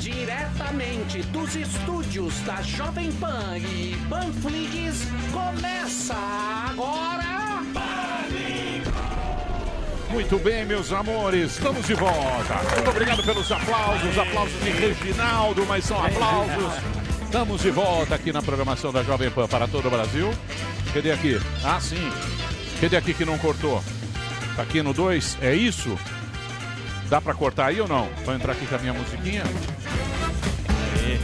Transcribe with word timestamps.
Diretamente 0.00 1.22
dos 1.24 1.54
estúdios 1.54 2.40
da 2.40 2.62
Jovem 2.62 3.12
Pan 3.12 3.58
e 3.58 3.94
Panflix, 4.08 5.06
começa 5.30 6.16
agora... 6.70 7.30
Muito 10.10 10.38
bem, 10.38 10.64
meus 10.64 10.90
amores, 10.90 11.52
estamos 11.52 11.86
de 11.86 11.92
volta. 11.92 12.54
Muito 12.74 12.90
obrigado 12.90 13.22
pelos 13.22 13.52
aplausos, 13.52 14.18
aplausos 14.18 14.60
de 14.64 14.70
Reginaldo, 14.70 15.66
mas 15.66 15.84
são 15.84 16.02
aplausos. 16.02 16.72
Estamos 17.22 17.60
de 17.60 17.70
volta 17.70 18.14
aqui 18.14 18.32
na 18.32 18.40
programação 18.40 18.90
da 18.92 19.02
Jovem 19.04 19.30
Pan 19.30 19.46
para 19.46 19.68
todo 19.68 19.86
o 19.86 19.90
Brasil. 19.90 20.32
Cadê 20.94 21.12
aqui? 21.12 21.38
Ah, 21.62 21.78
sim. 21.78 22.10
Cadê 22.80 22.96
aqui 22.96 23.12
que 23.12 23.26
não 23.26 23.38
cortou? 23.38 23.84
Tá 24.56 24.62
aqui 24.62 24.82
no 24.82 24.94
2, 24.94 25.38
é 25.42 25.54
isso? 25.54 25.96
Dá 27.10 27.20
pra 27.20 27.34
cortar 27.34 27.66
aí 27.66 27.80
ou 27.80 27.88
não? 27.88 28.08
Vou 28.24 28.34
entrar 28.34 28.52
aqui 28.52 28.66
com 28.66 28.74
a 28.74 28.78
minha 28.78 28.92
musiquinha. 28.92 29.42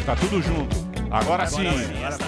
Tá 0.05 0.17
tudo 0.17 0.43
junto. 0.43 0.87
Agora 1.11 1.47
sim, 1.47 1.67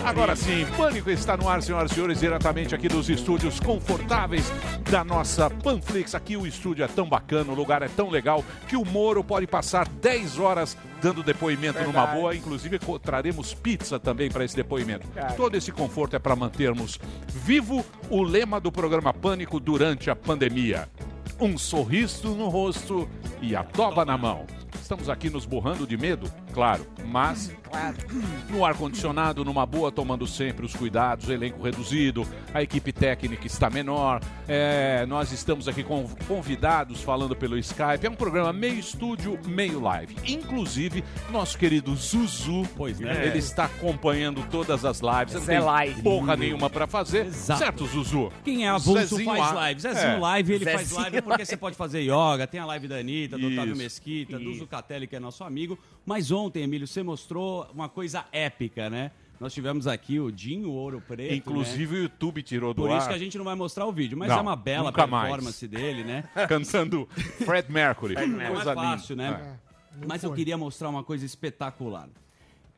agora 0.05 0.37
sim, 0.37 0.65
Pânico 0.77 1.11
está 1.11 1.37
no 1.37 1.49
ar, 1.49 1.61
senhoras 1.61 1.91
e 1.91 1.95
senhores, 1.95 2.21
diretamente 2.21 2.75
aqui 2.75 2.89
dos 2.89 3.11
estúdios 3.11 3.59
confortáveis 3.59 4.53
da 4.89 5.03
nossa 5.03 5.51
Panflix. 5.51 6.15
Aqui 6.15 6.37
o 6.37 6.47
estúdio 6.47 6.85
é 6.85 6.89
tão 6.89 7.09
bacana, 7.09 7.51
o 7.51 7.55
lugar 7.57 7.83
é 7.83 7.89
tão 7.89 8.09
legal 8.09 8.45
que 8.69 8.77
o 8.77 8.85
Moro 8.85 9.25
pode 9.25 9.49
passar 9.49 9.89
10 9.89 10.39
horas 10.39 10.77
dando 11.03 11.25
depoimento 11.25 11.81
numa 11.81 11.93
Verdade. 11.93 12.17
boa. 12.17 12.37
Inclusive, 12.37 12.79
traremos 13.03 13.53
pizza 13.53 13.99
também 13.99 14.31
para 14.31 14.45
esse 14.45 14.55
depoimento. 14.55 15.09
Cara. 15.09 15.33
Todo 15.33 15.57
esse 15.57 15.73
conforto 15.73 16.15
é 16.15 16.19
para 16.19 16.37
mantermos 16.37 17.01
vivo 17.29 17.85
o 18.09 18.23
lema 18.23 18.61
do 18.61 18.71
programa 18.71 19.13
Pânico 19.13 19.59
durante 19.59 20.09
a 20.09 20.17
pandemia. 20.17 20.89
Um 21.41 21.59
sorriso 21.59 22.29
no 22.29 22.49
rosto 22.49 23.09
e 23.43 23.57
a 23.57 23.63
toba 23.65 24.05
na 24.05 24.17
mão. 24.17 24.47
Estamos 24.81 25.09
aqui 25.11 25.29
nos 25.29 25.45
borrando 25.45 25.87
de 25.87 25.97
medo, 25.97 26.33
claro, 26.59 26.85
mas 27.07 27.53
no 28.51 28.65
ar-condicionado, 28.65 29.45
numa 29.45 29.65
boa, 29.65 29.93
tomando 29.93 30.27
sempre 30.27 30.67
os 30.67 30.75
cuidados, 30.75 31.29
elenco 31.29 31.63
reduzido, 31.63 32.27
a 32.53 32.61
equipe 32.61 32.93
técnica 32.93 33.47
está 33.47 33.71
menor, 33.71 34.21
é, 34.49 35.07
nós 35.07 35.31
estamos 35.31 35.69
aqui 35.69 35.85
com 35.85 36.09
convidados 36.27 37.01
falando 37.01 37.37
pelo 37.37 37.57
Skype. 37.59 38.05
É 38.05 38.11
um 38.11 38.15
programa 38.17 38.53
meio 38.53 38.77
estúdio, 38.77 39.39
meio 39.47 39.79
live. 39.79 40.17
Inclusive, 40.27 41.05
nosso 41.31 41.57
querido 41.57 41.95
Zuzu, 41.95 42.69
pois 42.77 42.99
né? 42.99 43.27
ele 43.27 43.39
está 43.39 43.67
acompanhando 43.67 44.45
todas 44.51 44.85
as 44.85 45.01
lives. 45.01 45.35
Não 45.35 45.41
tem 45.43 45.61
Live. 45.61 46.03
porra 46.03 46.37
nenhuma 46.37 46.69
para 46.69 46.89
fazer. 46.89 47.27
Exato. 47.27 47.61
Certo, 47.61 47.87
Zuzu? 47.87 48.33
Quem 48.45 48.67
é 48.67 48.69
avulso 48.69 49.17
Zezinho 49.17 49.25
faz 49.25 49.43
A. 49.43 49.53
live. 49.53 49.81
Zezinho 49.81 50.07
É. 50.09 50.19
Live, 50.19 50.53
ele 50.55 50.65
faz 50.65 50.81
Zezinho 50.81 51.01
live 51.03 51.23
porque 51.23 51.45
você 51.45 51.57
pode 51.57 51.77
fazer 51.77 52.01
yoga, 52.01 52.49
tem 52.49 52.59
a 52.59 52.67
live 52.67 52.89
da 52.89 52.97
Anitta, 52.97 53.39
do 53.39 53.47
Otávio 53.47 53.75
Isso. 53.75 53.83
Mesquita, 53.83 54.39
do 54.39 54.55
Zucatelli, 54.55 55.07
que 55.07 55.15
é 55.15 55.21
nosso 55.21 55.45
amigo. 55.45 55.79
Mas 56.09 56.31
ontem, 56.31 56.63
Emílio, 56.63 56.87
você 56.87 57.03
mostrou 57.03 57.69
uma 57.75 57.87
coisa 57.87 58.25
épica, 58.33 58.89
né? 58.89 59.11
Nós 59.39 59.53
tivemos 59.53 59.87
aqui 59.87 60.19
o 60.19 60.33
Dinho 60.33 60.71
Ouro 60.71 61.03
Preto. 61.07 61.35
Inclusive 61.35 61.95
né? 61.95 62.01
o 62.01 62.03
YouTube 62.05 62.43
tirou 62.43 62.73
do 62.73 62.81
Por 62.81 62.91
ar. 62.91 62.97
isso 62.97 63.09
que 63.09 63.15
a 63.15 63.19
gente 63.19 63.37
não 63.37 63.45
vai 63.45 63.55
mostrar 63.55 63.85
o 63.85 63.93
vídeo, 63.93 64.17
mas 64.17 64.31
Não, 64.31 64.39
é 64.39 64.41
uma 64.41 64.57
bela 64.57 64.87
nunca 64.87 65.07
mais. 65.07 65.27
performance 65.29 65.69
dele, 65.69 66.05
né? 66.05 66.25
Cantando 66.49 67.07
Fred 67.45 67.71
Mercury. 67.71 68.15
É 68.17 68.49
Coisa 68.49 68.75
fácil, 68.75 69.17
linda. 69.17 69.31
né? 69.39 69.59
Mas 70.07 70.23
eu 70.23 70.33
queria 70.33 70.57
mostrar 70.57 70.89
uma 70.89 71.05
coisa 71.05 71.27
espetacular. 71.27 72.09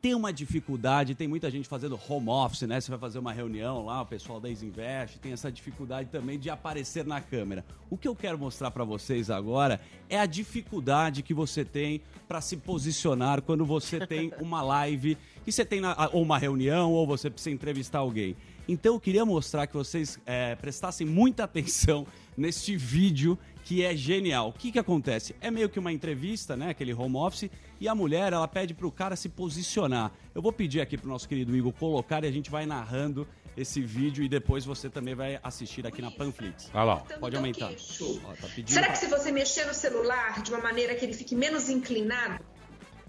Tem 0.01 0.15
uma 0.15 0.33
dificuldade, 0.33 1.13
tem 1.13 1.27
muita 1.27 1.51
gente 1.51 1.67
fazendo 1.69 1.99
home 2.09 2.27
office, 2.27 2.63
né? 2.63 2.81
Você 2.81 2.89
vai 2.89 2.99
fazer 2.99 3.19
uma 3.19 3.31
reunião 3.31 3.85
lá, 3.85 4.01
o 4.01 4.05
pessoal 4.05 4.39
da 4.39 4.49
Isinvest 4.49 5.19
tem 5.19 5.31
essa 5.31 5.51
dificuldade 5.51 6.09
também 6.09 6.39
de 6.39 6.49
aparecer 6.49 7.05
na 7.05 7.21
câmera. 7.21 7.63
O 7.87 7.95
que 7.95 8.07
eu 8.07 8.15
quero 8.15 8.35
mostrar 8.39 8.71
para 8.71 8.83
vocês 8.83 9.29
agora 9.29 9.79
é 10.09 10.19
a 10.19 10.25
dificuldade 10.25 11.21
que 11.21 11.35
você 11.35 11.63
tem 11.63 12.01
para 12.27 12.41
se 12.41 12.57
posicionar 12.57 13.43
quando 13.43 13.63
você 13.63 14.05
tem 14.07 14.33
uma 14.41 14.63
live 14.63 15.15
e 15.45 15.51
você 15.51 15.63
tem 15.63 15.79
na- 15.79 16.09
ou 16.11 16.23
uma 16.23 16.39
reunião 16.39 16.91
ou 16.91 17.05
você 17.05 17.29
precisa 17.29 17.53
entrevistar 17.53 17.99
alguém. 17.99 18.35
Então 18.67 18.95
eu 18.95 18.99
queria 18.99 19.23
mostrar 19.25 19.67
que 19.67 19.75
vocês 19.75 20.19
é, 20.25 20.55
prestassem 20.55 21.05
muita 21.05 21.43
atenção 21.45 22.07
neste 22.35 22.75
vídeo 22.75 23.37
que 23.63 23.83
é 23.83 23.95
genial. 23.95 24.49
O 24.49 24.53
que, 24.53 24.71
que 24.71 24.79
acontece? 24.79 25.35
É 25.39 25.49
meio 25.51 25.69
que 25.69 25.79
uma 25.79 25.91
entrevista, 25.91 26.55
né? 26.57 26.69
Aquele 26.69 26.93
home 26.93 27.15
office, 27.17 27.49
e 27.79 27.87
a 27.87 27.95
mulher 27.95 28.33
ela 28.33 28.47
pede 28.47 28.73
pro 28.73 28.91
cara 28.91 29.15
se 29.15 29.29
posicionar. 29.29 30.11
Eu 30.33 30.41
vou 30.41 30.51
pedir 30.51 30.81
aqui 30.81 30.97
pro 30.97 31.09
nosso 31.09 31.27
querido 31.27 31.55
Igor 31.55 31.71
colocar 31.73 32.23
e 32.23 32.27
a 32.27 32.31
gente 32.31 32.49
vai 32.49 32.65
narrando 32.65 33.27
esse 33.57 33.81
vídeo 33.81 34.23
e 34.23 34.29
depois 34.29 34.63
você 34.63 34.89
também 34.89 35.13
vai 35.13 35.37
assistir 35.43 35.85
aqui 35.85 36.01
na 36.01 36.09
Panflix. 36.09 36.69
Olha 36.73 36.83
lá. 36.83 36.95
Pode 37.19 37.35
aumentar. 37.35 37.67
Ó, 37.69 38.33
tá 38.33 38.47
Será 38.65 38.83
pra- 38.87 38.91
que 38.93 38.97
se 38.97 39.07
você 39.07 39.31
mexer 39.31 39.65
no 39.65 39.73
celular 39.73 40.41
de 40.41 40.51
uma 40.51 40.61
maneira 40.61 40.95
que 40.95 41.03
ele 41.05 41.13
fique 41.13 41.35
menos 41.35 41.69
inclinado, 41.69 42.43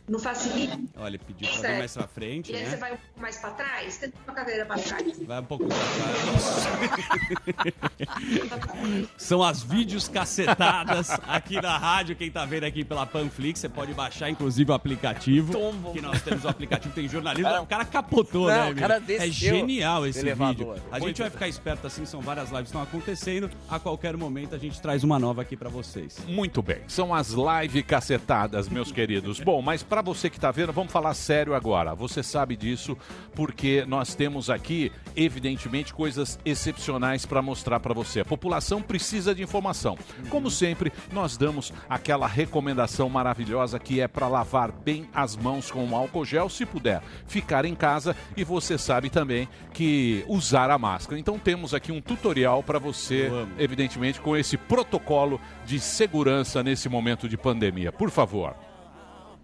não 0.09 0.19
facilita? 0.19 0.79
Olha, 0.97 1.11
ele 1.11 1.19
pediu 1.19 1.49
pra 1.61 1.71
vir 1.71 1.79
mais 1.79 1.95
pra 1.97 2.07
frente, 2.09 2.53
E 2.53 2.57
aí 2.57 2.65
você 2.65 2.71
né? 2.73 2.77
vai 2.77 2.93
um 2.93 2.97
pouco 2.97 3.21
mais 3.21 3.37
pra 3.39 3.51
trás? 3.51 3.97
Tenta 3.99 4.17
uma 4.27 4.35
cadeira 4.35 4.67
pra 4.67 4.77
trás. 4.79 5.19
Vai 5.27 5.41
um 5.41 5.45
pouco 5.45 5.65
pra 5.67 5.77
trás. 5.77 7.73
São 9.17 9.43
as 9.43 9.63
vídeos 9.63 10.09
cacetadas 10.09 11.11
aqui 11.27 11.61
na 11.61 11.79
rádio. 11.79 12.17
Quem 12.17 12.31
tá 12.31 12.45
vendo 12.45 12.65
aqui 12.65 12.85
pela 12.85 13.07
Panflix, 13.07 13.61
você 13.61 13.69
pode 13.69 13.93
baixar 13.95 14.29
inclusive 14.31 14.71
o 14.71 14.75
aplicativo. 14.75 15.53
Que 15.93 16.01
nós 16.01 16.21
temos 16.23 16.45
o 16.45 16.49
aplicativo, 16.49 16.95
tem 16.95 17.09
jornalismo. 17.09 17.45
Cara- 17.49 17.63
o 17.63 17.67
cara 17.67 17.85
capotou, 17.85 18.49
Não, 18.49 18.55
né? 18.55 18.61
o 18.61 18.65
Emílio? 18.71 18.81
cara 18.81 19.03
É 19.09 19.29
genial 19.31 20.07
esse 20.07 20.21
do 20.21 20.27
elevador. 20.27 20.75
vídeo. 20.75 20.89
A 20.91 20.99
Muito 20.99 21.07
gente 21.09 21.21
vai 21.23 21.31
ficar 21.31 21.49
esperto 21.49 21.87
assim, 21.87 22.05
são 22.05 22.21
várias 22.21 22.49
lives 22.51 22.63
que 22.65 22.69
estão 22.69 22.83
acontecendo. 22.83 23.51
A 23.69 23.79
qualquer 23.79 24.17
momento 24.17 24.55
a 24.55 24.59
gente 24.59 24.81
traz 24.81 25.05
uma 25.05 25.19
nova 25.19 25.43
aqui 25.43 25.57
pra 25.57 25.69
vocês. 25.69 26.19
Muito 26.27 26.63
bem, 26.63 26.81
são 26.89 27.15
as 27.15 27.33
live 27.33 27.83
cacetadas, 27.83 28.69
meus 28.69 28.91
queridos. 28.93 29.41
Bom, 29.41 29.61
mas 29.63 29.83
para 29.93 30.01
você 30.01 30.31
que 30.31 30.41
tá 30.41 30.51
vendo, 30.51 30.73
vamos 30.73 30.91
falar 30.91 31.13
sério 31.13 31.55
agora. 31.55 31.95
Você 31.95 32.23
sabe 32.23 32.57
disso 32.57 32.97
porque 33.35 33.85
nós 33.87 34.15
temos 34.15 34.49
aqui, 34.49 34.91
evidentemente, 35.15 35.93
coisas 35.93 36.39
excepcionais 36.47 37.27
para 37.27 37.43
mostrar 37.43 37.79
para 37.79 37.93
você. 37.93 38.21
A 38.21 38.25
população 38.25 38.81
precisa 38.81 39.35
de 39.35 39.43
informação. 39.43 39.99
Como 40.31 40.51
sempre, 40.51 40.91
nós 41.13 41.37
damos 41.37 41.75
aquela 41.91 42.27
recomendação 42.27 43.11
maravilhosa 43.11 43.79
que 43.79 44.01
é 44.01 44.09
para 44.09 44.29
lavar 44.29 44.73
bem 44.73 45.07
as 45.13 45.37
mãos 45.37 45.71
com 45.71 45.95
álcool 45.95 46.25
gel, 46.25 46.49
se 46.49 46.65
puder 46.65 47.03
ficar 47.27 47.67
em 47.67 47.75
casa 47.75 48.17
e 48.35 48.45
você 48.45 48.79
sabe 48.79 49.11
também 49.11 49.47
que 49.75 50.25
usar 50.27 50.71
a 50.71 50.79
máscara. 50.79 51.21
Então 51.21 51.39
temos 51.39 51.75
aqui 51.75 51.93
um 51.93 52.01
tutorial 52.01 52.63
para 52.63 52.79
você, 52.79 53.31
evidentemente, 53.59 54.23
com 54.23 54.35
esse 54.35 54.57
protocolo 54.57 55.39
de 55.67 55.79
segurança 55.79 56.63
nesse 56.63 56.89
momento 56.89 57.29
de 57.29 57.37
pandemia. 57.37 57.93
Por 57.93 58.09
favor. 58.09 58.72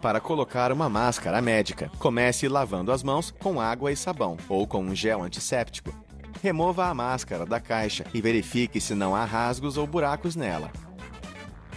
Para 0.00 0.20
colocar 0.20 0.70
uma 0.70 0.88
máscara 0.88 1.42
médica, 1.42 1.90
comece 1.98 2.48
lavando 2.48 2.92
as 2.92 3.02
mãos 3.02 3.32
com 3.32 3.60
água 3.60 3.90
e 3.90 3.96
sabão 3.96 4.36
ou 4.48 4.64
com 4.64 4.80
um 4.80 4.94
gel 4.94 5.22
antisséptico. 5.22 5.92
Remova 6.40 6.86
a 6.86 6.94
máscara 6.94 7.44
da 7.44 7.58
caixa 7.58 8.04
e 8.14 8.20
verifique 8.20 8.80
se 8.80 8.94
não 8.94 9.16
há 9.16 9.24
rasgos 9.24 9.76
ou 9.76 9.88
buracos 9.88 10.36
nela. 10.36 10.70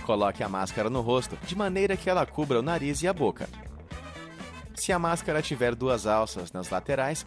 Coloque 0.05 0.43
a 0.43 0.49
máscara 0.49 0.87
no 0.87 1.01
rosto 1.01 1.35
de 1.47 1.55
maneira 1.55 1.97
que 1.97 2.09
ela 2.09 2.25
cubra 2.25 2.59
o 2.59 2.61
nariz 2.61 3.01
e 3.01 3.07
a 3.07 3.13
boca. 3.13 3.49
Se 4.75 4.91
a 4.91 4.99
máscara 4.99 5.41
tiver 5.41 5.73
duas 5.73 6.05
alças 6.05 6.51
nas 6.51 6.69
laterais, 6.69 7.25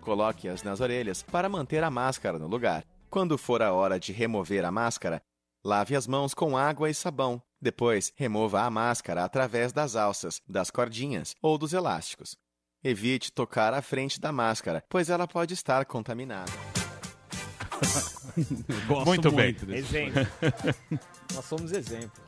coloque-as 0.00 0.62
nas 0.62 0.80
orelhas 0.80 1.22
para 1.24 1.48
manter 1.48 1.82
a 1.82 1.90
máscara 1.90 2.38
no 2.38 2.46
lugar. 2.46 2.84
Quando 3.10 3.36
for 3.36 3.62
a 3.62 3.72
hora 3.72 3.98
de 3.98 4.12
remover 4.12 4.64
a 4.64 4.70
máscara, 4.70 5.20
lave 5.64 5.96
as 5.96 6.06
mãos 6.06 6.34
com 6.34 6.56
água 6.56 6.90
e 6.90 6.94
sabão. 6.94 7.42
Depois, 7.60 8.12
remova 8.14 8.62
a 8.62 8.70
máscara 8.70 9.24
através 9.24 9.72
das 9.72 9.96
alças, 9.96 10.40
das 10.46 10.70
cordinhas 10.70 11.34
ou 11.40 11.56
dos 11.56 11.72
elásticos. 11.72 12.36
Evite 12.82 13.32
tocar 13.32 13.72
a 13.72 13.80
frente 13.80 14.20
da 14.20 14.30
máscara, 14.30 14.84
pois 14.90 15.08
ela 15.08 15.26
pode 15.26 15.54
estar 15.54 15.86
contaminada. 15.86 16.52
Gosto 18.86 19.06
Muito 19.06 19.30
bem. 19.30 19.52
muito 19.52 19.66
desse 19.66 19.96
Exemplo. 19.96 20.26
Nós 21.34 21.44
somos 21.44 21.72
exemplo. 21.72 22.23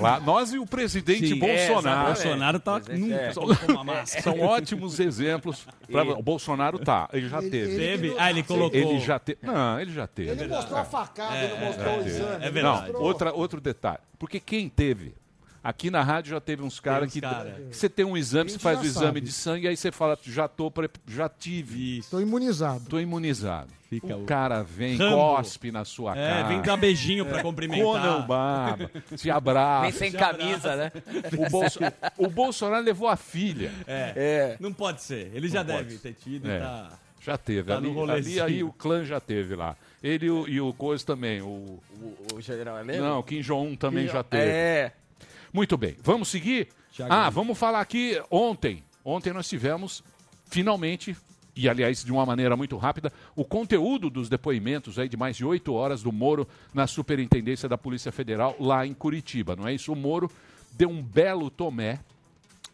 Lá, 0.00 0.18
nós 0.18 0.54
e 0.54 0.58
o 0.58 0.64
presidente 0.64 1.28
Sim, 1.28 1.34
é, 1.36 1.38
Bolsonaro. 1.38 2.10
exato. 2.12 2.22
Bolsonaro 2.22 2.60
tá 2.60 2.80
nunca 2.96 3.14
é. 3.14 3.34
colocou 3.34 3.68
uma 3.74 3.84
máscara. 3.84 4.22
São 4.22 4.40
ótimos 4.40 4.98
exemplos. 4.98 5.66
pra- 5.90 6.02
E- 6.04 6.08
O 6.12 6.22
Bolsonaro 6.22 6.78
tá, 6.78 7.10
ele 7.12 7.28
já 7.28 7.38
Ele- 7.40 7.50
teve. 7.50 7.72
ele- 7.74 7.86
Teve? 8.08 8.14
Ah, 8.18 8.30
ele 8.30 8.42
colocou. 8.42 8.80
Ele 8.80 8.98
já 9.00 9.18
teve. 9.18 9.38
Não, 9.42 9.78
ele 9.78 9.92
já 9.92 10.06
teve. 10.06 10.30
Ele 10.30 10.46
mostrou 10.48 10.78
a 10.78 10.84
facada, 10.84 11.36
É, 11.36 11.44
ele 11.44 11.64
mostrou 11.66 11.98
o 11.98 12.02
é, 12.02 12.06
exame. 12.06 12.44
é 12.46 12.50
verdade. 12.50 12.92
Não, 12.92 13.00
outra, 13.02 13.32
outro 13.34 13.60
detalhe. 13.60 13.98
Porque 14.18 14.40
quem 14.40 14.66
teve. 14.70 15.14
Aqui 15.64 15.90
na 15.90 16.02
rádio 16.02 16.30
já 16.30 16.40
teve 16.40 16.62
uns 16.62 16.80
caras 16.80 17.12
que, 17.12 17.20
cara. 17.20 17.62
que 17.70 17.76
você 17.76 17.88
tem 17.88 18.04
um 18.04 18.16
exame, 18.16 18.50
você 18.50 18.58
faz 18.58 18.80
o 18.80 18.84
exame 18.84 19.06
sabe. 19.06 19.20
de 19.20 19.30
sangue, 19.32 19.68
aí 19.68 19.76
você 19.76 19.92
fala, 19.92 20.18
já 20.24 20.48
tô, 20.48 20.72
já 21.06 21.28
tive, 21.28 21.98
Isso. 21.98 22.10
Tô 22.10 22.20
imunizado. 22.20 22.84
tô 22.88 22.98
imunizado. 22.98 23.68
Fica 23.88 24.16
o 24.16 24.22
o- 24.22 24.26
cara 24.26 24.62
vem, 24.62 24.96
Rambo. 24.96 25.16
cospe 25.16 25.70
na 25.70 25.84
sua 25.84 26.16
É, 26.18 26.28
cara. 26.30 26.48
vem 26.48 26.62
dar 26.62 26.76
beijinho 26.78 27.24
pra 27.24 27.34
Conan 27.34 27.42
cumprimentar. 27.44 28.26
Baba, 28.26 28.90
te 29.16 29.30
abraça. 29.30 29.82
Vem 29.82 29.92
sem 29.92 30.10
camisa, 30.12 30.74
né? 30.76 30.92
O, 31.46 31.50
Bolso- 31.50 31.78
o 32.18 32.28
Bolsonaro 32.28 32.82
levou 32.84 33.06
a 33.06 33.16
filha. 33.16 33.70
É. 33.86 34.56
Não 34.58 34.72
pode 34.72 35.02
ser. 35.02 35.30
Ele 35.34 35.46
já 35.48 35.62
Não 35.62 35.76
deve 35.76 35.96
ter 35.98 36.14
tido. 36.14 36.50
É. 36.50 36.58
Tá... 36.58 36.92
Já 37.20 37.38
teve. 37.38 37.68
Tá 37.68 37.76
ali, 37.76 37.94
ali 38.10 38.40
aí 38.40 38.64
o 38.64 38.72
clã 38.72 39.04
já 39.04 39.20
teve 39.20 39.54
lá. 39.54 39.76
Ele 40.02 40.26
e 40.26 40.30
o, 40.30 40.48
e 40.48 40.60
o 40.60 40.72
Coisa 40.72 41.04
também. 41.06 41.40
O, 41.40 41.78
O, 42.00 42.34
o 42.34 42.40
general 42.40 42.80
Heleno? 42.80 43.04
não, 43.04 43.18
o 43.20 43.22
Kim 43.22 43.40
Jong-un 43.42 43.76
também 43.76 44.06
Kim- 44.06 44.12
já 44.12 44.24
teve. 44.24 44.44
É. 44.50 44.92
Muito 45.52 45.76
bem, 45.76 45.96
vamos 46.02 46.28
seguir? 46.28 46.68
Ah, 47.08 47.28
vamos 47.30 47.58
falar 47.58 47.80
aqui 47.80 48.20
ontem. 48.30 48.82
Ontem 49.04 49.32
nós 49.32 49.48
tivemos, 49.48 50.02
finalmente, 50.46 51.16
e 51.54 51.68
aliás 51.68 52.04
de 52.04 52.12
uma 52.12 52.24
maneira 52.24 52.56
muito 52.56 52.76
rápida, 52.76 53.12
o 53.36 53.44
conteúdo 53.44 54.08
dos 54.08 54.28
depoimentos 54.28 54.98
aí 54.98 55.08
de 55.08 55.16
mais 55.16 55.36
de 55.36 55.44
oito 55.44 55.74
horas 55.74 56.02
do 56.02 56.12
Moro 56.12 56.46
na 56.72 56.86
Superintendência 56.86 57.68
da 57.68 57.76
Polícia 57.76 58.12
Federal 58.12 58.56
lá 58.58 58.86
em 58.86 58.94
Curitiba, 58.94 59.56
não 59.56 59.66
é 59.68 59.74
isso? 59.74 59.92
O 59.92 59.96
Moro 59.96 60.30
deu 60.72 60.88
um 60.88 61.02
belo 61.02 61.50
tomé 61.50 62.00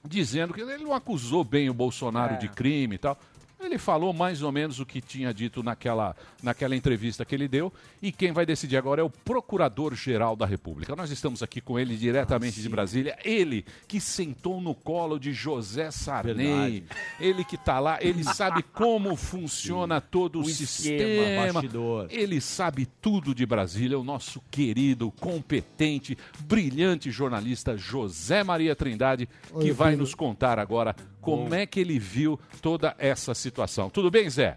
dizendo 0.05 0.55
que 0.55 0.61
ele 0.61 0.79
não 0.85 0.95
acusou 0.95 1.43
bem 1.43 1.69
o 1.69 1.75
Bolsonaro 1.75 2.35
É. 2.35 2.39
de 2.39 2.49
crime 2.49 2.95
e 2.95 2.99
tal. 2.99 3.19
Ele 3.61 3.77
falou 3.77 4.13
mais 4.13 4.43
ou 4.43 4.53
menos 4.53 4.79
o 4.79 4.87
que 4.87 5.01
tinha 5.01 5.35
dito 5.35 5.63
naquela, 5.63 6.15
naquela 6.43 6.77
entrevista 6.77 7.25
que 7.25 7.35
ele 7.35 7.49
deu. 7.49 7.73
E 8.01 8.13
quem 8.13 8.31
vai 8.33 8.47
decidir 8.47 8.77
agora 8.77 9.01
é 9.01 9.05
o 9.05 9.11
Procurador-Geral 9.11 10.37
da 10.37 10.47
República. 10.47 10.95
Nós 10.95 11.11
estamos 11.11 11.43
aqui 11.43 11.61
com 11.61 11.79
ele 11.79 11.97
diretamente 11.97 12.63
de 12.63 12.69
Brasília. 12.69 13.19
Ele 13.25 13.65
que 13.89 14.01
sentou 14.01 14.61
no 14.61 14.75
colo 14.75 15.19
de 15.19 15.33
José 15.33 15.91
Sarney. 15.91 16.35
Verdade. 16.35 16.85
Ele 17.19 17.45
que 17.45 17.57
está 17.57 17.81
lá, 17.81 17.99
ele 18.01 18.23
sabe 18.33 18.63
como 18.63 19.17
funciona 19.17 20.01
todo 20.01 20.37
o, 20.39 20.43
O 20.43 20.45
sistema. 20.49 21.53
bastidor. 21.53 22.07
Ele 22.11 22.41
sabe 22.41 22.87
tudo 22.87 23.35
de 23.35 23.45
Brasília, 23.45 23.99
o 23.99 24.05
nosso 24.05 24.41
querido, 24.51 25.11
competente, 25.11 26.17
brilhante 26.41 27.11
jornalista 27.11 27.77
José 27.77 28.45
Maria 28.45 28.77
Trindade, 28.77 29.29
que 29.61 29.73
vai 29.73 29.97
nos 29.97 30.15
contar 30.15 30.59
agora 30.59 30.95
como 31.31 31.55
é 31.55 31.67
que 31.67 31.81
ele 31.81 31.99
viu 31.99 32.39
toda 32.63 32.95
essa 32.99 33.35
situação. 33.35 33.91
Tudo 33.91 34.11
bem, 34.11 34.29
Zé? 34.29 34.57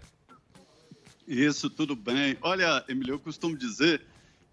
Isso, 1.26 1.70
tudo 1.70 1.94
bem. 1.94 2.36
Olha, 2.42 2.84
Emílio, 2.88 3.14
eu 3.14 3.18
costumo 3.18 3.56
dizer 3.56 4.02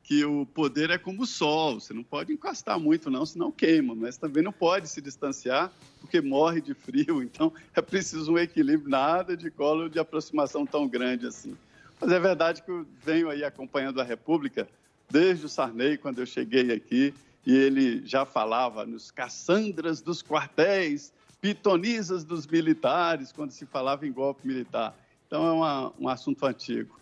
que 0.04 0.26
o 0.26 0.46
poder 0.46 0.90
é 0.90 0.98
como 0.98 1.22
o 1.22 1.26
sol. 1.26 1.80
Você 1.80 1.94
não 1.94 2.04
pode 2.04 2.34
encostar 2.34 2.80
muito, 2.80 3.12
não, 3.12 3.26
senão 3.26 3.52
queima. 3.52 3.94
Mas 3.94 4.18
também 4.18 4.42
não 4.42 4.52
pode 4.52 4.90
se 4.90 5.02
distanciar, 5.02 5.72
porque 6.02 6.20
morre 6.22 6.62
de 6.62 6.74
frio. 6.74 7.22
Então, 7.30 7.54
é 7.76 7.82
preciso 7.82 8.34
um 8.34 8.38
equilíbrio, 8.38 8.90
nada 8.90 9.38
de 9.38 9.52
colo 9.52 9.90
de 9.90 10.00
aproximação 10.00 10.66
tão 10.66 10.88
grande 10.88 11.28
assim. 11.28 11.56
Mas 12.02 12.12
é 12.12 12.20
verdade 12.20 12.64
que 12.64 12.72
eu 12.72 12.86
venho 13.06 13.30
aí 13.30 13.44
acompanhando 13.44 14.00
a 14.00 14.04
República 14.04 14.68
desde 15.10 15.46
o 15.46 15.50
Sarney, 15.50 15.98
quando 15.98 16.20
eu 16.20 16.26
cheguei 16.26 16.72
aqui, 16.72 17.14
e 17.46 17.56
ele 17.56 18.06
já 18.06 18.26
falava 18.26 18.86
nos 18.86 19.12
Cassandras 19.12 20.02
dos 20.02 20.24
quartéis, 20.24 21.12
pitonisas 21.42 22.24
dos 22.24 22.46
militares, 22.46 23.32
quando 23.32 23.52
se 23.52 23.66
falava 23.66 24.06
em 24.06 24.12
golpe 24.12 24.48
militar. 24.48 24.96
Então 25.28 25.46
é 25.46 25.52
uma, 25.52 25.94
um 26.00 26.10
assunto 26.10 26.46
antigo. 26.46 27.00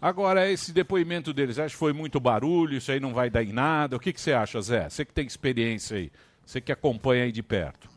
Agora, 0.00 0.50
esse 0.50 0.72
depoimento 0.72 1.32
deles, 1.32 1.58
acha 1.58 1.72
que 1.72 1.78
foi 1.78 1.92
muito 1.92 2.18
barulho, 2.18 2.76
isso 2.76 2.90
aí 2.90 3.00
não 3.00 3.12
vai 3.12 3.30
dar 3.30 3.42
em 3.42 3.52
nada. 3.52 3.96
O 3.96 4.00
que, 4.00 4.12
que 4.12 4.20
você 4.20 4.32
acha, 4.32 4.60
Zé? 4.60 4.88
Você 4.88 5.04
que 5.04 5.12
tem 5.12 5.26
experiência 5.26 5.96
aí, 5.96 6.10
você 6.44 6.60
que 6.60 6.72
acompanha 6.72 7.24
aí 7.24 7.32
de 7.32 7.42
perto. 7.42 7.88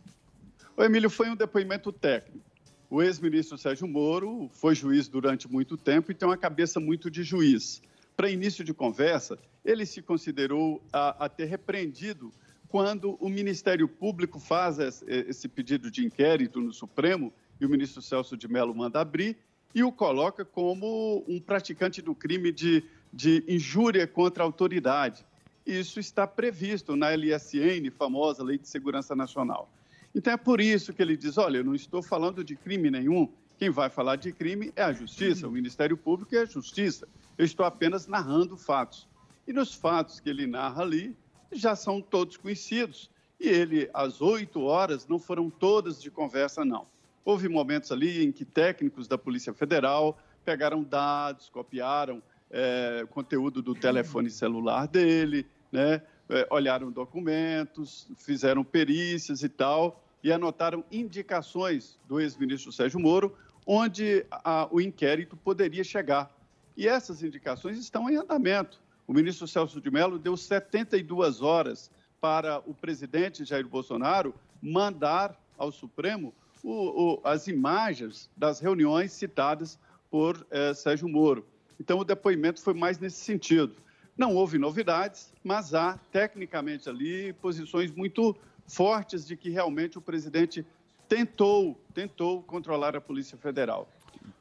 O 0.76 0.84
Emílio 0.84 1.10
foi 1.10 1.30
um 1.30 1.36
depoimento 1.36 1.92
técnico. 1.92 2.44
O 2.90 3.02
ex-ministro 3.02 3.58
Sérgio 3.58 3.88
Moro 3.88 4.50
foi 4.54 4.76
juiz 4.76 5.08
durante 5.08 5.52
muito 5.52 5.78
tempo 5.78 6.12
e 6.12 6.16
tem 6.16 6.28
uma 6.28 6.38
cabeça 6.38 6.80
muito 6.80 7.10
de 7.10 7.24
juiz. 7.24 7.82
Para 8.16 8.30
início 8.30 8.64
de 8.64 8.74
conversa, 8.74 9.40
ele 9.66 9.86
se 9.86 10.02
considerou 10.02 10.82
a, 10.92 11.26
a 11.26 11.30
ter 11.30 11.46
repreendido 11.46 12.32
quando 12.74 13.16
o 13.20 13.30
Ministério 13.30 13.88
Público 13.88 14.40
faz 14.40 14.80
esse, 14.80 15.48
pedido 15.48 15.92
de 15.92 16.04
inquérito 16.04 16.60
no 16.60 16.74
Supremo 16.74 17.32
e 17.62 17.68
o 17.68 17.70
ministro 17.70 18.02
Celso 18.02 18.36
de 18.36 18.48
Mello 18.48 18.74
manda 18.74 19.00
abrir 19.00 19.38
e 19.76 19.84
o 19.84 19.92
coloca 19.92 20.44
como 20.44 21.24
um 21.28 21.40
praticante 21.40 22.02
do 22.02 22.16
crime 22.16 22.52
de, 22.52 22.84
de 23.14 23.44
injúria 23.48 24.08
contra 24.08 24.42
a 24.42 24.48
autoridade. 24.48 25.24
Isso 25.64 26.00
está 26.00 26.26
previsto 26.26 26.96
na 26.96 27.12
LSN, 27.12 27.92
famosa 27.96 28.44
Lei 28.44 28.58
de 28.58 28.68
Segurança 28.68 29.16
Nacional. 29.16 29.72
Então 30.16 30.34
é 30.34 30.38
por 30.38 30.60
isso 30.60 30.94
que 30.94 31.02
ele 31.04 31.16
diz: 31.16 31.38
olha, 31.38 31.60
eu 31.60 31.64
não 31.64 31.76
estou 31.76 32.02
falando 32.02 32.44
de 32.44 32.56
crime 32.56 32.90
nenhum. 32.90 33.32
Quem 33.60 33.70
vai 33.70 33.92
falar 33.92 34.16
de 34.16 34.32
crime 34.32 34.74
é 34.76 34.82
a 34.82 34.92
Justiça, 34.92 35.48
o 35.48 35.52
Ministério 35.52 35.96
Público 35.96 36.36
é 36.36 36.40
a 36.40 36.46
Justiça. 36.46 37.08
Eu 37.38 37.46
estou 37.46 37.68
apenas 37.68 38.08
narrando 38.08 38.58
fatos. 38.58 39.08
E 39.48 39.54
nos 39.54 39.76
fatos 39.76 40.20
que 40.20 40.28
ele 40.28 40.48
narra 40.48 40.82
ali, 40.82 41.16
já 41.56 41.76
são 41.76 42.02
todos 42.02 42.38
conhecidos. 42.38 43.10
E 43.40 43.48
ele, 43.48 43.90
às 43.94 44.22
oito 44.22 44.62
horas, 44.64 45.08
não 45.08 45.20
foram 45.20 45.50
todas 45.50 46.02
de 46.02 46.10
conversa, 46.10 46.64
não. 46.64 46.88
Houve 47.26 47.50
momentos 47.50 47.92
ali 47.92 48.24
em 48.24 48.32
que 48.32 48.46
técnicos 48.46 49.08
da 49.08 49.18
Polícia 49.18 49.54
Federal 49.54 50.18
pegaram 50.44 50.84
dados, 50.84 51.50
copiaram 51.50 52.22
é, 52.52 53.06
conteúdo 53.10 53.62
do 53.62 53.74
telefone 53.74 54.30
celular 54.30 54.88
dele, 54.88 55.46
né? 55.72 56.02
É, 56.30 56.48
olharam 56.50 56.92
documentos, 56.92 58.08
fizeram 58.18 58.64
perícias 58.64 59.44
e 59.44 59.50
tal, 59.50 60.02
e 60.24 60.32
anotaram 60.32 60.84
indicações 60.92 62.00
do 62.08 62.20
ex-ministro 62.20 62.72
Sérgio 62.72 63.00
Moro, 63.00 63.36
onde 63.66 64.26
a, 64.32 64.68
o 64.72 64.80
inquérito 64.80 65.36
poderia 65.36 65.84
chegar. 65.84 66.32
E 66.78 66.88
essas 66.88 67.24
indicações 67.24 67.78
estão 67.78 68.10
em 68.10 68.16
andamento. 68.16 68.82
O 69.08 69.14
ministro 69.14 69.48
Celso 69.48 69.82
de 69.82 69.92
Mello 69.92 70.18
deu 70.18 70.38
72 70.38 71.42
horas 71.42 71.92
para 72.22 72.60
o 72.60 72.74
presidente 72.74 73.44
Jair 73.44 73.68
Bolsonaro 73.68 74.34
mandar 74.62 75.38
ao 75.58 75.72
Supremo 75.72 76.34
o, 76.64 76.72
o, 76.72 77.22
as 77.24 77.48
imagens 77.48 78.30
das 78.38 78.60
reuniões 78.60 79.12
citadas 79.12 79.78
por 80.10 80.46
eh, 80.50 80.74
Sérgio 80.74 81.10
Moro. 81.10 81.46
Então, 81.80 82.00
o 82.00 82.06
depoimento 82.06 82.62
foi 82.62 82.74
mais 82.74 82.98
nesse 82.98 83.18
sentido. 83.18 83.76
Não 84.18 84.36
houve 84.36 84.58
novidades, 84.58 85.34
mas 85.44 85.74
há, 85.74 85.98
tecnicamente 86.12 86.88
ali, 86.88 87.34
posições 87.34 87.92
muito 87.92 88.36
fortes 88.66 89.26
de 89.26 89.36
que 89.36 89.50
realmente 89.50 89.98
o 89.98 90.02
presidente 90.02 90.66
tentou, 91.10 91.78
tentou 91.94 92.42
controlar 92.44 92.96
a 92.96 93.02
Polícia 93.02 93.38
Federal. 93.38 93.90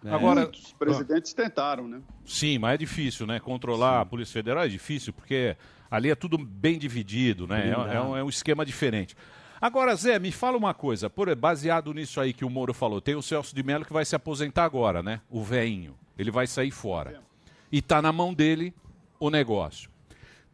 Agora, 0.04 0.42
Muitos 0.42 0.72
presidentes 0.72 1.32
tentaram, 1.32 1.86
né? 1.86 2.00
Sim, 2.24 2.58
mas 2.58 2.74
é 2.74 2.76
difícil, 2.78 3.26
né? 3.26 3.38
Controlar 3.38 4.00
a 4.00 4.06
Polícia 4.06 4.32
Federal 4.32 4.64
é 4.64 4.68
difícil, 4.68 5.12
porque 5.12 5.56
ali 5.90 6.10
é 6.10 6.14
tudo 6.14 6.36
bem 6.36 6.78
dividido, 6.78 7.46
né? 7.46 7.68
É, 7.68 7.94
é 7.94 8.00
um, 8.00 8.16
é 8.16 8.24
um 8.24 8.28
esquema 8.28 8.66
diferente. 8.66 9.16
Agora, 9.60 9.94
Zé, 9.94 10.18
me 10.18 10.32
fala 10.32 10.56
uma 10.56 10.74
coisa, 10.74 11.08
por, 11.08 11.32
baseado 11.36 11.94
nisso 11.94 12.20
aí 12.20 12.32
que 12.32 12.44
o 12.44 12.50
Moro 12.50 12.74
falou, 12.74 13.00
tem 13.00 13.14
o 13.14 13.22
Celso 13.22 13.54
de 13.54 13.62
Mello 13.62 13.84
que 13.84 13.92
vai 13.92 14.04
se 14.04 14.16
aposentar 14.16 14.64
agora, 14.64 15.04
né? 15.04 15.20
O 15.30 15.44
veinho. 15.44 15.96
Ele 16.18 16.32
vai 16.32 16.48
sair 16.48 16.72
fora. 16.72 17.22
E 17.70 17.80
tá 17.80 18.02
na 18.02 18.12
mão 18.12 18.34
dele 18.34 18.74
o 19.20 19.30
negócio. 19.30 19.88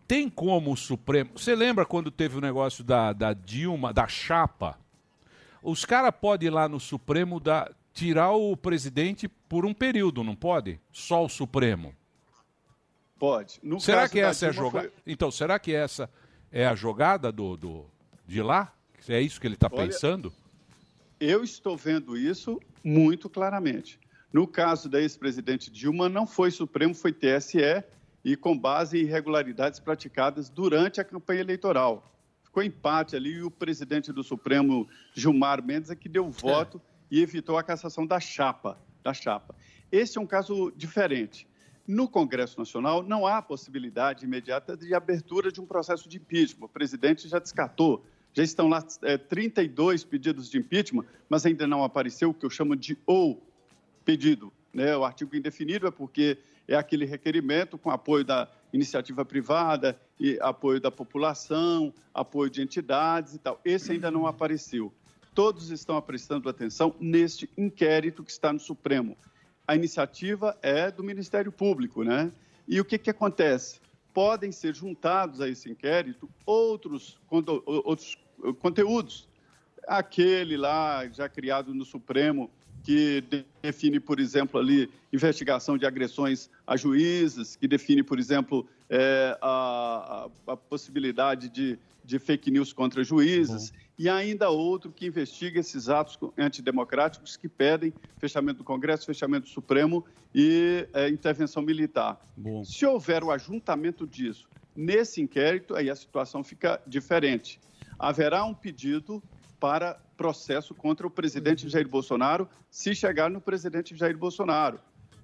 Tem 0.06 0.28
como 0.28 0.72
o 0.72 0.76
Supremo. 0.76 1.30
Você 1.34 1.54
lembra 1.54 1.86
quando 1.86 2.10
teve 2.10 2.36
o 2.36 2.40
negócio 2.40 2.84
da, 2.84 3.14
da 3.14 3.32
Dilma, 3.32 3.94
da 3.94 4.06
chapa? 4.06 4.78
Os 5.62 5.86
caras 5.86 6.12
podem 6.18 6.48
ir 6.48 6.50
lá 6.50 6.68
no 6.68 6.78
Supremo 6.78 7.40
da, 7.40 7.70
tirar 7.98 8.30
o 8.32 8.56
presidente 8.56 9.26
por 9.26 9.66
um 9.66 9.74
período, 9.74 10.22
não 10.22 10.36
pode? 10.36 10.80
Só 10.92 11.24
o 11.24 11.28
Supremo. 11.28 11.92
Pode. 13.18 13.58
No 13.60 13.80
será 13.80 14.08
que 14.08 14.20
essa 14.20 14.46
é 14.46 14.48
a 14.50 14.52
jogada? 14.52 14.88
foi- 14.88 15.12
Então, 15.12 15.30
será 15.32 15.58
que 15.58 15.74
essa 15.74 16.08
é 16.52 16.64
a 16.64 16.76
jogada 16.76 17.32
do, 17.32 17.56
do 17.56 17.86
de 18.26 18.40
lá? 18.40 18.72
É 19.08 19.20
isso 19.20 19.40
que 19.40 19.46
ele 19.48 19.54
está 19.54 19.68
pensando? 19.68 20.32
Eu 21.18 21.42
estou 21.42 21.76
vendo 21.76 22.16
isso 22.16 22.60
muito 22.84 23.28
claramente. 23.28 23.98
No 24.32 24.46
caso 24.46 24.88
da 24.88 25.00
ex-presidente 25.00 25.70
Dilma, 25.70 26.08
não 26.08 26.26
foi 26.26 26.50
Supremo, 26.52 26.94
foi 26.94 27.12
TSE, 27.12 27.82
e 28.24 28.36
com 28.36 28.56
base 28.56 28.98
em 28.98 29.00
irregularidades 29.02 29.80
praticadas 29.80 30.48
durante 30.48 31.00
a 31.00 31.04
campanha 31.04 31.40
eleitoral. 31.40 32.04
Ficou 32.44 32.62
empate 32.62 33.16
ali 33.16 33.30
e 33.36 33.42
o 33.42 33.50
presidente 33.50 34.12
do 34.12 34.22
Supremo, 34.22 34.86
Gilmar 35.14 35.64
Mendes, 35.64 35.90
é 35.90 35.96
que 35.96 36.08
deu 36.08 36.30
voto 36.30 36.80
e 37.10 37.20
evitou 37.20 37.56
a 37.56 37.62
cassação 37.62 38.06
da 38.06 38.20
chapa, 38.20 38.78
da 39.02 39.12
chapa. 39.12 39.54
Esse 39.90 40.18
é 40.18 40.20
um 40.20 40.26
caso 40.26 40.72
diferente. 40.76 41.46
No 41.86 42.06
Congresso 42.06 42.58
Nacional, 42.58 43.02
não 43.02 43.26
há 43.26 43.40
possibilidade 43.40 44.26
imediata 44.26 44.76
de 44.76 44.94
abertura 44.94 45.50
de 45.50 45.60
um 45.60 45.66
processo 45.66 46.08
de 46.08 46.18
impeachment. 46.18 46.66
O 46.66 46.68
presidente 46.68 47.26
já 47.28 47.38
descartou. 47.38 48.04
Já 48.34 48.42
estão 48.42 48.68
lá 48.68 48.86
é, 49.02 49.16
32 49.16 50.04
pedidos 50.04 50.50
de 50.50 50.58
impeachment, 50.58 51.06
mas 51.28 51.46
ainda 51.46 51.66
não 51.66 51.82
apareceu 51.82 52.30
o 52.30 52.34
que 52.34 52.44
eu 52.44 52.50
chamo 52.50 52.76
de 52.76 52.98
ou 53.06 53.42
pedido. 54.04 54.52
Né? 54.72 54.94
O 54.94 55.02
artigo 55.02 55.34
indefinido 55.34 55.86
é 55.86 55.90
porque 55.90 56.38
é 56.68 56.76
aquele 56.76 57.06
requerimento 57.06 57.78
com 57.78 57.90
apoio 57.90 58.22
da 58.22 58.46
iniciativa 58.70 59.24
privada, 59.24 59.98
e 60.20 60.38
apoio 60.40 60.80
da 60.80 60.90
população, 60.90 61.92
apoio 62.12 62.50
de 62.50 62.60
entidades 62.60 63.34
e 63.34 63.38
tal. 63.38 63.60
Esse 63.64 63.92
ainda 63.92 64.10
não 64.10 64.26
apareceu. 64.26 64.92
Todos 65.38 65.70
estão 65.70 66.02
prestando 66.02 66.48
atenção 66.48 66.96
neste 66.98 67.48
inquérito 67.56 68.24
que 68.24 68.30
está 68.32 68.52
no 68.52 68.58
Supremo. 68.58 69.16
A 69.64 69.76
iniciativa 69.76 70.58
é 70.60 70.90
do 70.90 71.04
Ministério 71.04 71.52
Público, 71.52 72.02
né? 72.02 72.32
E 72.66 72.80
o 72.80 72.84
que, 72.84 72.98
que 72.98 73.08
acontece? 73.08 73.80
Podem 74.12 74.50
ser 74.50 74.74
juntados 74.74 75.40
a 75.40 75.48
esse 75.48 75.70
inquérito 75.70 76.28
outros, 76.44 77.20
outros 77.64 78.18
conteúdos. 78.58 79.28
Aquele 79.86 80.56
lá, 80.56 81.06
já 81.06 81.28
criado 81.28 81.72
no 81.72 81.84
Supremo, 81.84 82.50
que 82.82 83.20
de- 83.22 83.44
define, 83.62 84.00
por 84.00 84.18
exemplo, 84.20 84.58
ali 84.58 84.90
investigação 85.12 85.76
de 85.76 85.84
agressões 85.86 86.50
a 86.66 86.76
juízes, 86.76 87.56
que 87.56 87.68
define, 87.68 88.02
por 88.02 88.18
exemplo, 88.18 88.66
é, 88.88 89.36
a, 89.42 90.28
a- 90.46 90.56
possibilidade 90.56 91.48
de, 91.48 91.78
de 92.04 92.18
fake 92.18 92.50
news 92.50 92.72
contra 92.72 93.02
juízes, 93.04 93.72
e 93.98 94.08
ainda 94.08 94.48
outro 94.48 94.92
que 94.92 95.06
investiga 95.06 95.60
esses 95.60 95.88
atos 95.88 96.16
co- 96.16 96.32
antidemocráticos 96.38 97.36
que 97.36 97.48
pedem 97.48 97.92
fechamento 98.18 98.58
do 98.58 98.64
Congresso, 98.64 99.06
fechamento 99.06 99.46
do 99.46 99.50
Supremo 99.52 100.04
e 100.34 100.88
é, 100.92 101.08
intervenção 101.08 101.62
militar. 101.62 102.20
Bom. 102.36 102.64
Se 102.64 102.86
houver 102.86 103.24
o 103.24 103.30
ajuntamento 103.30 104.06
disso 104.06 104.48
nesse 104.74 105.20
inquérito, 105.20 105.74
aí 105.74 105.90
a 105.90 105.96
situação 105.96 106.44
fica 106.44 106.80
diferente. 106.86 107.60
Haverá 107.98 108.44
um 108.44 108.54
pedido 108.54 109.20
para 109.58 110.00
processo 110.18 110.74
contra 110.74 111.06
o 111.06 111.10
presidente 111.10 111.68
Jair 111.68 111.88
Bolsonaro, 111.88 112.48
se 112.68 112.92
chegar 112.92 113.30
no 113.30 113.40
presidente 113.40 113.96
Jair 113.96 114.18
Bolsonaro. 114.18 114.80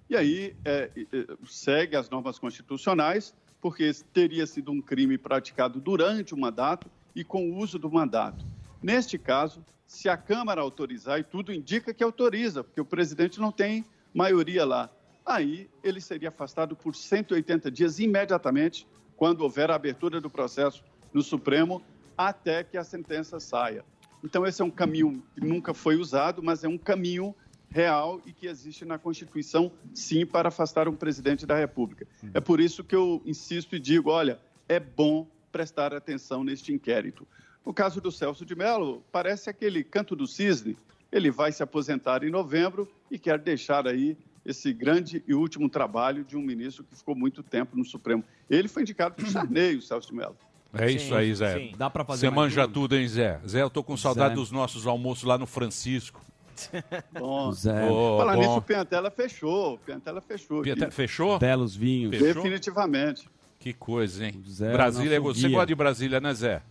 E 0.09 0.17
aí 0.17 0.57
é, 0.65 0.89
é, 0.97 1.27
segue 1.45 1.97
as 1.97 2.09
normas 2.09 2.39
constitucionais, 2.39 3.35
porque 3.61 3.91
teria 4.13 4.47
sido 4.47 4.71
um 4.71 4.81
crime 4.81 5.19
praticado 5.19 5.81
durante 5.81 6.33
o 6.33 6.39
mandato 6.39 6.89
e 7.15 7.25
com 7.25 7.51
o 7.51 7.57
uso 7.57 7.77
do 7.77 7.91
mandato. 7.91 8.47
Neste 8.81 9.19
caso, 9.19 9.65
se 9.85 10.09
a 10.09 10.17
Câmara 10.17 10.61
autorizar, 10.61 11.19
e 11.19 11.25
tudo 11.25 11.53
indica 11.53 11.93
que 11.93 12.05
autoriza, 12.05 12.63
porque 12.63 12.81
o 12.81 12.85
presidente 12.85 13.41
não 13.41 13.51
tem 13.51 13.85
maioria 14.15 14.65
lá, 14.65 14.91
aí 15.27 15.69
ele 15.83 16.01
seria 16.01 16.29
afastado 16.29 16.77
por 16.77 16.95
180 16.95 17.69
dias 17.71 17.99
imediatamente, 17.99 18.87
quando 19.17 19.41
houver 19.41 19.71
a 19.71 19.75
abertura 19.75 20.21
do 20.21 20.31
processo 20.31 20.85
no 21.13 21.23
Supremo, 21.23 21.83
até 22.17 22.63
que 22.63 22.77
a 22.77 22.85
sentença 22.85 23.41
saia. 23.41 23.85
Então, 24.25 24.47
esse 24.47 24.63
é 24.63 24.65
um 24.65 24.71
caminho 24.71 25.23
que 25.35 25.45
nunca 25.45 25.75
foi 25.75 25.97
usado, 25.97 26.43
mas 26.43 26.65
é 26.65 26.69
um 26.69 26.79
caminho 26.79 27.35
real 27.69 28.23
e 28.25 28.33
que 28.33 28.47
existe 28.47 28.83
na 28.83 28.99
Constituição, 28.99 29.71
sim, 29.93 30.25
para 30.25 30.49
afastar 30.49 30.89
um 30.89 30.97
presidente 30.97 31.45
da 31.45 31.55
República. 31.55 32.07
É 32.33 32.41
por 32.41 32.59
isso 32.59 32.83
que 32.83 32.97
eu 32.97 33.21
insisto 33.27 33.77
e 33.77 33.79
digo: 33.79 34.09
olha, 34.09 34.41
é 34.67 34.81
bom 34.81 35.29
prestar 35.53 35.93
atenção 35.93 36.43
neste 36.43 36.73
inquérito. 36.73 37.29
No 37.67 37.75
caso 37.75 38.01
do 38.01 38.11
Celso 38.11 38.47
de 38.47 38.55
Mello, 38.55 39.05
parece 39.13 39.51
aquele 39.51 39.85
canto 39.85 40.17
do 40.17 40.27
cisne. 40.27 40.77
Ele 41.13 41.31
vai 41.31 41.53
se 41.53 41.63
aposentar 41.63 42.25
em 42.25 42.31
novembro 42.31 42.91
e 43.11 43.19
quer 43.19 43.39
deixar 43.39 43.87
aí 43.87 44.17
esse 44.45 44.73
grande 44.73 45.23
e 45.29 45.35
último 45.35 45.69
trabalho 45.69 46.25
de 46.25 46.37
um 46.37 46.43
ministro 46.43 46.83
que 46.83 46.97
ficou 46.97 47.15
muito 47.15 47.43
tempo 47.43 47.77
no 47.77 47.85
Supremo. 47.85 48.25
Ele 48.49 48.69
foi 48.69 48.83
indicado 48.83 49.15
por 49.15 49.27
Sarney, 49.31 49.77
o 49.77 49.83
Celso 49.83 50.09
de 50.09 50.15
Mello. 50.15 50.37
É 50.79 50.91
isso 50.91 51.15
aí, 51.15 51.35
Zé. 51.35 51.59
sim. 51.59 51.73
Dá 51.77 51.89
pra 51.91 52.05
fazer 52.05 52.27
Você 52.29 52.31
manja 52.35 52.67
um? 52.67 52.71
tudo, 52.71 52.97
hein, 52.97 53.07
Zé? 53.09 53.41
Zé, 53.47 53.63
eu 53.63 53.71
tô 53.71 53.83
com 53.83 53.97
saudade 53.97 54.31
Zé. 54.31 54.35
dos 54.37 54.51
nossos 54.51 54.87
almoços 54.87 55.25
lá 55.25 55.37
no 55.39 55.47
Francisco. 55.47 56.21
Bom, 57.19 57.51
Zé. 57.53 57.89
Falar 57.89 58.35
bom. 58.35 58.41
nisso, 58.41 58.57
o 58.57 58.63
Piantela 58.63 59.11
fechou. 59.11 59.75
O 59.75 59.79
Piantela 59.79 60.21
fechou. 60.21 60.63
Pieta- 60.63 60.91
Fechou? 60.91 61.39
Belos 61.39 61.75
vinhos. 61.75 62.17
Fechou? 62.17 62.35
Definitivamente. 62.43 63.29
Que 63.59 63.73
coisa, 63.73 64.27
hein? 64.27 64.43
Zé, 64.49 64.73
Brasília, 64.73 65.19
nosso 65.19 65.35
você 65.35 65.47
guia. 65.49 65.57
gosta 65.57 65.67
de 65.67 65.75
Brasília, 65.75 66.21
né, 66.21 66.33
Zé? 66.35 66.63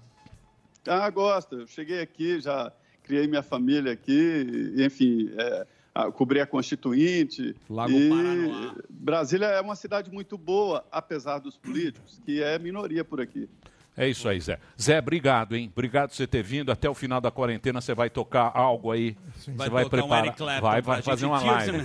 Ah, 0.87 1.09
gosto. 1.09 1.55
Eu 1.61 1.67
cheguei 1.67 2.01
aqui, 2.01 2.39
já 2.39 2.71
criei 3.03 3.27
minha 3.27 3.41
família 3.43 3.91
aqui, 3.91 4.73
e, 4.77 4.85
enfim, 4.85 5.29
é, 5.37 5.67
a- 5.93 6.11
cobri 6.11 6.39
a 6.39 6.45
Constituinte. 6.45 7.55
Lago 7.69 7.91
e 7.91 8.09
Paranoá. 8.09 8.75
Brasília 8.89 9.47
é 9.47 9.59
uma 9.61 9.75
cidade 9.75 10.11
muito 10.11 10.37
boa, 10.37 10.85
apesar 10.91 11.39
dos 11.39 11.57
políticos, 11.57 12.21
que 12.25 12.41
é 12.41 12.57
minoria 12.59 13.03
por 13.03 13.19
aqui. 13.19 13.49
É 13.95 14.07
isso 14.07 14.27
aí, 14.27 14.39
Zé. 14.39 14.57
Zé, 14.81 14.97
obrigado, 14.99 15.55
hein? 15.55 15.69
Obrigado 15.71 16.09
por 16.09 16.15
você 16.15 16.25
ter 16.25 16.41
vindo. 16.41 16.71
Até 16.71 16.89
o 16.89 16.95
final 16.95 17.21
da 17.21 17.29
quarentena 17.29 17.79
você 17.79 17.93
vai 17.93 18.09
tocar 18.09 18.51
algo 18.53 18.91
aí. 18.91 19.15
Você 19.35 19.51
Vai 19.51 19.69
vai 19.69 19.83
tocar 19.83 19.97
um 19.97 19.99
preparar. 20.01 20.25
Eric 20.25 20.37
Clapton 20.37 20.61
vai, 20.61 20.81
vai 20.81 21.01
fazer 21.01 21.25
uma 21.25 21.39
live. 21.41 21.77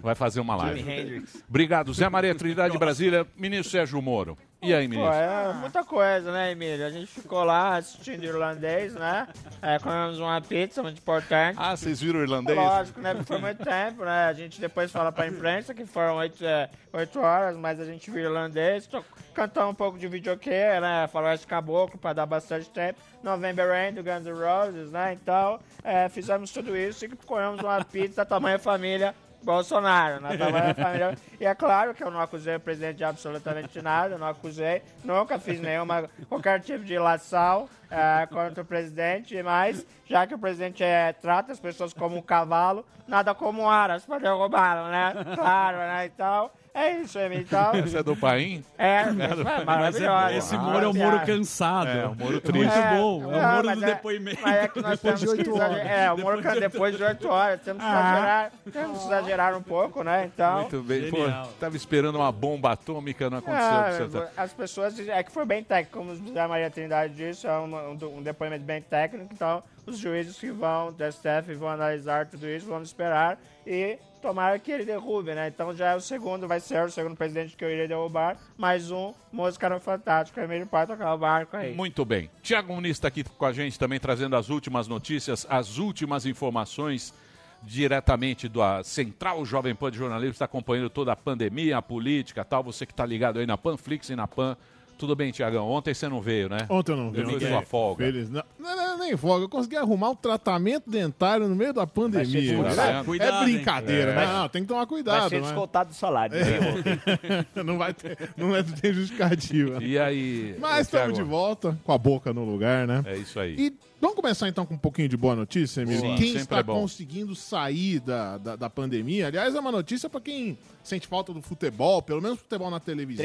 Vai 0.00 0.14
fazer 0.14 0.40
uma 0.40 0.56
live. 0.56 1.24
Obrigado, 1.48 1.92
Zé 1.92 2.08
Maria 2.08 2.34
Trindade 2.34 2.72
de 2.72 2.78
Brasília, 2.78 3.26
ministro 3.36 3.70
Sérgio 3.70 4.00
Moro. 4.00 4.38
E 4.62 4.74
aí, 4.74 4.86
ministro? 4.86 5.14
é 5.14 5.54
muita 5.54 5.82
coisa, 5.82 6.30
né, 6.30 6.52
Emílio? 6.52 6.84
A 6.86 6.90
gente 6.90 7.06
ficou 7.06 7.42
lá 7.44 7.76
assistindo 7.78 8.22
irlandês, 8.24 8.92
né? 8.94 9.26
É, 9.62 9.78
comemos 9.78 10.18
uma 10.18 10.38
pizza 10.42 10.82
muito 10.82 10.98
importante. 10.98 11.56
Ah, 11.58 11.74
vocês 11.74 12.00
viram 12.02 12.20
irlandês? 12.20 12.58
Lógico, 12.58 13.00
né? 13.00 13.14
Porque 13.14 13.26
foi 13.26 13.38
muito 13.38 13.64
tempo, 13.64 14.04
né? 14.04 14.26
A 14.26 14.32
gente 14.34 14.60
depois 14.60 14.92
fala 14.92 15.10
pra 15.10 15.26
imprensa 15.26 15.72
que 15.72 15.86
foram 15.86 16.16
oito, 16.16 16.44
é, 16.44 16.68
oito 16.92 17.18
horas, 17.20 17.56
mas 17.56 17.80
a 17.80 17.86
gente 17.86 18.10
viu 18.10 18.22
irlandês, 18.24 18.86
to- 18.86 19.02
cantamos 19.32 19.70
um 19.70 19.74
pouco 19.74 19.98
de 19.98 20.06
videokê, 20.08 20.78
né? 20.78 21.08
Faroeste 21.10 21.46
Caboclo 21.46 21.98
pra 21.98 22.12
dar 22.12 22.26
bastante 22.26 22.68
tempo. 22.68 23.00
November 23.22 23.66
Rain 23.66 23.94
do 23.94 24.02
Guns 24.02 24.26
N' 24.26 24.32
Roses, 24.34 24.90
né? 24.90 25.14
Então, 25.14 25.58
é, 25.82 26.06
fizemos 26.10 26.50
tudo 26.50 26.76
isso 26.76 27.06
e 27.06 27.08
comemos 27.08 27.62
uma 27.62 27.82
pizza 27.82 28.26
tamanho 28.26 28.58
família 28.58 29.14
Bolsonaro, 29.42 30.20
né? 30.20 30.36
Tamanho 30.36 30.74
família. 30.74 31.18
E 31.40 31.44
é 31.44 31.54
claro 31.54 31.94
que 31.94 32.02
eu 32.02 32.10
não 32.10 32.20
acusei 32.20 32.56
o 32.56 32.60
presidente 32.60 32.96
de 32.96 33.04
absolutamente 33.04 33.80
nada, 33.80 34.18
não 34.18 34.26
acusei, 34.26 34.82
nunca 35.04 35.38
fiz 35.38 35.60
nenhuma, 35.60 36.08
qualquer 36.28 36.60
tipo 36.60 36.84
de 36.84 36.94
ilação 36.94 37.68
é, 37.90 38.26
contra 38.26 38.62
o 38.62 38.64
presidente, 38.64 39.42
mas 39.42 39.86
já 40.06 40.26
que 40.26 40.34
o 40.34 40.38
presidente 40.38 40.82
é, 40.82 41.12
trata 41.12 41.52
as 41.52 41.60
pessoas 41.60 41.92
como 41.92 42.16
um 42.16 42.22
cavalo, 42.22 42.84
nada 43.06 43.34
como 43.34 43.68
aras 43.68 44.04
para 44.04 44.18
derrubá-lo, 44.18 44.88
né? 44.90 45.12
Claro, 45.34 45.78
né? 45.78 46.06
Então, 46.06 46.50
é 46.74 46.92
isso, 47.00 47.18
Emílio. 47.18 47.42
Então, 47.42 47.74
Esse 47.74 47.96
é 47.96 48.02
do 48.02 48.16
Paim? 48.16 48.64
é, 48.78 48.86
é 49.02 49.04
Mas 49.06 49.38
é, 49.40 49.64
maravilhoso. 49.64 50.28
esse 50.36 50.56
Moro 50.58 50.84
é 50.84 50.88
o 50.88 50.94
Moro 50.94 51.20
cansado. 51.26 51.88
É, 51.88 52.06
o 52.06 52.14
Moro 52.14 52.36
É 52.36 52.40
triste. 52.40 52.56
muito 52.58 52.72
É, 52.72 52.96
bom. 52.96 53.22
É 53.22 53.26
o 53.26 53.30
Moro 53.52 53.66
mas 53.66 53.78
do 53.78 53.84
é- 53.84 53.86
depoimento. 53.94 54.40
Mas 54.42 54.54
é 54.54 54.68
que 54.68 54.80
nós 54.80 55.00
temos 55.00 55.20
que 55.20 55.40
exagerar. 55.50 55.86
É, 55.86 56.12
o 56.12 56.18
Moro 56.18 56.42
can- 56.42 56.56
depois 56.60 56.96
de 56.96 57.02
oito 57.02 57.28
horas. 57.28 57.60
Temos 57.62 57.82
que, 57.82 57.88
exagerar, 57.90 58.52
temos 58.72 58.98
que 58.98 59.04
exagerar 59.06 59.56
um 59.56 59.62
pouco, 59.62 60.02
né? 60.02 60.30
Então. 60.32 60.60
Muito 60.60 60.82
bem. 60.82 61.10
Pô, 61.10 61.16
tava 61.58 61.76
esperando 61.76 62.16
uma 62.16 62.32
bomba 62.32 62.72
atômica, 62.72 63.28
não 63.28 63.38
aconteceu. 63.38 63.66
Ah, 63.66 63.94
com 63.98 64.08
você. 64.08 64.28
as 64.36 64.52
pessoas 64.52 64.94
dizem- 64.94 65.14
é 65.14 65.22
que 65.22 65.32
foi 65.32 65.44
bem 65.44 65.62
técnico, 65.64 65.98
como 65.98 66.12
o 66.12 66.16
José 66.16 66.46
Maria 66.46 66.70
Trindade 66.70 67.14
disse, 67.14 67.46
é 67.46 67.52
um, 67.52 67.74
um- 67.92 68.18
um 68.18 68.22
depoimento 68.22 68.64
bem 68.64 68.80
técnico, 68.80 69.28
então 69.32 69.62
os 69.86 69.98
juízes 69.98 70.38
que 70.38 70.50
vão 70.50 70.92
do 70.92 71.02
STF 71.04 71.54
vão 71.54 71.68
analisar 71.68 72.26
tudo 72.26 72.46
isso, 72.46 72.66
vamos 72.66 72.88
esperar 72.88 73.38
e 73.66 73.98
tomara 74.20 74.58
que 74.58 74.70
ele 74.70 74.84
derrube, 74.84 75.34
né? 75.34 75.48
Então 75.48 75.74
já 75.74 75.92
é 75.92 75.96
o 75.96 76.00
segundo, 76.00 76.46
vai 76.46 76.60
ser 76.60 76.84
o 76.84 76.90
segundo 76.90 77.16
presidente 77.16 77.56
que 77.56 77.64
eu 77.64 77.70
irei 77.70 77.88
derrubar, 77.88 78.36
mais 78.56 78.90
um, 78.90 79.12
música 79.32 79.68
no 79.68 79.80
Fantástico, 79.80 80.38
Emílio 80.38 80.66
pode 80.66 80.90
tocar 80.90 81.14
o 81.14 81.18
barco 81.18 81.56
aí. 81.56 81.74
Muito 81.74 82.04
bem. 82.04 82.30
Tiago 82.42 82.72
Muniz 82.74 82.92
está 82.92 83.08
aqui 83.08 83.24
com 83.24 83.44
a 83.44 83.52
gente 83.52 83.78
também 83.78 83.98
trazendo 83.98 84.36
as 84.36 84.50
últimas 84.50 84.86
notícias, 84.86 85.46
as 85.48 85.78
últimas 85.78 86.26
informações 86.26 87.14
diretamente 87.62 88.48
da 88.48 88.82
Central 88.82 89.44
Jovem 89.44 89.74
Pan 89.74 89.90
de 89.90 89.98
Jornalismo, 89.98 90.32
está 90.32 90.46
acompanhando 90.46 90.88
toda 90.88 91.12
a 91.12 91.16
pandemia, 91.16 91.78
a 91.78 91.82
política 91.82 92.44
tal. 92.44 92.62
Você 92.64 92.86
que 92.86 92.92
está 92.92 93.04
ligado 93.04 93.38
aí 93.38 93.46
na 93.46 93.58
Panflix 93.58 94.08
e 94.10 94.16
na 94.16 94.26
Pan. 94.26 94.56
Tudo 95.00 95.16
bem, 95.16 95.32
Tiagão? 95.32 95.66
Ontem 95.66 95.94
você 95.94 96.06
não 96.10 96.20
veio, 96.20 96.50
né? 96.50 96.66
Ontem 96.68 96.92
eu 96.92 96.96
não 96.98 97.10
vi. 97.10 97.22
Eu 97.22 97.40
sua 97.40 97.62
folga. 97.62 98.04
Feliz. 98.04 98.28
Não, 98.28 98.42
não, 98.58 98.76
não, 98.76 98.98
nem 98.98 99.16
folga. 99.16 99.46
Eu 99.46 99.48
consegui 99.48 99.78
arrumar 99.78 100.10
um 100.10 100.14
tratamento 100.14 100.90
dentário 100.90 101.48
no 101.48 101.56
meio 101.56 101.72
da 101.72 101.86
pandemia. 101.86 102.58
Vendo? 102.58 103.04
Cuidado, 103.06 103.42
é 103.42 103.44
brincadeira. 103.44 104.10
É. 104.12 104.26
Não, 104.26 104.48
tem 104.50 104.60
que 104.60 104.68
tomar 104.68 104.80
Vai 104.80 104.88
cuidado. 104.88 105.30
ser 105.30 105.36
né? 105.36 105.40
descontado 105.40 105.88
do 105.88 105.96
salário. 105.96 106.36
né? 106.36 107.46
não 107.64 107.78
vai 107.78 107.94
ter, 107.94 108.18
não 108.36 108.54
é, 108.54 108.62
tem 108.62 108.92
justificativa. 108.92 109.82
E 109.82 109.98
aí? 109.98 110.54
Mas 110.58 110.82
estamos 110.82 111.16
de 111.16 111.22
volta, 111.22 111.78
com 111.82 111.92
a 111.92 111.98
boca 111.98 112.34
no 112.34 112.44
lugar, 112.44 112.86
né? 112.86 113.02
É 113.06 113.16
isso 113.16 113.40
aí. 113.40 113.56
E 113.58 113.89
vamos 114.00 114.16
começar 114.16 114.48
então 114.48 114.64
com 114.64 114.74
um 114.74 114.78
pouquinho 114.78 115.08
de 115.08 115.16
boa 115.16 115.36
notícia, 115.36 115.82
Emílio? 115.82 116.00
Sim, 116.00 116.16
quem 116.16 116.26
sempre 116.28 116.40
está 116.42 116.58
é 116.58 116.62
conseguindo 116.62 117.34
sair 117.34 118.00
da, 118.00 118.38
da, 118.38 118.56
da 118.56 118.70
pandemia, 118.70 119.26
aliás, 119.26 119.54
é 119.54 119.60
uma 119.60 119.72
notícia 119.72 120.08
para 120.08 120.20
quem 120.20 120.58
sente 120.82 121.06
falta 121.06 121.32
do 121.32 121.42
futebol, 121.42 122.02
pelo 122.02 122.20
menos 122.20 122.38
futebol 122.38 122.70
na 122.70 122.80
televisão. 122.80 123.24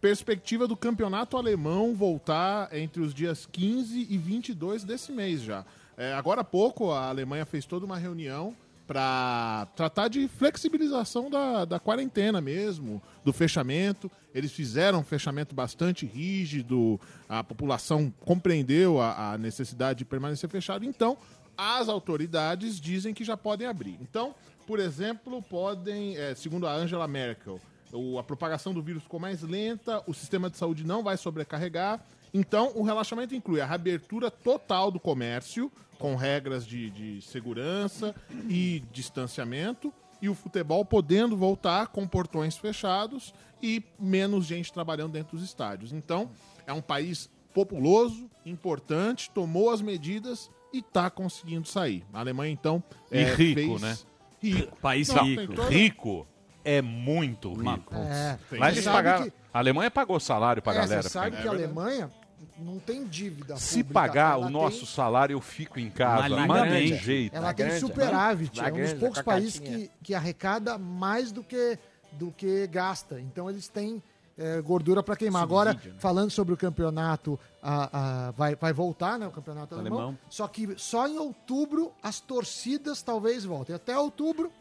Perspectiva 0.00 0.66
do 0.66 0.76
campeonato 0.76 1.36
alemão 1.36 1.94
voltar 1.94 2.74
entre 2.76 3.00
os 3.00 3.14
dias 3.14 3.46
15 3.46 4.06
e 4.10 4.18
22 4.18 4.84
desse 4.84 5.12
mês 5.12 5.42
já. 5.42 5.64
É, 5.96 6.12
agora 6.12 6.42
há 6.42 6.44
pouco 6.44 6.90
a 6.90 7.08
Alemanha 7.08 7.46
fez 7.46 7.64
toda 7.64 7.86
uma 7.86 7.96
reunião 7.96 8.54
para 8.86 9.66
tratar 9.74 10.08
de 10.08 10.28
flexibilização 10.28 11.28
da, 11.28 11.64
da 11.64 11.80
quarentena 11.80 12.40
mesmo, 12.40 13.02
do 13.24 13.32
fechamento. 13.32 14.10
Eles 14.36 14.52
fizeram 14.52 14.98
um 15.00 15.02
fechamento 15.02 15.54
bastante 15.54 16.04
rígido, 16.04 17.00
a 17.28 17.42
população 17.42 18.12
compreendeu 18.20 19.00
a, 19.00 19.32
a 19.32 19.38
necessidade 19.38 20.00
de 20.00 20.04
permanecer 20.04 20.48
fechado. 20.50 20.84
Então, 20.84 21.16
as 21.56 21.88
autoridades 21.88 22.78
dizem 22.78 23.14
que 23.14 23.24
já 23.24 23.36
podem 23.36 23.66
abrir. 23.66 23.96
Então, 24.00 24.34
por 24.66 24.78
exemplo, 24.78 25.42
podem, 25.42 26.16
é, 26.18 26.34
segundo 26.34 26.66
a 26.66 26.72
Angela 26.74 27.08
Merkel, 27.08 27.58
o- 27.92 28.18
a 28.18 28.22
propagação 28.22 28.74
do 28.74 28.82
vírus 28.82 29.04
ficou 29.04 29.18
mais 29.18 29.40
lenta, 29.42 30.02
o 30.06 30.12
sistema 30.12 30.50
de 30.50 30.58
saúde 30.58 30.84
não 30.84 31.02
vai 31.02 31.16
sobrecarregar. 31.16 32.04
Então, 32.34 32.72
o 32.74 32.82
relaxamento 32.82 33.34
inclui 33.34 33.62
a 33.62 33.66
reabertura 33.66 34.30
total 34.30 34.90
do 34.90 35.00
comércio, 35.00 35.72
com 35.98 36.14
regras 36.14 36.66
de, 36.66 36.90
de 36.90 37.22
segurança 37.22 38.14
e 38.50 38.82
distanciamento, 38.92 39.90
e 40.20 40.28
o 40.28 40.34
futebol 40.34 40.84
podendo 40.84 41.36
voltar 41.36 41.88
com 41.88 42.06
portões 42.06 42.56
fechados 42.56 43.34
e 43.62 43.82
menos 43.98 44.44
gente 44.46 44.72
trabalhando 44.72 45.12
dentro 45.12 45.36
dos 45.36 45.44
estádios. 45.46 45.92
Então, 45.92 46.30
é 46.66 46.72
um 46.72 46.80
país 46.82 47.30
populoso, 47.54 48.30
importante, 48.44 49.30
tomou 49.30 49.70
as 49.70 49.80
medidas 49.80 50.50
e 50.72 50.78
está 50.78 51.08
conseguindo 51.08 51.66
sair. 51.66 52.04
A 52.12 52.20
Alemanha, 52.20 52.52
então, 52.52 52.82
E 53.10 53.18
é, 53.18 53.34
rico, 53.34 53.60
fez- 53.60 53.80
né? 53.82 53.98
Rico. 54.42 54.76
País 54.76 55.08
Não, 55.08 55.24
rico. 55.24 55.54
todo- 55.54 55.68
Rico 55.68 56.26
é 56.64 56.82
muito 56.82 57.52
rico. 57.54 57.94
É. 57.94 58.38
Mas 58.58 58.74
eles 58.74 58.84
pagaram. 58.84 59.24
que- 59.24 59.32
A 59.52 59.58
Alemanha 59.58 59.90
pagou 59.90 60.20
salário 60.20 60.60
pra 60.62 60.74
É, 60.74 60.76
galera. 60.76 61.02
você 61.02 61.08
sabe 61.08 61.36
que 61.40 61.48
a 61.48 61.50
Alemanha 61.50 62.10
não 62.58 62.78
tem 62.78 63.04
dívida 63.04 63.56
Se 63.56 63.78
pública, 63.84 63.92
pagar 63.94 64.38
o 64.38 64.42
tem- 64.44 64.50
nosso 64.52 64.86
salário, 64.86 65.34
eu 65.34 65.40
fico 65.40 65.78
em 65.78 65.90
casa. 65.90 66.28
Mas 66.36 66.46
grande. 66.62 66.90
tem 66.90 66.98
jeito. 66.98 67.34
Ela 67.36 67.46
Na 67.48 67.54
tem 67.54 67.66
grande, 67.66 67.80
superávit. 67.80 68.60
é 68.60 68.72
um 68.72 68.82
dos 68.82 68.92
poucos 68.94 69.22
países 69.22 69.58
que, 69.58 69.90
que 70.02 70.14
arrecada 70.14 70.78
mais 70.78 71.32
do 71.32 71.42
que, 71.42 71.78
do 72.12 72.30
que 72.32 72.66
gasta. 72.66 73.20
Então 73.20 73.48
eles 73.50 73.68
têm 73.68 74.02
é, 74.38 74.60
gordura 74.60 75.02
para 75.02 75.16
queimar. 75.16 75.42
Agora, 75.42 75.72
né? 75.72 75.80
falando 75.98 76.30
sobre 76.30 76.52
o 76.52 76.56
campeonato, 76.58 77.40
a- 77.62 78.26
a- 78.28 78.30
vai, 78.32 78.54
vai 78.54 78.70
voltar, 78.72 79.18
né? 79.18 79.26
O 79.26 79.30
campeonato 79.30 79.74
alemão. 79.74 79.98
Alemão. 79.98 80.18
Só 80.28 80.46
que 80.46 80.74
só 80.76 81.08
em 81.08 81.16
outubro 81.18 81.90
as 82.02 82.20
torcidas 82.20 83.00
talvez 83.02 83.44
voltem. 83.46 83.74
Até 83.74 83.98
outubro, 83.98 84.52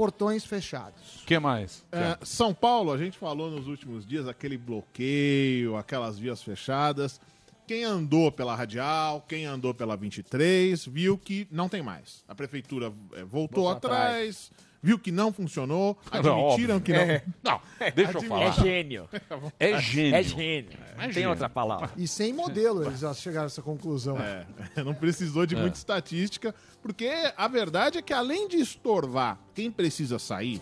portões 0.00 0.46
fechados. 0.46 1.20
O 1.22 1.26
que 1.26 1.38
mais? 1.38 1.84
É, 1.92 2.16
São 2.22 2.54
Paulo, 2.54 2.90
a 2.90 2.96
gente 2.96 3.18
falou 3.18 3.50
nos 3.50 3.66
últimos 3.66 4.06
dias, 4.06 4.26
aquele 4.26 4.56
bloqueio, 4.56 5.76
aquelas 5.76 6.18
vias 6.18 6.42
fechadas. 6.42 7.20
Quem 7.66 7.84
andou 7.84 8.32
pela 8.32 8.56
Radial, 8.56 9.22
quem 9.28 9.44
andou 9.44 9.74
pela 9.74 9.98
23, 9.98 10.86
viu 10.86 11.18
que 11.18 11.46
não 11.50 11.68
tem 11.68 11.82
mais. 11.82 12.24
A 12.26 12.34
prefeitura 12.34 12.86
é, 13.12 13.22
voltou 13.22 13.64
Voltou 13.64 13.68
atrás, 13.68 14.50
viu 14.82 14.98
que 14.98 15.10
não 15.12 15.32
funcionou, 15.32 15.98
Não, 16.12 16.48
admitiram 16.48 16.76
óbvio. 16.76 16.80
que 16.80 16.92
não. 16.92 17.00
É. 17.00 17.24
Não, 17.42 17.60
deixa 17.94 18.12
eu 18.18 18.22
falar. 18.22 18.44
É 18.46 18.52
gênio. 18.62 19.08
É 19.58 19.80
gênio. 19.80 20.16
É 20.16 20.22
gênio. 20.22 20.78
É 20.96 21.02
Tem 21.04 21.12
gênio. 21.12 21.30
outra 21.30 21.48
palavra. 21.48 21.90
E 21.96 22.06
sem 22.08 22.32
modelo 22.32 22.84
eles 22.84 23.00
já 23.00 23.12
chegaram 23.14 23.44
a 23.44 23.46
essa 23.46 23.62
conclusão. 23.62 24.16
É, 24.18 24.46
não 24.84 24.94
precisou 24.94 25.44
de 25.46 25.54
muita 25.56 25.76
estatística, 25.76 26.54
porque 26.82 27.10
a 27.36 27.48
verdade 27.48 27.98
é 27.98 28.02
que 28.02 28.12
além 28.12 28.48
de 28.48 28.56
estorvar 28.56 29.38
quem 29.54 29.70
precisa 29.70 30.18
sair, 30.18 30.60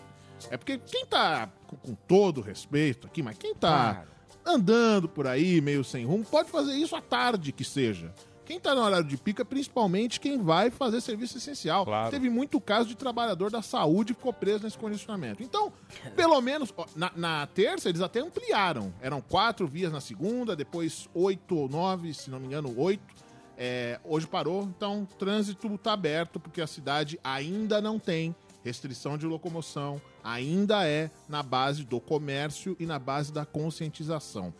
é 0.49 0.57
porque 0.57 0.77
quem 0.77 1.05
tá, 1.05 1.49
com, 1.67 1.75
com 1.75 1.93
todo 1.95 2.41
respeito 2.41 3.07
aqui, 3.07 3.21
mas 3.21 3.37
quem 3.37 3.53
tá 3.53 4.05
andando 4.45 5.07
por 5.07 5.27
aí 5.27 5.61
meio 5.61 5.83
sem 5.83 6.05
rumo, 6.05 6.23
pode 6.25 6.49
fazer 6.49 6.73
isso 6.73 6.95
à 6.95 7.01
tarde 7.01 7.51
que 7.51 7.63
seja. 7.63 8.13
Quem 8.49 8.59
tá 8.59 8.73
no 8.73 8.81
horário 8.81 9.05
de 9.05 9.15
pica, 9.15 9.45
principalmente 9.45 10.19
quem 10.19 10.41
vai 10.41 10.71
fazer 10.71 11.01
serviço 11.01 11.37
essencial. 11.37 11.85
Claro. 11.85 12.09
Teve 12.09 12.31
muito 12.31 12.59
caso 12.59 12.89
de 12.89 12.95
trabalhador 12.95 13.51
da 13.51 13.61
saúde 13.61 14.15
que 14.15 14.19
ficou 14.19 14.33
preso 14.33 14.63
nesse 14.63 14.75
condicionamento. 14.75 15.43
Então, 15.43 15.71
pelo 16.15 16.41
menos, 16.41 16.73
na, 16.95 17.11
na 17.15 17.45
terça 17.45 17.89
eles 17.89 18.01
até 18.01 18.21
ampliaram. 18.21 18.91
Eram 19.01 19.21
quatro 19.21 19.67
vias 19.67 19.91
na 19.91 20.01
segunda, 20.01 20.55
depois 20.55 21.07
oito 21.13 21.55
ou 21.55 21.69
nove, 21.69 22.11
se 22.11 22.31
não 22.31 22.39
me 22.39 22.47
engano, 22.47 22.73
oito. 22.75 23.13
É, 23.55 23.99
hoje 24.03 24.25
parou, 24.25 24.63
então 24.63 25.03
o 25.03 25.05
trânsito 25.05 25.67
está 25.75 25.93
aberto 25.93 26.39
porque 26.39 26.59
a 26.59 26.65
cidade 26.65 27.19
ainda 27.23 27.79
não 27.79 27.99
tem 27.99 28.35
restrição 28.63 29.15
de 29.15 29.27
locomoção, 29.27 30.01
ainda 30.23 30.87
é 30.87 31.11
na 31.27 31.43
base 31.43 31.83
do 31.83 31.99
comércio 31.99 32.75
e 32.79 32.87
na 32.87 32.97
base 32.97 33.31
da 33.31 33.45
conscientização. 33.45 34.51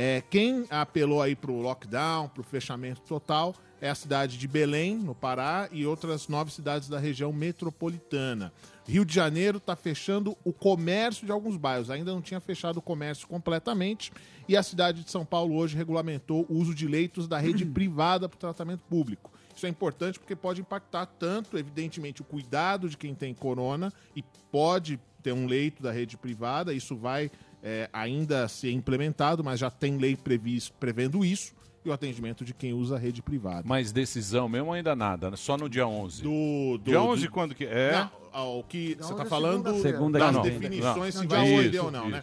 É, 0.00 0.22
quem 0.30 0.64
apelou 0.70 1.20
aí 1.20 1.34
para 1.34 1.50
o 1.50 1.60
lockdown, 1.60 2.28
para 2.28 2.40
o 2.40 2.44
fechamento 2.44 3.00
total, 3.00 3.52
é 3.80 3.90
a 3.90 3.94
cidade 3.96 4.38
de 4.38 4.46
Belém, 4.46 4.94
no 4.96 5.12
Pará, 5.12 5.68
e 5.72 5.84
outras 5.84 6.28
nove 6.28 6.52
cidades 6.52 6.88
da 6.88 7.00
região 7.00 7.32
metropolitana. 7.32 8.52
Rio 8.86 9.04
de 9.04 9.12
Janeiro 9.12 9.58
está 9.58 9.74
fechando 9.74 10.38
o 10.44 10.52
comércio 10.52 11.26
de 11.26 11.32
alguns 11.32 11.56
bairros, 11.56 11.90
ainda 11.90 12.12
não 12.12 12.22
tinha 12.22 12.38
fechado 12.38 12.76
o 12.76 12.82
comércio 12.82 13.26
completamente, 13.26 14.12
e 14.48 14.56
a 14.56 14.62
cidade 14.62 15.02
de 15.02 15.10
São 15.10 15.24
Paulo 15.24 15.56
hoje 15.56 15.76
regulamentou 15.76 16.46
o 16.48 16.54
uso 16.54 16.76
de 16.76 16.86
leitos 16.86 17.26
da 17.26 17.38
rede 17.38 17.66
privada 17.66 18.28
para 18.28 18.36
o 18.36 18.38
tratamento 18.38 18.84
público. 18.84 19.32
Isso 19.52 19.66
é 19.66 19.68
importante 19.68 20.20
porque 20.20 20.36
pode 20.36 20.60
impactar 20.60 21.06
tanto, 21.06 21.58
evidentemente, 21.58 22.22
o 22.22 22.24
cuidado 22.24 22.88
de 22.88 22.96
quem 22.96 23.16
tem 23.16 23.34
corona 23.34 23.92
e 24.14 24.22
pode 24.52 25.00
ter 25.24 25.32
um 25.32 25.46
leito 25.46 25.82
da 25.82 25.90
rede 25.90 26.16
privada, 26.16 26.72
isso 26.72 26.96
vai 26.96 27.32
é, 27.62 27.88
ainda 27.92 28.46
ser 28.48 28.70
implementado, 28.72 29.42
mas 29.42 29.58
já 29.60 29.70
tem 29.70 29.96
lei 29.96 30.16
previsto, 30.16 30.72
prevendo 30.78 31.24
isso, 31.24 31.52
e 31.84 31.88
o 31.88 31.92
atendimento 31.92 32.44
de 32.44 32.52
quem 32.52 32.72
usa 32.72 32.96
a 32.96 32.98
rede 32.98 33.22
privada. 33.22 33.62
Mas 33.64 33.92
decisão 33.92 34.48
mesmo 34.48 34.72
ainda 34.72 34.94
nada, 34.96 35.30
né? 35.30 35.36
Só 35.36 35.56
no 35.56 35.68
dia 35.68 35.86
11. 35.86 36.22
Do, 36.22 36.78
do, 36.78 36.90
dia 36.90 37.00
11 37.00 37.26
do- 37.26 37.32
quando 37.32 37.54
que 37.54 37.64
é? 37.64 37.92
Não, 37.92 38.10
ao 38.32 38.64
que 38.64 38.94
você 39.00 39.12
está 39.12 39.24
falando 39.24 39.80
Segunda 39.80 40.18
das 40.18 40.34
não, 40.34 40.42
definições 40.42 41.14
Não, 41.14 41.22
se 41.22 41.26
vai 41.28 41.52
oito 41.54 41.84
ou 41.84 41.90
não, 41.90 42.02
isso. 42.04 42.10
né? 42.10 42.22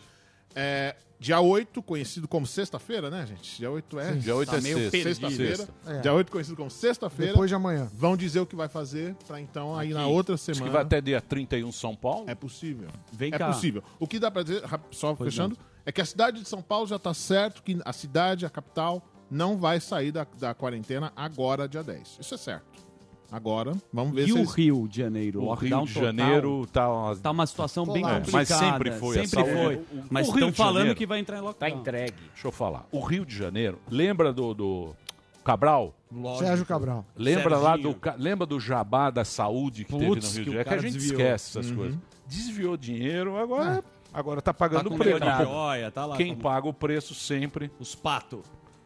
É, 0.53 0.95
dia 1.25 1.39
8, 1.41 1.81
conhecido 1.81 2.27
como 2.27 2.45
sexta-feira, 2.45 3.09
né, 3.09 3.25
gente? 3.25 3.57
Dia 3.57 3.71
8 3.71 3.99
é 3.99 4.11
Dia 4.13 4.35
8 4.35 4.51
Tá 4.51 4.57
é 4.57 4.61
meio 4.61 4.77
sexta. 4.77 4.91
perdido. 4.91 5.13
sexta-feira. 5.15 5.55
Sexta. 5.57 5.73
É. 5.87 5.99
Dia 6.01 6.13
8 6.13 6.31
conhecido 6.31 6.55
como 6.55 6.69
sexta-feira. 6.69 7.31
Depois 7.31 7.49
de 7.49 7.55
amanhã. 7.55 7.89
Vão 7.95 8.15
dizer 8.15 8.41
o 8.41 8.45
que 8.45 8.55
vai 8.55 8.67
fazer 8.67 9.15
para 9.27 9.41
então 9.41 9.75
aí 9.75 9.91
na 9.91 10.01
Aqui. 10.03 10.09
outra 10.11 10.35
Diz 10.35 10.43
semana. 10.43 10.65
que 10.65 10.69
vai 10.69 10.81
até 10.83 11.01
dia 11.01 11.19
31 11.19 11.71
São 11.71 11.95
Paulo. 11.95 12.25
É 12.29 12.35
possível. 12.35 12.89
Vem 13.11 13.33
é 13.33 13.37
cá. 13.39 13.47
possível. 13.47 13.83
O 13.99 14.07
que 14.07 14.19
dá 14.19 14.29
pra 14.29 14.43
dizer, 14.43 14.61
só 14.91 15.15
Pois 15.15 15.33
fechando, 15.33 15.57
é 15.83 15.91
que 15.91 15.99
a 15.99 16.05
cidade 16.05 16.39
de 16.43 16.47
São 16.47 16.61
Paulo 16.61 16.85
já 16.85 16.99
tá 16.99 17.11
certo 17.13 17.63
que 17.63 17.79
a 17.83 17.91
cidade, 17.91 18.45
a 18.45 18.49
capital, 18.49 19.03
não 19.27 19.57
vai 19.57 19.79
sair 19.79 20.11
da, 20.11 20.27
da 20.37 20.53
quarentena 20.53 21.11
agora, 21.15 21.67
dia 21.67 21.81
10. 21.81 22.17
Isso 22.21 22.35
é 22.35 22.37
certo. 22.37 22.84
Agora, 23.31 23.73
vamos 23.91 24.13
ver 24.13 24.23
E 24.23 24.25
se 24.27 24.33
o 24.33 24.37
eles... 24.37 24.53
Rio 24.53 24.87
de 24.87 24.97
Janeiro? 25.01 25.43
O 25.43 25.53
Rio 25.53 25.85
de 25.85 25.93
total? 25.93 26.03
Janeiro 26.05 26.67
tá... 26.71 26.87
Tá 27.21 27.31
uma 27.31 27.45
situação 27.47 27.85
bem 27.85 28.03
complicada. 28.03 28.31
Mas 28.31 28.47
sempre 28.47 28.91
foi, 28.93 29.13
Sempre 29.15 29.29
saúde- 29.29 29.51
foi. 29.53 29.75
o- 29.75 29.79
o- 29.79 30.03
Mas 30.09 30.27
o 30.27 30.31
Rio 30.31 30.49
estão 30.49 30.53
falando 30.65 30.75
Janeiro 30.77 30.97
que 30.97 31.05
vai 31.05 31.19
entrar 31.19 31.37
em 31.37 31.39
Tá 31.41 31.45
lockdown. 31.47 31.79
entregue. 31.79 32.15
Deixa 32.33 32.47
eu 32.47 32.51
falar. 32.51 32.87
O 32.91 32.99
Rio 32.99 33.25
de 33.25 33.35
Janeiro, 33.35 33.79
lembra 33.89 34.31
do, 34.31 34.53
do 34.53 34.95
Cabral? 35.43 35.93
Lógico. 36.11 36.45
Sérgio 36.45 36.65
Cabral. 36.65 37.05
Lembra 37.15 37.57
lá 37.57 37.71
Serginho. 37.73 37.93
do 37.93 37.99
ca- 37.99 38.15
lembra 38.17 38.45
do 38.45 38.59
jabá 38.59 39.09
da 39.09 39.25
saúde 39.25 39.83
que 39.85 39.91
teve 39.91 40.05
no 40.05 40.13
Rio 40.13 40.21
que 40.21 40.27
de 40.27 40.33
Janeiro? 40.43 40.63
Que 40.69 40.73
a 40.73 40.77
gente 40.77 40.93
desviou. 40.93 41.19
esquece 41.21 41.59
essas 41.59 41.71
coisas. 41.71 41.97
Desviou 42.27 42.77
dinheiro, 42.77 43.37
agora, 43.37 43.83
agora 44.13 44.41
tá 44.41 44.53
Tá 44.53 44.57
pagando 44.57 44.89
com 44.89 44.95
o 44.95 44.97
preço. 44.99 45.19
de 45.19 45.43
joia, 45.43 45.91
tá 45.91 46.05
lá. 46.05 46.15
Quem 46.15 46.29
como- 46.29 46.41
paga 46.41 46.67
o 46.67 46.73
preço 46.73 47.13
sempre, 47.13 47.69
Os 47.79 47.93
patos. 47.95 48.41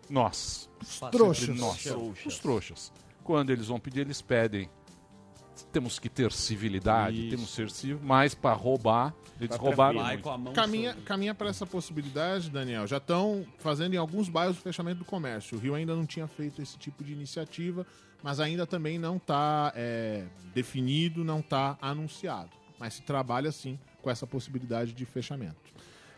nós. 0.10 0.70
Trouxas. 1.12 1.56
Nós, 1.58 1.86
os 2.26 2.40
trouxas. 2.40 2.92
Quando 3.30 3.52
eles 3.52 3.68
vão 3.68 3.80
pedir, 3.80 4.00
eles 4.00 4.24
pedem. 4.24 4.68
Temos 5.72 6.00
que 6.00 6.10
ter 6.10 6.32
civilidade, 6.32 7.20
Isso. 7.20 7.30
temos 7.30 7.50
que 7.52 7.56
ser 7.58 7.70
civil, 7.70 8.00
mas 8.02 8.34
para 8.34 8.56
roubar, 8.56 9.14
eles 9.40 9.56
Tá 9.56 9.62
roubaram 9.62 10.00
a 10.00 10.38
mão 10.38 10.52
Caminha, 10.52 10.90
sobre. 10.94 11.06
caminha 11.06 11.36
para 11.36 11.48
essa 11.48 11.64
possibilidade, 11.64 12.50
Daniel. 12.50 12.88
Já 12.88 12.98
estão 12.98 13.46
fazendo 13.60 13.94
em 13.94 13.98
alguns 13.98 14.30
bairros 14.30 14.58
o 14.58 14.62
fechamento 14.62 14.98
do 15.00 15.06
comércio. 15.06 15.60
O 15.60 15.62
Rio 15.62 15.76
ainda 15.76 15.96
não 15.96 16.08
tinha 16.08 16.26
feito 16.28 16.60
esse 16.60 16.76
tipo 16.80 17.04
de 17.04 17.14
iniciativa, 17.14 17.86
mas 18.24 18.40
ainda 18.40 18.66
também 18.66 18.98
não 18.98 19.18
está 19.18 19.72
definido, 20.56 21.24
não 21.24 21.40
está 21.40 21.78
anunciado. 21.80 22.50
Mas 22.80 22.96
se 22.96 23.04
trabalha 23.04 23.52
sim 23.52 23.78
com 24.02 24.10
essa 24.10 24.26
possibilidade 24.26 24.92
de 24.94 25.06
fechamento. 25.06 25.58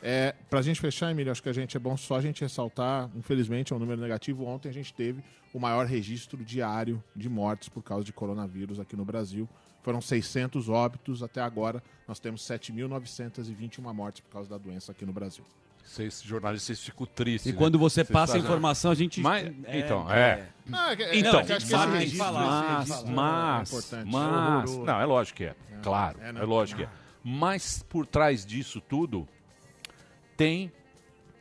É, 0.02 0.34
para 0.50 0.60
a 0.60 0.62
gente 0.62 0.80
fechar, 0.82 1.12
Emílio, 1.12 1.32
acho 1.32 1.44
que 1.44 1.50
a 1.50 1.54
gente 1.54 1.78
é 1.78 1.80
bom 1.80 1.96
só 1.96 2.16
a 2.16 2.22
gente 2.22 2.42
ressaltar, 2.42 3.10
infelizmente 3.16 3.72
é 3.72 3.76
um 3.76 3.80
número 3.80 4.02
negativo. 4.02 4.46
Ontem 4.46 4.70
a 4.70 4.74
gente 4.74 4.94
teve 4.94 5.24
o 5.54 5.60
maior 5.60 5.86
registro 5.86 6.44
diário 6.44 7.04
de 7.16 7.30
mortes 7.30 7.70
por 7.70 7.84
causa 7.84 8.04
de 8.04 8.12
coronavírus 8.12 8.80
aqui 8.80 8.96
no 8.96 9.06
Brasil. 9.06 9.48
Foram 9.84 10.02
600 10.02 10.70
óbitos 10.70 11.22
até 11.24 11.42
agora. 11.42 11.84
Nós 12.08 12.20
temos 12.20 12.42
7.921 12.48 13.94
mortes 13.94 14.22
por 14.22 14.32
causa 14.32 14.50
da 14.50 14.58
doença 14.58 14.92
aqui 14.92 15.06
no 15.06 15.14
Brasil. 15.14 15.44
Vocês 15.84 16.22
jornalistas 16.22 16.80
ficam 16.80 17.06
tristes. 17.06 17.50
E 17.50 17.54
né? 17.54 17.58
quando 17.58 17.78
você 17.78 18.04
passa 18.04 18.36
a 18.36 18.40
informação, 18.40 18.92
a 18.92 18.96
gente. 18.96 19.20
Mas- 19.20 19.52
então, 19.68 20.10
é. 20.12 20.48
Ah, 20.72 20.94
é- 20.94 21.18
Então, 21.18 21.40
é 21.40 21.44
que 21.44 21.54
acho 21.54 21.66
que 21.66 21.74
mas- 21.74 21.94
registro, 21.94 22.18
falar, 22.18 22.84
esse 22.84 22.92
Mas, 22.92 23.04
mas, 23.10 23.94
é 23.94 24.04
mas, 24.06 24.78
não, 24.78 25.02
é 25.02 25.06
lógico 25.06 25.38
que 25.38 25.46
é, 25.46 25.56
claro, 25.82 26.20
é, 26.22 26.30
é, 26.30 26.32
não. 26.32 26.46
lógico 26.46 26.80
que 26.80 26.86
é. 26.86 26.90
Mas 27.24 27.84
por 27.84 28.06
trás 28.06 28.46
disso 28.46 28.80
tudo 28.80 29.28
tem 30.38 30.72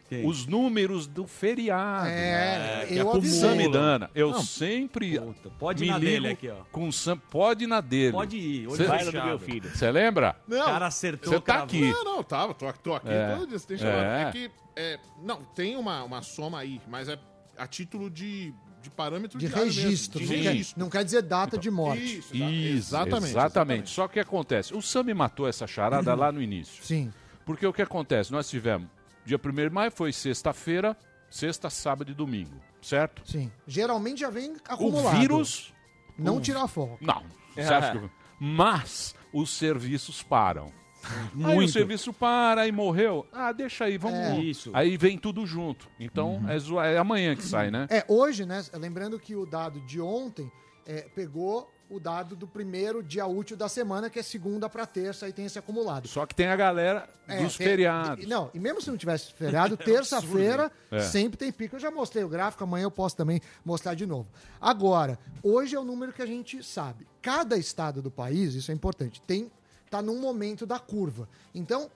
Quem? 0.08 0.26
os 0.26 0.46
números 0.46 1.06
do 1.06 1.26
feriado. 1.26 2.08
É, 2.08 2.84
que 2.88 2.94
eu 2.94 3.00
acumulam. 3.02 3.16
avisei. 3.18 3.48
Samidana, 3.48 4.10
eu 4.14 4.30
Não, 4.30 4.42
sempre 4.42 5.18
Puta, 5.20 5.50
pode 5.58 5.82
me 5.84 5.90
na 5.90 5.98
ligo 5.98 6.10
dele 6.10 6.28
aqui, 6.28 6.48
ó. 6.48 6.56
com 6.72 6.90
Sam, 6.90 7.16
pode 7.16 7.64
ir 7.64 7.66
na 7.66 7.80
dele. 7.80 8.12
Pode 8.12 8.36
ir, 8.36 8.66
olho 8.68 8.86
Vai 8.88 9.04
no 9.04 9.12
do 9.12 9.24
meu 9.24 9.38
filho. 9.38 9.70
Você 9.70 9.90
lembra? 9.90 10.36
Não, 10.48 10.62
O 10.62 10.64
cara 10.64 10.86
acertou. 10.86 11.32
Você 11.32 11.40
tá 11.40 11.62
aqui. 11.62 11.80
Não, 11.92 12.04
não, 12.04 12.22
tava, 12.24 12.54
tô, 12.54 12.72
tô 12.72 12.94
aqui 12.94 13.08
É. 13.08 13.36
todo 13.36 13.46
dia, 13.48 13.58
você 13.58 13.66
tem 13.66 13.78
chamado. 13.78 14.02
É. 14.02 14.22
É. 14.22 14.32
que, 14.32 14.50
é, 14.76 14.98
não, 15.22 15.42
tem 15.54 15.76
uma, 15.76 16.02
uma 16.02 16.22
soma 16.22 16.58
aí, 16.58 16.80
mas 16.88 17.08
é 17.08 17.18
a 17.56 17.66
título 17.66 18.08
de, 18.10 18.52
de 18.82 18.90
parâmetro 18.90 19.38
De 19.38 19.46
diário 19.46 19.66
mesmo, 19.66 19.82
registro. 19.82 20.18
de 20.20 20.26
não, 20.26 20.32
registro. 20.42 20.74
Quer, 20.74 20.80
não 20.80 20.90
quer 20.90 21.04
dizer 21.04 21.22
data 21.22 21.56
de 21.58 21.70
morte. 21.70 22.18
Isso, 22.18 22.34
exa- 22.34 22.50
Isso, 22.50 22.76
exatamente, 22.88 23.30
exatamente. 23.30 23.90
Só 23.90 24.08
que 24.08 24.18
acontece, 24.18 24.74
o 24.74 24.80
Sam 24.82 25.04
me 25.04 25.14
matou 25.14 25.46
essa 25.46 25.66
charada 25.66 26.14
lá 26.16 26.32
no 26.32 26.42
início. 26.42 26.82
Sim. 26.82 27.12
Porque 27.50 27.66
o 27.66 27.72
que 27.72 27.82
acontece? 27.82 28.30
Nós 28.32 28.48
tivemos, 28.48 28.88
dia 29.24 29.36
1 29.44 29.52
de 29.52 29.70
maio 29.70 29.90
foi 29.90 30.12
sexta-feira, 30.12 30.96
sexta, 31.28 31.68
sábado 31.68 32.10
e 32.10 32.14
domingo, 32.14 32.54
certo? 32.80 33.22
Sim. 33.28 33.50
Geralmente 33.66 34.20
já 34.20 34.30
vem 34.30 34.52
O 34.52 34.56
acumulado. 34.68 35.18
vírus, 35.18 35.74
Não 36.18 36.40
tirar 36.40 36.66
foco. 36.68 36.98
não. 37.00 37.22
Você 37.54 37.62
acha 37.62 37.98
que... 37.98 38.10
Mas 38.38 39.14
os 39.32 39.50
serviços 39.50 40.22
param. 40.22 40.72
Aí 41.02 41.18
o 41.34 41.38
Muito. 41.56 41.72
serviço 41.72 42.12
para 42.12 42.66
e 42.68 42.72
morreu. 42.72 43.26
Ah, 43.32 43.52
deixa 43.52 43.86
aí, 43.86 43.96
vamos. 43.98 44.18
É. 44.18 44.38
Isso. 44.38 44.70
Aí 44.74 44.96
vem 44.96 45.16
tudo 45.18 45.46
junto. 45.46 45.88
Então 45.98 46.44
é, 46.48 46.58
zoa- 46.58 46.86
é 46.86 46.98
amanhã 46.98 47.34
que 47.34 47.42
sai, 47.42 47.70
né? 47.70 47.86
É, 47.90 48.04
hoje, 48.06 48.44
né? 48.46 48.62
Lembrando 48.74 49.18
que 49.18 49.34
o 49.34 49.44
dado 49.46 49.80
de 49.80 50.00
ontem 50.00 50.50
é, 50.86 51.02
pegou 51.14 51.70
o 51.90 51.98
dado 51.98 52.36
do 52.36 52.46
primeiro 52.46 53.02
dia 53.02 53.26
útil 53.26 53.56
da 53.56 53.68
semana, 53.68 54.08
que 54.08 54.18
é 54.18 54.22
segunda 54.22 54.68
para 54.68 54.86
terça, 54.86 55.26
aí 55.26 55.32
tem 55.32 55.44
esse 55.44 55.58
acumulado. 55.58 56.06
Só 56.06 56.24
que 56.24 56.34
tem 56.34 56.46
a 56.46 56.54
galera 56.56 57.08
É, 57.26 57.42
dos 57.42 57.56
tem- 57.56 57.66
feriados. 57.66 58.24
e- 58.24 58.28
Não, 58.28 58.48
e 58.54 58.58
mesmo 58.60 58.80
se 58.80 58.88
não 58.88 58.96
tivesse 58.96 59.32
feriado, 59.32 59.76
terça-feira 59.76 60.70
É. 60.90 61.00
sempre 61.00 61.36
tem 61.36 61.50
pico. 61.50 61.76
Eu 61.76 61.80
já 61.80 61.90
mostrei 61.90 62.22
o 62.22 62.28
gráfico, 62.28 62.62
amanhã 62.64 62.84
eu 62.84 62.90
posso 62.90 63.16
também 63.16 63.40
mostrar 63.64 63.94
de 63.94 64.06
novo. 64.06 64.28
Agora, 64.60 65.18
hoje 65.42 65.74
é 65.74 65.80
o 65.80 65.84
número 65.84 66.12
que 66.12 66.22
a 66.22 66.26
gente 66.26 66.62
sabe. 66.62 67.06
Cada 67.20 67.56
estado 67.56 68.00
do 68.00 68.10
país, 68.10 68.54
isso 68.54 68.70
é 68.70 68.74
importante, 68.74 69.20
tem 69.22 69.50
tá 69.90 70.00
num 70.00 70.20
momento 70.20 70.64
da 70.64 70.78
curva. 70.78 71.28
Então, 71.52 71.90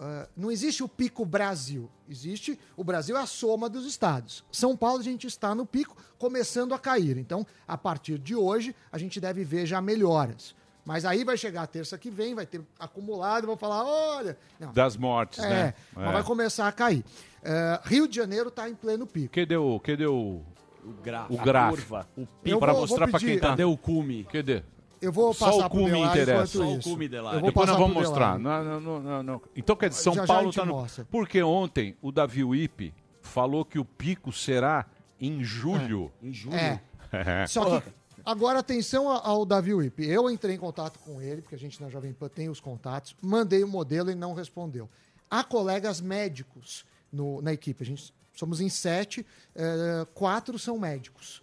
ah, 0.00 0.26
não 0.34 0.50
existe 0.50 0.82
o 0.82 0.88
pico 0.88 1.26
Brasil. 1.26 1.90
Existe 2.08 2.58
o 2.74 2.82
Brasil 2.82 3.16
é 3.16 3.20
a 3.20 3.26
soma 3.26 3.68
dos 3.68 3.84
estados. 3.84 4.42
São 4.50 4.74
Paulo 4.74 5.00
a 5.00 5.04
gente 5.04 5.26
está 5.26 5.54
no 5.54 5.66
pico, 5.66 5.94
começando 6.18 6.72
a 6.72 6.78
cair. 6.78 7.18
Então, 7.18 7.46
a 7.68 7.76
partir 7.76 8.18
de 8.18 8.34
hoje, 8.34 8.74
a 8.90 8.96
gente 8.96 9.20
deve 9.20 9.44
ver 9.44 9.66
já 9.66 9.80
melhoras. 9.80 10.54
Mas 10.86 11.04
aí 11.04 11.22
vai 11.22 11.36
chegar 11.36 11.62
a 11.62 11.66
terça 11.66 11.98
que 11.98 12.10
vem, 12.10 12.34
vai 12.34 12.46
ter 12.46 12.62
acumulado, 12.78 13.46
vão 13.46 13.56
falar, 13.56 13.84
olha... 13.84 14.38
Não, 14.58 14.72
Das 14.72 14.96
mortes, 14.96 15.38
é, 15.38 15.48
né? 15.48 15.74
mas 15.94 16.12
vai 16.14 16.22
começar 16.22 16.66
a 16.66 16.72
cair. 16.72 17.04
É, 17.42 17.78
Rio 17.84 18.08
de 18.08 18.16
Janeiro 18.16 18.48
está 18.48 18.68
em 18.68 18.74
pleno 18.74 19.06
pico. 19.06 19.34
Cadê 19.34 19.56
o, 19.56 19.78
cadê 19.78 20.06
o, 20.06 20.40
O 20.82 20.92
gráfico. 21.02 21.34
o 21.34 21.44
gráfico? 21.44 21.76
curva. 21.88 22.08
O 22.16 22.26
pico 22.26 22.58
para 22.58 22.72
mostrar 22.72 23.06
para 23.08 23.20
quem 23.20 23.38
tá. 23.38 23.50
Cadê 23.50 23.64
o 23.64 23.76
cume? 23.76 24.24
Cadê? 24.24 24.62
Eu 25.00 25.10
vou 25.12 25.32
Só 25.32 25.46
passar 25.46 25.66
o 25.66 25.70
pro 25.70 25.78
cume 25.80 25.90
Delari 25.92 26.20
interessa. 26.20 26.46
Só 26.58 26.72
o 26.72 26.80
cume, 26.82 27.08
Delari. 27.08 27.36
Eu 27.36 27.40
vou 27.40 27.48
Depois 27.50 27.68
nós 27.68 27.78
vamos 27.78 27.92
pro 27.96 28.02
mostrar. 28.02 28.38
Não, 28.38 28.80
não, 28.80 29.00
não, 29.00 29.22
não. 29.22 29.42
Então 29.56 29.74
quer 29.76 29.88
dizer, 29.88 30.02
São 30.02 30.14
Já 30.14 30.26
Paulo 30.26 30.44
gente 30.44 30.56
tá 30.56 30.64
no... 30.66 30.72
mostra. 30.72 31.06
Porque 31.10 31.42
ontem 31.42 31.96
o 32.02 32.12
Davi 32.12 32.44
Wipe 32.44 32.92
falou 33.22 33.64
que 33.64 33.78
o 33.78 33.84
pico 33.84 34.32
será 34.32 34.86
em 35.20 35.42
julho. 35.42 36.12
Em 36.22 36.32
julho. 36.32 36.56
É. 36.56 36.80
Só 37.46 37.80
que, 37.80 37.88
agora 38.24 38.58
atenção 38.58 39.10
a- 39.10 39.20
ao 39.26 39.44
Davi 39.46 39.72
Wip. 39.74 40.04
Eu 40.06 40.30
entrei 40.30 40.54
em 40.54 40.58
contato 40.58 40.98
com 41.00 41.20
ele, 41.20 41.40
porque 41.42 41.54
a 41.54 41.58
gente 41.58 41.80
na 41.82 41.88
Jovem 41.88 42.12
Pan 42.12 42.28
tem 42.28 42.48
os 42.48 42.60
contatos, 42.60 43.16
mandei 43.22 43.64
o 43.64 43.68
modelo 43.68 44.10
e 44.10 44.14
não 44.14 44.34
respondeu. 44.34 44.88
Há 45.30 45.42
colegas 45.44 46.00
médicos 46.00 46.84
no- 47.12 47.40
na 47.42 47.52
equipe. 47.52 47.82
A 47.82 47.86
gente 47.86 48.12
somos 48.34 48.60
em 48.60 48.68
sete, 48.68 49.26
eh, 49.54 50.06
quatro 50.14 50.58
são 50.58 50.78
médicos. 50.78 51.42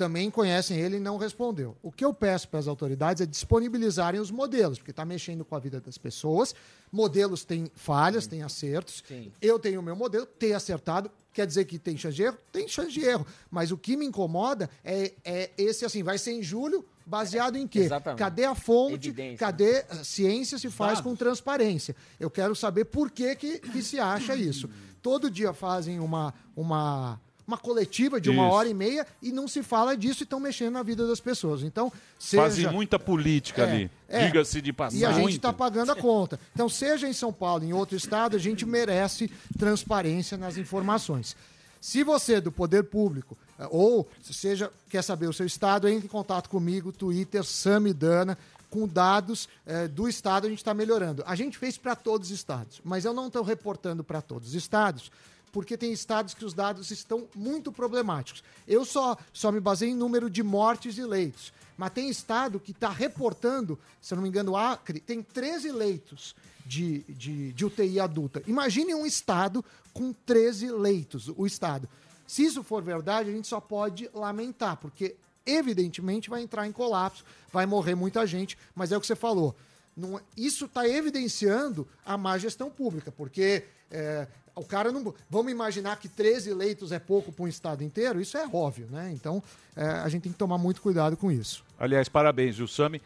Também 0.00 0.30
conhecem 0.30 0.78
ele 0.78 0.96
e 0.96 0.98
não 0.98 1.18
respondeu. 1.18 1.76
O 1.82 1.92
que 1.92 2.02
eu 2.02 2.14
peço 2.14 2.48
para 2.48 2.58
as 2.58 2.66
autoridades 2.66 3.20
é 3.20 3.26
disponibilizarem 3.26 4.18
os 4.18 4.30
modelos, 4.30 4.78
porque 4.78 4.92
está 4.92 5.04
mexendo 5.04 5.44
com 5.44 5.54
a 5.54 5.58
vida 5.58 5.78
das 5.78 5.98
pessoas. 5.98 6.54
Modelos 6.90 7.44
têm 7.44 7.70
falhas, 7.74 8.26
têm 8.26 8.42
acertos. 8.42 9.04
Eu 9.42 9.58
tenho 9.58 9.78
o 9.78 9.82
meu 9.82 9.94
modelo, 9.94 10.24
ter 10.24 10.54
acertado. 10.54 11.10
Quer 11.34 11.46
dizer 11.46 11.66
que 11.66 11.78
tem 11.78 11.98
chance 11.98 12.16
de 12.16 12.22
erro? 12.22 12.38
Tem 12.50 12.66
chance 12.66 12.90
de 12.90 13.04
erro. 13.04 13.26
Mas 13.50 13.70
o 13.72 13.76
que 13.76 13.94
me 13.94 14.06
incomoda 14.06 14.70
é, 14.82 15.12
é 15.22 15.50
esse 15.58 15.84
assim, 15.84 16.02
vai 16.02 16.16
ser 16.16 16.32
em 16.32 16.42
julho, 16.42 16.82
baseado 17.04 17.56
em 17.56 17.68
quê? 17.68 17.80
Exatamente. 17.80 18.20
Cadê 18.20 18.46
a 18.46 18.54
fonte? 18.54 19.08
Evidência. 19.08 19.36
Cadê 19.36 19.84
a 19.90 20.02
ciência 20.02 20.56
se 20.56 20.70
faz 20.70 20.98
com 21.02 21.14
transparência? 21.14 21.94
Eu 22.18 22.30
quero 22.30 22.56
saber 22.56 22.86
por 22.86 23.10
que, 23.10 23.36
que, 23.36 23.58
que 23.58 23.82
se 23.82 24.00
acha 24.00 24.34
isso. 24.34 24.66
Todo 25.02 25.30
dia 25.30 25.52
fazem 25.52 26.00
uma, 26.00 26.32
uma, 26.56 27.20
uma 27.50 27.58
coletiva 27.58 28.20
de 28.20 28.30
uma 28.30 28.46
Isso. 28.46 28.54
hora 28.54 28.68
e 28.68 28.74
meia 28.74 29.06
e 29.20 29.32
não 29.32 29.48
se 29.48 29.62
fala 29.62 29.96
disso 29.96 30.22
e 30.22 30.24
estão 30.24 30.38
mexendo 30.38 30.74
na 30.74 30.82
vida 30.82 31.06
das 31.06 31.20
pessoas. 31.20 31.62
Então, 31.62 31.92
seja... 32.18 32.42
Fazem 32.42 32.66
muita 32.70 32.98
política 32.98 33.62
É, 33.62 33.70
ali. 33.70 33.90
é. 34.08 34.26
Diga-se 34.26 34.60
de 34.62 34.72
passagem. 34.72 35.00
E 35.00 35.04
a 35.04 35.12
gente 35.12 35.36
está 35.36 35.52
pagando 35.52 35.90
a 35.90 35.96
conta. 35.96 36.38
Então, 36.54 36.68
seja 36.68 37.08
em 37.08 37.12
São 37.12 37.32
Paulo, 37.32 37.64
em 37.64 37.72
outro 37.72 37.96
estado, 37.96 38.36
a 38.36 38.38
gente 38.38 38.64
merece 38.64 39.30
transparência 39.58 40.38
nas 40.38 40.56
informações. 40.56 41.36
Se 41.80 42.04
você, 42.04 42.40
do 42.40 42.52
poder 42.52 42.84
público, 42.84 43.36
eh, 43.58 43.66
ou 43.70 44.06
seja, 44.22 44.70
quer 44.88 45.02
saber 45.02 45.26
o 45.28 45.32
seu 45.32 45.46
estado, 45.46 45.88
entre 45.88 46.06
em 46.06 46.10
contato 46.10 46.48
comigo, 46.48 46.92
Twitter, 46.92 47.42
Samidana, 47.42 48.36
com 48.68 48.86
dados 48.86 49.48
eh, 49.66 49.88
do 49.88 50.08
estado, 50.08 50.46
a 50.46 50.50
gente 50.50 50.58
está 50.58 50.74
melhorando. 50.74 51.24
A 51.26 51.34
gente 51.34 51.56
fez 51.58 51.76
para 51.78 51.96
todos 51.96 52.28
os 52.30 52.34
estados, 52.34 52.80
mas 52.84 53.04
eu 53.04 53.12
não 53.12 53.26
estou 53.28 53.42
reportando 53.42 54.04
para 54.04 54.20
todos 54.20 54.48
os 54.50 54.54
estados, 54.54 55.10
porque 55.52 55.76
tem 55.76 55.92
estados 55.92 56.34
que 56.34 56.44
os 56.44 56.54
dados 56.54 56.90
estão 56.90 57.28
muito 57.34 57.72
problemáticos. 57.72 58.42
Eu 58.66 58.84
só, 58.84 59.16
só 59.32 59.50
me 59.50 59.60
baseio 59.60 59.92
em 59.92 59.96
número 59.96 60.30
de 60.30 60.42
mortes 60.42 60.96
e 60.98 61.02
leitos. 61.02 61.52
Mas 61.76 61.92
tem 61.92 62.08
estado 62.10 62.60
que 62.60 62.72
está 62.72 62.90
reportando, 62.90 63.78
se 64.00 64.12
eu 64.12 64.16
não 64.16 64.22
me 64.22 64.28
engano, 64.28 64.52
o 64.52 64.56
Acre 64.56 65.00
tem 65.00 65.22
13 65.22 65.72
leitos 65.72 66.36
de, 66.66 67.00
de, 67.08 67.52
de 67.52 67.64
UTI 67.64 67.98
adulta. 67.98 68.42
Imagine 68.46 68.94
um 68.94 69.06
estado 69.06 69.64
com 69.92 70.12
13 70.12 70.70
leitos, 70.72 71.30
o 71.36 71.46
estado. 71.46 71.88
Se 72.26 72.44
isso 72.44 72.62
for 72.62 72.82
verdade, 72.82 73.30
a 73.30 73.32
gente 73.32 73.48
só 73.48 73.60
pode 73.60 74.10
lamentar, 74.14 74.76
porque 74.76 75.16
evidentemente 75.44 76.30
vai 76.30 76.42
entrar 76.42 76.66
em 76.66 76.72
colapso, 76.72 77.24
vai 77.52 77.66
morrer 77.66 77.94
muita 77.94 78.26
gente, 78.26 78.56
mas 78.74 78.92
é 78.92 78.96
o 78.96 79.00
que 79.00 79.06
você 79.06 79.16
falou. 79.16 79.56
Não, 79.96 80.18
é- 80.18 80.22
isso 80.36 80.66
está 80.66 80.86
evidenciando 80.88 81.88
a 82.04 82.16
má 82.16 82.38
gestão 82.38 82.70
pública, 82.70 83.10
porque 83.10 83.64
é, 83.90 84.28
o 84.60 84.64
cara 84.64 84.92
não. 84.92 85.14
Vamos 85.28 85.50
imaginar 85.50 85.96
que 85.96 86.08
13 86.08 86.52
leitos 86.52 86.92
é 86.92 86.98
pouco 86.98 87.32
para 87.32 87.44
um 87.44 87.48
estado 87.48 87.82
inteiro? 87.82 88.20
Isso 88.20 88.36
é 88.36 88.46
óbvio, 88.52 88.86
né? 88.90 89.10
Então 89.12 89.42
é, 89.74 89.84
a 89.84 90.08
gente 90.08 90.22
tem 90.22 90.32
que 90.32 90.38
tomar 90.38 90.58
muito 90.58 90.82
cuidado 90.82 91.16
com 91.16 91.32
isso. 91.32 91.64
Aliás, 91.78 92.08
parabéns, 92.08 92.58
o 92.60 92.68
Sami 92.68 93.00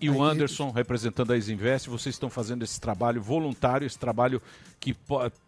e 0.00 0.10
o. 0.10 0.22
Anderson, 0.22 0.70
representando 0.70 1.32
a 1.32 1.36
Isinvest, 1.36 1.88
vocês 1.88 2.14
estão 2.14 2.28
fazendo 2.30 2.62
esse 2.62 2.80
trabalho 2.80 3.22
voluntário, 3.22 3.86
esse 3.86 3.98
trabalho 3.98 4.40
que 4.80 4.96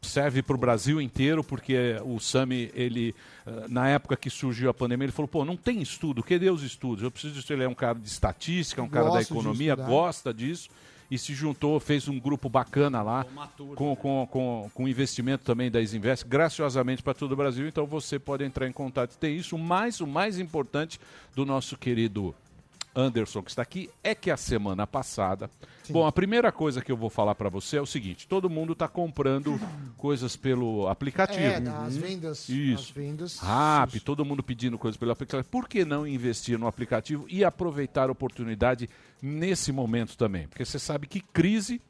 serve 0.03 0.42
para 0.42 0.55
o 0.55 0.59
Brasil 0.59 1.01
inteiro, 1.01 1.42
porque 1.42 1.97
o 2.05 2.19
Sami, 2.21 2.71
ele, 2.75 3.14
eh, 3.47 3.66
na 3.69 3.88
época 3.88 4.16
que 4.16 4.31
surgiu 4.31 4.71
a 4.71 4.75
pandemia, 4.75 5.07
ele 5.07 5.12
falou, 5.12 5.29
pô, 5.29 5.45
não 5.45 5.57
tem 5.57 5.83
estudo, 5.83 6.23
cadê 6.23 6.51
os 6.51 6.62
estudos? 6.62 7.03
Eu 7.03 7.11
preciso 7.11 7.35
disso, 7.35 7.53
ele 7.53 7.64
é 7.64 7.69
um 7.69 7.75
cara 7.75 7.99
de 7.99 8.09
estatística, 8.09 8.83
um 8.83 8.88
cara 8.88 9.07
da 9.07 9.11
Gosto 9.19 9.33
economia, 9.33 9.73
estudar. 9.73 9.88
gosta 9.88 10.33
disso, 10.33 10.71
e 11.11 11.19
se 11.19 11.35
juntou, 11.35 11.79
fez 11.79 12.09
um 12.09 12.19
grupo 12.19 12.49
bacana 12.49 13.03
lá, 13.03 13.25
com, 13.75 13.95
com, 13.95 14.29
com, 14.31 14.71
com 14.73 14.88
investimento 14.88 15.45
também 15.45 15.71
da 15.71 15.81
Isinvest, 15.81 16.27
graciosamente 16.27 17.03
para 17.03 17.14
todo 17.14 17.33
o 17.33 17.37
Brasil, 17.37 17.66
então 17.69 17.87
você 17.87 18.19
pode 18.19 18.45
entrar 18.45 18.66
em 18.66 18.73
contato 18.73 19.14
e 19.14 19.19
ter 19.19 19.31
isso, 19.31 19.57
mas 19.57 20.01
o 20.01 20.07
mais 20.07 20.38
importante 20.38 21.01
do 21.35 21.45
nosso 21.45 21.77
querido 21.77 22.35
Anderson, 22.96 23.42
que 23.42 23.50
está 23.50 23.62
aqui, 23.62 23.90
é 24.02 24.14
que 24.14 24.30
a 24.30 24.37
semana 24.37 24.87
passada. 24.87 25.50
Bom, 25.90 26.06
a 26.06 26.11
primeira 26.11 26.50
coisa 26.50 26.80
que 26.80 26.90
eu 26.90 26.96
vou 26.96 27.11
falar 27.11 27.35
para 27.35 27.48
você 27.48 27.76
é 27.76 27.80
o 27.80 27.87
seguinte: 27.87 28.26
todo 28.26 28.48
mundo 28.48 28.72
está 28.72 28.88
comprando 28.88 29.61
coisas 29.96 30.35
pelo 30.35 30.88
aplicativo. 30.88 31.44
É, 31.44 31.56
as 31.56 31.96
vendas. 31.96 32.48
Isso. 32.48 32.85
As 32.85 32.90
vendas. 32.90 33.38
Rap, 33.38 34.00
todo 34.00 34.24
mundo 34.24 34.42
pedindo 34.42 34.78
coisas 34.78 34.96
pelo 34.96 35.12
aplicativo. 35.12 35.48
Por 35.48 35.68
que 35.68 35.85
não 35.85 36.06
investir 36.06 36.59
no 36.59 36.66
aplicativo 36.66 37.26
e 37.28 37.44
aproveitar 37.44 38.09
a 38.09 38.12
oportunidade 38.12 38.88
nesse 39.20 39.70
momento 39.70 40.16
também? 40.16 40.48
Porque 40.48 40.64
você 40.64 40.78
sabe 40.78 41.06
que 41.06 41.20
crise 41.20 41.80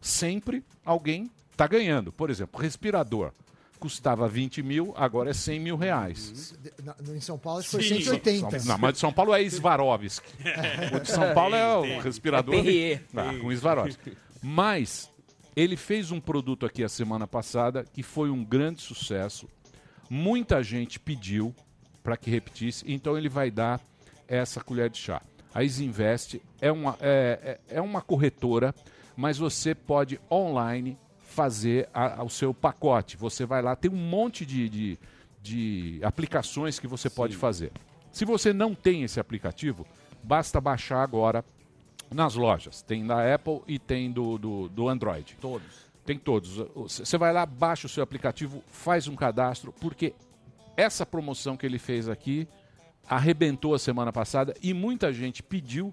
sempre 0.00 0.64
alguém 0.84 1.30
está 1.50 1.66
ganhando. 1.66 2.12
Por 2.12 2.30
exemplo, 2.30 2.60
respirador. 2.60 3.32
Custava 3.82 4.28
20 4.28 4.62
mil, 4.62 4.94
agora 4.96 5.30
é 5.30 5.32
100 5.32 5.58
mil 5.58 5.76
reais. 5.76 6.54
De- 6.62 6.72
na- 6.84 6.94
em 7.16 7.20
São 7.20 7.36
Paulo 7.36 7.58
acho 7.58 7.68
que 7.68 7.76
foi 7.76 7.82
Sim. 7.82 8.00
180. 8.00 8.58
Não, 8.64 8.78
mas 8.78 8.92
de 8.92 8.98
São 9.00 9.12
Paulo 9.12 9.34
é 9.34 9.42
Svarovski. 9.42 10.32
O 10.94 11.00
de 11.00 11.10
São 11.10 11.34
Paulo 11.34 11.54
é 11.56 11.76
o 11.76 11.98
respirador. 12.00 12.54
É 12.54 12.62
Perrier. 12.62 13.02
Ah, 13.16 13.34
com 13.40 13.50
Svarovski. 13.52 14.16
Mas 14.40 15.10
ele 15.56 15.76
fez 15.76 16.12
um 16.12 16.20
produto 16.20 16.64
aqui 16.64 16.84
a 16.84 16.88
semana 16.88 17.26
passada 17.26 17.84
que 17.92 18.04
foi 18.04 18.30
um 18.30 18.44
grande 18.44 18.80
sucesso. 18.80 19.48
Muita 20.08 20.62
gente 20.62 21.00
pediu 21.00 21.52
para 22.04 22.16
que 22.16 22.30
repetisse, 22.30 22.84
então 22.86 23.18
ele 23.18 23.28
vai 23.28 23.50
dar 23.50 23.80
essa 24.28 24.60
colher 24.62 24.90
de 24.90 24.98
chá. 24.98 25.20
A 25.54 25.62
Isinvest 25.64 26.40
é 26.60 26.70
uma, 26.70 26.96
é, 27.00 27.58
é 27.68 27.76
é 27.78 27.80
uma 27.80 28.00
corretora, 28.00 28.74
mas 29.16 29.38
você 29.38 29.74
pode 29.74 30.20
online 30.30 30.96
fazer 31.32 31.88
a- 31.92 32.22
o 32.22 32.28
seu 32.28 32.52
pacote. 32.54 33.16
Você 33.16 33.44
vai 33.46 33.62
lá, 33.62 33.74
tem 33.74 33.90
um 33.90 33.96
monte 33.96 34.44
de, 34.46 34.68
de, 34.68 34.98
de 35.42 36.00
aplicações 36.04 36.78
que 36.78 36.86
você 36.86 37.08
pode 37.10 37.36
fazer. 37.36 37.72
Se 38.10 38.24
você 38.24 38.52
não 38.52 38.74
tem 38.74 39.02
esse 39.02 39.18
aplicativo, 39.18 39.86
basta 40.22 40.60
baixar 40.60 41.02
agora 41.02 41.44
nas 42.14 42.34
lojas. 42.34 42.82
Tem 42.82 43.06
da 43.06 43.34
Apple 43.34 43.62
e 43.66 43.78
tem 43.78 44.12
do, 44.12 44.36
do, 44.38 44.68
do 44.68 44.88
Android. 44.88 45.36
Todos. 45.40 45.90
Tem 46.04 46.18
todos. 46.18 46.56
Você 46.98 47.16
vai 47.16 47.32
lá, 47.32 47.46
baixa 47.46 47.86
o 47.86 47.90
seu 47.90 48.02
aplicativo, 48.02 48.62
faz 48.66 49.08
um 49.08 49.14
cadastro, 49.16 49.72
porque 49.80 50.14
essa 50.76 51.06
promoção 51.06 51.56
que 51.56 51.64
ele 51.64 51.78
fez 51.78 52.08
aqui 52.08 52.46
arrebentou 53.08 53.74
a 53.74 53.78
semana 53.78 54.12
passada 54.12 54.54
e 54.62 54.74
muita 54.74 55.12
gente 55.12 55.42
pediu 55.42 55.92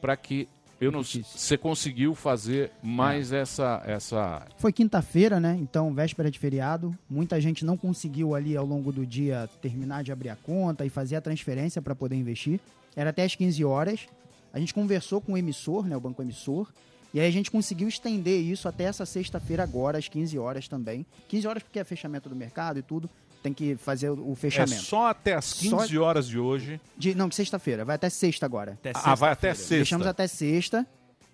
para 0.00 0.16
que 0.16 0.48
eu 0.80 0.92
não 0.92 1.02
sei, 1.02 1.24
você 1.24 1.58
conseguiu 1.58 2.14
fazer 2.14 2.70
mais 2.82 3.32
essa 3.32 3.82
essa 3.84 4.46
Foi 4.58 4.72
quinta-feira, 4.72 5.40
né? 5.40 5.56
Então, 5.60 5.92
véspera 5.92 6.30
de 6.30 6.38
feriado. 6.38 6.96
Muita 7.10 7.40
gente 7.40 7.64
não 7.64 7.76
conseguiu 7.76 8.34
ali 8.34 8.56
ao 8.56 8.64
longo 8.64 8.92
do 8.92 9.04
dia 9.04 9.48
terminar 9.60 10.04
de 10.04 10.12
abrir 10.12 10.28
a 10.28 10.36
conta 10.36 10.86
e 10.86 10.90
fazer 10.90 11.16
a 11.16 11.20
transferência 11.20 11.82
para 11.82 11.94
poder 11.94 12.14
investir. 12.14 12.60
Era 12.94 13.10
até 13.10 13.24
às 13.24 13.34
15 13.34 13.64
horas. 13.64 14.06
A 14.52 14.58
gente 14.60 14.72
conversou 14.72 15.20
com 15.20 15.32
o 15.32 15.38
emissor, 15.38 15.86
né? 15.86 15.96
O 15.96 16.00
banco 16.00 16.22
emissor. 16.22 16.68
E 17.12 17.18
aí 17.18 17.26
a 17.26 17.30
gente 17.30 17.50
conseguiu 17.50 17.88
estender 17.88 18.40
isso 18.40 18.68
até 18.68 18.84
essa 18.84 19.06
sexta-feira 19.06 19.62
agora, 19.62 19.98
às 19.98 20.08
15 20.08 20.38
horas 20.38 20.68
também. 20.68 21.06
15 21.28 21.48
horas 21.48 21.62
porque 21.62 21.78
é 21.78 21.84
fechamento 21.84 22.28
do 22.28 22.36
mercado 22.36 22.78
e 22.78 22.82
tudo. 22.82 23.08
Tem 23.42 23.52
que 23.52 23.76
fazer 23.76 24.10
o 24.10 24.32
É 24.32 24.36
fechamento. 24.36 24.82
só 24.82 25.06
até 25.08 25.34
as 25.34 25.44
Só- 25.46 25.78
15 25.78 25.98
horas 25.98 26.26
de 26.26 26.38
hoje. 26.38 26.80
De, 26.96 27.14
não, 27.14 27.28
de 27.28 27.34
sexta-feira. 27.34 27.84
Vai 27.84 27.96
até 27.96 28.08
sexta 28.10 28.44
agora. 28.46 28.78
Ah, 28.94 29.14
vai 29.14 29.30
até 29.32 29.54
sexta. 29.54 29.74
Deixamos 29.76 30.06
até 30.06 30.26
sexta. 30.26 30.86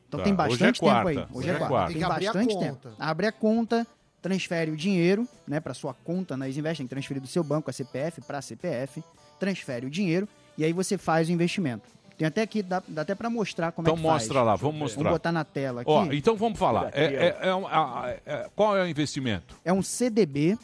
Então 0.09 0.19
Tá, 0.21 0.25
tem 0.25 0.33
hoje 0.33 0.43
é 0.43 0.49
bastante 0.49 0.81
tempo 0.81 1.09
aí. 1.09 1.17
Hoje 1.17 1.27
Hoje 1.33 1.49
é 1.49 1.53
é 1.53 1.59
quarta. 1.59 1.69
quarta. 1.75 1.87
Tem, 1.93 1.95
Tem 2.01 2.07
que 2.07 2.13
abrir 2.13 2.27
a 2.29 2.33
bastante 2.33 2.55
conta. 2.55 2.67
tempo. 2.89 2.97
Abre 2.99 3.27
a 3.27 3.33
conta, 3.33 3.87
transfere 4.23 4.71
o 4.71 4.77
dinheiro, 4.77 5.27
né, 5.47 5.61
para 5.61 5.75
sua 5.75 5.93
conta 5.93 6.37
na 6.37 6.49
Isinvest, 6.49 6.79
tem 6.79 6.87
que 6.87 6.91
transferir 6.95 7.21
do 7.21 7.27
seu 7.29 7.43
banco 7.43 7.69
a 7.69 7.73
CPF 7.73 8.21
para 8.21 8.41
CPF, 8.41 9.03
transfere 9.41 9.87
o 9.87 9.91
dinheiro 9.91 10.29
e 10.57 10.65
aí 10.65 10.73
você 10.73 10.97
faz 10.97 11.29
o 11.29 11.33
investimento. 11.33 11.83
Tem 12.17 12.29
até 12.29 12.43
aqui, 12.43 12.63
dá, 12.63 12.81
dá 12.87 13.03
até 13.03 13.13
para 13.15 13.29
mostrar 13.29 13.73
como 13.73 13.89
Então 13.89 13.95
é 13.95 13.97
que 13.97 14.03
faz. 14.07 14.23
mostra 14.23 14.43
lá, 14.43 14.55
vamos 14.55 14.77
mostrar. 14.79 15.03
Vamos 15.03 15.15
botar 15.17 15.33
na 15.33 15.43
tela 15.45 15.81
aqui. 15.81 15.91
Ó, 15.91 16.05
então 16.13 16.37
vamos 16.37 16.57
falar. 16.59 16.91
É, 16.95 17.05
é- 17.43 17.49
é 17.49 17.55
um- 17.57 17.67
a- 17.67 18.15
é- 18.25 18.49
qual 18.55 18.77
é 18.77 18.83
o 18.85 18.87
investimento? 18.87 19.57
É 19.65 19.73
um 19.73 19.83
CDB. 19.83 20.57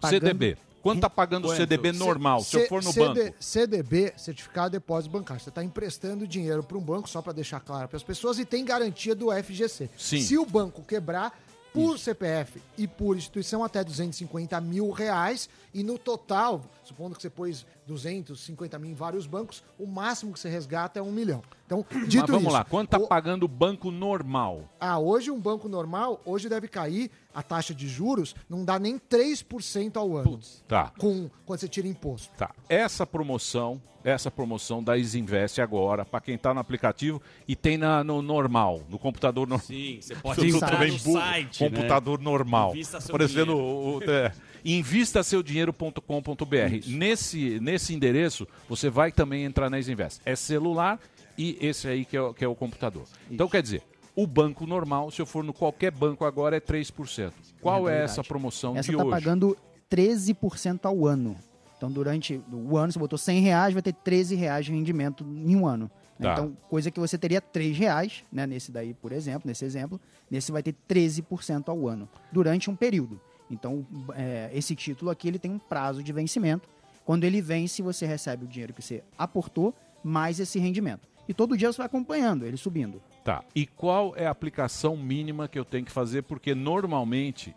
pagando- 0.00 0.20
CDB. 0.20 0.56
Quanto 0.82 1.00
tá 1.00 1.08
pagando 1.08 1.48
o? 1.48 1.54
CDB 1.56 1.92
normal, 1.92 2.42
se 2.42 2.56
eu 2.56 2.60
C- 2.62 2.68
for 2.68 2.82
no 2.82 2.92
CD 2.92 3.24
banco? 3.24 3.36
CDB, 3.38 4.12
Certificado 4.16 4.70
de 4.70 4.78
Depósito 4.78 5.12
Bancário. 5.12 5.42
Você 5.42 5.48
está 5.48 5.62
emprestando 5.62 6.26
dinheiro 6.26 6.62
para 6.62 6.76
um 6.76 6.80
banco, 6.80 7.08
só 7.08 7.22
para 7.22 7.32
deixar 7.32 7.60
claro 7.60 7.88
para 7.88 7.96
as 7.96 8.02
pessoas, 8.02 8.38
e 8.38 8.44
tem 8.44 8.64
garantia 8.64 9.14
do 9.14 9.28
FGC. 9.32 9.88
Sim. 9.96 10.20
Se 10.20 10.36
o 10.36 10.44
banco 10.44 10.82
quebrar, 10.82 11.38
por 11.72 11.98
CPF 11.98 12.60
e 12.76 12.86
por 12.86 13.16
instituição, 13.16 13.64
até 13.64 13.82
250 13.82 14.60
mil 14.60 14.90
reais. 14.90 15.48
E 15.74 15.82
no 15.82 15.98
total, 15.98 16.62
supondo 16.84 17.14
que 17.16 17.22
você 17.22 17.30
pôs 17.30 17.64
250 17.86 18.78
mil 18.78 18.90
em 18.90 18.94
vários 18.94 19.26
bancos, 19.26 19.62
o 19.78 19.86
máximo 19.86 20.32
que 20.32 20.38
você 20.38 20.48
resgata 20.48 20.98
é 20.98 21.02
um 21.02 21.10
milhão. 21.10 21.42
Então, 21.66 21.84
dito 22.06 22.20
Mas 22.20 22.30
vamos 22.30 22.42
isso, 22.44 22.52
lá, 22.52 22.64
quanto 22.64 22.90
tá 22.90 22.98
o- 22.98 23.06
pagando 23.08 23.44
o 23.44 23.48
banco 23.48 23.90
normal? 23.90 24.68
ah, 24.78 24.98
hoje 24.98 25.30
um 25.30 25.40
banco 25.40 25.68
normal, 25.68 26.20
hoje 26.26 26.48
deve 26.48 26.68
cair 26.68 27.10
a 27.34 27.42
taxa 27.42 27.74
de 27.74 27.88
juros, 27.88 28.34
não 28.48 28.64
dá 28.64 28.78
nem 28.78 28.98
3% 28.98 29.96
ao 29.96 30.16
ano. 30.16 30.38
Tá. 30.68 30.92
Com, 30.98 31.30
quando 31.46 31.60
você 31.60 31.68
tira 31.68 31.88
imposto. 31.88 32.30
Tá. 32.36 32.50
Essa 32.68 33.06
promoção, 33.06 33.80
essa 34.04 34.30
promoção 34.30 34.82
da 34.84 34.98
Isinvest 34.98 35.58
agora, 35.62 36.04
para 36.04 36.20
quem 36.20 36.36
tá 36.36 36.52
no 36.52 36.60
aplicativo 36.60 37.22
e 37.48 37.56
tem 37.56 37.78
na, 37.78 38.04
no 38.04 38.20
normal, 38.20 38.82
no 38.90 38.98
computador 38.98 39.48
normal. 39.48 39.66
Sim, 39.66 39.98
você 40.02 40.14
pode 40.20 40.46
entrar 40.46 40.86
no 40.86 40.98
site, 40.98 41.62
né? 41.64 41.70
Computador 41.70 42.20
normal. 42.20 42.72
Invista 42.72 43.00
seu 43.00 43.12
Parecendo 43.12 43.56
o- 43.56 44.02
é, 44.04 44.30
invistasseudinheiro.com.br. 44.64 46.86
Nesse, 46.88 47.58
nesse 47.60 47.94
endereço, 47.94 48.46
você 48.68 48.90
vai 48.90 49.12
também 49.12 49.44
entrar 49.44 49.70
na 49.70 49.78
Isinvest. 49.78 50.20
É 50.24 50.36
celular 50.36 50.98
e 51.36 51.56
esse 51.60 51.88
aí 51.88 52.04
que 52.04 52.16
é, 52.16 52.22
o- 52.22 52.34
que 52.34 52.44
é 52.44 52.48
o 52.48 52.54
computador. 52.54 53.04
Então, 53.30 53.48
quer 53.48 53.62
dizer, 53.62 53.82
o 54.14 54.26
banco 54.26 54.66
normal, 54.66 55.10
se 55.10 55.20
eu 55.20 55.26
for 55.26 55.42
no 55.42 55.52
qualquer 55.52 55.90
banco 55.90 56.24
agora, 56.24 56.56
é 56.56 56.60
3%. 56.60 57.32
Qual 57.60 57.76
é, 57.76 57.80
Modalidade. 57.80 58.04
essa 58.10 58.24
promoção 58.24 58.76
Essa 58.76 58.90
de 58.90 58.96
tá 58.96 59.02
hoje? 59.04 59.10
pagando 59.10 59.56
13% 59.90 60.86
ao 60.86 61.06
ano. 61.06 61.36
Então, 61.76 61.90
durante 61.90 62.40
o 62.52 62.76
ano, 62.76 62.92
você 62.92 62.98
botou 62.98 63.18
100 63.18 63.40
reais, 63.40 63.72
vai 63.74 63.82
ter 63.82 63.92
13 63.92 64.36
reais 64.36 64.66
de 64.66 64.72
rendimento 64.72 65.24
em 65.24 65.56
um 65.56 65.66
ano. 65.66 65.90
Tá. 66.20 66.32
Então, 66.34 66.56
coisa 66.68 66.90
que 66.90 67.00
você 67.00 67.18
teria 67.18 67.40
3 67.40 67.76
reais, 67.76 68.22
né? 68.30 68.46
Nesse 68.46 68.70
daí, 68.70 68.94
por 68.94 69.10
exemplo, 69.10 69.48
nesse 69.48 69.64
exemplo, 69.64 70.00
nesse 70.30 70.52
vai 70.52 70.62
ter 70.62 70.74
13% 70.88 71.68
ao 71.68 71.88
ano, 71.88 72.08
durante 72.30 72.70
um 72.70 72.76
período. 72.76 73.20
Então, 73.50 73.86
é, 74.14 74.50
esse 74.52 74.74
título 74.74 75.10
aqui, 75.10 75.28
ele 75.28 75.38
tem 75.38 75.50
um 75.50 75.58
prazo 75.58 76.02
de 76.02 76.12
vencimento. 76.12 76.68
Quando 77.04 77.24
ele 77.24 77.40
vence, 77.40 77.82
você 77.82 78.06
recebe 78.06 78.44
o 78.44 78.48
dinheiro 78.48 78.72
que 78.72 78.80
você 78.82 79.02
aportou, 79.18 79.74
mais 80.02 80.40
esse 80.40 80.58
rendimento. 80.58 81.08
E 81.28 81.34
todo 81.34 81.56
dia 81.56 81.70
você 81.72 81.78
vai 81.78 81.86
acompanhando 81.86 82.44
ele 82.44 82.56
subindo. 82.56 83.00
Tá. 83.24 83.44
E 83.54 83.66
qual 83.66 84.14
é 84.16 84.26
a 84.26 84.30
aplicação 84.30 84.96
mínima 84.96 85.46
que 85.46 85.58
eu 85.58 85.64
tenho 85.64 85.84
que 85.84 85.92
fazer? 85.92 86.22
Porque 86.22 86.54
normalmente 86.54 87.54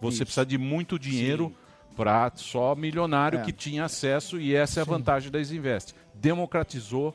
você 0.00 0.16
Isso. 0.16 0.24
precisa 0.24 0.46
de 0.46 0.56
muito 0.56 0.98
dinheiro 0.98 1.52
para 1.96 2.30
só 2.36 2.74
milionário 2.76 3.40
É. 3.40 3.42
que 3.42 3.52
tinha 3.52 3.84
acesso 3.84 4.40
e 4.40 4.54
essa 4.54 4.80
é 4.80 4.82
a 4.82 4.86
vantagem 4.86 5.30
da 5.30 5.40
Isinvest. 5.40 5.94
Democratizou 6.14 7.14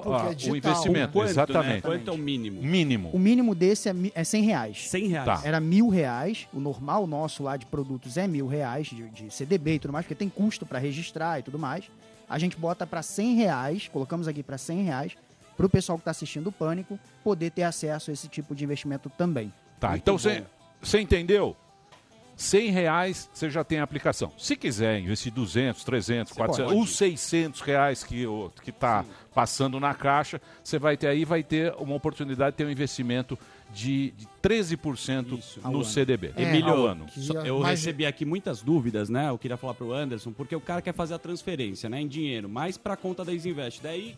o, 0.00 0.14
a- 0.14 0.26
é 0.46 0.50
o 0.50 0.56
investimento. 0.56 1.12
Quanto, 1.12 1.24
né? 1.26 1.30
Exatamente. 1.30 1.82
Quanto 1.82 2.10
é 2.10 2.12
o 2.14 2.18
mínimo? 2.18 2.62
Mínimo. 2.62 3.10
O 3.12 3.18
mínimo 3.18 3.54
desse 3.54 3.88
é, 3.88 3.94
é 4.14 4.24
100 4.24 4.42
reais. 4.44 4.88
100 4.88 5.06
reais. 5.08 5.24
Tá. 5.26 5.40
Era 5.46 5.60
mil 5.60 5.88
reais. 5.88 6.46
O 6.52 6.60
normal 6.60 7.06
nosso 7.06 7.42
lá 7.42 7.56
de 7.56 7.66
produtos 7.66 8.16
é 8.16 8.26
mil 8.26 8.46
reais, 8.46 8.86
de, 8.88 9.08
de 9.10 9.30
CDB 9.32 9.74
e 9.74 9.78
tudo 9.78 9.92
mais, 9.92 10.04
porque 10.06 10.14
tem 10.14 10.28
custo 10.28 10.64
para 10.64 10.78
registrar 10.78 11.38
e 11.38 11.42
tudo 11.42 11.58
mais. 11.58 11.84
A 12.28 12.38
gente 12.38 12.56
bota 12.56 12.86
para 12.86 13.02
100 13.02 13.34
reais, 13.34 13.88
colocamos 13.88 14.26
aqui 14.26 14.42
para 14.42 14.56
100 14.56 14.82
reais, 14.84 15.12
para 15.56 15.66
o 15.66 15.68
pessoal 15.68 15.98
que 15.98 16.02
está 16.02 16.10
assistindo 16.12 16.46
o 16.46 16.52
Pânico 16.52 16.98
poder 17.22 17.50
ter 17.50 17.62
acesso 17.64 18.10
a 18.10 18.14
esse 18.14 18.26
tipo 18.28 18.54
de 18.54 18.64
investimento 18.64 19.10
também. 19.10 19.52
Tá, 19.78 19.90
Muito 19.90 20.02
então 20.02 20.16
você 20.18 21.00
entendeu? 21.00 21.56
100 22.36 22.70
reais 22.70 23.30
você 23.32 23.48
já 23.50 23.62
tem 23.62 23.78
a 23.78 23.82
aplicação. 23.84 24.32
Se 24.38 24.56
quiser 24.56 24.98
investir 24.98 25.32
200, 25.32 25.84
300, 25.84 26.32
Você 26.32 26.38
400, 26.38 26.72
pode. 26.72 26.82
os 26.84 26.96
600 26.96 27.60
reais 27.60 28.02
que 28.02 28.26
o 28.26 28.50
que 28.62 28.70
está 28.70 29.04
passando 29.34 29.78
na 29.78 29.94
caixa, 29.94 30.40
você 30.62 30.78
vai 30.78 30.96
ter 30.96 31.06
aí 31.08 31.24
vai 31.24 31.42
ter 31.42 31.72
uma 31.78 31.94
oportunidade 31.94 32.52
de 32.52 32.56
ter 32.58 32.66
um 32.66 32.70
investimento 32.70 33.38
de, 33.72 34.10
de 34.12 34.26
13% 34.42 35.40
Ao 35.62 35.70
no 35.70 35.78
ano. 35.78 35.84
CDB. 35.84 36.32
Emílio, 36.36 36.68
ao 36.70 36.86
ano. 36.86 37.06
só- 37.10 37.40
eu 37.42 37.60
recebi 37.60 38.04
aqui 38.04 38.24
muitas 38.24 38.60
dúvidas, 38.62 39.08
né? 39.08 39.28
Eu 39.30 39.38
queria 39.38 39.56
falar 39.56 39.74
pro 39.74 39.92
Anderson, 39.92 40.32
porque 40.32 40.54
o 40.54 40.60
cara 40.60 40.82
quer 40.82 40.92
fazer 40.94 41.14
a 41.14 41.18
transferência, 41.18 41.88
né, 41.88 42.00
em 42.00 42.08
dinheiro, 42.08 42.48
mas 42.48 42.76
pra 42.76 42.96
conta 42.96 43.24
da 43.24 43.32
Isinvest. 43.32 43.80
Daí, 43.82 44.14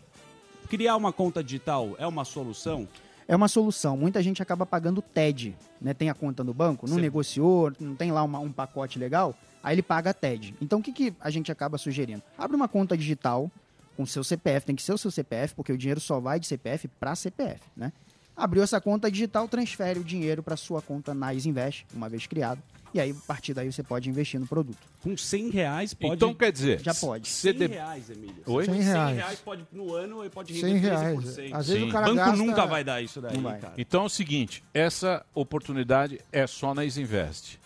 criar 0.69 0.95
uma 0.97 1.13
conta 1.13 1.43
digital 1.43 1.95
é 1.99 2.07
uma 2.07 2.25
solução? 2.25 2.87
É 3.27 3.35
uma 3.35 3.47
solução. 3.47 3.97
Muita 3.97 4.21
gente 4.21 4.41
acaba 4.41 4.65
pagando 4.65 5.01
TED, 5.01 5.55
né? 5.81 5.93
Tem 5.93 6.09
a 6.09 6.13
conta 6.13 6.43
no 6.43 6.53
banco, 6.53 6.87
não 6.87 6.95
Sim. 6.97 7.01
negociou, 7.01 7.71
não 7.79 7.95
tem 7.95 8.11
lá 8.11 8.21
uma- 8.23 8.39
um 8.39 8.51
pacote 8.51 8.99
legal, 8.99 9.35
aí 9.63 9.73
ele 9.75 9.81
paga 9.81 10.13
TED. 10.13 10.53
Então 10.61 10.79
o 10.79 10.83
que, 10.83 10.91
que 10.91 11.13
a 11.19 11.29
gente 11.31 11.51
acaba 11.51 11.77
sugerindo? 11.77 12.21
Abre 12.37 12.55
uma 12.55 12.67
conta 12.67 12.95
digital 12.95 13.49
com 13.97 14.05
seu 14.05 14.23
CPF, 14.23 14.65
tem 14.65 14.75
que 14.75 14.83
ser 14.83 14.93
o 14.93 14.97
seu 14.97 15.09
CPF, 15.09 15.55
porque 15.55 15.71
o 15.71 15.77
dinheiro 15.77 15.99
só 15.99 16.19
vai 16.19 16.39
de 16.39 16.45
CPF 16.45 16.87
para 16.99 17.15
CPF, 17.15 17.61
né? 17.75 17.91
Abriu 18.37 18.61
essa 18.61 18.79
conta 18.81 19.09
digital, 19.09 19.47
transfere 19.47 19.97
o 19.99 20.03
dinheiro 20.03 20.43
para 20.43 20.57
sua 20.57 20.81
conta 20.81 21.13
na 21.13 21.33
Isinvest, 21.33 21.85
uma 21.93 22.09
vez 22.09 22.27
criado, 22.27 22.61
e 22.95 22.99
aí 22.99 23.11
a 23.11 23.27
partir 23.27 23.53
daí 23.53 23.69
você 23.69 23.83
pode 23.83 24.09
investir 24.09 24.39
no 24.39 24.47
produto. 24.47 24.77
Com 25.01 25.17
100 25.17 25.49
reais 25.49 25.93
pode... 25.93 26.13
Então 26.13 26.33
quer 26.33 26.49
dizer, 26.49 26.79
Já 26.79 26.93
pode. 26.93 27.27
100 27.27 27.51
CDB 27.53 27.73
reais, 27.73 28.09
Emílio. 28.09 28.41
Oi? 28.45 28.65
100 28.65 28.73
100 28.73 28.83
reais. 28.83 29.17
reais 29.17 29.39
pode 29.39 29.67
no 29.73 29.93
ano 29.93 30.23
e 30.23 30.29
pode 30.29 30.53
100 30.53 30.73
render 30.73 30.87
reais. 30.87 31.19
13%. 31.19 31.53
Às 31.53 31.67
vezes 31.67 31.83
Sim. 31.83 31.89
o 31.89 31.91
cara 31.91 32.05
banco 32.05 32.15
gasta... 32.15 32.37
nunca 32.37 32.65
vai 32.65 32.83
dar 32.85 33.01
isso 33.01 33.19
daí. 33.19 33.35
Então 33.77 34.03
é 34.03 34.05
o 34.05 34.09
seguinte, 34.09 34.63
essa 34.73 35.25
oportunidade 35.33 36.21
é 36.31 36.47
só 36.47 36.73
na 36.73 36.85
Isinvest. 36.85 37.59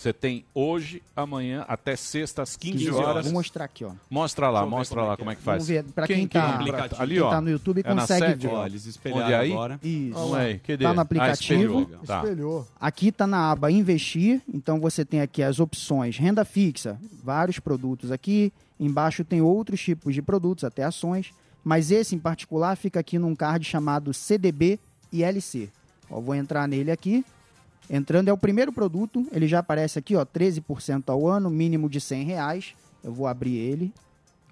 Você 0.00 0.14
tem 0.14 0.46
hoje, 0.54 1.02
amanhã, 1.14 1.62
até 1.68 1.94
sexta 1.94 2.40
às 2.40 2.56
15, 2.56 2.86
15 2.86 2.90
horas. 2.92 3.24
Vou 3.26 3.34
mostrar 3.34 3.66
aqui, 3.66 3.84
ó. 3.84 3.90
Mostra 4.08 4.48
lá, 4.48 4.64
mostra 4.64 4.94
como 4.96 5.04
é 5.04 5.08
lá 5.10 5.14
que 5.14 5.18
como 5.20 5.30
é. 5.30 5.32
é 5.34 5.36
que 5.36 5.42
faz. 5.42 5.56
Vamos 5.56 5.68
ver, 5.68 5.84
pra 5.92 6.06
quem 6.06 6.26
tá- 6.26 6.54
aplicativo? 6.54 7.02
ali, 7.02 7.14
quem 7.16 7.22
ó. 7.22 7.28
tá 7.30 7.40
no 7.42 7.50
YouTube 7.50 7.80
é 7.80 7.82
consegue 7.82 8.20
sete, 8.26 8.46
ver. 8.46 8.48
ó. 8.54 8.64
Eles 8.64 8.86
espelharam 8.86 9.24
Onde 9.24 9.32
é 9.34 9.36
aí? 9.38 9.52
agora. 9.52 9.78
Isso. 9.82 10.18
Não 10.18 10.38
é? 10.38 10.54
Cadê? 10.54 10.84
Tá 10.84 10.94
no 10.94 11.00
Ah, 11.00 11.02
aplicativo. 11.02 11.80
espelhou. 11.80 12.00
Tá. 12.06 12.16
Espelhou. 12.22 12.68
Aqui 12.80 13.08
está 13.08 13.26
na 13.26 13.50
aba 13.50 13.70
Investir, 13.70 14.40
então 14.50 14.80
você 14.80 15.04
tem 15.04 15.20
aqui 15.20 15.42
as 15.42 15.60
opções 15.60 16.16
renda 16.16 16.46
fixa, 16.46 16.98
vários 17.22 17.58
produtos 17.58 18.10
aqui. 18.10 18.50
Embaixo 18.80 19.22
tem 19.22 19.42
outros 19.42 19.82
tipos 19.82 20.14
de 20.14 20.22
produtos, 20.22 20.64
até 20.64 20.82
ações, 20.82 21.30
mas 21.62 21.90
esse 21.90 22.14
em 22.14 22.18
particular 22.18 22.74
fica 22.74 22.98
aqui 23.00 23.18
num 23.18 23.34
card 23.36 23.66
chamado 23.66 24.14
CDB 24.14 24.80
ILC. 25.12 25.68
Ó, 26.10 26.18
vou 26.22 26.34
entrar 26.34 26.66
nele 26.66 26.90
aqui. 26.90 27.22
Entrando 27.92 28.28
é 28.28 28.32
o 28.32 28.38
primeiro 28.38 28.72
produto, 28.72 29.26
ele 29.32 29.48
já 29.48 29.58
aparece 29.58 29.98
aqui, 29.98 30.14
ó, 30.14 30.24
13% 30.24 31.08
ao 31.08 31.26
ano, 31.26 31.50
mínimo 31.50 31.90
de 31.90 32.00
100 32.00 32.22
reais. 32.22 32.74
Eu 33.02 33.12
vou 33.12 33.26
abrir 33.26 33.56
ele, 33.56 33.92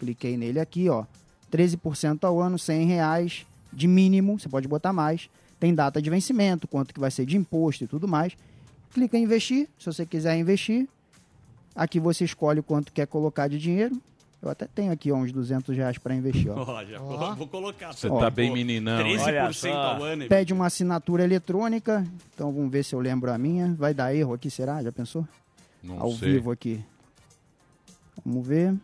cliquei 0.01 0.37
nele 0.37 0.59
aqui, 0.59 0.88
ó, 0.88 1.05
13% 1.48 2.24
ao 2.24 2.40
ano, 2.40 2.59
100 2.59 2.87
reais 2.87 3.46
de 3.72 3.87
mínimo, 3.87 4.40
você 4.40 4.48
pode 4.48 4.66
botar 4.66 4.92
mais. 4.92 5.31
Tem 5.61 5.72
data 5.72 6.03
de 6.03 6.11
vencimento, 6.11 6.66
quanto 6.66 6.92
que 6.92 6.98
vai 6.98 7.12
ser 7.12 7.24
de 7.24 7.37
imposto 7.37 7.85
e 7.85 7.87
tudo 7.87 8.09
mais. 8.09 8.37
Clica 8.92 9.16
em 9.16 9.22
investir, 9.22 9.68
se 9.79 9.87
você 9.87 10.05
quiser 10.05 10.37
investir. 10.37 10.88
Aqui 11.77 12.01
você 12.01 12.24
escolhe 12.24 12.61
quanto 12.61 12.92
quer 12.92 13.07
colocar 13.07 13.46
de 13.46 13.57
dinheiro. 13.57 14.01
Eu 14.40 14.48
até 14.51 14.66
tenho 14.66 14.92
aqui 14.92 15.11
ó, 15.11 15.16
uns 15.16 15.33
200 15.33 15.77
reais 15.77 15.98
para 15.98 16.14
investir. 16.14 16.48
Ó. 16.51 16.62
Ó, 16.62 16.85
já 16.85 16.98
vou, 17.01 17.35
vou 17.35 17.48
colocar. 17.48 17.92
Você 17.92 18.09
Ó. 18.09 18.20
tá 18.20 18.31
bem 18.31 18.53
meninão. 18.53 19.01
hein? 19.05 19.16
13% 19.18 19.72
ao 19.74 20.03
ano. 20.03 20.27
Pede 20.29 20.53
uma 20.53 20.66
assinatura 20.66 21.24
eletrônica. 21.24 22.07
Então 22.35 22.53
vamos 22.53 22.70
ver 22.70 22.85
se 22.85 22.94
eu 22.94 23.01
lembro 23.01 23.33
a 23.33 23.37
minha. 23.38 23.74
Vai 23.77 23.92
dar 23.92 24.14
erro 24.14 24.35
aqui, 24.35 24.48
será? 24.51 24.81
Já 24.83 24.92
pensou? 24.92 25.27
Não 25.83 26.01
Ao 26.01 26.12
sei. 26.12 26.33
vivo 26.35 26.51
aqui. 26.53 26.81
Vamos 28.24 28.46
ver. 28.46 28.74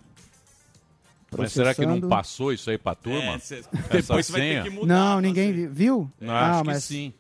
Mas 1.37 1.53
será 1.53 1.75
que 1.75 1.85
não 1.85 2.01
passou 2.01 2.53
isso 2.53 2.71
aí 2.71 2.79
pra 2.79 2.95
turma? 2.95 3.35
É, 3.35 3.39
cê- 3.41 3.57
Essa 3.59 3.69
depois 3.73 4.07
você 4.07 4.13
vai 4.13 4.41
ter 4.41 4.49
senha? 4.49 4.63
que 4.63 4.71
mudar. 4.71 4.87
Não, 4.95 5.19
a 5.19 5.21
ninguém 5.21 5.53
senha. 5.53 5.69
vi- 5.69 5.75
viu? 5.75 6.11
Não, 6.21 6.33
acho 6.35 6.65
mas 6.65 6.77
que 6.87 6.95
sim. 6.95 7.15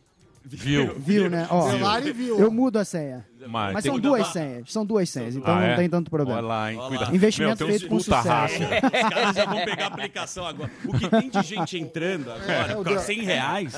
Viu. 0.46 0.94
Viu, 0.98 1.30
né? 1.30 1.46
Ó, 1.50 1.70
Delari 1.70 2.12
viu. 2.12 2.38
Eu 2.38 2.50
mudo 2.50 2.78
a 2.78 2.84
senha. 2.84 3.24
Mas 3.48 3.74
Mas, 3.74 3.84
são 3.84 3.98
duas 3.98 4.26
senhas. 4.28 4.70
São 4.72 4.86
duas 4.86 5.08
senhas, 5.10 5.36
então 5.36 5.52
Ah, 5.54 5.60
não 5.60 5.66
é? 5.66 5.76
tem 5.76 5.88
tanto 5.88 6.10
problema. 6.10 6.38
Olha 6.38 6.46
lá, 6.48 6.72
hein? 6.72 6.78
Cuidado. 6.88 7.14
Investimento 7.14 7.58
Meu, 7.58 7.66
tem 7.66 7.76
uns 7.76 7.80
feito 7.82 7.90
com 7.90 7.98
puta 7.98 8.16
sucesso. 8.22 8.62
hacker. 8.62 8.84
Os 9.04 9.10
caras 9.14 9.36
já 9.36 9.44
vão 9.44 9.64
pegar 9.64 9.84
a 9.84 9.86
aplicação 9.88 10.46
agora. 10.46 10.70
O 10.86 10.98
que 10.98 11.08
tem 11.10 11.28
de 11.30 11.42
gente 11.42 11.78
entrando 11.78 12.30
agora, 12.30 12.72
É, 12.72 12.74
com 12.74 12.82
Del- 12.82 12.98
100 13.00 13.22
reais. 13.22 13.74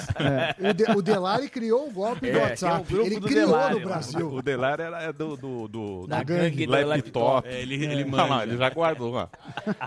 O, 0.58 0.72
de, 0.72 0.84
o 0.98 1.02
Delari 1.02 1.48
criou 1.48 1.88
o 1.88 1.90
golpe 1.92 2.30
do 2.30 2.38
É, 2.38 2.42
WhatsApp. 2.42 2.94
Ele 2.94 3.18
do 3.20 3.26
criou 3.26 3.46
Delari, 3.46 3.74
no 3.74 3.80
Brasil. 3.80 4.32
O 4.34 4.42
Delar 4.42 4.80
era 4.80 5.02
é 5.02 5.12
do, 5.12 5.36
do, 5.36 5.68
do, 5.68 6.06
Da 6.06 6.20
do 6.20 6.26
gangue 6.26 6.66
do 6.66 6.72
laptop. 6.72 7.48
É, 7.48 7.60
ele- 7.60 7.74
ele 7.84 8.04
Olha 8.04 8.14
lá, 8.22 8.28
manja. 8.28 8.42
ele 8.44 8.56
já 8.56 8.70
guardou 8.70 9.10
lá. 9.12 9.28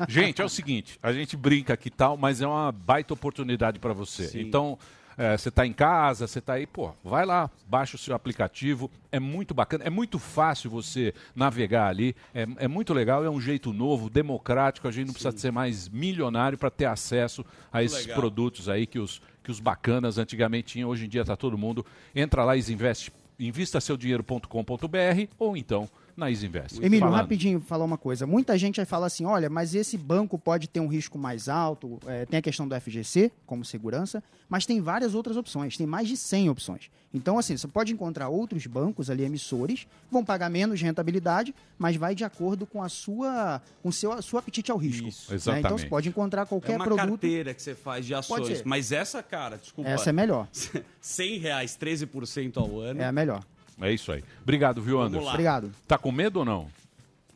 Gente, 0.10 0.42
é 0.42 0.46
o 0.46 0.50
seguinte, 0.50 0.98
a 1.02 1.14
gente 1.14 1.38
brinca 1.38 1.74
aqui 1.74 1.88
e 1.88 1.92
tal, 1.92 2.18
mas 2.18 2.42
é 2.42 2.48
uma 2.48 2.72
baita 2.72 3.14
oportunidade 3.14 3.80
para 3.80 3.94
você. 3.94 4.28
Sim. 4.28 4.42
Então, 4.42 4.78
é, 5.20 5.38
você 5.38 5.50
está 5.50 5.68
em 5.68 5.74
casa, 5.74 6.26
você 6.26 6.40
está 6.40 6.54
aí, 6.54 6.66
pô, 6.66 6.94
vai 7.04 7.26
lá, 7.26 7.52
baixa 7.68 7.98
o 7.98 8.00
seu 8.00 8.16
aplicativo, 8.16 8.90
é 9.12 9.20
muito 9.20 9.54
bacana, 9.54 9.84
é 9.84 9.90
muito 9.90 10.18
fácil 10.18 10.70
você 10.70 11.14
navegar 11.36 11.90
ali, 11.90 12.16
é, 12.34 12.48
é 12.56 12.68
muito 12.70 12.94
legal, 12.94 13.22
é 13.26 13.30
um 13.30 13.42
jeito 13.42 13.74
novo, 13.74 14.10
democrático, 14.10 14.88
a 14.88 14.92
gente 14.92 15.08
não 15.08 15.14
precisa 15.14 15.38
ser 15.38 15.52
mais 15.52 15.90
milionário 15.90 16.58
para 16.58 16.70
ter 16.70 16.86
acesso 16.86 17.46
a 17.70 17.84
esses 17.84 18.06
legal. 18.06 18.18
produtos 18.18 18.70
aí 18.70 18.88
que 18.88 18.98
os, 18.98 19.22
que 19.44 19.52
os 19.52 19.60
bacanas 19.60 20.18
antigamente 20.18 20.72
tinham, 20.72 20.90
hoje 20.90 21.06
em 21.06 21.10
dia 21.10 21.20
está 21.20 21.36
todo 21.36 21.58
mundo. 21.58 21.86
Entra 22.16 22.46
lá, 22.46 22.56
Isinvest, 22.56 23.12
invista 23.38 23.82
seu 23.82 23.98
dinheiro.com.br 23.98 24.48
ou 25.38 25.58
então 25.58 25.90
na 26.20 26.30
Isinvest. 26.30 26.78
Emílio, 26.80 27.00
Falando. 27.00 27.16
rapidinho, 27.16 27.60
falar 27.62 27.86
uma 27.86 27.98
coisa. 27.98 28.28
Muita 28.28 28.58
gente 28.58 28.76
vai 28.78 28.86
falar 28.86 29.08
assim, 29.08 29.26
olha, 29.26 29.50
mas 29.50 29.74
esse 29.74 29.98
banco 29.98 30.38
pode 30.38 30.68
ter 30.68 30.80
um 30.80 30.88
risco 30.88 31.18
mais 31.18 31.50
alto, 31.50 31.98
é, 32.06 32.26
tem 32.26 32.38
a 32.38 32.42
questão 32.42 32.68
do 32.68 32.80
FGC 32.80 33.32
como 33.46 33.66
segurança, 33.66 34.22
mas 34.48 34.66
tem 34.66 34.82
várias 34.82 35.16
outras 35.16 35.38
opções, 35.38 35.78
tem 35.78 35.88
mais 35.88 36.08
de 36.08 36.16
100 36.18 36.50
opções. 36.50 36.92
Então, 37.12 37.40
assim, 37.40 37.58
você 37.58 37.68
pode 37.68 37.92
encontrar 37.92 38.30
outros 38.30 38.68
bancos 38.68 39.10
ali, 39.10 39.24
emissores, 39.24 39.88
vão 40.12 40.24
pagar 40.24 40.48
menos 40.50 40.78
de 40.78 40.86
rentabilidade, 40.86 41.56
mas 41.78 41.96
vai 41.96 42.14
de 42.14 42.24
acordo 42.24 42.68
com 42.68 42.84
a 42.84 42.90
sua, 42.90 43.62
com 43.82 43.90
o 43.90 43.94
seu, 43.94 44.12
a 44.12 44.22
sua 44.22 44.42
apetite 44.42 44.72
ao 44.72 44.78
risco. 44.78 45.08
Isso. 45.08 45.32
né? 45.32 45.36
Exatamente. 45.38 45.66
Então, 45.66 45.78
você 45.80 45.88
pode 45.88 46.10
encontrar 46.10 46.44
É 46.44 46.46
qualquer 46.46 46.76
uma 46.76 46.86
produto. 46.86 47.08
carteira 47.10 47.54
que 47.54 47.62
você 47.64 47.74
faz 47.74 48.06
de 48.06 48.14
Pode 48.14 48.26
ações. 48.44 48.58
ser. 48.60 48.64
Mas 48.66 48.92
essa, 48.92 49.24
cara, 49.24 49.58
desculpa. 49.58 49.90
Essa 49.90 50.10
é 50.12 50.14
melhor. 50.14 50.48
100 51.02 51.40
reais, 51.40 51.78
13% 51.80 52.58
ao 52.58 52.80
ano. 52.80 53.02
É 53.02 53.06
a 53.06 53.12
melhor. 53.12 53.44
É 53.82 53.92
isso 53.92 54.12
aí. 54.12 54.24
Obrigado, 54.42 54.82
viu, 54.82 54.98
Vamos 54.98 55.10
Anderson? 55.12 55.26
lá. 55.28 55.32
Obrigado. 55.34 55.72
Tá 55.88 55.98
com 55.98 56.12
medo 56.12 56.40
ou 56.40 56.46
não? 56.46 56.68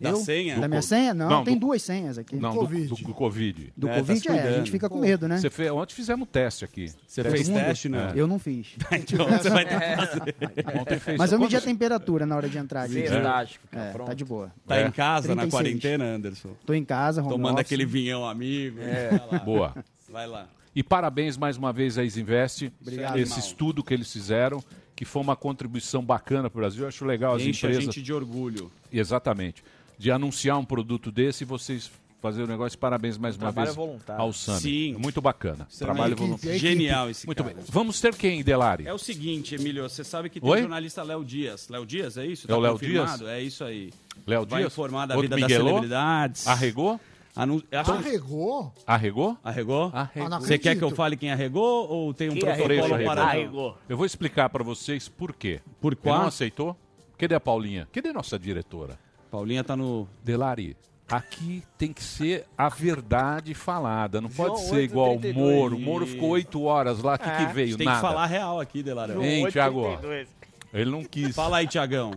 Da 0.01 0.09
Eu? 0.09 0.17
senha? 0.17 0.59
Da 0.59 0.67
minha 0.67 0.81
co- 0.81 0.87
senha? 0.87 1.13
Não, 1.13 1.29
Não, 1.29 1.43
tem 1.45 1.53
do- 1.53 1.67
duas 1.67 1.81
senhas 1.81 2.17
aqui. 2.17 2.35
Não, 2.35 2.51
do, 2.53 2.59
Covid. 2.59 2.87
do, 2.87 2.95
do 2.95 3.13
Covid. 3.13 3.73
Do 3.77 3.87
É, 3.87 3.91
tá 3.93 3.99
Covid, 3.99 4.19
se 4.19 4.27
é, 4.27 4.41
a 4.49 4.51
gente 4.57 4.69
fica 4.71 4.89
com 4.89 4.99
medo, 4.99 5.27
né? 5.29 5.37
Você 5.37 5.49
fez, 5.49 5.71
ontem 5.71 5.93
fizemos 5.93 6.27
teste 6.29 6.65
aqui. 6.65 6.91
Você 7.07 7.23
fez 7.23 7.47
mundo? 7.47 7.59
teste, 7.59 7.87
não? 7.87 8.09
Eu 8.09 8.27
não 8.27 8.37
fiz. 8.37 8.75
Então 8.91 9.25
você 9.29 9.49
vai 9.49 9.65
ter 9.65 9.79
que 9.79 9.95
fazer. 9.95 10.77
Ontem 10.81 10.99
fez. 10.99 11.17
Mas 11.17 11.31
eu 11.31 11.39
medi 11.39 11.55
a 11.55 11.61
temperatura 11.61 12.25
na 12.25 12.35
hora 12.35 12.49
de 12.49 12.57
entrar 12.57 12.81
ali. 12.81 13.01
Verdade. 13.03 13.59
É, 13.71 13.91
Pronto. 13.91 14.07
tá 14.07 14.13
de 14.13 14.25
boa. 14.25 14.51
Tá 14.67 14.77
É. 14.77 14.87
em 14.87 14.91
casa, 14.91 15.29
na 15.35 15.43
36. 15.43 15.51
quarentena, 15.51 16.03
Anderson? 16.15 16.49
Tô 16.65 16.73
em 16.73 16.83
casa, 16.83 17.21
home 17.21 17.29
Tomando 17.31 17.53
office. 17.53 17.65
aquele 17.67 17.85
vinhão 17.85 18.27
amigo. 18.27 18.79
É. 18.81 19.39
Boa. 19.45 19.73
Vai 20.09 20.27
lá. 20.27 20.47
E 20.75 20.83
parabéns 20.83 21.37
mais 21.37 21.55
uma 21.55 21.71
vez 21.71 21.97
a 21.97 22.03
Isinvest. 22.03 22.69
Obrigado, 22.81 23.17
Esse 23.19 23.31
irmão. 23.33 23.39
estudo 23.47 23.83
que 23.83 23.93
eles 23.93 24.11
fizeram, 24.11 24.61
que 25.03 25.09
foi 25.09 25.21
uma 25.21 25.35
contribuição 25.35 26.03
bacana 26.03 26.49
para 26.49 26.57
o 26.57 26.61
Brasil. 26.61 26.83
Eu 26.83 26.87
acho 26.87 27.05
legal 27.05 27.35
as 27.35 27.41
Enche 27.41 27.65
a 27.65 27.69
empresas. 27.69 27.83
gente 27.95 28.01
de 28.01 28.13
orgulho. 28.13 28.71
Exatamente. 28.91 29.63
De 29.97 30.11
anunciar 30.11 30.57
um 30.57 30.65
produto 30.65 31.11
desse 31.11 31.43
e 31.43 31.45
vocês 31.45 31.91
fazer 32.21 32.43
o 32.43 32.47
negócio. 32.47 32.77
Parabéns 32.79 33.17
mais 33.17 33.35
uma 33.35 33.41
trabalho 33.51 33.65
vez 33.67 33.75
voluntário. 33.75 34.21
ao 34.21 34.31
Sami. 34.31 34.61
Sim. 34.61 34.95
Muito 34.97 35.21
bacana. 35.21 35.67
Trabalho 35.77 36.15
voluntário. 36.15 36.55
é 36.55 36.57
Genial 36.57 37.09
esse 37.09 37.25
Muito 37.25 37.43
cara. 37.43 37.55
bem. 37.55 37.63
Vamos 37.69 37.99
ter 37.99 38.15
quem, 38.15 38.41
Delari? 38.43 38.87
É 38.87 38.93
o 38.93 38.97
seguinte, 38.97 39.55
Emílio, 39.55 39.83
você 39.89 40.03
sabe 40.05 40.29
que 40.29 40.39
tem 40.39 40.49
Oi? 40.49 40.59
o 40.59 40.61
jornalista 40.61 41.03
Léo 41.03 41.23
Dias. 41.25 41.67
Léo 41.67 41.85
Dias, 41.85 42.17
é 42.17 42.25
isso? 42.25 42.49
É 42.49 42.55
o 42.55 42.59
Léo 42.59 42.73
confirmado? 42.73 43.17
Dias? 43.19 43.29
É 43.29 43.41
isso 43.41 43.63
aí. 43.65 43.91
Léo 44.25 44.45
Vai 44.45 44.61
Dias? 44.61 44.71
informar 44.71 45.05
da 45.05 45.15
Outro 45.15 45.27
vida 45.29 45.35
das 45.35 45.43
Miguelô? 45.49 45.67
celebridades. 45.67 46.47
Arregou? 46.47 46.99
Anu... 47.35 47.63
Acho 47.71 47.91
que- 47.93 47.97
Arregou? 48.09 48.73
Arregou? 48.85 49.37
Arregou? 49.43 49.91
Arregou. 49.93 50.25
Ah, 50.25 50.29
não 50.29 50.39
Você 50.41 50.57
quer 50.59 50.75
que 50.77 50.83
eu 50.83 50.91
fale 50.91 51.17
quem 51.17 51.31
arregou 51.31 51.89
ou 51.89 52.13
tem 52.13 52.29
um 52.29 52.33
Quem 52.33 52.41
protocolo 52.41 52.93
arregou? 52.93 53.05
para... 53.15 53.23
Arregou. 53.23 53.77
Eu 53.89 53.97
vou 53.97 54.05
explicar 54.05 54.49
para 54.49 54.63
vocês 54.63 55.09
por 55.09 55.33
quê. 55.33 55.59
Por 55.81 55.93
Ele 55.93 55.99
não 56.13 56.27
aceitou? 56.27 56.75
Cadê 57.17 57.33
a 57.35 57.39
Paulinha? 57.39 57.87
Cadê 57.91 58.13
nossa 58.13 58.37
diretora? 58.37 58.99
Paulinha 59.31 59.63
tá 59.63 59.75
no... 59.75 60.07
Delari, 60.23 60.77
aqui 61.09 61.63
tem 61.77 61.91
que 61.91 62.03
ser 62.03 62.45
a 62.55 62.69
verdade 62.69 63.53
falada. 63.55 64.21
Não 64.21 64.29
pode 64.29 64.57
João 64.57 64.69
ser 64.69 64.83
igual 64.83 65.15
o 65.15 65.19
8,32. 65.19 65.33
Moro. 65.33 65.75
O 65.75 65.79
Moro 65.79 66.05
ficou 66.05 66.29
oito 66.29 66.61
horas 66.63 67.01
lá. 67.01 67.15
O 67.15 67.17
que, 67.17 67.25
que 67.25 67.43
É. 67.43 67.45
veio? 67.47 67.77
Tem 67.77 67.85
Nada. 67.85 67.97
que 67.99 68.01
falar 68.05 68.25
real 68.27 68.59
aqui, 68.59 68.83
Delarão. 68.83 69.23
Hein, 69.23 69.47
Thiago? 69.49 69.81
8,32. 69.81 70.27
Ele 70.71 70.89
não 70.91 71.03
quis. 71.03 71.35
Fala 71.35 71.57
aí, 71.57 71.67
Tiagão. 71.67 72.11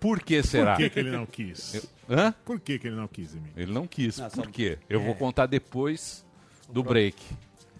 Por 0.00 0.20
que 0.22 0.42
será? 0.42 0.72
Por 0.74 0.82
que, 0.82 0.90
que 0.90 0.98
ele 0.98 1.10
não 1.10 1.26
quis? 1.26 1.86
Hã? 2.08 2.34
Por 2.44 2.58
que, 2.58 2.78
que 2.78 2.86
ele 2.88 2.96
não 2.96 3.06
quis, 3.06 3.34
Emílio? 3.34 3.52
Ele 3.56 3.72
não 3.72 3.86
quis. 3.86 4.18
Não, 4.18 4.30
só- 4.30 4.42
Por 4.42 4.50
quê? 4.50 4.78
Eu 4.88 5.00
vou 5.00 5.14
contar 5.14 5.46
depois 5.46 6.24
do 6.70 6.82
break. 6.82 7.22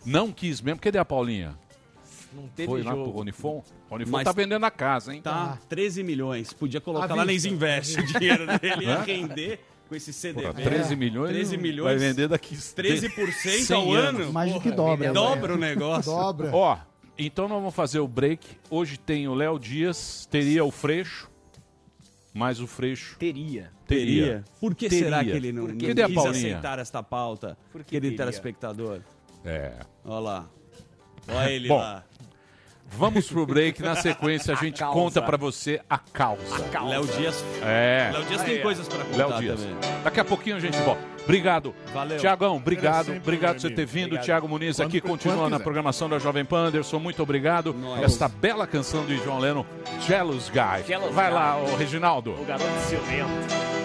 Não 0.04 0.30
quis 0.30 0.60
mesmo. 0.60 0.78
Cadê 0.80 0.98
a 0.98 1.04
Paulinha? 1.04 1.56
Não 2.32 2.46
teve 2.48 2.68
Foi 2.68 2.82
lá 2.82 2.92
pro 2.92 3.06
jogo. 3.06 3.20
Unifon? 3.22 3.64
O 3.90 3.94
Unifon 3.94 4.10
Mas- 4.12 4.24
tá 4.24 4.32
vendendo 4.32 4.64
a 4.64 4.70
casa, 4.70 5.12
hein? 5.14 5.20
Tá, 5.22 5.58
13 5.68 6.02
milhões. 6.04 6.52
Podia 6.52 6.80
colocar 6.80 7.12
lá 7.14 7.24
na. 7.24 7.32
Isinvest. 7.32 7.98
O 7.98 8.06
dinheiro 8.06 8.46
dele 8.58 8.84
ia 8.84 9.02
render 9.02 9.60
com 9.88 9.94
esse 9.96 10.12
CDB. 10.12 10.42
Porra, 10.46 10.54
13 10.62 10.94
milhões, 10.94 11.30
13 11.32 11.56
não 11.56 11.62
milhões. 11.62 11.98
vai 12.00 12.08
vender 12.08 12.28
daqui 12.28 12.54
13% 12.54 13.66
100 13.66 13.76
ao 13.76 13.92
anos. 13.92 14.20
ano. 14.22 14.32
Mais 14.32 14.52
do 14.52 14.60
que 14.60 14.70
dobra. 14.70 15.08
né? 15.08 15.12
Dobra 15.12 15.54
o 15.54 15.58
negócio. 15.58 16.12
Dobra. 16.12 16.50
Ó, 16.54 16.78
então 17.18 17.48
nós 17.48 17.58
vamos 17.58 17.74
fazer 17.74 17.98
o 17.98 18.06
break. 18.06 18.46
Hoje 18.70 18.96
tem 18.98 19.26
o 19.26 19.34
Léo 19.34 19.58
Dias, 19.58 20.26
teria 20.30 20.64
o 20.64 20.70
Freixo, 20.70 21.28
mas 22.32 22.60
o 22.60 22.66
Freixo 22.66 23.16
Teria. 23.18 23.70
teria. 23.86 24.44
Por 24.60 24.74
que 24.74 24.88
Teria. 24.88 25.04
será 25.04 25.24
que 25.24 25.30
ele 25.30 25.52
não, 25.52 25.66
quis 26.06 26.14
Paulinha? 26.14 26.30
aceitar 26.30 26.78
esta 26.78 27.02
pauta? 27.02 27.58
Por 27.72 27.82
que 27.82 27.90
Querido 27.90 28.16
teria? 28.16 28.26
telespectador. 28.26 29.00
É. 29.44 29.74
Olha 30.04 30.20
lá. 30.20 30.50
Olha 31.28 31.50
ele 31.50 31.68
Bom, 31.68 31.78
lá. 31.78 32.04
Vamos 32.96 33.28
pro 33.28 33.46
break. 33.46 33.82
Na 33.82 33.94
sequência 34.00 34.52
a 34.52 34.56
gente 34.56 34.78
causa. 34.80 34.94
conta 34.94 35.22
pra 35.22 35.36
você 35.36 35.80
a 35.88 35.96
causa. 35.98 36.42
Léo 36.86 37.06
Dias. 37.06 37.44
É. 37.62 38.10
Léo 38.12 38.24
Dias 38.24 38.42
tem 38.42 38.54
Aí, 38.54 38.60
ó. 38.60 38.62
coisas 38.62 38.88
pra 38.88 38.98
Léo 39.16 39.26
contar 39.28 39.40
Dias. 39.40 39.60
também. 39.60 39.76
Daqui 40.04 40.20
a 40.20 40.24
pouquinho 40.24 40.56
a 40.56 40.60
gente 40.60 40.76
volta. 40.82 41.00
Obrigado. 41.24 41.74
Valeu. 41.94 42.18
Tiagão, 42.18 42.56
obrigado. 42.56 43.06
sempre, 43.06 43.20
Obrigado 43.20 43.54
por 43.54 43.60
você 43.60 43.70
ter 43.70 43.86
vindo. 43.86 44.04
Obrigado. 44.06 44.24
Tiago 44.24 44.48
Muniz 44.48 44.76
Quando- 44.76 44.88
aqui, 44.88 45.00
continua 45.00 45.48
na 45.48 45.60
programação 45.60 46.08
da 46.08 46.18
Jovem 46.18 46.44
Pan. 46.44 46.68
Anderson, 46.68 46.98
muito 46.98 47.22
obrigado. 47.22 47.72
Nós. 47.72 48.02
Esta 48.02 48.28
bela 48.28 48.66
canção 48.66 49.04
do 49.04 49.16
João 49.16 49.38
Leno, 49.38 49.64
Jealous 50.06 50.48
Guy. 50.50 50.84
Jealous 50.86 51.14
Vai 51.14 51.26
Guy. 51.26 51.34
lá, 51.34 51.56
ô 51.58 51.76
Reginaldo. 51.76 52.32
O 52.32 52.44
garoto 52.44 52.68
ciumento. 52.88 53.79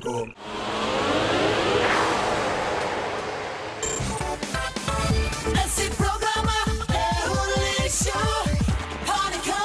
Pânico. 0.00 0.32
Esse 5.64 5.90
programa 5.90 6.52
é 6.94 7.28
um 7.28 7.82
lixo. 7.82 8.12
Pânico, 9.06 9.58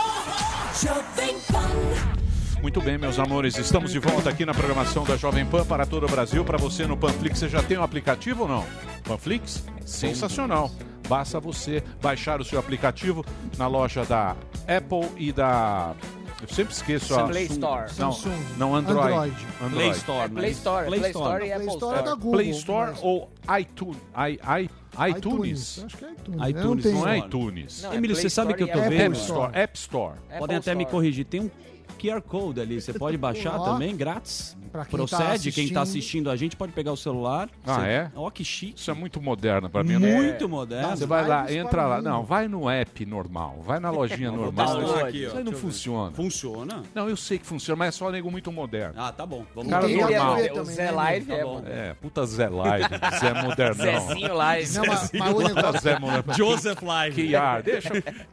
Jovem 0.81 1.39
Pan. 1.51 2.61
Muito 2.61 2.81
bem, 2.81 2.97
meus 2.97 3.19
amores, 3.19 3.57
estamos 3.57 3.91
de 3.91 3.99
volta 3.99 4.29
aqui 4.29 4.45
na 4.45 4.53
programação 4.53 5.05
da 5.05 5.15
Jovem 5.15 5.45
Pan 5.45 5.65
para 5.65 5.85
todo 5.85 6.05
o 6.05 6.09
Brasil. 6.09 6.43
Para 6.43 6.57
você 6.57 6.85
no 6.85 6.97
Panflix, 6.97 7.39
você 7.39 7.47
já 7.47 7.63
tem 7.63 7.77
o 7.77 7.83
aplicativo 7.83 8.43
ou 8.43 8.49
não? 8.49 8.65
Panflix? 9.03 9.63
Sensacional. 9.85 10.69
Basta 11.07 11.39
você 11.39 11.81
baixar 12.01 12.41
o 12.41 12.43
seu 12.43 12.59
aplicativo 12.59 13.23
na 13.57 13.67
loja 13.67 14.03
da 14.03 14.35
Apple 14.67 15.09
e 15.17 15.31
da. 15.31 15.95
Eu 16.41 16.47
sempre 16.47 16.73
esqueço 16.73 17.15
a. 17.19 17.27
Play 17.27 17.45
Store. 17.45 17.85
Não, 17.97 18.11
Samsung. 18.11 18.43
não 18.57 18.75
Android. 18.75 19.07
Android. 19.13 19.47
Android. 19.59 19.73
Play 19.75 19.89
Store. 19.91 20.25
É 20.25 20.27
Play 20.27 20.41
né? 20.45 20.49
Store, 20.51 20.85
Play 20.85 20.99
Store 21.09 21.35
e 21.35 21.39
Play 21.39 21.51
Apple 21.53 21.67
Store 21.67 21.95
é 21.95 21.99
Store. 21.99 22.15
Google. 22.17 22.31
Play 22.31 22.49
Store 22.51 22.91
mas- 22.91 23.03
ou 23.03 23.29
iTunes? 23.59 23.97
I, 24.15 24.39
I, 24.63 25.09
iTunes? 25.09 25.83
Acho 25.85 25.97
que 25.97 26.05
é 26.05 26.11
iTunes. 26.11 26.49
iTunes, 26.49 26.85
Eu 26.85 26.91
não 26.93 26.99
Não 27.01 27.07
é 27.07 27.17
iTunes. 27.17 27.81
Não, 27.81 27.91
é 27.91 27.95
Emílio, 27.95 28.15
Play 28.15 28.21
você 28.23 28.29
sabe 28.29 28.51
Store 28.51 28.57
que 28.57 28.63
eu 28.63 28.67
tô 28.81 28.85
Apple 28.85 28.97
vendo? 28.97 29.15
Store. 29.15 29.57
App 29.57 29.77
Store. 29.77 30.13
Apple 30.27 30.37
Podem 30.39 30.57
até 30.57 30.75
me 30.75 30.83
Store. 30.83 30.91
corrigir. 30.91 31.25
Tem 31.25 31.41
um 31.41 31.49
QR 31.97 32.21
Code 32.21 32.61
ali. 32.61 32.79
Você 32.81 32.93
pode 32.93 33.17
baixar 33.17 33.59
Ó, 33.59 33.73
também, 33.73 33.95
grátis. 33.95 34.55
pra 34.71 34.85
quem 34.85 34.91
tá 34.91 34.97
Procede, 35.17 35.51
quem 35.51 35.69
tá 35.69 35.81
assistindo. 35.81 35.97
assistindo 35.97 36.29
a 36.29 36.35
gente 36.35 36.55
pode 36.55 36.71
pegar 36.71 36.91
o 36.91 36.97
celular. 36.97 37.49
Ah, 37.65 37.75
Você- 37.75 37.87
é? 37.87 38.11
Ó, 38.15 38.29
que 38.29 38.43
chique. 38.43 38.79
Isso 38.79 38.91
é 38.91 38.93
muito 38.93 39.21
moderno 39.21 39.69
pra 39.69 39.83
mim. 39.83 39.97
né? 39.97 40.15
Muito 40.15 40.47
moderno. 40.47 40.95
Você 40.95 41.05
vai 41.05 41.27
lá, 41.27 41.51
entra 41.51 41.85
lá. 41.87 42.01
Não, 42.01 42.23
vai 42.23 42.47
no 42.47 42.69
app 42.69 43.05
normal. 43.05 43.59
Vai 43.65 43.79
na 43.79 43.89
lojinha 43.89 44.29
Vou 44.31 44.45
normal. 44.45 44.77
testar 44.81 45.07
aqui, 45.07 45.25
ó. 45.25 45.27
Isso 45.27 45.37
aí 45.37 45.43
não 45.43 45.43
Deixa 45.43 45.49
eu 45.49 45.51
ver. 45.53 45.57
funciona. 45.57 46.11
Funciona? 46.11 46.83
Não, 46.93 47.09
eu 47.09 47.17
sei 47.17 47.37
que 47.39 47.45
funciona, 47.45 47.77
mas 47.79 47.87
é 47.89 47.91
só 47.97 48.11
nego 48.11 48.29
muito 48.29 48.51
moderno. 48.51 48.93
Ah, 48.97 49.11
tá 49.11 49.25
bom. 49.25 49.45
Vamos 49.55 49.69
Cara 49.71 49.87
lá. 49.87 49.93
normal. 49.97 50.37
O 50.61 50.63
Zé 50.65 50.91
Live 50.91 51.31
é 51.31 51.43
bom. 51.43 51.63
É, 51.65 51.93
puta 51.95 52.25
Zé 52.25 52.49
Live, 52.49 52.85
Zé 53.19 53.33
modernão. 53.41 54.07
Zezinho 54.07 54.33
Live. 54.35 54.73
Não, 54.73 54.85
mas- 54.85 55.11
mas 55.13 55.29
o 55.31 55.35
Puta 55.35 55.53
negócio- 55.53 55.81
Zé 55.81 55.99
moderno. 55.99 56.33
Joseph 56.33 56.81
Live. 56.81 57.15
Que 57.27 57.35
ar, 57.35 57.63
deixa. 57.63 57.89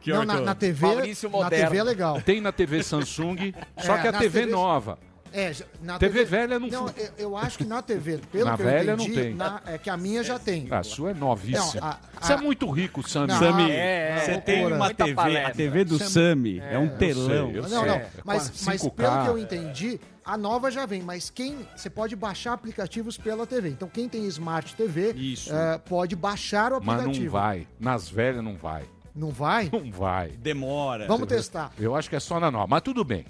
Não, 0.07 0.23
na, 0.25 0.41
na 0.41 0.55
TV, 0.55 0.85
Maurício 0.85 1.29
na 1.29 1.37
Moderno. 1.37 1.65
TV 1.65 1.77
é 1.77 1.83
legal. 1.83 2.21
Tem 2.21 2.41
na 2.41 2.51
TV 2.51 2.83
Samsung, 2.83 3.53
só 3.77 3.95
É, 3.97 4.01
que 4.01 4.07
a 4.07 4.13
TV 4.13 4.39
TVs 4.41 4.51
nova. 4.51 4.97
É, 5.33 5.51
na 5.81 5.99
TV 5.99 6.23
velha 6.23 6.57
não 6.57 6.69
Não, 6.69 6.87
eu, 6.95 7.09
eu 7.17 7.37
acho 7.37 7.57
que 7.57 7.65
na 7.65 7.81
TV, 7.81 8.19
pelo 8.31 8.45
Na 8.45 8.55
que 8.55 8.63
velha 8.63 8.91
eu 8.91 8.97
não 8.97 9.03
entendi, 9.03 9.21
tem. 9.21 9.35
na- 9.35 9.61
é 9.65 9.77
que 9.77 9.89
a 9.89 9.97
minha 9.97 10.23
já 10.23 10.39
tem. 10.39 10.65
A 10.71 10.81
sua 10.81 11.11
é 11.11 11.13
novíssima. 11.13 11.81
Não, 11.81 11.87
a- 11.89 11.99
Você 12.21 12.31
é 12.31 12.35
a- 12.35 12.41
muito 12.41 12.69
rico, 12.69 13.05
Sami. 13.05 13.27
Não, 13.27 13.39
Sami, 13.39 13.69
é, 13.69 14.17
você 14.23 14.31
é, 14.31 14.37
tem 14.39 14.65
uma 14.65 14.93
TV, 14.93 15.11
a 15.11 15.15
palestra. 15.15 15.53
TV 15.55 15.83
do 15.83 15.97
Sam- 15.97 16.05
Sami 16.09 16.59
é, 16.59 16.79
um 16.79 16.85
eu 16.85 16.97
telão. 16.97 17.25
sei, 17.27 17.57
eu 17.57 17.61
Não, 17.63 17.69
sei. 17.69 17.77
não, 17.79 17.95
É 17.95 18.09
mas, 18.23 18.63
mas 18.65 18.81
5K. 18.81 18.91
pelo 18.95 19.23
que 19.23 19.29
eu 19.31 19.37
entendi, 19.37 19.99
a 20.23 20.37
nova 20.37 20.71
já 20.71 20.85
vem, 20.85 21.01
mas 21.01 21.29
quem 21.29 21.67
você 21.75 21.89
pode 21.89 22.15
baixar 22.15 22.53
aplicativos 22.53 23.17
pela 23.17 23.45
TV. 23.45 23.67
Então 23.67 23.89
quem 23.89 24.07
tem 24.07 24.25
Smart 24.27 24.73
TV 24.73 25.11
Isso. 25.17 25.53
eh, 25.53 25.77
pode 25.79 26.15
baixar 26.15 26.71
o 26.71 26.79
Mas 26.81 26.95
aplicativo. 26.99 27.25
não 27.35 27.41
vai. 27.43 27.67
Nas 27.77 28.07
velhas 28.07 28.41
não 28.41 28.55
vai. 28.55 28.83
Não 29.13 29.31
vai? 29.31 29.69
Não 29.69 29.91
vai. 29.91 30.29
Demora. 30.29 31.07
Vamos 31.07 31.27
testar. 31.27 31.73
Eu 31.77 31.93
acho 31.93 32.09
que 32.09 32.15
é 32.15 32.21
só 32.21 32.39
na 32.39 32.49
nova. 32.49 32.67
Mas 32.67 32.81
tudo 32.81 33.03
bem. 33.03 33.25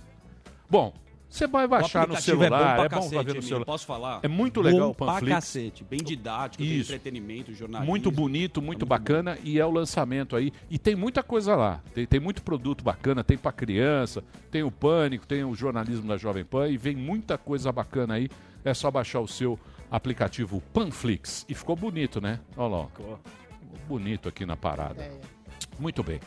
Bom, 0.69 0.93
você 1.29 1.47
vai 1.47 1.67
baixar 1.67 2.07
no 2.07 2.15
celular. 2.21 2.45
É 2.45 2.49
bom 2.49 2.75
pra 2.75 2.85
É 2.85 2.89
bom 2.89 3.09
cacete, 3.09 3.33
no 3.35 3.41
celular. 3.41 3.65
Posso 3.65 3.85
falar? 3.85 4.19
É 4.23 4.27
muito 4.27 4.61
legal 4.61 4.87
bom 4.87 4.91
o 4.91 4.95
Panflix. 4.95 5.21
pra 5.21 5.35
cacete. 5.35 5.83
Bem 5.83 5.99
didático, 5.99 6.63
Isso. 6.63 6.91
entretenimento, 6.93 7.53
jornalismo. 7.53 7.89
Muito 7.89 8.09
bonito, 8.09 8.61
muito 8.61 8.85
bacana 8.85 9.37
e 9.43 9.59
é 9.59 9.65
o 9.65 9.69
lançamento 9.71 10.35
aí. 10.35 10.51
E 10.69 10.77
tem 10.79 10.95
muita 10.95 11.21
coisa 11.21 11.55
lá. 11.55 11.81
Tem, 11.93 12.05
tem 12.05 12.19
muito 12.19 12.41
produto 12.41 12.83
bacana, 12.83 13.23
tem 13.23 13.37
pra 13.37 13.51
criança, 13.51 14.23
tem 14.49 14.63
o 14.63 14.71
Pânico, 14.71 15.27
tem 15.27 15.43
o 15.43 15.53
jornalismo 15.53 16.07
da 16.07 16.17
Jovem 16.17 16.45
Pan 16.45 16.69
e 16.69 16.77
vem 16.77 16.95
muita 16.95 17.37
coisa 17.37 17.71
bacana 17.71 18.13
aí. 18.13 18.29
É 18.63 18.73
só 18.73 18.89
baixar 18.89 19.19
o 19.19 19.27
seu 19.27 19.59
aplicativo 19.91 20.61
Panflix. 20.73 21.45
E 21.49 21.53
ficou 21.53 21.75
bonito, 21.75 22.21
né? 22.21 22.39
Olha 22.55 22.75
lá. 22.77 22.85
Ficou 22.87 23.19
bonito 23.87 24.29
aqui 24.29 24.45
na 24.45 24.55
parada. 24.55 25.11
Muito 25.77 26.01
bem. 26.01 26.19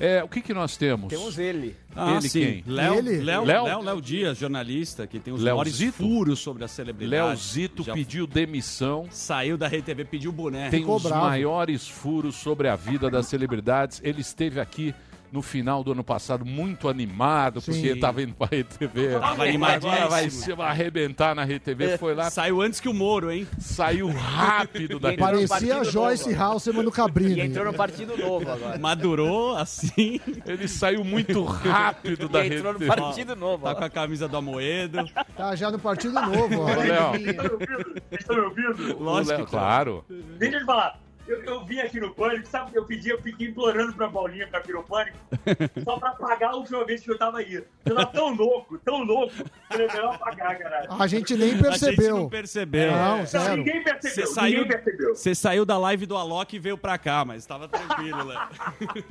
É, 0.00 0.24
o 0.24 0.28
que, 0.28 0.40
que 0.40 0.54
nós 0.54 0.78
temos? 0.78 1.08
Temos 1.08 1.38
ele. 1.38 1.76
Ah, 1.94 2.12
Ele 2.12 2.28
sim. 2.28 2.40
quem? 2.40 2.64
Léo? 2.66 3.02
Léo, 3.02 3.44
Léo? 3.44 3.82
Léo, 3.82 4.00
Dias, 4.00 4.38
jornalista, 4.38 5.06
que 5.06 5.18
tem 5.20 5.34
os 5.34 5.42
Léo 5.42 5.56
maiores 5.56 5.74
Zito? 5.74 5.92
furos 5.92 6.38
sobre 6.38 6.64
a 6.64 6.68
celebridade. 6.68 7.22
Leozito 7.22 7.82
Já 7.82 7.92
pediu 7.92 8.26
demissão. 8.26 9.06
Saiu 9.10 9.58
da 9.58 9.66
RTV, 9.68 10.06
pediu 10.06 10.32
boné. 10.32 10.70
Tem 10.70 10.80
Ficou 10.80 10.96
os 10.96 11.02
bravo. 11.02 11.26
maiores 11.26 11.86
furos 11.86 12.34
sobre 12.36 12.68
a 12.68 12.76
vida 12.76 13.10
das 13.10 13.26
celebridades. 13.26 14.00
Ele 14.02 14.22
esteve 14.22 14.58
aqui 14.58 14.94
no 15.32 15.42
final 15.42 15.84
do 15.84 15.92
ano 15.92 16.02
passado 16.02 16.44
muito 16.44 16.88
animado, 16.88 17.60
porque 17.62 17.80
Sim. 17.80 17.92
estava 17.94 18.22
indo 18.22 18.34
para 18.34 18.56
a 18.56 18.60
RTV. 18.60 19.18
Tava 19.20 19.44
animadíssimo. 19.44 19.92
Agora 19.92 20.08
vai 20.08 20.30
se 20.30 20.52
vai 20.52 20.68
arrebentar 20.70 21.34
na 21.34 21.44
RTV. 21.44 21.98
Foi 21.98 22.14
lá, 22.14 22.28
Saiu 22.30 22.60
antes 22.60 22.80
que 22.80 22.88
o 22.88 22.94
Moro, 22.94 23.30
hein? 23.30 23.46
saiu 23.58 24.08
rápido 24.10 24.98
da 24.98 25.10
E 25.12 25.14
RTV. 25.14 25.20
Parecia 25.48 25.76
a 25.80 25.84
Joyce. 25.84 26.34
Halseman 26.34 26.82
no 26.82 26.90
Cabrini. 26.92 27.40
E 27.40 27.40
entrou 27.42 27.64
no 27.64 27.74
Partido 27.74 28.16
Novo 28.16 28.50
agora. 28.50 28.78
Madurou 28.78 29.56
assim. 29.56 30.20
Ele 30.46 30.66
saiu 30.66 31.04
muito 31.04 31.44
rápido 31.44 32.28
da 32.28 32.44
E 32.44 32.54
entrou 32.56 32.72
no 32.72 32.78
RTV. 32.78 32.86
Partido 32.86 33.36
Novo. 33.36 33.64
Tá 33.64 33.70
ó. 33.70 33.74
com 33.74 33.84
a 33.84 33.90
camisa 33.90 34.26
do 34.28 34.36
Amoedo. 34.36 34.98
Tá 35.36 35.54
já 35.54 35.70
no 35.70 35.78
Partido 35.78 36.14
Novo. 36.20 36.60
ó. 36.62 36.66
Léo, 36.66 37.12
Vocês 37.12 38.20
estão 38.20 38.36
me 38.36 38.42
ouvindo? 38.42 38.98
Lógico 39.02 39.36
Léo, 39.36 39.44
tá. 39.44 39.50
claro. 39.50 40.04
Deixa 40.38 40.56
eu 40.56 40.60
te 40.60 40.66
falar. 40.66 40.98
Eu, 41.30 41.44
eu 41.44 41.64
vim 41.64 41.78
aqui 41.78 42.00
no 42.00 42.12
Pânico, 42.12 42.46
sabe 42.48 42.70
o 42.70 42.72
que 42.72 42.78
eu 42.78 42.84
pedi? 42.84 43.10
Eu 43.10 43.22
fiquei 43.22 43.48
implorando 43.48 43.92
pra 43.92 44.08
Paulinha 44.08 44.46
pra 44.48 44.58
vir 44.60 44.74
no 44.74 44.82
Pânico, 44.82 45.16
só 45.84 45.96
pra 45.98 46.10
pagar 46.10 46.50
a 46.50 46.56
última 46.56 46.84
vez 46.84 47.02
que 47.02 47.10
eu 47.10 47.16
tava 47.16 47.38
aí. 47.38 47.54
Eu 47.54 47.64
tava 47.94 48.06
tão 48.06 48.34
louco, 48.34 48.76
tão 48.78 49.02
louco, 49.04 49.32
que 49.34 49.80
eu 49.82 49.86
melhor 49.88 50.18
pagar, 50.18 50.58
caralho. 50.58 50.92
A 50.92 51.06
gente 51.06 51.36
nem 51.36 51.50
A 51.50 51.52
gente 51.52 51.62
percebeu. 51.62 52.16
não 52.16 52.28
percebeu. 52.28 52.90
Não, 52.92 53.18
Não, 53.18 53.26
zero. 53.26 53.56
ninguém 53.58 53.82
percebeu, 53.84 54.26
Você 54.26 54.34
saiu, 54.34 54.62
ninguém 54.62 54.68
percebeu. 54.80 55.14
você 55.14 55.34
saiu 55.34 55.64
da 55.64 55.78
live 55.78 56.06
do 56.06 56.16
Alok 56.16 56.56
e 56.56 56.58
veio 56.58 56.76
pra 56.76 56.98
cá, 56.98 57.24
mas 57.24 57.46
tava 57.46 57.68
tranquilo, 57.68 58.24
Léo. 58.24 58.40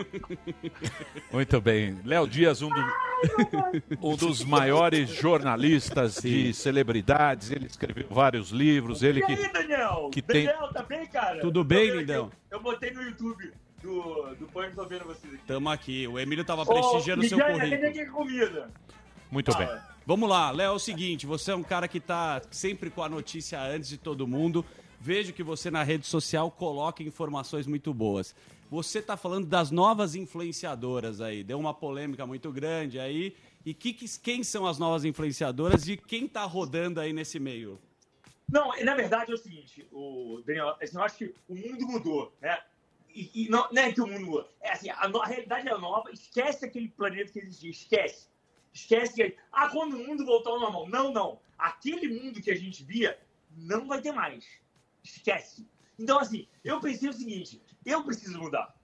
Muito 1.32 1.62
bem. 1.62 1.98
Léo 2.04 2.28
Dias, 2.28 2.62
um, 2.62 2.70
do- 2.70 2.86
um 4.02 4.16
dos 4.16 4.44
maiores 4.44 5.10
jornalistas 5.10 6.16
de 6.22 6.54
celebridades. 6.54 7.52
Ele 7.52 7.66
escreveu 7.66 8.06
vários 8.10 8.50
livros. 8.52 9.04
Ele 9.04 9.20
E 9.22 9.26
que. 9.26 9.32
aí, 9.34 9.52
Daniel? 9.54 10.10
que 10.12 10.22
tem- 10.22 10.46
Daniel, 10.46 10.74
tá 10.74 10.84
bem, 10.84 11.06
cara? 11.08 11.40
Tudo 11.42 11.64
bem, 11.64 11.92
vendo 11.92 12.06
Eu, 12.16 12.32
eu 12.52 12.62
botei 12.62 12.92
no 12.92 13.02
YouTube 13.02 13.52
do, 13.82 14.36
do 14.36 14.46
Pânico, 14.48 14.76
tô 14.76 14.86
vendo 14.86 15.06
vocês 15.06 15.34
aqui. 15.34 15.44
Tamo 15.46 15.70
aqui. 15.70 16.08
O 16.08 16.20
Emílio 16.20 16.44
tava 16.46 16.66
prestigiando 16.66 17.24
o 17.24 17.28
seu 17.30 17.38
currículo. 17.40 17.92
que 17.94 18.06
comida? 18.08 18.70
Muito 19.32 19.56
bem. 19.58 19.68
Fala. 19.68 19.90
Vamos 20.06 20.28
lá, 20.28 20.50
Léo, 20.50 20.72
é 20.72 20.72
o 20.72 20.80
seguinte, 20.80 21.28
você 21.28 21.52
é 21.52 21.56
um 21.56 21.62
cara 21.62 21.88
que 21.88 22.00
tá 22.00 22.42
sempre 22.50 22.90
com 22.90 23.04
a 23.04 23.10
notícia 23.10 23.62
antes 23.62 23.88
de 23.90 23.98
todo 23.98 24.28
mundo. 24.28 24.66
Vejo 25.00 25.32
que 25.32 25.44
você 25.44 25.70
na 25.70 25.84
rede 25.84 26.08
social 26.08 26.50
coloca 26.52 27.04
informações 27.04 27.68
muito 27.68 27.94
boas. 27.94 28.36
Você 28.72 29.02
tá 29.02 29.16
falando 29.16 29.46
das 29.46 29.72
novas 29.72 30.16
influenciadoras 30.16 31.22
aí, 31.22 31.44
deu 31.44 31.60
uma 31.60 31.74
polêmica 31.74 32.26
muito 32.26 32.52
grande 32.52 33.00
aí. 33.00 33.36
E 33.66 33.74
que- 33.74 33.94
quem 34.20 34.44
são 34.44 34.66
as 34.66 34.78
novas 34.80 35.06
influenciadoras 35.06 35.88
e 35.88 35.96
quem 35.96 36.28
tá 36.28 36.44
rodando 36.44 37.00
aí 37.00 37.14
nesse 37.14 37.40
meio? 37.40 37.80
Não, 38.52 38.72
na 38.84 38.96
verdade 38.96 39.32
é 39.32 39.36
o 39.36 39.38
seguinte, 39.38 39.88
o 39.92 40.42
Daniel, 40.46 40.76
assim, 40.82 40.98
eu 40.98 41.04
acho 41.04 41.18
que 41.18 41.36
o 41.48 41.56
mundo 41.56 41.86
mudou, 41.88 42.34
né? 42.42 42.60
E, 43.14 43.46
e 43.46 43.50
não, 43.50 43.68
não 43.72 43.82
é 43.82 43.92
que 43.92 44.02
o 44.02 44.08
mundo 44.08 44.26
mudou. 44.26 44.50
É 44.62 44.72
assim, 44.72 44.90
a, 44.90 45.08
no- 45.08 45.22
a 45.22 45.26
realidade 45.26 45.68
é 45.68 45.78
nova, 45.78 46.12
esquece 46.12 46.66
aquele 46.66 46.90
planeta 46.90 47.32
que 47.32 47.40
existia, 47.40 47.70
esquece. 47.72 48.28
Esquece 48.74 49.14
que. 49.16 49.36
Ah, 49.52 49.70
quando 49.70 49.94
o 49.96 50.08
mundo 50.08 50.26
voltar 50.26 50.52
ao 50.52 50.60
normal. 50.60 50.88
Não, 50.88 51.12
não. 51.12 51.40
Aquele 51.58 52.08
mundo 52.08 52.42
que 52.42 52.52
a 52.52 52.56
gente 52.56 52.84
via 52.84 53.20
não 53.58 53.88
vai 53.88 54.00
ter 54.00 54.12
mais. 54.12 54.46
Esquece. 55.04 55.68
Então, 55.98 56.20
assim, 56.20 56.48
eu 56.64 56.80
pensei 56.80 57.10
o 57.10 57.14
seguinte: 57.14 57.62
eu 57.86 58.04
preciso 58.04 58.38
mudar. 58.40 58.76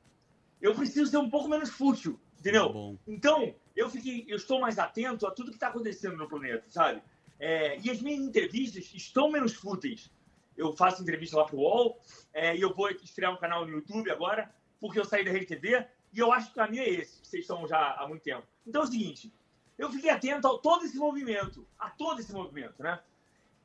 Eu 0.60 0.74
preciso 0.74 1.10
ser 1.12 1.18
um 1.18 1.30
pouco 1.30 1.48
menos 1.48 1.70
fútil, 1.70 2.20
entendeu? 2.40 2.68
Tá 2.68 2.74
bom. 2.74 2.98
Então, 3.08 3.56
eu 3.76 3.90
fiquei, 3.90 4.26
eu 4.28 4.38
estou 4.38 4.60
mais 4.60 4.80
atento 4.80 5.28
a 5.28 5.32
tudo 5.32 5.50
que 5.52 5.58
está 5.58 5.68
acontecendo 5.68 6.18
no 6.18 6.28
planeta, 6.28 6.68
sabe? 6.70 7.02
É, 7.40 7.80
e 7.80 7.90
as 7.90 8.02
minhas 8.02 8.22
entrevistas 8.22 8.92
estão 8.94 9.32
menos 9.32 9.54
fúteis. 9.54 10.12
Eu 10.56 10.74
faço 10.74 11.02
entrevista 11.02 11.38
lá 11.38 11.46
pro 11.46 11.58
UOL, 11.58 12.00
é, 12.34 12.56
e 12.56 12.62
eu 12.62 12.74
vou 12.74 12.90
estrear 12.90 13.34
um 13.34 13.38
canal 13.38 13.66
no 13.66 13.72
YouTube 13.72 14.10
agora, 14.10 14.54
porque 14.80 15.00
eu 15.00 15.06
saí 15.06 15.24
da 15.26 15.32
Rede 15.32 15.48
TV, 15.48 15.86
e 16.14 16.20
eu 16.20 16.32
acho 16.32 16.48
que 16.48 16.54
o 16.54 16.56
caminho 16.56 16.84
é 16.84 16.90
esse, 16.90 17.20
que 17.20 17.28
vocês 17.28 17.42
estão 17.44 17.68
já 17.68 17.96
há 18.00 18.08
muito 18.08 18.24
tempo. 18.24 18.48
Então 18.66 18.82
é 18.82 18.86
o 18.86 18.88
seguinte, 18.88 19.34
eu 19.78 19.92
fiquei 19.92 20.10
atento 20.10 20.48
a 20.48 20.58
todo 20.60 20.86
esse 20.86 20.98
movimento, 20.98 21.68
a 21.78 21.90
todo 21.90 22.22
esse 22.22 22.32
movimento, 22.32 22.82
né? 22.82 23.00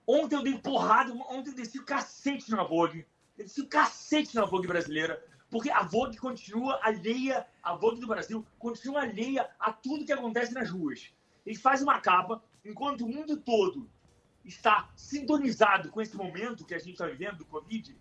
Ontem 0.07 0.35
eu 0.35 0.43
dei 0.43 0.59
porrada, 0.59 1.13
ontem 1.13 1.51
eu 1.51 1.55
desci 1.55 1.79
o 1.79 1.85
cacete 1.85 2.51
na 2.51 2.65
Vogue, 2.65 3.07
eu 3.39 3.45
desci 3.45 3.61
o 3.61 3.69
cacete 3.69 4.35
na 4.35 4.45
Vogue 4.45 4.67
brasileira, 4.67 5.25
porque 5.49 5.71
a 5.71 5.83
Vogue 5.83 6.17
continua 6.17 6.81
alheia, 6.83 7.47
a 7.63 7.77
Vogue 7.77 8.01
do 8.01 8.09
Brasil 8.09 8.45
continua 8.59 9.03
alheia 9.03 9.49
a 9.59 9.73
tudo 9.73 10.05
que 10.05 10.13
acontece 10.13 10.53
nas 10.53 10.69
ruas. 10.69 11.13
Eles 11.47 11.61
fazem 11.61 11.85
uma 11.85 12.01
capa, 12.01 12.43
enquanto 12.65 13.03
o 13.03 13.09
mundo 13.09 13.37
todo 13.37 13.89
está 14.45 14.91
sintonizado 14.97 15.91
com 15.91 16.01
esse 16.01 16.17
momento 16.17 16.65
que 16.65 16.75
a 16.75 16.79
gente 16.79 16.93
está 16.93 17.07
vivendo 17.07 17.39
do 17.39 17.45
Covid, 17.45 17.97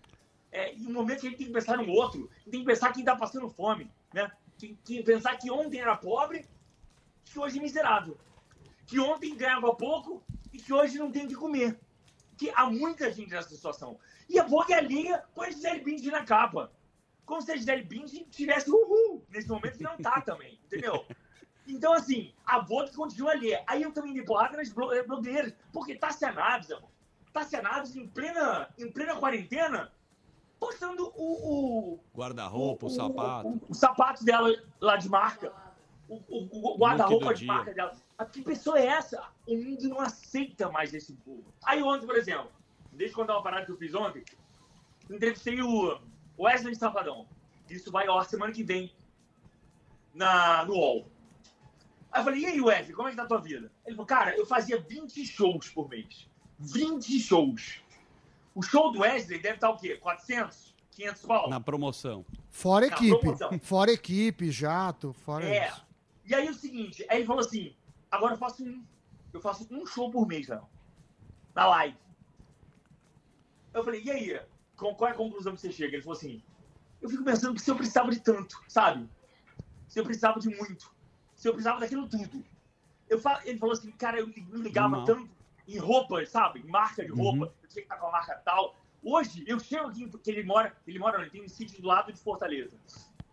é 0.51 0.73
um 0.79 0.93
momento 0.93 1.21
que 1.21 1.27
a 1.27 1.29
gente 1.29 1.39
tem 1.39 1.47
que 1.47 1.53
pensar 1.53 1.77
no 1.77 1.89
outro, 1.89 2.29
tem 2.49 2.61
que 2.61 2.65
pensar 2.65 2.91
quem 2.91 3.01
está 3.01 3.15
passando 3.15 3.49
fome, 3.49 3.91
né? 4.13 4.31
Tem 4.57 4.77
que 4.83 5.03
pensar 5.03 5.37
que 5.37 5.51
ontem 5.51 5.79
era 5.79 5.95
pobre, 5.95 6.45
que 7.23 7.39
hoje 7.39 7.59
é 7.59 7.61
miserável. 7.61 8.17
Que 8.85 8.99
ontem 8.99 9.35
ganhava 9.35 9.73
pouco 9.75 10.23
e 10.51 10.57
que 10.57 10.73
hoje 10.73 10.97
não 10.97 11.11
tem 11.11 11.25
o 11.25 11.27
que 11.27 11.35
comer. 11.35 11.79
Que 12.35 12.49
há 12.55 12.65
muita 12.65 13.11
gente 13.11 13.29
nessa 13.29 13.49
situação. 13.49 13.99
E 14.27 14.39
a 14.39 14.43
Vogue 14.43 14.73
alheia 14.73 15.23
com 15.33 15.43
a 15.43 15.51
Gisele 15.51 15.81
Bündchen 15.81 16.11
na 16.11 16.23
capa. 16.23 16.71
Como 17.25 17.41
se 17.41 17.51
a 17.51 17.55
Gisele 17.55 17.83
Bündchen 17.83 18.25
tivesse 18.25 18.69
uhul 18.69 19.23
nesse 19.29 19.47
momento 19.47 19.77
que 19.77 19.83
não 19.83 19.97
tá 19.97 20.21
também, 20.21 20.59
entendeu? 20.65 21.05
Então, 21.69 21.93
assim, 21.93 22.33
a 22.45 22.59
Vogue 22.59 22.91
continua 22.93 23.31
ali. 23.31 23.51
Aí 23.67 23.81
eu 23.83 23.91
também 23.91 24.13
dei 24.13 24.23
porrada 24.23 24.57
nas 24.57 24.69
eh, 24.69 25.03
blogueiras. 25.03 25.53
Porque 25.71 25.95
Tássia 25.95 26.31
Naves, 26.31 26.71
amor. 26.71 26.89
Tássia 27.31 27.61
Naves, 27.61 27.95
em 27.95 28.07
plena, 28.07 28.67
em 28.77 28.91
plena 28.91 29.15
quarentena, 29.17 29.91
postando 30.59 31.11
o, 31.15 31.93
o, 31.95 31.99
Guarda-roupa, 32.15 32.87
o 32.87 32.89
sapato. 32.89 33.47
o, 33.47 33.61
o 33.69 33.73
sapato 33.73 34.25
dela 34.25 34.49
lá 34.81 34.97
de 34.97 35.07
marca. 35.09 35.53
O, 36.07 36.15
o- 36.27 36.73
o 36.73 36.77
guarda-roupa 36.77 37.33
de 37.33 37.41
dia. 37.45 37.53
marca 37.53 37.73
dela. 37.73 37.93
Ah, 38.17 38.25
Que 38.25 38.41
pessoa 38.41 38.79
é 38.79 38.87
essa? 38.87 39.23
O 39.47 39.55
mundo 39.55 39.87
não 39.87 40.01
aceita 40.01 40.69
mais 40.71 40.93
esse 40.93 41.13
povo. 41.13 41.43
Aí 41.63 41.81
ontem, 41.83 42.07
por 42.07 42.15
exemplo, 42.17 42.51
deixa 42.91 43.13
eu 43.13 43.17
contar 43.17 43.33
uma 43.35 43.43
parada 43.43 43.65
que 43.65 43.71
eu 43.71 43.77
fiz 43.77 43.93
ontem. 43.93 44.23
Entrevistei 45.09 45.61
o 45.61 45.99
Wesley 46.37 46.75
Safadão. 46.75 47.27
Isso 47.69 47.91
vai 47.91 48.07
ao 48.07 48.17
ar 48.17 48.25
semana 48.25 48.51
que 48.51 48.63
vem 48.63 48.91
na, 50.13 50.65
no 50.65 50.73
UOL. 50.73 51.05
Aí 52.11 52.21
eu 52.21 52.23
falei, 52.23 52.41
e 52.41 52.45
aí, 52.47 52.61
Wesley, 52.61 52.93
como 52.95 53.07
é 53.07 53.11
que 53.11 53.17
tá 53.17 53.23
a 53.23 53.27
tua 53.27 53.39
vida? 53.39 53.71
Ele 53.85 53.95
falou, 53.95 54.07
cara, 54.07 54.35
eu 54.35 54.45
fazia 54.45 54.79
20 54.81 55.25
shows 55.25 55.69
por 55.69 55.87
mês. 55.89 56.27
20 56.57 57.19
shows. 57.19 57.81
O 58.55 58.61
show 58.63 58.91
do 58.91 58.99
Wesley 59.01 59.39
deve 59.39 59.55
estar 59.55 59.69
o 59.69 59.77
quê? 59.77 59.95
400? 59.97 60.75
500 60.91 61.21
pau? 61.21 61.49
Na 61.49 61.59
promoção. 61.61 62.25
Fora 62.49 62.87
Na 62.87 62.93
equipe. 62.93 63.19
promoção. 63.19 63.59
Fora 63.59 63.91
equipe, 63.91 64.51
jato, 64.51 65.13
fora 65.13 65.45
É. 65.45 65.67
isso. 65.69 65.85
E 66.25 66.35
aí 66.35 66.49
o 66.49 66.53
seguinte, 66.53 67.05
aí 67.09 67.19
ele 67.19 67.25
falou 67.25 67.41
assim, 67.41 67.73
agora 68.11 68.33
eu 68.33 68.37
faço 68.37 68.63
um, 68.63 68.83
eu 69.33 69.39
faço 69.39 69.67
um 69.71 69.85
show 69.85 70.11
por 70.11 70.27
mês, 70.27 70.47
não. 70.47 70.67
Na 71.55 71.67
live. 71.67 71.97
Eu 73.73 73.83
falei, 73.83 74.01
e 74.03 74.11
aí, 74.11 74.41
com- 74.75 74.93
qual 74.95 75.09
é 75.09 75.13
a 75.13 75.15
conclusão 75.17 75.53
que 75.55 75.61
você 75.61 75.71
chega? 75.71 75.95
Ele 75.95 76.03
falou 76.03 76.17
assim, 76.17 76.41
eu 77.01 77.09
fico 77.09 77.23
pensando 77.23 77.53
que 77.53 77.61
se 77.61 77.69
eu 77.71 77.75
precisava 77.75 78.09
de 78.11 78.19
tanto, 78.19 78.59
sabe? 78.67 79.07
Se 79.87 79.99
eu 79.99 80.03
precisava 80.03 80.39
de 80.39 80.49
muito. 80.49 80.91
Se 81.39 81.47
eu 81.47 81.53
precisava 81.53 81.79
daquilo 81.79 82.05
tudo. 82.05 82.43
Eu 83.09 83.17
fa- 83.17 83.41
ele 83.45 83.57
falou 83.57 83.71
assim, 83.71 83.89
cara, 83.93 84.19
eu 84.19 84.27
me 84.27 84.33
ligava 84.61 84.89
Normal. 84.89 85.05
tanto 85.05 85.29
em 85.65 85.77
roupas, 85.77 86.27
sabe? 86.29 86.59
Em 86.59 86.67
marca 86.67 87.01
de 87.03 87.11
roupa. 87.11 87.45
Uhum. 87.45 87.51
Eu 87.63 87.69
tinha 87.69 87.69
que 87.69 87.79
estar 87.81 87.95
com 87.95 88.07
a 88.07 88.11
marca 88.11 88.35
tal. 88.43 88.75
Hoje, 89.01 89.45
eu 89.47 89.57
chego 89.57 89.87
aqui, 89.87 90.05
porque 90.05 90.29
ele 90.29 90.43
mora, 90.43 90.75
ele 90.85 90.99
mora, 90.99 91.21
ele 91.21 91.29
tem 91.29 91.41
um 91.41 91.47
sítio 91.47 91.81
do 91.81 91.87
lado 91.87 92.11
de 92.11 92.19
Fortaleza, 92.19 92.77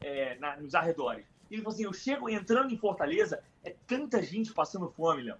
é, 0.00 0.38
na- 0.38 0.56
nos 0.56 0.72
arredores. 0.76 1.26
E 1.50 1.54
ele 1.54 1.62
falou 1.62 1.74
assim, 1.74 1.82
eu 1.84 1.92
chego 1.92 2.28
entrando 2.28 2.72
em 2.72 2.78
Fortaleza, 2.78 3.42
é 3.64 3.70
tanta 3.88 4.22
gente 4.22 4.52
passando 4.52 4.88
fome, 4.88 5.22
Léo. 5.24 5.36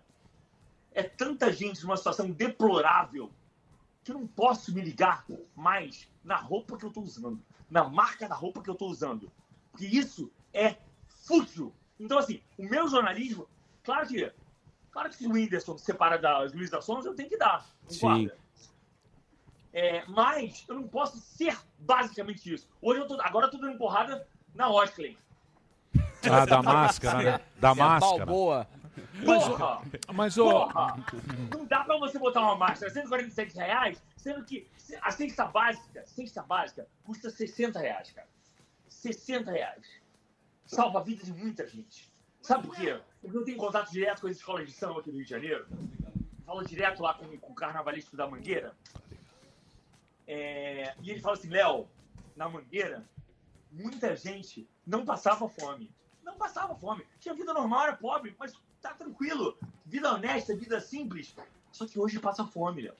É 0.91 1.05
tanta 1.05 1.53
gente 1.53 1.85
numa 1.85 1.97
situação 1.97 2.29
deplorável 2.33 3.31
que 4.03 4.11
eu 4.11 4.19
não 4.19 4.27
posso 4.27 4.75
me 4.75 4.81
ligar 4.81 5.25
mais 5.55 6.11
na 6.25 6.37
roupa 6.37 6.77
que 6.77 6.85
eu 6.85 6.91
tô 6.91 7.01
usando, 7.01 7.41
na 7.71 7.85
marca 7.89 8.29
da 8.29 8.35
roupa 8.35 8.61
que 8.61 8.69
eu 8.71 8.75
tô 8.75 8.87
usando. 8.89 9.31
Porque 9.71 9.87
isso 9.87 10.33
é 10.53 10.77
fútil. 11.07 11.73
Então, 11.99 12.19
assim, 12.19 12.41
o 12.59 12.65
meu 12.65 12.89
jornalismo, 12.89 13.49
claro 13.83 14.07
que, 14.07 14.31
claro 14.91 15.09
que 15.09 15.17
se 15.17 15.27
o 15.27 15.33
Whindersson 15.33 15.79
se 15.79 15.85
separa 15.85 16.19
das 16.19 16.53
Luísa 16.53 16.81
Sons, 16.81 17.07
eu 17.07 17.15
tenho 17.15 17.29
que 17.29 17.39
dar. 17.39 17.67
Sim. 17.89 18.31
É, 19.73 20.05
mas 20.07 20.65
eu 20.69 20.75
não 20.75 20.89
posso 20.89 21.19
ser 21.19 21.57
basicamente 21.79 22.53
isso. 22.53 22.69
Hoje 22.81 23.01
eu 23.01 23.07
tô, 23.07 23.21
agora 23.21 23.47
eu 23.47 23.51
tô 23.51 23.59
dando 23.59 23.77
porrada 23.77 24.27
na 24.55 24.71
Oakley. 24.71 25.19
Ah, 26.31 26.45
da 26.47 26.63
máscara, 26.63 27.23
né? 27.23 27.41
Da 27.61 27.69
é 27.69 27.73
a 27.73 27.75
máscara. 27.75 28.27
Balboa. 28.27 28.67
Porra! 29.25 29.83
Mas, 30.15 30.39
ô. 30.39 30.51
Porra! 30.51 30.97
Não 31.55 31.67
dá 31.67 31.85
pra 31.85 31.99
você 31.99 32.19
botar 32.19 32.41
uma 32.41 32.57
máscara 32.57 32.93
147 32.93 33.55
reais, 33.57 34.03
sendo 34.17 34.45
que 34.45 34.67
a 35.03 35.11
cesta 35.11 35.45
básica, 35.45 36.05
cesta 36.07 36.43
básica, 36.43 36.87
custa 37.05 37.31
60 37.31 37.79
reais, 37.79 38.11
cara. 38.13 38.29
60 38.89 39.51
reais. 39.51 39.87
Salva 40.67 40.99
a 40.99 41.03
vida 41.03 41.25
de 41.25 41.33
muita 41.33 41.67
gente. 41.67 42.12
Sabe 42.43 42.67
por 42.67 42.77
quê? 42.77 43.01
Porque 43.21 43.37
eu 43.37 43.45
tenho 43.45 43.57
contato 43.57 43.91
direto 43.91 44.21
com 44.21 44.27
as 44.27 44.37
escolas 44.37 44.67
de 44.67 44.73
samba 44.73 45.01
aqui 45.01 45.11
do 45.11 45.17
Rio 45.17 45.25
de 45.25 45.31
Janeiro. 45.31 45.67
Falo 46.45 46.64
direto 46.64 47.03
lá 47.03 47.14
com, 47.14 47.37
com 47.39 47.53
o 47.53 47.55
carnavalístico 47.55 48.17
da 48.17 48.29
Mangueira. 48.29 48.75
É, 50.27 50.95
e 51.03 51.11
ele 51.11 51.21
fala 51.21 51.35
assim, 51.37 51.49
Léo, 51.49 51.89
na 52.35 52.49
Mangueira, 52.49 53.05
muita 53.71 54.14
gente 54.17 54.69
não 54.87 55.05
passava 55.05 55.49
fome. 55.49 55.91
Não 56.23 56.37
passava 56.37 56.75
fome. 56.75 57.05
Tinha 57.21 57.35
vida 57.35 57.53
normal, 57.53 57.83
era 57.83 57.97
pobre, 57.97 58.35
mas 58.39 58.53
tá 58.81 58.93
tranquilo. 58.95 59.57
Vida 59.85 60.12
honesta, 60.12 60.57
vida 60.57 60.81
simples. 60.81 61.35
Só 61.73 61.87
que 61.87 61.99
hoje 61.99 62.19
passa 62.19 62.45
fome, 62.45 62.83
Léo. 62.83 62.95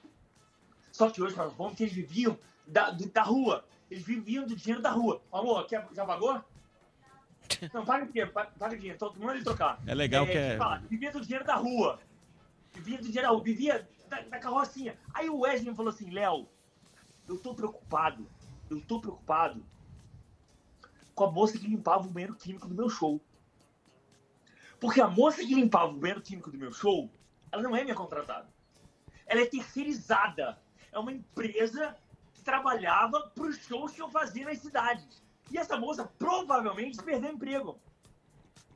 Só 0.91 1.09
que 1.09 1.21
hoje 1.21 1.35
passa 1.35 1.51
fome 1.51 1.71
porque 1.71 1.83
eles 1.83 1.95
viviam 1.95 2.37
da, 2.65 2.91
da 2.91 3.23
rua. 3.23 3.65
Eles 3.89 4.03
viviam 4.03 4.45
do 4.45 4.55
dinheiro 4.55 4.81
da 4.81 4.91
rua. 4.91 5.21
Amor, 5.31 5.65
quer, 5.67 5.87
já 5.93 6.05
pagou? 6.05 6.43
Não, 7.73 7.85
paga 7.85 8.05
o 8.05 8.07
dinheiro, 8.07 8.31
paga 8.31 8.77
dinheiro. 8.77 8.97
Tô 8.97 9.13
mandando 9.13 9.33
ele 9.33 9.43
trocar. 9.43 9.79
É 9.85 9.93
legal 9.93 10.25
que 10.25 10.31
é- 10.33 10.57
vivia 10.89 11.11
do 11.11 11.21
dinheiro 11.21 11.45
da 11.45 11.55
rua. 11.55 11.99
Vivia 12.73 12.97
do 12.97 13.03
dinheiro 13.05 13.27
da 13.27 13.29
rua. 13.29 13.43
Vivia 13.43 13.89
da, 14.09 14.21
da 14.21 14.39
carrocinha. 14.39 14.97
Aí 15.13 15.29
o 15.29 15.39
Wesley 15.39 15.73
falou 15.75 15.91
assim, 15.91 16.09
Léo, 16.09 16.47
eu 17.27 17.37
tô 17.37 17.53
preocupado. 17.53 18.27
Eu 18.69 18.81
tô 18.81 18.99
preocupado 18.99 19.63
com 21.15 21.23
a 21.23 21.31
moça 21.31 21.57
que 21.57 21.67
limpava 21.67 22.05
o 22.05 22.09
banheiro 22.11 22.35
químico 22.35 22.67
do 22.67 22.75
meu 22.75 22.89
show. 22.89 23.19
Porque 24.79 25.01
a 25.01 25.07
moça 25.07 25.41
que 25.41 25.55
limpava 25.55 25.91
o 25.91 25.97
banheiro 25.97 26.21
químico 26.21 26.51
do 26.51 26.57
meu 26.57 26.71
show, 26.71 27.09
ela 27.51 27.63
não 27.63 27.75
é 27.75 27.83
minha 27.83 27.95
contratada. 27.95 28.47
Ela 29.25 29.41
é 29.41 29.45
terceirizada. 29.45 30.59
É 30.91 30.99
uma 30.99 31.11
empresa 31.11 31.95
que 32.33 32.43
trabalhava 32.43 33.31
para 33.33 33.45
os 33.45 33.57
shows 33.57 33.91
que 33.93 34.01
eu 34.01 34.09
fazia 34.09 34.45
nas 34.45 34.59
cidades. 34.59 35.23
E 35.51 35.57
essa 35.57 35.77
moça 35.77 36.09
provavelmente 36.17 36.97
perdeu 37.03 37.29
o 37.31 37.33
emprego. 37.33 37.79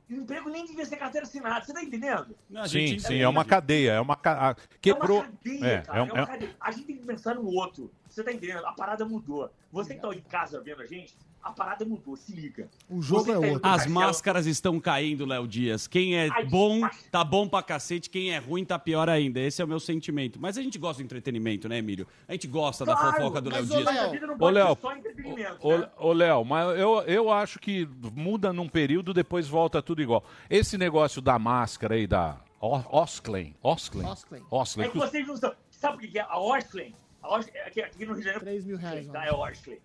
E 0.08 0.14
o 0.14 0.22
emprego 0.22 0.50
nem 0.50 0.64
devia 0.66 0.84
ser 0.84 0.96
carteira 0.96 1.26
assinada. 1.26 1.64
Você 1.64 1.72
tá 1.72 1.82
entendendo? 1.82 2.36
Sim, 2.66 2.98
sim, 2.98 3.18
é 3.20 3.28
uma 3.28 3.44
cadeia. 3.44 3.92
É 3.92 4.00
uma. 4.00 4.16
ca- 4.16 4.50
a- 4.50 4.54
Quebrou. 4.80 5.20
É 5.20 5.22
uma 5.22 5.32
cadeia, 5.32 5.66
É, 5.66 5.80
cara. 5.82 5.98
é 5.98 6.00
É 6.00 6.02
um- 6.02 6.06
uma 6.14 6.22
é- 6.22 6.26
cadeia. 6.26 6.56
A 6.60 6.70
gente 6.70 6.84
tem 6.86 6.96
que 6.98 7.06
pensar 7.06 7.34
no 7.34 7.46
outro. 7.46 7.90
Você 8.08 8.22
tá 8.22 8.32
entendendo? 8.32 8.66
A 8.66 8.72
parada 8.72 9.04
mudou. 9.06 9.50
Você 9.70 9.94
que 9.94 10.00
tá 10.02 10.08
em 10.14 10.20
casa 10.20 10.60
vendo 10.60 10.82
a 10.82 10.86
gente, 10.86 11.16
a 11.42 11.50
parada 11.50 11.84
mudou. 11.84 12.16
Se 12.16 12.32
liga. 12.34 12.68
O 12.88 13.02
jogo 13.02 13.24
Você 13.24 13.30
é 13.30 13.34
tá 13.34 13.40
outro. 13.40 13.56
As 13.68 13.72
castelo- 13.76 13.94
máscaras 13.94 14.46
estão 14.46 14.78
caindo, 14.80 15.26
Léo 15.26 15.46
Dias. 15.48 15.86
Quem 15.86 16.16
é 16.16 16.28
bom, 16.44 16.80
tá 17.10 17.24
bom 17.24 17.48
pra 17.48 17.62
cacete. 17.62 18.08
Quem 18.08 18.30
é 18.32 18.38
ruim, 18.38 18.64
tá 18.64 18.78
pior 18.78 19.08
ainda. 19.08 19.40
Esse 19.40 19.60
é 19.60 19.64
o 19.64 19.68
meu 19.68 19.80
sentimento. 19.80 20.38
Mas 20.40 20.56
a 20.56 20.62
gente 20.62 20.78
gosta 20.78 21.02
do 21.02 21.04
entretenimento, 21.04 21.68
né, 21.68 21.78
Emílio? 21.78 22.06
A 22.28 22.32
gente 22.32 22.46
gosta 22.46 22.84
da 22.84 22.94
Claro, 22.96 23.16
fofoca 23.16 23.40
do 23.40 23.50
Léo 23.50 23.66
Dias. 23.66 23.84
Léo, 23.84 24.00
a 24.04 24.08
vida 24.08 24.26
não 24.26 24.34
Ô, 24.34 24.38
pode 24.38 24.54
Léo, 24.54 24.74
ser 24.74 24.80
só 24.80 24.92
entretenimento, 24.96 25.58
Ô, 25.66 25.78
né? 25.78 25.88
ô, 25.98 26.12
Léo, 26.12 26.44
mas 26.44 26.78
eu, 26.78 27.00
eu 27.02 27.30
acho 27.32 27.58
que 27.58 27.88
muda 28.14 28.52
num 28.52 28.68
período, 28.68 29.12
depois 29.12 29.48
volta 29.48 29.82
tudo 29.82 30.00
igual. 30.00 30.24
Esse 30.48 30.78
negócio 30.78 31.20
da 31.20 31.38
máscara 31.38 31.94
aí, 31.94 32.06
da 32.06 32.36
O- 32.60 33.00
Osklen. 33.02 33.54
Osklen. 33.62 34.06
Osklen. 34.06 34.42
Osklen. 34.50 34.86
É 34.86 34.90
que 34.90 34.96
vocês 34.98 35.26
não 35.26 35.36
sabem. 35.36 35.56
Sabe 35.70 35.96
o 35.96 35.98
que 36.10 36.16
é? 36.18 36.22
A 36.22 36.38
Osklen. 36.38 36.94
A 37.20 37.36
Osklen 37.36 37.60
aqui, 37.62 37.80
aqui 37.82 38.06
no 38.06 38.12
Rio 38.12 38.18
de 38.18 38.22
Janeiro. 38.22 38.40
3 38.44 38.64
mil 38.64 38.76
reais. 38.76 39.06
Tá, 39.08 39.24
é 39.26 39.28
é- 39.30 39.78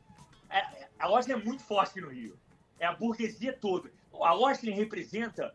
a 0.99 1.09
Osklen 1.09 1.39
é 1.39 1.43
muito 1.43 1.63
forte 1.63 1.91
aqui 1.91 2.01
no 2.01 2.09
Rio. 2.09 2.37
É 2.79 2.85
a 2.85 2.93
burguesia 2.93 3.53
toda. 3.53 3.91
A 4.21 4.33
Osklen 4.35 4.73
representa 4.75 5.53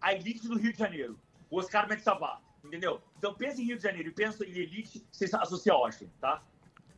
a 0.00 0.12
elite 0.12 0.48
do 0.48 0.58
Rio 0.58 0.72
de 0.72 0.78
Janeiro. 0.78 1.18
O 1.50 1.58
Oscar 1.58 1.86
Sabá. 2.00 2.40
Entendeu? 2.64 3.00
Então 3.18 3.34
pensa 3.34 3.60
em 3.60 3.64
Rio 3.64 3.76
de 3.76 3.82
Janeiro 3.82 4.08
e 4.08 4.12
pensa 4.12 4.44
em 4.44 4.50
elite, 4.50 5.06
você 5.10 5.24
associa 5.36 5.72
a 5.72 5.78
Osklen, 5.78 6.10
tá? 6.20 6.42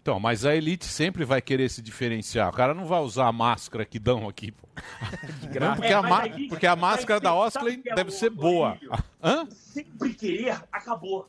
Então, 0.01 0.19
mas 0.19 0.47
a 0.47 0.55
elite 0.55 0.87
sempre 0.87 1.23
vai 1.23 1.43
querer 1.43 1.69
se 1.69 1.83
diferenciar. 1.83 2.49
O 2.49 2.53
cara 2.53 2.73
não 2.73 2.87
vai 2.87 3.01
usar 3.01 3.27
a 3.27 3.33
máscara 3.33 3.85
que 3.85 3.99
dão 3.99 4.27
aqui, 4.27 4.53
pô. 4.53 4.66
Não, 5.61 5.75
porque, 5.75 5.89
É, 5.89 5.93
a 5.93 6.49
porque 6.49 6.66
a 6.66 6.75
máscara 6.75 7.21
da 7.21 7.31
sabe 7.31 7.47
Osklen 7.47 7.79
o 7.79 7.83
que 7.83 7.91
é 7.91 7.95
deve 7.95 8.11
ser 8.11 8.33
o 8.33 8.35
boa. 8.35 8.79
Hã? 9.23 9.47
Sempre 9.51 10.14
querer 10.14 10.62
acabou. 10.73 11.29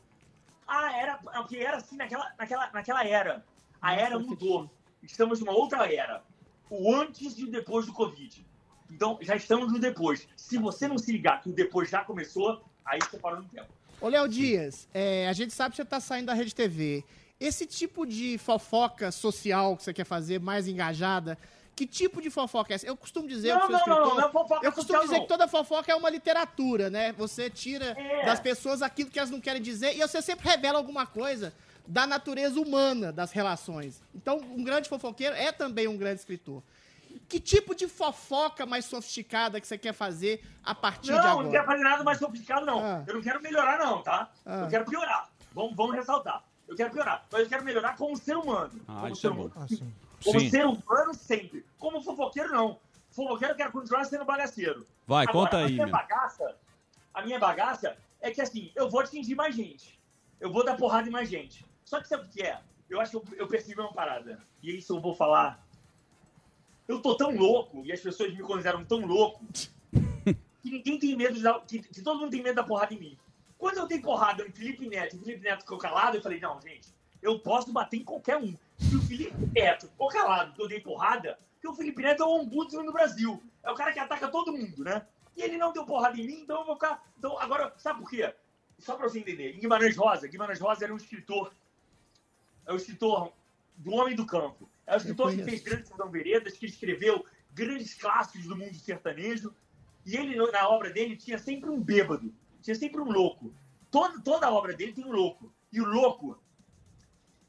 Ah, 0.66 0.96
era 0.98 1.18
porque 1.18 1.58
era 1.58 1.78
assim 1.78 1.98
naquela, 1.98 2.32
naquela, 2.38 2.70
naquela 2.72 3.04
era. 3.04 3.44
A 3.82 3.96
era 3.96 4.18
mudou. 4.18 4.72
Estamos 5.04 5.40
numa 5.40 5.54
outra 5.54 5.92
era. 5.92 6.24
O 6.70 6.94
antes 6.96 7.38
e 7.38 7.44
o 7.44 7.48
depois 7.52 7.86
do 7.86 7.94
Covid. 7.94 8.46
Então, 8.92 9.18
já 9.22 9.36
estamos 9.36 9.72
no 9.72 9.80
depois. 9.80 10.28
Se 10.36 10.58
você 10.58 10.88
não 10.88 10.98
se 10.98 11.12
ligar 11.12 11.42
que 11.42 11.50
o 11.50 11.54
depois 11.54 11.90
já 11.90 12.04
começou, 12.04 12.62
aí 12.86 13.00
você 13.02 13.18
parou 13.18 13.42
no 13.42 13.48
tempo. 13.50 13.68
Ô, 14.02 14.08
Léo 14.08 14.28
Dias, 14.28 14.88
é, 14.94 15.28
a 15.28 15.34
gente 15.34 15.54
sabe 15.54 15.72
que 15.72 15.78
você 15.78 15.86
tá 15.86 16.00
saindo 16.00 16.28
da 16.28 16.34
Rede 16.34 16.54
TV. 16.56 17.04
Esse 17.40 17.66
tipo 17.66 18.06
de 18.06 18.38
fofoca 18.38 19.12
social 19.12 19.78
que 19.78 19.84
você 19.84 19.94
quer 19.94 20.06
fazer, 20.06 20.40
mais 20.40 20.68
engajada, 20.68 21.38
que 21.76 21.86
tipo 21.88 22.22
de 22.22 22.30
fofoca 22.30 22.74
é 22.74 22.76
essa? 22.76 22.86
Eu 22.86 22.98
costumo 22.98 23.28
dizer, 23.28 23.54
Não, 23.56 23.70
não, 23.70 23.86
não, 23.88 24.16
não 24.16 24.20
é 24.28 24.32
fofoca 24.32 24.66
eu 24.66 24.72
costumo 24.72 24.98
social, 25.00 25.02
dizer 25.04 25.16
não. 25.16 25.22
que 25.22 25.28
toda 25.28 25.48
fofoca 25.48 25.92
é 25.92 25.96
uma 25.96 26.10
literatura, 26.10 26.90
né? 26.90 27.14
Você 27.14 27.50
tira 27.50 27.96
É. 27.98 28.26
das 28.26 28.40
pessoas 28.40 28.82
aquilo 28.82 29.10
que 29.10 29.18
elas 29.20 29.32
não 29.32 29.40
querem 29.40 29.62
dizer 29.62 29.96
e 29.96 30.00
você 30.02 30.22
sempre 30.22 30.50
revela 30.50 30.78
alguma 30.78 31.06
coisa 31.06 31.54
da 31.90 32.06
natureza 32.06 32.60
humana 32.62 33.12
das 33.12 33.32
relações. 33.32 34.00
Então, 34.14 34.38
um 34.38 34.64
grande 34.64 34.88
fofoqueiro 34.88 35.36
é 35.36 35.52
também 35.52 35.88
um 35.88 35.98
grande 35.98 36.20
escritor. 36.20 36.62
Que 37.28 37.40
tipo 37.40 37.74
de 37.74 37.88
fofoca 37.88 38.64
mais 38.64 38.86
sofisticada 38.86 39.60
que 39.60 39.66
você 39.66 39.76
quer 39.76 39.94
fazer 39.94 40.46
a 40.64 40.76
partir 40.76 41.08
de 41.08 41.12
Não, 41.14 41.20
agora? 41.20 41.44
não 41.44 41.52
quero 41.52 41.66
fazer 41.66 41.84
nada 41.84 42.04
mais 42.04 42.20
sofisticado, 42.20 42.64
não. 42.64 42.80
Ah. 42.80 43.04
Eu 43.08 43.16
não 43.16 43.22
quero 43.22 43.42
melhorar, 43.42 43.80
não, 43.80 44.04
tá? 44.04 44.30
Ah. 44.46 44.62
Eu 44.62 44.68
quero 44.68 44.86
piorar. 44.86 45.30
Vamos, 45.52 45.76
vamos 45.76 45.96
ressaltar. 45.96 46.44
Eu 46.68 46.76
quero 46.76 46.92
piorar. 46.92 47.26
Mas 47.32 47.42
eu 47.42 47.50
quero 47.50 47.64
melhorar 47.66 47.98
como 47.98 48.16
ser 48.16 48.38
humano. 48.38 48.80
Ah, 48.88 48.94
como 49.02 49.08
isso 49.08 49.22
ser 49.22 49.28
é 49.28 49.32
humano. 49.32 49.52
Assim. 49.56 49.94
Como 50.24 50.40
Sim. 50.40 50.50
ser 50.52 50.66
humano 50.68 51.14
sempre. 51.16 51.66
Como 51.80 52.02
fofoqueiro, 52.04 52.52
não. 52.52 52.78
Fofoqueiro 53.10 53.54
eu 53.54 53.58
quero 53.58 53.72
continuar 53.72 54.04
sendo 54.04 54.26
bagaceiro. 54.26 54.86
Vai, 55.08 55.26
Agora, 55.26 55.46
conta 55.46 55.58
a 55.58 55.62
aí, 55.62 55.74
minha 55.74 55.86
meu. 55.86 55.92
bagaça, 55.92 56.56
a 57.16 57.24
minha 57.24 57.40
bagaça 57.40 57.98
é 58.22 58.30
que 58.30 58.42
assim, 58.42 58.72
eu 58.76 58.88
vou 58.88 59.00
atingir 59.00 59.34
mais 59.34 59.56
gente. 59.56 60.00
Eu 60.40 60.52
vou 60.54 60.64
dar 60.64 60.78
porrada 60.78 61.08
em 61.08 61.12
mais 61.12 61.28
gente. 61.28 61.66
Só 61.90 62.00
que 62.00 62.08
sabe 62.08 62.26
o 62.26 62.30
que 62.30 62.44
é? 62.44 62.62
Eu 62.88 63.02
acho 63.02 63.10
que 63.10 63.18
eu, 63.18 63.40
eu 63.40 63.48
percebi 63.48 63.82
uma 63.82 63.92
parada. 63.92 64.40
E 64.62 64.78
isso 64.78 64.96
eu 64.96 65.02
vou 65.02 65.16
falar. 65.16 65.66
Eu 66.88 67.02
tô 67.02 67.18
tão 67.18 67.36
louco, 67.36 67.84
e 67.84 67.92
as 67.92 68.00
pessoas 68.00 68.32
me 68.32 68.44
consideram 68.44 68.86
tão 68.86 69.04
louco, 69.08 69.44
que 70.62 70.70
ninguém 70.70 71.00
tem 71.00 71.16
medo 71.16 71.34
de 71.34 71.42
dar. 71.42 71.60
Que, 71.62 71.80
que 71.80 72.04
todo 72.04 72.20
mundo 72.20 72.30
tem 72.30 72.44
medo 72.44 72.58
da 72.58 72.64
porrada 72.64 72.94
em 72.94 73.00
mim. 73.00 73.18
Quando 73.58 73.78
eu 73.78 73.88
dei 73.88 74.00
porrada 74.00 74.44
no 74.44 74.52
Felipe 74.52 74.88
Neto 74.88 75.16
e 75.16 75.20
o 75.20 75.24
Felipe 75.24 75.44
Neto 75.44 75.62
ficou 75.62 75.80
calado, 75.80 76.18
eu 76.18 76.22
falei, 76.22 76.40
não, 76.40 76.62
gente, 76.62 76.94
eu 77.24 77.40
posso 77.40 77.74
bater 77.74 77.98
em 77.98 78.04
qualquer 78.04 78.38
um. 78.38 78.56
Se 78.78 78.96
o 78.96 79.02
Felipe 79.02 79.50
Neto 79.52 79.88
ficou 79.88 80.10
calado 80.10 80.54
que 80.54 80.62
eu 80.62 80.68
dei 80.68 80.80
porrada, 80.80 81.40
porque 81.54 81.68
o 81.68 81.74
Felipe 81.74 82.04
Neto 82.04 82.22
é 82.22 82.26
o 82.28 82.42
ombudsman 82.42 82.86
do 82.86 82.94
Brasil. 82.94 83.42
É 83.64 83.72
o 83.72 83.76
cara 83.76 83.92
que 83.92 84.00
ataca 84.00 84.28
todo 84.28 84.54
mundo, 84.54 84.84
né? 84.84 85.08
E 85.36 85.42
ele 85.42 85.58
não 85.58 85.74
deu 85.74 85.86
porrada 85.86 86.22
em 86.22 86.28
mim, 86.28 86.42
então 86.42 86.60
eu 86.60 86.66
vou 86.68 86.76
ficar. 86.76 87.04
Então, 87.18 87.40
agora, 87.40 87.74
sabe 87.78 88.00
por 88.00 88.10
quê? 88.12 88.32
Só 88.78 88.96
pra 88.96 89.10
você 89.10 89.20
entender. 89.20 89.56
Em 89.56 89.60
Guimarães 89.60 89.98
Rosa, 89.98 90.28
Guimarães 90.28 90.60
Rosa 90.60 90.86
era 90.86 90.94
um 90.94 90.98
escritor. 90.98 91.52
É 92.70 92.74
o 92.74 92.76
escritor 92.76 93.34
do 93.78 93.92
Homem 93.94 94.16
do 94.16 94.26
Campo. 94.28 94.70
É 94.86 94.94
o 94.94 94.98
escritor 94.98 95.32
que 95.36 95.44
fez 95.44 95.62
Grandes 95.64 95.90
São 95.90 96.08
Veredas, 96.10 96.56
que 96.56 96.68
escreveu 96.68 97.26
grandes 97.52 97.96
clássicos 97.96 98.48
do 98.48 98.56
mundo 98.56 98.76
sertanejo. 98.76 99.52
E 100.06 100.16
ele, 100.16 100.36
na 100.52 100.70
obra 100.70 100.92
dele, 100.92 101.18
tinha 101.18 101.40
sempre 101.40 101.68
um 101.70 101.82
bêbado. 101.82 102.32
Tinha 102.62 102.76
sempre 102.76 103.02
um 103.02 103.12
louco. 103.12 103.52
Toda, 103.90 104.22
toda 104.22 104.46
a 104.46 104.52
obra 104.52 104.74
dele 104.76 104.94
tem 104.94 105.04
um 105.04 105.12
louco. 105.12 105.52
E 105.74 105.82
o 105.82 105.86
louco 105.86 106.38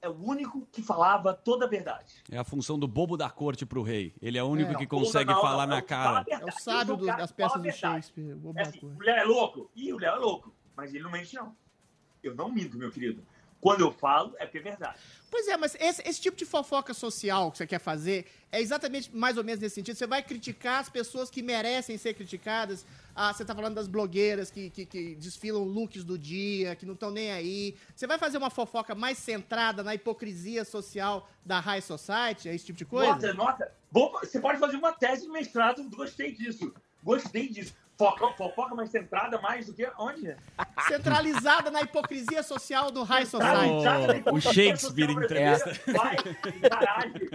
é 0.01 0.09
o 0.09 0.13
único 0.19 0.67
que 0.73 0.83
falava 0.83 1.35
toda 1.35 1.67
a 1.67 1.69
verdade. 1.69 2.15
É 2.31 2.39
a 2.39 2.45
função 2.45 2.79
do 2.79 2.89
bobo 2.89 3.15
da 3.19 3.29
corte 3.29 3.67
pro 3.67 3.83
rei. 3.83 4.15
Ele 4.23 4.39
é 4.39 4.43
o 4.43 4.47
único 4.47 4.73
É. 4.73 4.75
que 4.77 4.87
consegue 4.87 5.33
não, 5.35 5.41
falar 5.43 5.67
não, 5.67 5.77
na 5.77 5.83
cara. 5.83 6.05
fala 6.05 6.23
verdade. 6.23 6.51
É 6.51 6.55
o 6.55 6.59
sábio 6.59 6.97
do- 6.97 7.05
das 7.07 7.31
peças 7.31 7.61
do. 7.63 7.71
Shakespeare. 7.71 8.35
Bobo 8.37 8.59
É 8.59 8.63
assim, 8.63 8.81
o 8.87 8.99
Léo 9.03 9.17
é 9.17 9.25
louco? 9.25 9.71
Ih, 9.77 9.93
o 9.93 9.99
Léo 9.99 10.15
é 10.15 10.19
louco. 10.19 10.55
Mas 10.75 10.95
ele 10.95 11.05
não 11.05 11.11
mente, 11.11 11.35
não. 11.35 11.55
Eu 12.23 12.35
não 12.35 12.51
minto, 12.51 12.79
meu 12.79 12.91
querido. 12.91 13.23
Quando 13.61 13.83
eu 13.83 13.93
falo, 13.93 14.35
é 14.39 14.47
porque 14.47 14.59
é 14.59 14.63
verdade. 14.63 14.99
Pois 15.31 15.47
é, 15.47 15.57
mas 15.57 15.77
esse, 15.79 16.03
esse 16.09 16.21
tipo 16.21 16.37
de 16.37 16.45
fofoca 16.45 16.93
social 16.93 17.53
que 17.53 17.59
você 17.59 17.67
quer 17.67 17.79
fazer 17.79 18.27
é 18.51 18.61
exatamente 18.61 19.15
mais 19.15 19.37
ou 19.37 19.45
menos 19.45 19.61
nesse 19.61 19.77
sentido. 19.77 19.97
Você 19.97 20.07
vai 20.07 20.23
criticar 20.23 20.81
as 20.81 20.89
pessoas 20.89 21.31
que 21.31 21.43
merecem 21.43 21.97
ser 21.97 22.15
criticadas. 22.15 22.85
Ah, 23.15 23.33
você 23.33 23.45
tá 23.45 23.55
falando 23.55 23.75
das 23.75 23.87
blogueiras 23.87 24.51
que, 24.51 24.71
que, 24.71 24.87
que 24.87 25.15
desfilam 25.15 25.63
looks 25.63 26.03
do 26.03 26.19
dia, 26.19 26.75
que 26.75 26.85
não 26.85 26.95
estão 26.95 27.11
nem 27.11 27.31
aí. 27.31 27.77
Você 27.95 28.07
vai 28.07 28.19
fazer 28.19 28.39
uma 28.39 28.51
fofoca 28.51 28.95
mais 28.95 29.19
centrada 29.19 29.85
na 29.85 29.95
hipocrisia 29.95 30.65
social 30.65 31.29
da 31.45 31.61
High 31.61 31.83
Society, 31.83 32.49
é 32.49 32.55
esse 32.55 32.65
tipo 32.65 32.79
de 32.79 32.85
coisa? 32.85 33.13
Nota, 33.13 33.35
nota. 33.35 33.73
Você 34.21 34.41
pode 34.41 34.59
fazer 34.59 34.77
uma 34.77 34.93
tese 34.93 35.23
de 35.23 35.29
mestrado. 35.29 35.89
Gostei 35.91 36.33
disso. 36.33 36.73
Gostei 37.05 37.49
disso. 37.49 37.75
Foca, 38.01 38.33
fofoca 38.33 38.75
mais 38.75 38.89
centrada, 38.89 39.39
mais 39.43 39.67
do 39.67 39.75
que 39.75 39.87
onde? 39.99 40.35
Centralizada 40.89 41.71
na 41.71 41.83
hipocrisia 41.83 42.43
social 42.43 42.91
do 42.91 43.03
High 43.03 43.27
Society. 43.27 44.11
O 44.33 44.39
hipocrisia 44.39 44.53
Shakespeare 44.53 45.11
entrevista. 45.11 45.65
brasileira. 45.67 45.99
Vai, 45.99 46.17
caralho. 46.71 47.31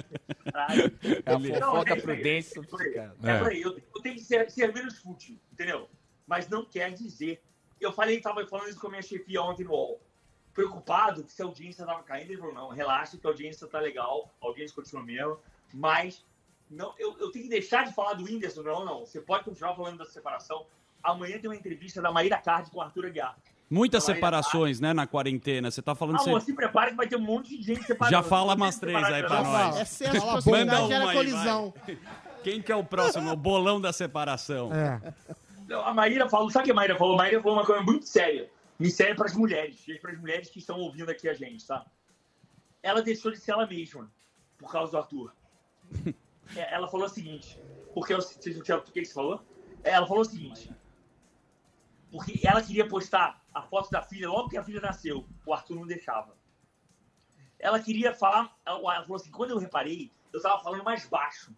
Caralho. 0.52 1.00
É 1.24 1.54
a 1.54 1.60
fofoca 1.60 1.94
é 1.94 2.02
prudência 2.02 2.60
É 2.60 2.64
sofisticada. 2.64 3.16
É. 3.24 3.58
Eu, 3.64 3.78
eu 3.78 4.02
tenho 4.02 4.16
que 4.16 4.22
ser, 4.22 4.50
ser 4.50 4.74
menos 4.74 4.98
fútil, 4.98 5.40
entendeu? 5.54 5.88
Mas 6.26 6.50
não 6.50 6.66
quer 6.66 6.92
dizer. 6.94 7.44
Eu 7.80 7.94
falei, 7.94 8.20
tava 8.20 8.44
falando 8.48 8.70
isso 8.70 8.80
com 8.80 8.88
a 8.88 8.90
minha 8.90 9.04
chefia 9.04 9.44
ontem 9.44 9.66
no 9.66 9.70
UOL. 9.70 10.02
Preocupado 10.52 11.24
que 11.24 11.32
se 11.32 11.44
a 11.44 11.46
audiência 11.46 11.86
tava 11.86 12.02
caindo, 12.02 12.32
ele 12.32 12.40
falou, 12.40 12.56
não, 12.56 12.70
relaxa 12.70 13.20
que 13.20 13.28
a 13.28 13.30
audiência 13.30 13.68
tá 13.68 13.80
legal, 13.80 14.34
a 14.42 14.48
audiência 14.48 14.76
continua 14.76 15.04
mesmo, 15.04 15.38
mas 15.72 16.26
não, 16.76 16.94
eu, 17.00 17.16
eu 17.20 17.32
tenho 17.32 17.46
que 17.46 17.50
deixar 17.50 17.86
de 17.86 17.94
falar 17.94 18.14
do 18.14 18.26
Whindersson, 18.26 18.62
não, 18.62 18.84
não. 18.84 19.00
Você 19.06 19.22
pode 19.22 19.46
continuar 19.46 19.76
falando 19.76 19.98
da 19.98 20.06
separação. 20.06 20.66
Amanhã 21.02 21.40
tem 21.40 21.50
uma 21.50 21.56
entrevista 21.56 22.02
da 22.02 22.12
Maíra 22.12 22.38
Card 22.38 22.70
com 22.70 22.80
o 22.80 22.82
Arthur 22.82 23.06
Aguiar. 23.06 23.38
Muitas 23.70 24.04
Maíra 24.04 24.16
separações, 24.16 24.80
né, 24.80 24.94
na 24.94 25.08
quarentena. 25.08 25.72
Você 25.72 25.82
tá 25.82 25.96
falando... 25.96 26.20
Amor, 26.20 26.42
Você... 26.42 26.48
se 26.48 26.54
prepare 26.54 26.92
que 26.92 26.98
vai 26.98 27.08
ter 27.08 27.16
um 27.16 27.22
monte 27.22 27.58
de 27.58 27.64
gente 27.64 27.84
separando. 27.84 28.16
Já 28.16 28.24
fala 28.24 28.56
umas 28.56 28.78
três 28.78 29.04
aí 29.04 29.24
pra 29.24 29.42
nós. 29.42 29.80
Excesso 29.82 30.42
de 30.42 30.52
Manda 30.52 30.84
uma 30.84 31.10
aí, 31.10 31.18
colisão. 31.18 31.74
vai. 31.86 31.98
Quem 32.44 32.62
que 32.62 32.72
é 32.72 32.76
o 32.76 32.84
próximo? 32.84 33.32
O 33.32 33.36
bolão 33.36 33.80
da 33.80 33.92
separação. 33.94 34.72
É. 34.74 35.02
Não, 35.68 35.84
A 35.86 35.94
Maíra 35.94 36.30
falou, 36.30 36.50
sabe 36.52 36.64
o 36.64 36.66
que 36.66 36.72
a 36.72 36.76
Maíra 36.76 36.96
falou? 36.96 37.16
A 37.16 37.18
Maíra 37.18 37.42
falou 37.42 37.58
uma 37.58 37.66
coisa 37.66 37.82
muito 37.82 38.06
séria. 38.06 38.50
Me 38.78 38.92
séria 38.92 39.16
para 39.16 39.26
as 39.26 39.34
mulheres, 39.34 39.88
e 39.88 39.98
para 39.98 40.12
as 40.12 40.20
mulheres 40.20 40.50
que 40.50 40.60
estão 40.60 40.78
ouvindo 40.80 41.10
aqui 41.10 41.30
a 41.30 41.34
gente, 41.34 41.66
tá? 41.66 41.86
Ela 42.84 43.02
deixou 43.02 43.32
de 43.32 43.40
ser 43.40 43.52
ela 43.52 43.66
mesma 43.66 44.12
por 44.58 44.72
causa 44.72 44.92
do 44.92 44.98
Arthur. 44.98 45.34
É, 46.56 46.74
ela 46.74 46.88
falou 46.88 47.06
o 47.06 47.10
seguinte, 47.10 47.60
porque 47.94 48.14
eu, 48.14 48.22
vocês 48.22 48.56
não 48.56 48.64
tinham- 48.64 48.80
o 48.80 48.84
que 48.84 49.06
você 49.06 49.14
falou? 49.14 49.44
É, 49.84 49.92
Ela 49.92 50.08
falou 50.08 50.22
o 50.22 50.26
seguinte, 50.26 50.70
porque 52.12 52.42
ela 52.44 52.62
queria 52.62 52.88
postar 52.88 53.42
a 53.54 53.62
foto 53.62 53.90
da 53.92 54.02
filha 54.02 54.30
logo 54.30 54.50
que 54.50 54.58
a 54.58 54.64
filha 54.64 54.82
nasceu, 54.82 55.28
o 55.46 55.54
Arthur 55.54 55.76
não 55.76 55.86
deixava. 55.88 56.36
Ela 57.60 57.80
queria 57.80 58.14
falar, 58.14 58.56
ela 58.66 59.02
falou 59.04 59.16
assim, 59.16 59.32
quando 59.32 59.52
eu 59.52 59.58
reparei, 59.58 60.12
eu 60.34 60.42
tava 60.42 60.62
falando 60.62 60.84
mais 60.84 61.08
baixo. 61.08 61.56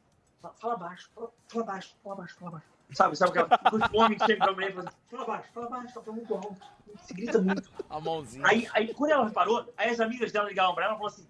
Fala, 0.59 0.77
baixo, 0.77 1.09
fala, 1.13 1.31
fala 1.47 1.63
baixo, 1.65 1.95
fala 2.03 2.15
baixo, 2.15 2.35
fala 2.37 2.51
baixo. 2.51 2.67
Sabe, 2.93 3.15
sabe 3.17 3.31
aquela 3.39 3.57
coisa 3.69 3.89
que 3.89 3.97
o 3.97 3.99
homem 3.99 4.17
que 4.17 4.25
chega 4.25 4.43
pra 4.45 4.53
mulher 4.53 4.69
e 4.69 4.73
fala 4.73 4.87
assim, 4.89 4.97
fala 5.09 5.25
baixo, 5.25 5.51
fala 5.53 5.69
baixo, 5.69 5.93
tá 5.93 6.01
falando 6.01 6.15
muito 6.19 6.33
alto, 6.35 6.57
se 7.01 7.13
grita 7.13 7.41
muito. 7.41 7.71
A 7.89 7.99
mãozinha. 7.99 8.47
Aí, 8.47 8.67
aí, 8.73 8.93
quando 8.93 9.11
ela 9.11 9.25
reparou, 9.25 9.73
aí 9.75 9.89
as 9.89 9.99
amigas 9.99 10.31
dela 10.31 10.47
ligavam 10.47 10.73
pra 10.73 10.85
ela 10.85 10.93
e 10.93 10.97
falaram 10.97 11.13
assim, 11.15 11.27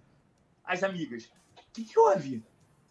as 0.64 0.82
amigas, 0.84 1.24
o 1.56 1.72
que 1.72 1.84
que 1.84 1.98
houve? 1.98 2.44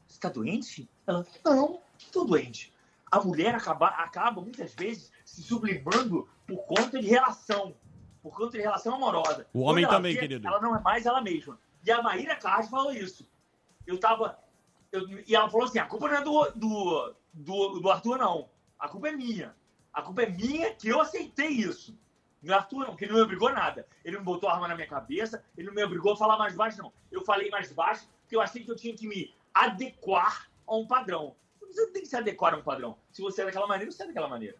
Você 0.07 0.19
tá 0.19 0.29
doente? 0.29 0.89
Ela, 1.05 1.25
não, 1.43 1.81
tô 2.11 2.23
doente. 2.23 2.73
A 3.11 3.19
mulher 3.19 3.55
acaba, 3.55 3.87
acaba, 3.87 4.41
muitas 4.41 4.73
vezes, 4.73 5.11
se 5.23 5.41
sublimando 5.43 6.27
por 6.45 6.57
conta 6.65 6.99
de 6.99 7.07
relação, 7.07 7.75
por 8.21 8.35
conta 8.35 8.51
de 8.57 8.61
relação 8.61 8.95
amorosa. 8.95 9.47
O 9.53 9.61
homem 9.61 9.87
também, 9.87 10.13
vê, 10.13 10.19
querido. 10.21 10.47
Ela 10.47 10.61
não 10.61 10.75
é 10.75 10.81
mais 10.81 11.05
ela 11.05 11.21
mesma. 11.21 11.59
E 11.85 11.91
a 11.91 12.01
Maíra 12.01 12.35
Card 12.35 12.69
falou 12.69 12.91
isso. 12.91 13.29
Eu 13.85 13.99
tava... 13.99 14.37
eu- 14.91 15.07
e 15.25 15.35
ela 15.35 15.49
falou 15.49 15.67
assim, 15.67 15.79
a 15.79 15.85
culpa 15.85 16.09
não 16.09 16.15
é 16.17 16.21
do, 16.21 16.51
do, 16.51 17.13
do, 17.33 17.79
do 17.79 17.89
Arthur, 17.91 18.17
não. 18.17 18.49
A 18.77 18.89
culpa 18.89 19.09
é 19.09 19.11
minha. 19.11 19.55
A 19.93 20.01
culpa 20.01 20.23
é 20.23 20.29
minha 20.29 20.73
que 20.73 20.89
eu 20.89 20.99
aceitei 21.01 21.47
isso. 21.47 21.97
Não 22.41 22.53
é 22.53 22.57
Arthur, 22.57 22.79
não, 22.79 22.87
porque 22.87 23.05
ele 23.05 23.13
não 23.13 23.19
me 23.19 23.25
obrigou 23.25 23.47
a 23.47 23.53
nada. 23.53 23.87
Ele 24.03 24.17
não 24.17 24.23
botou 24.23 24.49
arma 24.49 24.67
na 24.67 24.75
minha 24.75 24.87
cabeça, 24.87 25.43
ele 25.57 25.67
não 25.67 25.73
me 25.73 25.83
obrigou 25.83 26.13
a 26.13 26.17
falar 26.17 26.37
mais 26.37 26.53
baixo, 26.53 26.77
não. 26.77 26.91
Eu 27.11 27.23
falei 27.23 27.49
mais 27.49 27.71
baixo 27.71 28.07
porque 28.21 28.35
eu 28.35 28.41
achei 28.41 28.63
que 28.63 28.69
eu 28.69 28.75
tinha 28.75 28.93
que 28.95 29.07
me 29.07 29.33
adequar 29.65 30.47
a 30.65 30.75
um 30.75 30.85
padrão. 30.85 31.35
Você 31.61 31.87
tem 31.87 32.01
que 32.01 32.07
se 32.07 32.15
adequar 32.15 32.53
a 32.53 32.57
um 32.57 32.63
padrão. 32.63 32.97
Se 33.11 33.21
você 33.21 33.41
é 33.41 33.45
daquela 33.45 33.67
maneira, 33.67 33.91
você 33.91 34.03
é 34.03 34.07
daquela 34.07 34.27
maneira. 34.27 34.55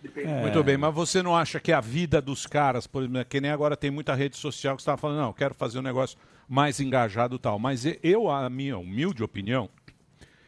Depende. 0.00 0.28
Muito 0.28 0.62
bem, 0.62 0.76
mas 0.76 0.94
você 0.94 1.22
não 1.22 1.34
acha 1.34 1.58
que 1.58 1.72
a 1.72 1.80
vida 1.80 2.20
dos 2.20 2.46
caras, 2.46 2.86
por 2.86 3.02
exemplo, 3.02 3.24
que 3.24 3.40
nem 3.40 3.50
agora 3.50 3.76
tem 3.76 3.90
muita 3.90 4.14
rede 4.14 4.36
social 4.36 4.76
que 4.76 4.82
estava 4.82 4.96
falando, 4.96 5.18
não, 5.18 5.32
quero 5.32 5.54
fazer 5.54 5.78
um 5.78 5.82
negócio 5.82 6.18
mais 6.48 6.78
engajado 6.80 7.38
tal. 7.38 7.58
Mas 7.58 7.84
eu, 8.02 8.30
a 8.30 8.48
minha 8.50 8.78
humilde 8.78 9.24
opinião, 9.24 9.68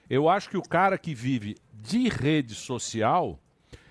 eu 0.08 0.28
acho 0.28 0.48
que 0.48 0.56
o 0.56 0.62
cara 0.62 0.96
que 0.98 1.14
vive 1.14 1.56
de 1.72 2.08
rede 2.08 2.54
social, 2.54 3.38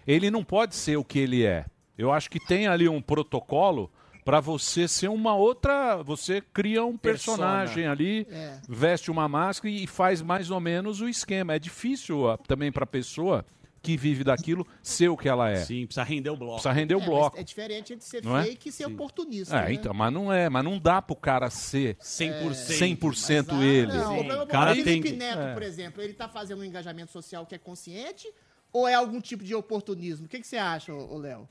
ele 0.05 0.31
não 0.31 0.43
pode 0.43 0.75
ser 0.75 0.97
o 0.97 1.03
que 1.03 1.19
ele 1.19 1.45
é. 1.45 1.65
Eu 1.97 2.11
acho 2.11 2.29
que 2.29 2.39
tem 2.39 2.67
ali 2.67 2.87
um 2.87 3.01
protocolo 3.01 3.91
para 4.27 4.41
você 4.41 4.89
ser 4.89 5.07
uma 5.07 5.33
outra. 5.35 6.03
Você 6.03 6.41
cria 6.41 6.83
um 6.83 6.97
Persona. 6.97 7.37
personagem 7.37 7.87
ali, 7.87 8.27
É. 8.29 8.59
veste 8.67 9.09
uma 9.09 9.25
máscara 9.29 9.73
e 9.73 9.87
faz 9.87 10.21
mais 10.21 10.51
ou 10.51 10.59
menos 10.59 10.99
o 10.99 11.07
esquema. 11.07 11.53
É 11.55 11.59
difícil 11.59 12.29
ah, 12.29 12.37
também 12.37 12.69
para 12.69 12.83
a 12.83 12.87
pessoa 12.87 13.45
que 13.81 13.95
vive 13.95 14.25
daquilo 14.25 14.67
ser 14.83 15.07
o 15.07 15.15
que 15.15 15.29
ela 15.29 15.49
é. 15.49 15.63
Sim, 15.63 15.85
precisa 15.85 16.03
render 16.03 16.29
o 16.29 16.35
bloco. 16.35 16.55
Precisa 16.55 16.73
render 16.73 16.95
o 16.95 17.01
É, 17.01 17.05
bloco. 17.05 17.35
mas 17.37 17.41
É 17.41 17.43
diferente 17.45 17.93
entre 17.93 18.05
ser 18.05 18.21
Não 18.21 18.37
é? 18.37 18.43
fake 18.43 18.67
e 18.67 18.71
ser 18.73 18.85
oportunista. 18.85 19.55
É, 19.55 19.65
né? 19.67 19.73
então, 19.73 19.93
mas 19.93 20.11
não 20.11 20.33
é, 20.33 20.49
mas 20.49 20.61
não 20.65 20.77
dá 20.77 21.01
pro 21.01 21.15
cara 21.15 21.49
ser 21.49 21.95
100%. 22.01 22.53
100% 22.53 23.45
Mas, 23.53 23.61
ah, 23.61 23.65
ele. 23.65 23.93
Não, 23.93 24.19
o 24.19 24.31
é 24.31 24.43
o 24.43 24.47
cara 24.47 24.71
Felipe 24.71 24.89
tem 24.91 25.01
que- 25.01 25.11
Neto, 25.13 25.39
é. 25.39 25.53
por 25.53 25.63
exemplo, 25.63 26.01
ele 26.01 26.13
tá 26.13 26.27
fazendo 26.27 26.59
um 26.59 26.65
engajamento 26.65 27.13
social 27.13 27.45
que 27.45 27.55
é 27.55 27.57
consciente 27.57 28.27
ou 28.73 28.85
é 28.89 28.93
algum 28.93 29.21
tipo 29.21 29.41
de 29.41 29.55
oportunismo? 29.55 30.25
O 30.25 30.29
que, 30.29 30.41
que 30.41 30.47
você 30.47 30.57
acha, 30.57 30.91
Léo? 30.93 31.47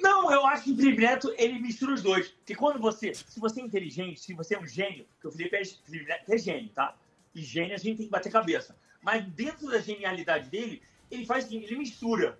Não, 0.00 0.32
eu 0.32 0.46
acho 0.46 0.64
que 0.64 0.72
o 0.72 0.76
Felipe 0.76 1.02
Neto, 1.02 1.34
ele 1.36 1.58
mistura 1.58 1.94
os 1.94 2.02
dois. 2.02 2.28
Porque 2.28 2.54
quando 2.54 2.80
você, 2.80 3.14
se 3.14 3.38
você 3.38 3.60
é 3.60 3.64
inteligente, 3.64 4.20
se 4.20 4.34
você 4.34 4.54
é 4.54 4.58
um 4.58 4.66
gênio, 4.66 5.04
porque 5.14 5.28
o 5.28 5.32
Felipe, 5.32 5.56
é, 5.56 5.64
Felipe 5.64 6.06
Neto 6.06 6.32
é 6.32 6.38
gênio, 6.38 6.70
tá? 6.70 6.96
E 7.34 7.42
gênio 7.42 7.74
a 7.74 7.78
gente 7.78 7.98
tem 7.98 8.06
que 8.06 8.12
bater 8.12 8.32
cabeça. 8.32 8.76
Mas 9.02 9.24
dentro 9.26 9.70
da 9.70 9.78
genialidade 9.78 10.48
dele, 10.48 10.82
ele 11.10 11.26
faz 11.26 11.44
seguinte, 11.44 11.66
ele 11.66 11.76
mistura. 11.76 12.38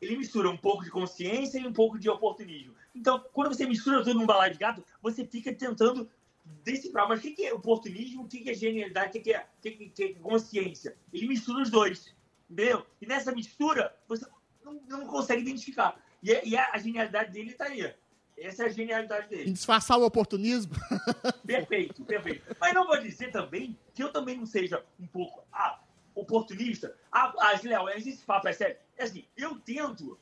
Ele 0.00 0.16
mistura 0.16 0.50
um 0.50 0.56
pouco 0.56 0.84
de 0.84 0.90
consciência 0.90 1.58
e 1.58 1.66
um 1.66 1.72
pouco 1.72 1.98
de 1.98 2.08
oportunismo. 2.08 2.74
Então, 2.94 3.24
quando 3.32 3.54
você 3.54 3.66
mistura 3.66 4.02
tudo 4.02 4.18
num 4.18 4.26
balaio 4.26 4.52
de 4.52 4.58
gato, 4.58 4.84
você 5.00 5.24
fica 5.24 5.52
tentando 5.52 6.08
decifrar. 6.62 7.08
Mas 7.08 7.20
o 7.20 7.22
que 7.22 7.44
é 7.44 7.52
oportunismo, 7.52 8.24
o 8.24 8.28
que 8.28 8.48
é 8.48 8.54
genialidade, 8.54 9.18
o 9.18 9.22
que 9.22 9.32
é, 9.32 9.46
que 9.62 10.04
é 10.04 10.12
consciência? 10.14 10.96
Ele 11.12 11.28
mistura 11.28 11.62
os 11.62 11.70
dois, 11.70 12.14
entendeu? 12.50 12.84
E 13.00 13.06
nessa 13.06 13.32
mistura, 13.32 13.96
você 14.06 14.26
não, 14.64 14.80
não 14.88 15.06
consegue 15.06 15.42
identificar. 15.42 15.98
E, 16.24 16.48
e 16.48 16.56
a, 16.56 16.70
a 16.72 16.78
genialidade 16.78 17.30
dele 17.30 17.52
tá 17.52 17.66
aí. 17.66 17.94
Essa 18.36 18.64
é 18.64 18.66
a 18.66 18.70
genialidade 18.70 19.26
Em 19.26 19.28
dele. 19.28 19.52
disfarçar 19.52 19.98
o 19.98 20.04
oportunismo? 20.04 20.72
Perfeito, 21.46 22.04
perfeito. 22.04 22.56
Mas 22.58 22.72
não 22.72 22.86
vou 22.86 22.98
dizer 22.98 23.30
também 23.30 23.78
que 23.92 24.02
eu 24.02 24.10
também 24.10 24.36
não 24.36 24.46
seja 24.46 24.82
um 24.98 25.06
pouco 25.06 25.44
ah, 25.52 25.78
oportunista. 26.14 26.96
Ah, 27.12 27.32
ah 27.38 27.60
Léo, 27.62 27.88
esse 27.90 28.24
papo 28.24 28.48
é 28.48 28.52
sério. 28.52 28.76
É 28.96 29.04
assim, 29.04 29.24
eu 29.36 29.60
tento, 29.60 30.18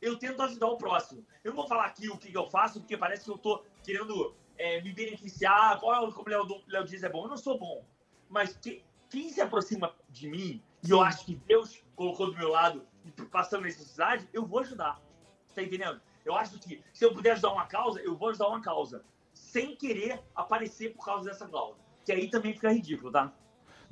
eu 0.00 0.18
tento 0.18 0.42
ajudar 0.42 0.68
o 0.68 0.78
próximo. 0.78 1.24
Eu 1.44 1.50
não 1.50 1.56
vou 1.56 1.68
falar 1.68 1.84
aqui 1.84 2.08
o 2.08 2.16
que 2.16 2.34
eu 2.34 2.48
faço, 2.50 2.80
porque 2.80 2.96
parece 2.96 3.24
que 3.24 3.30
eu 3.30 3.38
tô 3.38 3.62
querendo 3.84 4.34
é, 4.56 4.80
me 4.80 4.92
beneficiar. 4.92 5.78
Qual 5.78 6.08
é, 6.08 6.12
como 6.12 6.26
o 6.26 6.30
Léo, 6.30 6.62
Léo 6.66 6.84
diz, 6.84 7.02
é 7.02 7.08
bom. 7.08 7.24
Eu 7.24 7.28
não 7.28 7.36
sou 7.36 7.58
bom. 7.58 7.84
Mas 8.28 8.56
que- 8.56 8.82
quem 9.10 9.28
se 9.28 9.40
aproxima 9.40 9.94
de 10.08 10.28
mim, 10.28 10.62
e 10.82 10.90
eu 10.90 11.00
acho 11.00 11.26
que 11.26 11.36
Deus 11.36 11.80
colocou 11.94 12.30
do 12.30 12.36
meu 12.36 12.48
lado, 12.48 12.84
e 13.04 13.10
passando 13.26 13.62
necessidade, 13.64 14.26
eu 14.32 14.46
vou 14.46 14.60
ajudar. 14.60 15.00
Tá 15.54 15.62
entendendo? 15.62 16.00
Eu 16.24 16.34
acho 16.34 16.58
que 16.58 16.82
se 16.92 17.04
eu 17.04 17.12
puder 17.12 17.32
ajudar 17.32 17.52
uma 17.52 17.66
causa, 17.66 18.00
eu 18.00 18.16
vou 18.16 18.28
ajudar 18.30 18.48
uma 18.48 18.60
causa. 18.60 19.04
Sem 19.32 19.74
querer 19.76 20.20
aparecer 20.34 20.94
por 20.94 21.04
causa 21.04 21.28
dessa 21.28 21.48
causa. 21.48 21.78
Que 22.04 22.12
aí 22.12 22.28
também 22.28 22.54
fica 22.54 22.72
ridículo, 22.72 23.10
tá? 23.10 23.32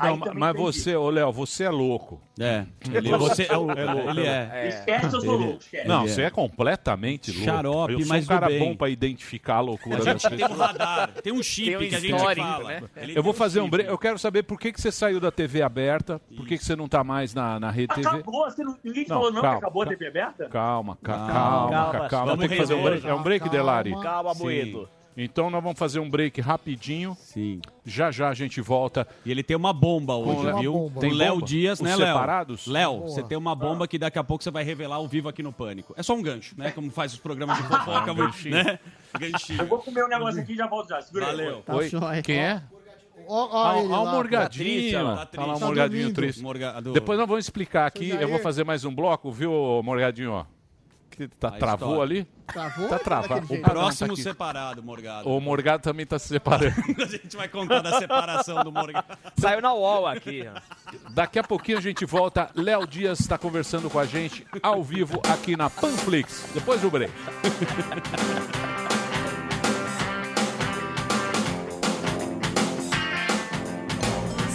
Não, 0.02 0.34
mas 0.34 0.56
você, 0.56 0.96
ô 0.96 1.10
Léo, 1.10 1.32
você 1.32 1.64
é 1.64 1.70
louco. 1.70 2.20
É. 2.38 2.64
Ele, 2.92 3.10
você 3.16 3.46
é 3.50 3.56
o- 3.56 3.64
louco. 3.64 4.10
ele 4.10 4.26
é. 4.26 4.68
Esquece, 4.68 5.04
eu 5.14 5.20
sou 5.20 5.34
Ele- 5.34 5.44
louco, 5.44 5.58
esquece. 5.60 5.86
Não, 5.88 6.02
Ele 6.04 6.08
você 6.12 6.22
é. 6.22 6.24
é 6.26 6.30
completamente 6.30 7.30
louco. 7.32 7.44
Xarope, 7.44 7.92
eu 7.92 7.98
sou 8.00 8.08
mas 8.08 8.24
um 8.24 8.28
cara 8.28 8.48
bom 8.58 8.74
pra 8.76 8.88
identificar 8.88 9.56
a 9.56 9.60
loucura 9.60 9.96
A 9.96 9.98
das 10.04 10.22
gente 10.22 10.36
tem 10.36 10.46
um 10.46 10.56
radar, 10.56 11.10
tem 11.22 11.32
um 11.32 11.42
chip 11.42 11.66
Tem 11.66 11.76
um 11.76 11.88
que 11.88 11.94
a 11.94 12.00
gente 12.00 12.18
fala. 12.18 12.64
né? 12.68 12.82
Eu 13.14 13.22
vou 13.22 13.32
fazer 13.34 13.60
um 13.60 13.64
chip. 13.64 13.70
break. 13.72 13.90
Eu 13.90 13.98
quero 13.98 14.18
saber 14.18 14.42
por 14.42 14.58
que, 14.58 14.72
que 14.72 14.80
você 14.80 14.90
saiu 14.90 15.20
da 15.20 15.30
TV 15.30 15.62
aberta, 15.62 16.20
por 16.36 16.46
que, 16.46 16.56
que 16.56 16.64
você 16.64 16.74
não 16.74 16.88
tá 16.88 17.04
mais 17.04 17.34
na, 17.34 17.60
na 17.60 17.70
Rede 17.70 17.94
TV. 17.94 18.08
Acabou, 18.08 18.44
você 18.50 18.62
não, 18.64 18.76
ninguém 18.82 19.04
Não, 19.08 19.16
falou 19.16 19.32
não 19.32 19.42
calma, 19.42 19.58
que 19.58 19.64
acabou 19.64 19.82
a 19.82 19.84
calma. 19.86 19.98
TV 19.98 20.08
aberta? 20.10 20.48
Calma, 20.48 20.98
ca- 21.02 21.12
Calma, 21.12 21.32
calma, 21.32 21.70
calma, 21.70 21.92
calma, 21.92 22.08
calma. 22.08 22.26
vamos 22.26 22.40
Tem 22.40 22.48
que 22.48 22.56
fazer 22.56 22.74
um 22.74 22.82
break. 22.82 23.06
É 23.06 23.14
um 23.14 23.22
break. 23.22 23.48
Delari? 23.50 23.90
Calma, 24.00 24.34
Sim. 24.34 24.86
Então 25.16 25.50
nós 25.50 25.62
vamos 25.62 25.78
fazer 25.78 25.98
um 26.00 26.08
break 26.08 26.40
rapidinho. 26.40 27.16
Sim. 27.20 27.60
Já 27.84 28.10
já 28.10 28.28
a 28.28 28.34
gente 28.34 28.60
volta. 28.60 29.06
E 29.26 29.30
ele 29.30 29.42
tem 29.42 29.56
uma 29.56 29.72
bomba 29.72 30.14
hoje, 30.14 30.42
Léo- 30.46 30.58
viu? 30.58 30.72
bomba. 30.72 31.00
Tem 31.00 31.12
Léo? 31.12 31.42
Dias, 31.42 31.80
Os 31.80 31.84
né, 31.84 31.96
Léo? 31.96 32.06
separados? 32.06 32.66
Léo, 32.66 33.00
você 33.02 33.22
tem 33.22 33.36
uma 33.36 33.54
bomba 33.54 33.86
que 33.88 33.98
daqui 33.98 34.18
a 34.18 34.24
pouco 34.24 34.42
você 34.42 34.50
vai 34.50 34.62
revelar 34.64 34.96
ao 34.96 35.08
vivo 35.08 35.28
aqui 35.28 35.42
no 35.42 35.52
Pânico. 35.52 35.92
É 35.96 36.02
só 36.02 36.14
um 36.14 36.22
gancho, 36.22 36.54
né? 36.56 36.70
Como 36.70 36.90
faz 36.90 37.12
os 37.12 37.18
programas 37.18 37.56
de 37.58 37.64
fofoca, 37.64 38.12
Um 38.12 38.14
ganchinho. 38.14 38.54
né? 38.64 38.78
Eu 39.12 39.20
Ganchinho. 39.20 39.66
vou 39.66 39.78
comer 39.80 40.04
um 40.04 40.08
negócio 40.08 40.40
aqui 40.40 40.52
e 40.52 40.56
já 40.56 40.66
volto 40.66 40.88
já. 40.88 41.02
Segura 41.02 41.26
aí. 41.26 41.36
Valeu. 41.36 41.62
Tá 41.62 41.74
Oi? 41.76 41.90
Quem 42.22 42.36
é? 42.38 42.62
Ó, 43.28 43.48
ó 43.52 43.68
Ah, 43.68 43.78
ele 43.78 43.92
ah, 43.92 44.00
o. 44.00 44.06
Morgadinho. 44.06 44.92
Tá 45.16 45.26
Tá 45.26 45.44
lá 45.44 45.54
o 45.56 45.58
Tá 45.58 45.66
Morgadinho 45.66 46.02
dormindo. 46.04 46.14
triste. 46.14 46.40
Morga- 46.42 46.80
do- 46.80 46.92
Depois 46.92 47.18
nós 47.18 47.28
vamos 47.28 47.44
explicar 47.44 47.86
aqui. 47.86 48.10
Eu 48.10 48.28
vou 48.28 48.38
fazer 48.38 48.64
mais 48.64 48.84
um 48.84 48.94
bloco, 48.94 49.30
viu, 49.30 49.52
Morgadinho? 49.84 50.32
Ó. 50.32 50.44
Que 51.20 51.28
tá, 51.28 51.50
travou 51.50 51.90
história. 51.90 52.02
ali? 52.02 52.28
Travou? 52.46 52.88
Tá 52.88 52.98
travado. 52.98 53.40
Daquele 53.42 53.60
O 53.60 53.62
Próximo 53.62 54.16
tá 54.16 54.22
separado, 54.22 54.82
Morgado. 54.82 55.28
O 55.28 55.38
Morgado 55.38 55.82
também 55.82 56.06
tá 56.06 56.18
se 56.18 56.28
separando. 56.28 56.74
A 56.98 57.04
gente 57.04 57.36
vai 57.36 57.46
contar 57.46 57.82
da 57.82 57.98
separação 57.98 58.64
do 58.64 58.72
Morgado. 58.72 59.04
Saiu 59.38 59.60
na 59.60 59.74
UOL 59.74 60.06
aqui. 60.06 60.48
Daqui 61.10 61.38
a 61.38 61.44
pouquinho 61.44 61.76
a 61.76 61.80
gente 61.82 62.06
volta. 62.06 62.48
Léo 62.54 62.86
Dias 62.86 63.20
está 63.20 63.36
conversando 63.36 63.90
com 63.90 63.98
a 63.98 64.06
gente 64.06 64.46
ao 64.62 64.82
vivo 64.82 65.20
aqui 65.30 65.56
na 65.58 65.68
Panflix. 65.68 66.46
Depois 66.54 66.80
do 66.80 66.90
break. 66.90 67.12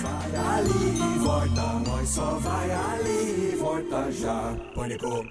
Vai 0.02 0.36
ali, 0.36 1.20
volta, 1.20 1.62
nós 1.88 2.10
só 2.10 2.40
vai 2.40 2.72
ali, 2.72 3.45
já. 4.12 4.56
Pânico. 4.74 5.26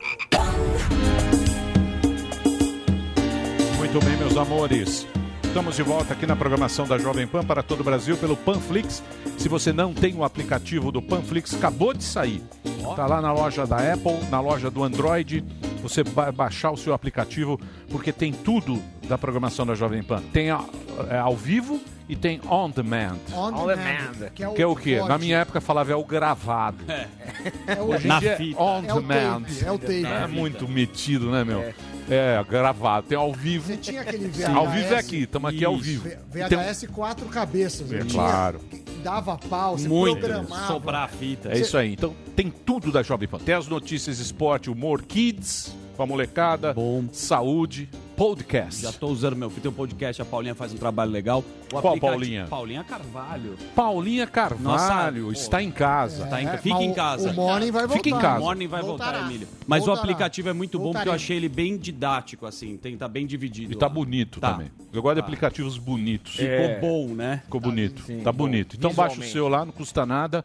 Muito 3.78 4.00
bem, 4.04 4.16
meus 4.16 4.36
amores. 4.36 5.06
Estamos 5.44 5.76
de 5.76 5.82
volta 5.82 6.14
aqui 6.14 6.26
na 6.26 6.34
programação 6.34 6.86
da 6.86 6.98
Jovem 6.98 7.26
Pan 7.26 7.44
para 7.44 7.62
todo 7.62 7.80
o 7.80 7.84
Brasil 7.84 8.16
pelo 8.16 8.36
Panflix. 8.36 9.02
Se 9.38 9.48
você 9.48 9.72
não 9.72 9.94
tem 9.94 10.14
o 10.14 10.24
aplicativo 10.24 10.90
do 10.90 11.00
Panflix, 11.00 11.54
acabou 11.54 11.94
de 11.94 12.02
sair. 12.02 12.42
Está 12.64 13.06
lá 13.06 13.20
na 13.20 13.32
loja 13.32 13.66
da 13.66 13.76
Apple, 13.92 14.18
na 14.30 14.40
loja 14.40 14.70
do 14.70 14.82
Android. 14.82 15.44
Você 15.84 16.02
vai 16.02 16.32
baixar 16.32 16.70
o 16.72 16.76
seu 16.76 16.92
aplicativo 16.94 17.60
porque 17.90 18.10
tem 18.10 18.32
tudo 18.32 18.82
da 19.06 19.16
programação 19.18 19.64
da 19.66 19.74
Jovem 19.74 20.02
Pan. 20.02 20.22
Tem 20.32 20.50
a- 20.50 20.64
é, 21.10 21.18
ao 21.18 21.36
vivo 21.36 21.78
e 22.08 22.16
tem 22.16 22.40
on 22.50 22.70
demand. 22.70 23.18
On 23.34 23.48
On 23.48 23.66
demand, 23.66 23.76
demand. 23.76 24.30
Que 24.34 24.42
é 24.42 24.48
o, 24.48 24.52
Que 24.54 24.62
é 24.62 24.66
o 24.66 24.74
quê? 24.74 25.00
Na 25.06 25.18
minha 25.18 25.38
época 25.38 25.60
falava 25.60 25.92
é 25.92 25.94
o 25.94 26.02
gravado. 26.04 26.78
É 26.88 27.80
o, 27.80 27.84
Hoje 27.92 28.06
em 28.06 28.08
Na 28.08 28.18
dia 28.18 28.36
fita. 28.36 28.58
é 28.58 28.62
on 28.62 28.82
é 28.86 28.94
o 28.94 29.00
demand. 29.00 29.42
tape. 29.42 29.64
É 29.66 29.72
o 29.72 29.78
tape. 29.78 30.06
É 30.06 30.26
muito 30.26 30.66
metido, 30.66 31.30
né, 31.30 31.44
meu? 31.44 31.72
É, 32.10 32.42
gravado. 32.48 33.06
Tem 33.06 33.16
ao 33.16 33.32
vivo. 33.32 33.66
Você 33.66 33.76
tinha 33.76 34.02
aquele 34.02 34.28
VHS. 34.28 34.44
Ao 34.54 34.68
vivo 34.70 34.94
é 34.94 34.98
aqui, 34.98 35.22
estamos 35.22 35.48
aqui 35.50 35.64
ao 35.64 35.76
vivo. 35.76 36.08
V- 36.08 36.40
E 36.40 36.48
tem 36.48 36.58
VHS 36.58 36.86
quatro 36.92 37.26
cabeças. 37.26 37.90
É 37.92 37.96
né? 38.04 38.06
claro. 38.10 38.60
Dava 39.02 39.36
pau, 39.38 39.76
você 39.78 39.88
Muito. 39.88 40.18
programava. 40.20 40.66
Soprar 40.66 41.04
a 41.04 41.08
fita. 41.08 41.50
É 41.50 41.58
isso 41.58 41.76
aí. 41.76 41.92
Então 41.92 42.14
tem 42.36 42.50
tudo 42.50 42.90
da 42.92 43.02
Jovem 43.02 43.28
Pan. 43.28 43.38
Tem 43.38 43.54
as 43.54 43.68
notícias, 43.68 44.18
esporte, 44.18 44.70
humor, 44.70 45.02
kids, 45.02 45.74
pra 45.94 46.06
molecada, 46.06 46.72
Bom. 46.74 47.04
saúde, 47.12 47.88
podcast. 48.16 48.82
Já 48.82 48.92
tô 48.92 49.08
usando 49.08 49.34
meu 49.36 49.48
filho, 49.50 49.62
tem 49.62 49.70
um 49.70 49.74
podcast, 49.74 50.20
a 50.20 50.24
Paulinha 50.24 50.54
faz 50.54 50.72
um 50.72 50.76
trabalho 50.76 51.10
legal. 51.10 51.44
O 51.72 51.80
Qual 51.80 51.98
Paulinha? 51.98 52.46
Paulinha 52.48 52.84
Carvalho. 52.84 53.56
Paulinha 53.74 54.26
Carvalho 54.26 55.24
Nossa, 55.26 55.32
está 55.40 55.62
em 55.62 55.70
casa. 55.70 56.26
Tá 56.26 56.40
em- 56.42 56.46
É, 56.46 56.58
fica 56.58 56.82
em 56.82 56.90
o- 56.90 56.94
casa. 56.94 57.30
O 57.30 57.34
Morning 57.34 57.70
vai 57.70 57.82
voltar. 57.86 57.96
Fica 58.02 58.08
em 58.16 58.20
casa. 58.20 58.38
O 58.40 58.44
Morning 58.44 58.66
vai 58.68 58.82
voltar, 58.82 59.04
Voltará. 59.06 59.26
Emílio. 59.26 59.48
Mas 59.66 59.82
o 59.82 59.86
Voltará. 59.86 60.02
aplicativo 60.04 60.48
é 60.48 60.52
muito 60.52 60.78
bom 60.78 60.92
porque 60.92 61.08
eu 61.08 61.12
achei 61.12 61.36
ele 61.36 61.48
bem 61.48 61.76
didático, 61.76 62.46
assim. 62.46 62.76
Tem, 62.76 62.96
tá 62.96 63.08
bem 63.08 63.26
dividido. 63.26 63.72
E 63.72 63.76
tá 63.76 63.86
lá. 63.86 63.92
bonito 63.92 64.40
Tá. 64.40 64.52
também. 64.52 64.70
Eu 64.92 65.02
gosto 65.02 65.16
de 65.16 65.20
Tá. 65.22 65.26
aplicativos 65.26 65.78
bonitos. 65.78 66.34
Ficou 66.36 66.48
É. 66.48 66.78
bom, 66.80 67.08
né? 67.08 67.40
Ficou 67.44 67.60
bonito. 67.60 68.02
sim. 68.02 68.20
tá 68.20 68.30
bonito. 68.32 68.76
Então 68.76 68.92
baixa 68.92 69.20
o 69.20 69.24
seu 69.24 69.48
lá, 69.48 69.64
não 69.64 69.72
custa 69.72 70.04
nada. 70.06 70.44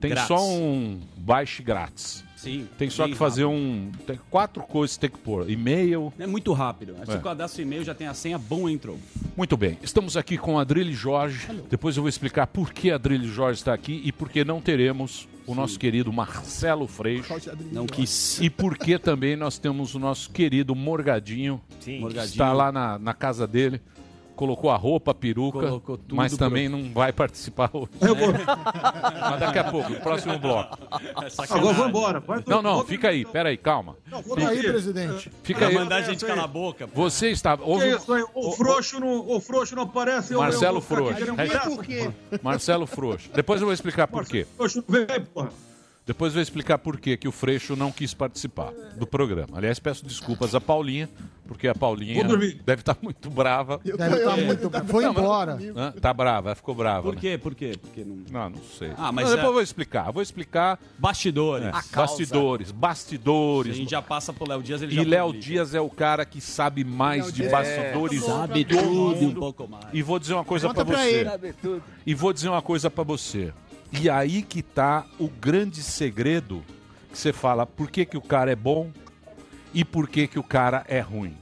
Tem 0.00 0.10
Grátis. 0.10 0.28
só 0.28 0.44
um 0.48 1.00
baixe 1.16 1.62
grátis. 1.62 2.23
Sim. 2.44 2.68
Tem 2.78 2.90
só 2.90 3.08
que 3.08 3.14
fazer 3.14 3.44
rápido. 3.44 3.58
um. 3.58 3.90
Tem 4.06 4.20
quatro 4.30 4.62
coisas 4.62 4.96
que 4.96 5.00
tem 5.00 5.10
que 5.10 5.18
pôr. 5.18 5.48
E-mail. 5.50 6.12
É 6.18 6.26
muito 6.26 6.52
rápido. 6.52 6.94
Aí 6.96 7.02
É. 7.02 7.06
Você 7.06 7.18
cadastra 7.18 7.62
o 7.62 7.64
e-mail, 7.66 7.82
já 7.82 7.94
tem 7.94 8.06
a 8.06 8.14
senha, 8.14 8.38
bom, 8.38 8.68
entrou. 8.68 8.98
Muito 9.36 9.56
bem. 9.56 9.78
Estamos 9.82 10.16
aqui 10.16 10.36
com 10.36 10.58
a 10.58 10.62
Adrilho 10.62 10.92
Jorge. 10.92 11.48
Depois 11.70 11.96
eu 11.96 12.02
vou 12.02 12.08
explicar 12.08 12.46
por 12.46 12.72
que 12.72 12.90
a 12.90 12.96
Adrilho 12.96 13.26
Jorge 13.26 13.58
está 13.60 13.72
aqui 13.72 14.02
e 14.04 14.12
por 14.12 14.28
que 14.28 14.44
não 14.44 14.60
teremos 14.60 15.26
o 15.46 15.54
nosso 15.54 15.78
querido 15.78 16.12
Marcelo 16.12 16.86
Freixo. 16.86 17.34
Não 17.72 17.86
quis. 17.86 18.40
E 18.40 18.48
por 18.48 18.78
que 18.78 18.98
também 18.98 19.36
nós 19.36 19.58
temos 19.58 19.94
o 19.94 19.98
nosso 19.98 20.30
querido 20.30 20.74
Morgadinho. 20.74 21.60
Sim. 21.80 21.94
que 21.96 22.00
Morgadinho. 22.00 22.30
Está 22.32 22.52
lá 22.52 22.70
na, 22.70 22.98
na 22.98 23.14
casa 23.14 23.46
dele. 23.46 23.80
Colocou 24.36 24.68
a 24.70 24.76
roupa, 24.76 25.12
a 25.12 25.14
peruca, 25.14 25.80
mas 26.12 26.32
pro- 26.32 26.38
também 26.38 26.68
não 26.68 26.92
vai 26.92 27.12
participar 27.12 27.70
hoje. 27.72 27.88
mas 29.20 29.40
daqui 29.40 29.58
a 29.58 29.64
pouco, 29.64 29.90
no 29.90 30.00
próximo 30.00 30.38
bloco. 30.38 30.76
Agora 31.50 31.72
vou 31.74 31.88
embora. 31.88 32.22
Não, 32.46 32.60
não, 32.62 32.84
fica 32.84 33.08
aí, 33.10 33.24
peraí, 33.24 33.56
calma. 33.56 33.96
Fica 34.22 34.48
aí, 34.48 34.62
presidente. 34.62 35.30
Fica 35.42 35.66
aí. 35.68 35.74
mandar 35.74 35.96
a 35.96 36.02
gente 36.02 36.24
calar 36.24 36.44
a 36.44 36.48
boca. 36.48 36.88
pô. 36.88 37.02
Você 37.02 37.30
está. 37.30 37.56
Que 37.56 37.62
Houve, 37.62 37.90
isso 37.96 38.12
aí? 38.12 38.24
O 38.34 38.52
frouxo 38.52 38.98
não, 39.00 39.28
o 39.28 39.40
frouxo 39.40 39.76
não 39.76 39.84
aparece. 39.84 40.32
eu- 40.34 40.40
Marcelo 40.40 40.78
eu 40.78 40.80
vou 40.80 40.96
Frouxo. 40.98 41.34
Hashtag- 41.36 41.76
Por 41.76 41.84
quê? 41.84 42.10
Marcelo 42.42 42.86
Frouxo. 42.86 43.30
Depois 43.34 43.60
eu 43.60 43.66
vou 43.66 43.74
explicar 43.74 44.08
por 44.08 44.24
quê. 44.26 44.46
Frouxo 44.56 44.84
não 44.88 45.06
vem, 45.06 45.20
porra. 45.32 45.50
Depois 46.06 46.32
eu 46.32 46.34
vou 46.34 46.42
explicar 46.42 46.76
por 46.78 46.98
quê 47.00 47.16
que 47.16 47.26
o 47.26 47.32
Freixo 47.32 47.74
não 47.74 47.90
quis 47.90 48.12
participar 48.12 48.72
do 48.96 49.06
programa. 49.06 49.56
Aliás, 49.56 49.78
peço 49.78 50.04
desculpas 50.04 50.54
à 50.54 50.60
Paulinha, 50.60 51.08
porque 51.48 51.66
a 51.66 51.74
Paulinha 51.74 52.14
Vou 52.16 52.24
dormir. 52.24 52.60
deve 52.64 52.82
estar 52.82 52.94
muito 53.00 53.30
brava. 53.30 53.80
Deve 53.82 54.16
estar 54.16 54.36
muito. 54.36 54.70
Foi 54.86 55.04
embora. 55.06 55.58
Hã? 55.74 55.92
Tá 55.92 56.12
brava, 56.12 56.54
ficou 56.54 56.74
brava. 56.74 57.04
Por 57.04 57.14
né? 57.14 57.20
quê? 57.22 57.38
Por 57.38 57.54
quê? 57.54 57.72
Porque 57.80 58.04
não... 58.04 58.16
Não, 58.30 58.50
não 58.50 58.62
sei. 58.78 58.90
Ah, 58.98 59.10
mas 59.10 59.24
Não, 59.24 59.36
depois 59.36 59.38
é- 59.44 59.48
eu 59.48 59.52
vou 59.54 59.62
explicar. 59.62 60.10
Vou 60.12 60.22
explicar. 60.22 60.78
Bastidores. 60.98 61.66
É, 61.66 61.70
A 61.70 61.82
causa. 61.82 62.12
bastidores, 62.12 62.68
A 62.70 62.72
bastidores. 62.74 63.76
gente 63.76 63.90
já 63.90 64.02
passa 64.02 64.30
pro 64.30 64.46
Léo 64.46 64.62
Dias, 64.62 64.82
ele 64.82 64.94
já 64.94 65.00
E 65.02 65.04
Léo 65.06 65.26
publica. 65.28 65.44
Dias 65.46 65.74
é 65.74 65.80
o 65.80 65.88
cara 65.88 66.26
que 66.26 66.40
sabe 66.40 66.84
mais 66.84 67.26
de 67.26 67.32
Dias- 67.40 67.50
bastidores 67.50 68.22
Sabe 68.24 68.62
do 68.64 68.76
tudo 68.76 68.84
e 68.84 68.88
um 68.88 69.14
mundo. 69.28 69.40
pouco 69.40 69.66
mais. 69.68 69.86
E 69.92 70.02
vou 70.02 70.18
dizer 70.18 70.34
uma 70.34 70.44
coisa 70.44 70.68
Conta 70.68 70.84
pra 70.84 70.94
pra 70.94 71.02
você. 71.02 71.10
ele. 71.42 71.52
Tudo. 71.62 71.82
E 72.06 72.14
vou 72.14 72.30
dizer 72.32 72.50
uma 72.50 72.60
coisa 72.62 72.90
pra 72.90 73.04
você. 73.04 73.52
E 74.00 74.10
aí 74.10 74.42
que 74.42 74.62
tá 74.62 75.06
o 75.18 75.28
grande 75.28 75.82
segredo 75.82 76.62
que 77.10 77.18
você 77.18 77.32
fala 77.32 77.64
por 77.64 77.90
que, 77.90 78.04
que 78.04 78.16
o 78.16 78.20
cara 78.20 78.50
é 78.50 78.56
bom 78.56 78.90
e 79.72 79.84
por 79.84 80.08
que, 80.08 80.26
que 80.26 80.38
o 80.38 80.42
cara 80.42 80.84
é 80.88 81.00
ruim. 81.00 81.34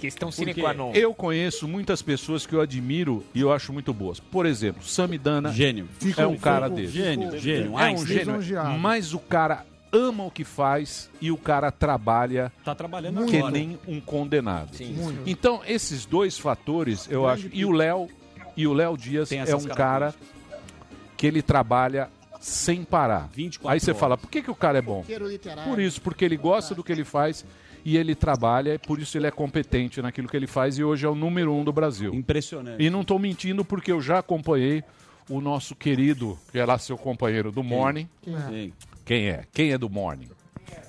Questão 0.00 0.32
sine 0.32 0.54
qua 0.54 0.72
non. 0.72 0.92
Eu 0.94 1.12
conheço 1.14 1.68
muitas 1.68 2.00
pessoas 2.00 2.46
que 2.46 2.54
eu 2.54 2.60
admiro 2.60 3.22
e 3.34 3.40
eu 3.40 3.52
acho 3.52 3.72
muito 3.72 3.92
boas. 3.92 4.18
Por 4.18 4.46
exemplo, 4.46 4.82
Samidana 4.82 5.52
Gênio. 5.52 5.88
é 6.16 6.26
um 6.26 6.36
cara 6.36 6.68
desse. 6.70 6.92
Gênio, 6.94 7.38
gênio. 7.38 7.78
É 7.78 7.90
um 7.92 8.06
gênio, 8.06 8.24
Lisonjeado. 8.36 8.78
mas 8.78 9.12
o 9.12 9.18
cara 9.18 9.66
ama 9.92 10.24
o 10.24 10.30
que 10.30 10.42
faz 10.42 11.10
e 11.20 11.30
o 11.30 11.36
cara 11.36 11.70
trabalha 11.70 12.50
Tá 12.64 12.74
trabalhando 12.74 13.26
que 13.26 13.36
agora. 13.36 13.52
nem 13.52 13.78
um 13.86 14.00
condenado. 14.00 14.74
Sim. 14.74 14.94
Muito. 14.94 15.28
Então, 15.28 15.60
esses 15.66 16.06
dois 16.06 16.38
fatores, 16.38 17.06
eu 17.10 17.28
acho. 17.28 17.50
E 17.52 17.64
o 17.64 17.70
Léo, 17.70 18.08
e 18.56 18.66
o 18.66 18.72
Léo 18.72 18.96
Dias 18.96 19.30
é 19.30 19.54
um 19.54 19.64
cara 19.64 20.14
que 21.20 21.26
ele 21.26 21.42
trabalha 21.42 22.08
sem 22.40 22.82
parar. 22.82 23.28
24 23.34 23.68
Aí 23.68 23.78
você 23.78 23.90
horas. 23.90 24.00
fala, 24.00 24.16
por 24.16 24.30
que, 24.30 24.40
que 24.40 24.50
o 24.50 24.54
cara 24.54 24.78
é 24.78 24.80
bom? 24.80 25.04
Por 25.66 25.78
isso, 25.78 26.00
porque 26.00 26.24
ele 26.24 26.38
gosta 26.38 26.74
do 26.74 26.82
que 26.82 26.90
ele 26.90 27.04
faz 27.04 27.44
e 27.84 27.98
ele 27.98 28.14
trabalha, 28.14 28.72
e 28.72 28.78
por 28.78 28.98
isso 28.98 29.18
ele 29.18 29.26
é 29.26 29.30
competente 29.30 30.00
naquilo 30.00 30.26
que 30.26 30.34
ele 30.34 30.46
faz 30.46 30.78
e 30.78 30.82
hoje 30.82 31.04
é 31.04 31.08
o 31.10 31.14
número 31.14 31.52
um 31.52 31.62
do 31.62 31.74
Brasil. 31.74 32.14
Impressionante. 32.14 32.82
E 32.82 32.88
não 32.88 33.02
estou 33.02 33.18
mentindo 33.18 33.62
porque 33.62 33.92
eu 33.92 34.00
já 34.00 34.20
acompanhei 34.20 34.82
o 35.28 35.42
nosso 35.42 35.74
querido, 35.74 36.38
que 36.50 36.58
é 36.58 36.64
lá 36.64 36.78
seu 36.78 36.96
companheiro 36.96 37.52
do 37.52 37.62
Morning. 37.62 38.08
Sim. 38.24 38.72
Quem 39.04 39.28
é? 39.28 39.44
Quem 39.52 39.72
é 39.72 39.76
do 39.78 39.90
Morning? 39.90 40.30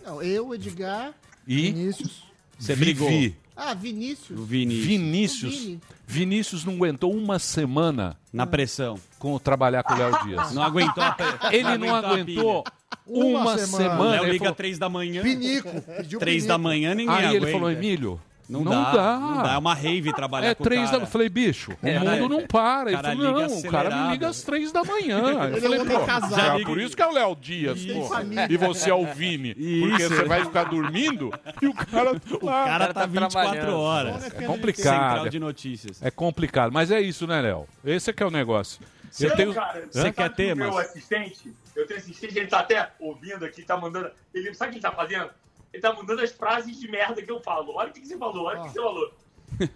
Não, 0.05 0.23
eu, 0.23 0.55
Edgar. 0.55 1.13
E 1.45 1.73
Vinícius. 1.73 2.23
Você 2.57 2.73
Vivi. 2.73 3.35
Ah, 3.55 3.73
Vinícius. 3.73 4.39
O. 4.39 4.43
Vinícius. 4.43 5.53
O 5.53 5.59
Vini. 5.59 5.79
Vinícius 6.07 6.65
não 6.65 6.73
aguentou 6.73 7.13
uma 7.13 7.37
semana 7.39 8.17
Na 8.33 8.45
pressão. 8.47 8.97
com 9.19 9.37
trabalhar 9.39 9.83
com 9.83 9.93
o 9.93 9.97
Léo 9.97 10.23
Dias. 10.23 10.51
Não 10.53 10.63
aguentou 10.63 11.03
a 11.03 11.15
Ele 11.51 11.77
não 11.77 11.93
aguentou 11.95 12.63
uma, 13.05 13.39
Uma 13.41 13.57
semana. 13.57 13.67
semana. 13.89 13.99
O 14.21 14.23
Léo 14.23 14.25
liga 14.31 14.39
falou- 14.45 14.55
três 14.55 14.77
da 14.79 14.89
manhã. 14.89 15.21
Pinico. 15.21 15.81
Pediu 15.81 16.19
Três 16.19 16.45
da 16.45 16.57
manhã 16.57 16.93
ninguém 16.95 17.15
Aí 17.15 17.25
aguenta. 17.25 17.45
ele 17.45 17.51
falou, 17.51 17.69
Emílio, 17.71 18.19
Não, 18.51 18.63
dá, 18.63 19.19
Não 19.19 19.43
dá. 19.43 19.53
É 19.53 19.57
uma 19.57 19.73
rave 19.73 20.13
trabalhar 20.13 20.47
É 20.49 20.55
com 20.55 20.63
três 20.63 20.81
o 20.81 20.85
cara. 20.85 20.97
da... 20.99 21.03
Eu 21.03 21.07
falei, 21.07 21.29
bicho, 21.29 21.71
o 21.71 21.87
É, 21.87 21.99
mundo 21.99 22.09
né? 22.11 22.19
não 22.19 22.47
para. 22.47 22.89
Ele 22.91 23.01
Cara 23.01 23.15
falou, 23.15 23.31
não, 23.33 23.57
o 23.57 23.63
cara 23.69 23.95
me 24.03 24.11
liga 24.11 24.27
às 24.27 24.41
três 24.43 24.71
da 24.71 24.83
manhã. 24.83 25.19
Eu 25.19 25.43
Ele 25.43 25.57
é 25.57 25.61
falei, 25.61 25.85
pô, 25.85 26.05
casado. 26.05 26.35
já, 26.35 26.59
por 26.65 26.79
isso 26.79 26.95
que 26.95 27.01
é 27.01 27.07
o 27.07 27.11
Léo 27.11 27.35
Dias. 27.35 27.79
Família. 28.09 28.47
E 28.49 28.57
você 28.57 28.89
é 28.89 28.93
o 28.93 29.05
Vini. 29.05 29.55
Porque 29.55 30.03
Isso. 30.03 30.15
você 30.15 30.23
vai 30.25 30.43
ficar 30.43 30.65
dormindo 30.65 31.31
e 31.61 31.67
o 31.67 31.73
cara... 31.73 32.11
O 32.13 32.39
cara 32.45 32.93
tá 32.93 33.05
24 33.05 33.73
horas. 33.73 34.25
É 34.25 34.45
complicado. 34.45 34.83
Central 35.09 35.29
de 35.29 35.39
notícias. 35.39 36.01
É 36.01 36.11
complicado, 36.11 36.71
mas 36.71 36.91
é 36.91 36.99
isso, 37.01 37.25
né, 37.25 37.41
Léo? 37.41 37.67
Esse 37.85 38.09
é 38.09 38.13
que 38.13 38.21
é 38.21 38.25
o 38.25 38.31
negócio. 38.31 38.81
Eu 39.19 39.29
Não, 39.29 39.35
tenho... 39.35 39.53
cara, 39.53 39.83
Hã? 39.93 40.01
sabe 40.01 40.13
que 40.35 40.51
o 40.53 40.55
Meu 40.55 40.77
assistente, 40.77 41.53
eu 41.75 41.85
tenho 41.85 41.99
assistente, 41.99 42.37
ele 42.37 42.47
tá 42.47 42.59
até 42.59 42.91
ouvindo 42.99 43.43
aqui, 43.43 43.61
tá 43.63 43.75
mandando. 43.77 44.09
Ele, 44.33 44.53
sabe 44.53 44.69
o 44.69 44.71
que 44.71 44.77
ele 44.77 44.81
tá 44.81 44.91
fazendo? 44.91 45.29
Ele 45.73 45.81
tá 45.81 45.93
mandando 45.93 46.21
as 46.21 46.31
frases 46.31 46.79
de 46.79 46.89
merda 46.89 47.21
que 47.21 47.31
eu 47.31 47.39
falo. 47.39 47.73
Olha 47.75 47.89
o 47.89 47.93
que, 47.93 48.01
que 48.01 48.07
você 48.07 48.17
falou, 48.17 48.45
olha 48.45 48.59
o 48.59 48.63
que 48.63 48.69
você 48.71 48.81
falou. 48.81 49.13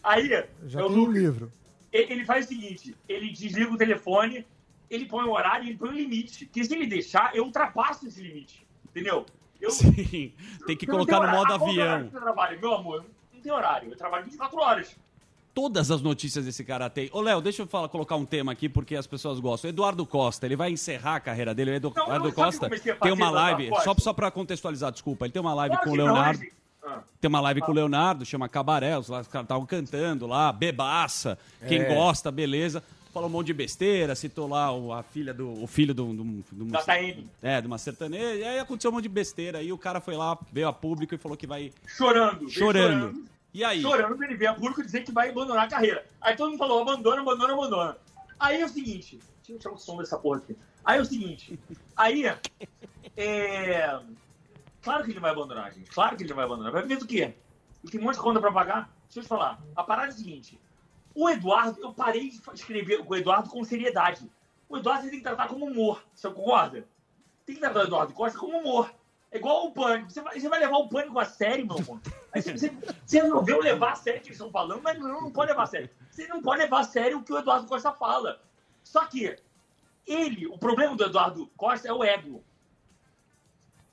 Aí, 0.04 0.30
Já 0.66 0.82
eu 0.82 0.89
tem 0.89 0.98
um 0.98 1.12
livro. 1.12 1.52
ele 1.91 2.26
faz 2.26 2.46
o 2.46 2.50
seguinte: 2.50 2.96
ele 3.08 3.30
desliga 3.30 3.72
o 3.72 3.78
telefone, 3.78 4.46
ele 4.89 5.06
põe 5.06 5.26
o 5.26 5.32
horário, 5.32 5.68
ele 5.68 5.78
põe 5.78 5.89
o 5.89 5.93
limite. 5.93 6.46
Que 6.48 6.64
se 6.64 6.74
ele 6.74 6.88
deixar, 6.88 7.36
eu 7.36 7.46
ultrapasso 7.46 8.08
esse 8.08 8.22
limite. 8.22 8.66
Entendeu? 8.89 9.26
Eu, 9.60 9.72
Sim, 9.72 10.34
tem 10.68 10.78
que 10.78 10.86
colocar 10.86 11.20
no 11.22 11.30
modo 11.30 11.54
avião. 11.54 12.12
Meu 12.62 12.74
amor, 12.74 13.06
não 13.34 13.41
tem 13.41 13.52
horário. 13.52 13.89
Eu 13.89 13.98
trabalho 13.98 14.26
24 14.26 14.60
horas. 14.60 14.96
Todas 15.56 15.89
as 15.89 16.01
notícias 16.01 16.43
desse 16.45 16.64
cara 16.66 16.89
tem. 16.89 17.10
Ô, 17.14 17.22
Léo, 17.22 17.39
deixa 17.41 17.62
eu 17.64 17.68
falar, 17.68 17.88
colocar 17.88 18.18
um 18.18 18.26
tema 18.26 18.51
aqui 18.51 18.68
porque 18.70 18.93
as 18.95 19.08
pessoas 19.08 19.39
gostam. 19.39 19.70
Eduardo 19.70 20.06
Costa, 20.06 20.45
ele 20.45 20.56
vai 20.58 20.70
encerrar 20.70 21.16
a 21.16 21.20
carreira 21.22 21.56
dele. 21.56 21.72
O 21.72 21.76
Edu- 21.76 21.93
Não, 21.95 22.03
Eduardo 22.03 22.26
não, 22.26 22.32
Costa 22.34 22.70
tem 23.01 23.12
uma 23.14 23.30
live, 23.30 23.70
só, 23.82 23.95
só 23.97 24.12
pra 24.14 24.30
contextualizar, 24.30 24.91
desculpa, 24.91 25.26
ele 25.26 25.32
tem 25.32 25.41
uma 25.41 25.53
live 25.53 25.76
Claro 25.78 25.89
com 25.89 25.93
o 25.95 25.97
não, 25.97 26.06
Leonardo. 26.14 26.43
Ah. 26.84 26.99
Tem 27.22 27.30
uma 27.30 27.39
live 27.39 27.62
com 27.62 27.72
o 27.72 27.74
Leonardo, 27.74 28.26
chama 28.26 28.47
Cabaré, 28.49 28.97
os 28.99 29.08
caras 29.08 29.28
estavam 29.28 29.66
cantando 29.66 30.28
lá, 30.28 30.51
bebaça, 30.51 31.39
quem 31.68 31.80
É. 31.82 31.95
gosta, 31.95 32.30
beleza. 32.30 32.84
Falou 33.14 33.30
um 33.30 33.32
monte 33.32 33.47
de 33.47 33.53
besteira, 33.53 34.14
citou 34.14 34.49
lá 34.49 34.74
o, 34.74 34.91
a 34.91 35.01
filha 35.01 35.34
do. 35.34 35.64
o 35.64 35.66
filho 35.68 35.93
do. 35.93 36.14
do, 36.14 36.24
do 36.51 36.84
Taeme. 36.84 37.26
É, 37.41 37.62
de 37.62 37.66
uma 37.68 37.78
sertaneja. 37.78 38.36
E 38.36 38.43
aí 38.43 38.60
aconteceu 38.60 38.91
um 38.91 38.93
monte 38.95 39.03
de 39.03 39.10
besteira. 39.10 39.60
Aí 39.60 39.72
o 39.72 39.78
cara 39.78 40.01
foi 40.01 40.18
lá, 40.18 40.38
veio 40.51 40.68
a 40.68 40.74
público 40.74 41.16
e 41.16 41.18
falou 41.18 41.38
que 41.38 41.47
vai. 41.47 41.72
Chorando. 41.88 42.39
veio 42.39 42.51
Chorando. 42.51 43.24
E 43.56 43.64
aí? 43.64 43.82
Chorando, 43.82 44.22
ele 44.22 44.36
veio 44.36 44.51
a 44.51 44.53
público 44.53 44.84
dizer 44.84 45.06
que 45.06 45.14
vai 45.14 45.30
abandonar 45.30 45.64
a 45.64 45.70
carreira. 45.70 46.06
Aí 46.20 46.36
todo 46.36 46.49
mundo 46.49 46.60
falou, 46.60 46.82
abandona, 46.82 47.22
abandona, 47.22 47.53
abandona. 47.53 47.97
Aí 48.38 48.60
é 48.60 48.66
o 48.66 48.68
seguinte, 48.68 49.18
deixa 49.38 49.53
eu 49.53 49.58
tirar 49.58 49.74
o 49.74 49.78
som 49.78 49.95
dessa 49.95 50.20
porra 50.20 50.39
aqui. 50.39 50.58
Aí 50.84 50.97
é 50.97 51.01
o 51.01 51.06
seguinte, 51.06 51.58
aí 51.95 52.26
é... 53.16 53.97
Claro 54.82 55.06
que 55.06 55.12
ele 55.12 55.22
vai 55.22 55.32
abandonar, 55.32 55.72
gente. 55.72 55.89
Claro 55.89 56.18
que 56.18 56.24
ele 56.24 56.34
vai 56.34 56.43
abandonar. 56.43 56.70
Vai 56.74 56.84
ver 56.84 56.97
do 56.97 57.08
quê? 57.08 57.34
Ele 57.82 57.91
tem 57.91 58.01
um 58.01 58.03
monte 58.03 58.16
de 58.16 58.22
conta 58.22 58.41
pra 58.41 58.51
pagar. 58.51 58.93
Deixa 59.06 59.20
eu 59.20 59.24
te 59.24 59.30
falar. 59.30 59.64
A 59.74 59.84
parada 59.86 60.10
é 60.10 60.10
a 60.10 60.18
seguinte. 60.18 60.60
O 61.16 61.30
Eduardo, 61.30 61.80
eu 61.82 61.93
parei 61.93 62.30
de 62.30 62.41
escrever 62.53 63.06
o 63.08 63.16
Eduardo 63.16 63.49
com 63.49 63.64
seriedade. 63.64 64.30
O 64.68 64.76
Eduardo 64.76 65.10
tem 65.10 65.20
que 65.20 65.24
tratar 65.24 65.47
como 65.47 65.66
humor. 65.66 66.03
Você 66.14 66.30
concorda? 66.30 66.86
Tem 67.45 67.56
que 67.56 67.62
tratar 67.62 67.80
o 67.80 67.84
Eduardo 67.84 68.14
Costa 68.14 68.38
como 68.38 68.58
humor. 68.58 68.93
É 69.32 69.38
igual 69.38 69.68
o 69.68 69.72
pânico. 69.72 70.12
Você 70.12 70.22
vai, 70.22 70.38
você 70.38 70.49
vai 70.49 70.60
levar 70.60 70.78
o 70.78 70.89
pânico 70.89 71.18
a 71.18 71.24
sério, 71.24 71.66
meu 71.66 71.78
amor. 71.78 72.01
Aí 72.36 72.42
você, 72.42 72.70
você 73.06 73.22
resolveu 73.22 73.62
levar 73.62 73.94
a 73.94 73.96
sério 73.96 74.20
o 74.20 74.22
que 74.22 74.28
eles 74.28 74.38
estão 74.38 74.52
falando, 74.52 74.82
mas 74.84 75.00
não, 75.00 75.22
não 75.22 75.32
pode 75.32 75.52
levar 75.52 75.64
a 75.64 75.68
sério. 75.68 75.90
Você 76.12 76.28
não 76.28 76.42
pode 76.42 76.62
levar 76.62 76.82
a 76.82 76.84
sério 76.84 77.18
o 77.18 77.24
que 77.24 77.32
o 77.32 77.40
Eduardo 77.40 77.66
Costa 77.66 77.94
fala. 77.94 78.42
Só 78.84 79.06
que 79.06 79.38
ele, 80.06 80.46
o 80.46 80.58
problema 80.58 80.98
do 80.98 81.06
Eduardo 81.06 81.48
Costa 81.56 81.88
é 81.88 81.94
o 81.94 82.04
ego. 82.04 82.44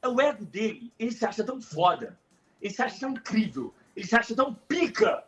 É 0.02 0.08
o 0.08 0.20
ego 0.20 0.44
dele. 0.44 0.92
Ele 0.98 1.12
se 1.12 1.24
acha 1.24 1.44
tão 1.44 1.62
foda. 1.62 2.18
Ele 2.60 2.74
se 2.74 2.82
acha 2.82 2.98
tão 2.98 3.10
incrível. 3.10 3.72
Ele 3.94 4.06
se 4.06 4.16
acha 4.16 4.34
tão 4.34 4.52
pica. 4.52 5.24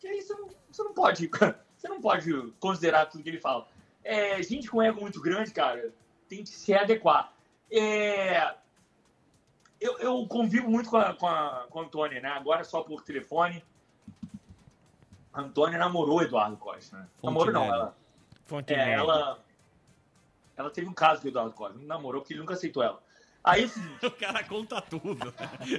Que 0.00 0.08
aí 0.08 0.20
você 0.20 0.34
não, 0.34 0.48
você 0.68 0.82
não 0.82 0.92
pode. 0.92 1.30
Você 1.76 1.88
não 1.88 2.00
pode 2.00 2.32
considerar 2.58 3.04
tudo 3.04 3.22
que 3.22 3.28
ele 3.28 3.38
fala. 3.38 3.68
É, 4.02 4.42
gente 4.42 4.68
com 4.70 4.82
ego 4.82 4.98
muito 4.98 5.20
grande, 5.20 5.52
cara, 5.52 5.92
tem 6.26 6.42
que 6.42 6.48
se 6.48 6.72
adequar. 6.72 7.30
É, 7.70 8.54
eu, 9.80 9.98
eu 9.98 10.26
convivo 10.26 10.70
muito 10.70 10.88
com 10.90 10.96
a, 10.96 11.14
com, 11.14 11.26
a, 11.26 11.66
com 11.68 11.80
a 11.80 11.82
Antônia, 11.82 12.20
né? 12.20 12.28
Agora 12.30 12.64
só 12.64 12.82
por 12.82 13.02
telefone. 13.02 13.64
A 15.32 15.42
Antônia 15.42 15.78
namorou 15.78 16.18
o 16.18 16.22
Eduardo 16.22 16.56
Costa, 16.56 16.96
né? 16.96 17.08
Namorou 17.22 17.52
não, 17.52 17.64
ela. 17.64 17.96
Fontenelle. 18.44 18.90
É, 18.90 18.94
ela. 18.94 19.44
Ela 20.56 20.70
teve 20.70 20.88
um 20.88 20.94
caso 20.94 21.20
com 21.20 21.26
o 21.26 21.30
Eduardo 21.30 21.52
Costa. 21.52 21.78
Não 21.78 21.86
namorou 21.86 22.22
porque 22.22 22.32
ele 22.32 22.40
nunca 22.40 22.54
aceitou 22.54 22.82
ela. 22.82 23.02
Aí 23.46 23.70
é 24.02 24.06
o 24.06 24.10
cara 24.10 24.42
conta 24.42 24.80
tudo. 24.80 25.32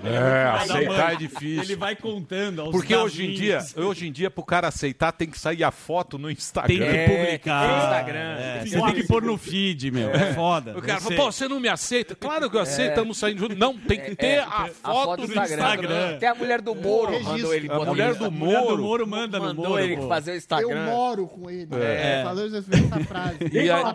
É, 0.03 0.43
aceitar 0.57 1.13
é 1.13 1.15
difícil. 1.18 1.63
Ele 1.63 1.76
vai 1.76 1.97
contando 1.97 2.61
aos 2.61 2.72
Porque 2.72 2.95
hoje 2.95 3.26
em 3.26 3.34
dia, 3.34 3.59
hoje 3.76 4.07
em 4.07 4.11
dia, 4.11 4.32
pro 4.32 4.41
cara 4.43 4.70
aceitar, 4.70 5.11
tem 5.11 5.30
que 5.30 5.38
sair 5.38 5.65
a 5.65 5.72
foto 5.72 6.18
no 6.18 6.32
Instagram. 6.32 6.78
Tem 6.78 6.88
que 6.88 7.13
publicar. 7.26 8.07
É, 8.09 8.65
você 8.65 8.82
tem 8.82 8.93
que 8.95 9.03
pôr 9.07 9.22
no 9.22 9.38
feed, 9.38 9.91
meu. 9.91 10.09
É, 10.11 10.34
foda. 10.34 10.78
O 10.78 10.82
cara 10.82 11.01
fala, 11.01 11.15
pô, 11.18 11.32
você 11.32 11.47
não 11.49 11.59
me 11.59 11.68
aceita? 11.68 12.15
Claro 12.15 12.49
que 12.49 12.55
eu 12.55 12.61
aceito, 12.61 12.88
É. 12.88 12.91
estamos 12.91 13.18
saindo 13.18 13.39
juntos. 13.39 13.57
Não, 13.57 13.78
tem 13.78 13.99
que 13.99 14.15
ter 14.15 14.26
É, 14.28 14.39
a 14.39 14.68
foto 14.82 15.28
do 15.28 15.36
no 15.36 15.41
Instagram. 15.43 16.15
Até 16.15 16.28
a 16.28 16.36
mulher 16.36 16.61
do 16.61 16.74
Moro 16.74 17.11
Registro. 17.11 17.34
mandou 17.34 17.53
ele 17.53 17.70
A 17.72 17.80
mulher 17.80 18.09
no 18.13 18.15
do 18.20 18.26
A 18.26 18.32
mulher 18.32 18.55
do 18.61 18.61
Moro. 18.72 18.82
Moro 18.82 19.07
manda 19.07 19.39
no 19.39 19.45
Mandou 19.45 19.70
Moro. 19.70 19.84
ele 19.84 19.97
pô. 19.97 20.07
fazer 20.07 20.32
o 20.32 20.34
Eu 20.34 20.38
Instagram. 20.38 20.86
moro 20.86 21.28
com 21.28 21.49
ele. 21.49 21.68
É. 21.76 22.22
Falou 22.24 22.45
essa 22.47 22.61
frase. 23.05 23.38
Eu 23.51 23.61
E 23.63 23.70
aí- 23.70 23.82
uma 23.82 23.93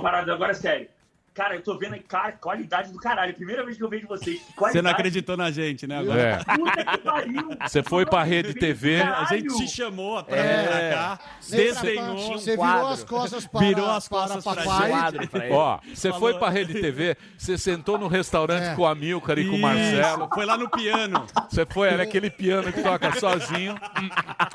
parada 0.00 0.32
agora, 0.32 0.54
sério. 0.54 0.86
Cara, 1.32 1.54
eu 1.54 1.62
tô 1.62 1.78
vendo 1.78 1.94
aí, 1.94 2.00
cara, 2.00 2.32
qualidade 2.32 2.92
do 2.92 2.98
caralho. 2.98 3.32
Primeira 3.34 3.64
vez 3.64 3.76
que 3.76 3.82
eu 3.84 3.88
vejo 3.88 4.06
vocês. 4.08 4.40
Qualidade. 4.56 4.72
Você 4.72 4.82
não 4.82 4.90
acreditou 4.90 5.36
na 5.36 5.50
gente, 5.50 5.86
né? 5.86 5.98
Agora. 5.98 6.20
É. 6.20 6.36
Puta 6.56 6.84
que 6.84 6.98
pariu. 6.98 7.48
Você 7.66 7.82
foi 7.84 8.04
pra 8.04 8.22
Rede 8.24 8.52
TV. 8.54 9.00
A 9.00 9.24
gente 9.26 9.56
te 9.56 9.68
chamou 9.68 10.22
pra 10.24 10.36
É. 10.36 10.56
vir 10.62 10.68
pra 10.68 10.90
cá, 10.90 11.20
desdenhou. 11.48 12.32
Você 12.32 12.50
virou 12.56 12.88
as 12.88 13.04
costas 13.04 13.46
para, 13.46 13.60
Virou 13.60 13.90
as 13.90 14.08
para 14.08 14.18
costas 14.34 14.44
pra 14.44 14.54
papai. 14.64 14.90
Quadro 14.90 15.28
pra 15.28 15.44
ele. 15.46 15.54
Ó, 15.54 15.78
você 15.94 16.08
Falou. 16.10 16.20
foi 16.20 16.38
pra 16.38 16.50
Rede 16.50 16.74
TV, 16.80 17.16
você 17.38 17.56
sentou 17.56 17.96
no 17.96 18.08
restaurante 18.08 18.64
É. 18.64 18.74
com 18.74 18.82
o 18.82 18.86
Amilcar 18.86 19.38
e 19.38 19.48
com 19.48 19.56
o 19.56 19.58
Marcelo. 19.60 20.28
Foi 20.34 20.44
lá 20.44 20.56
no 20.58 20.68
piano. 20.68 21.26
Você 21.48 21.64
foi, 21.64 21.88
era 21.88 22.02
aquele 22.02 22.28
piano 22.30 22.72
que 22.72 22.82
toca 22.82 23.12
sozinho. 23.18 23.76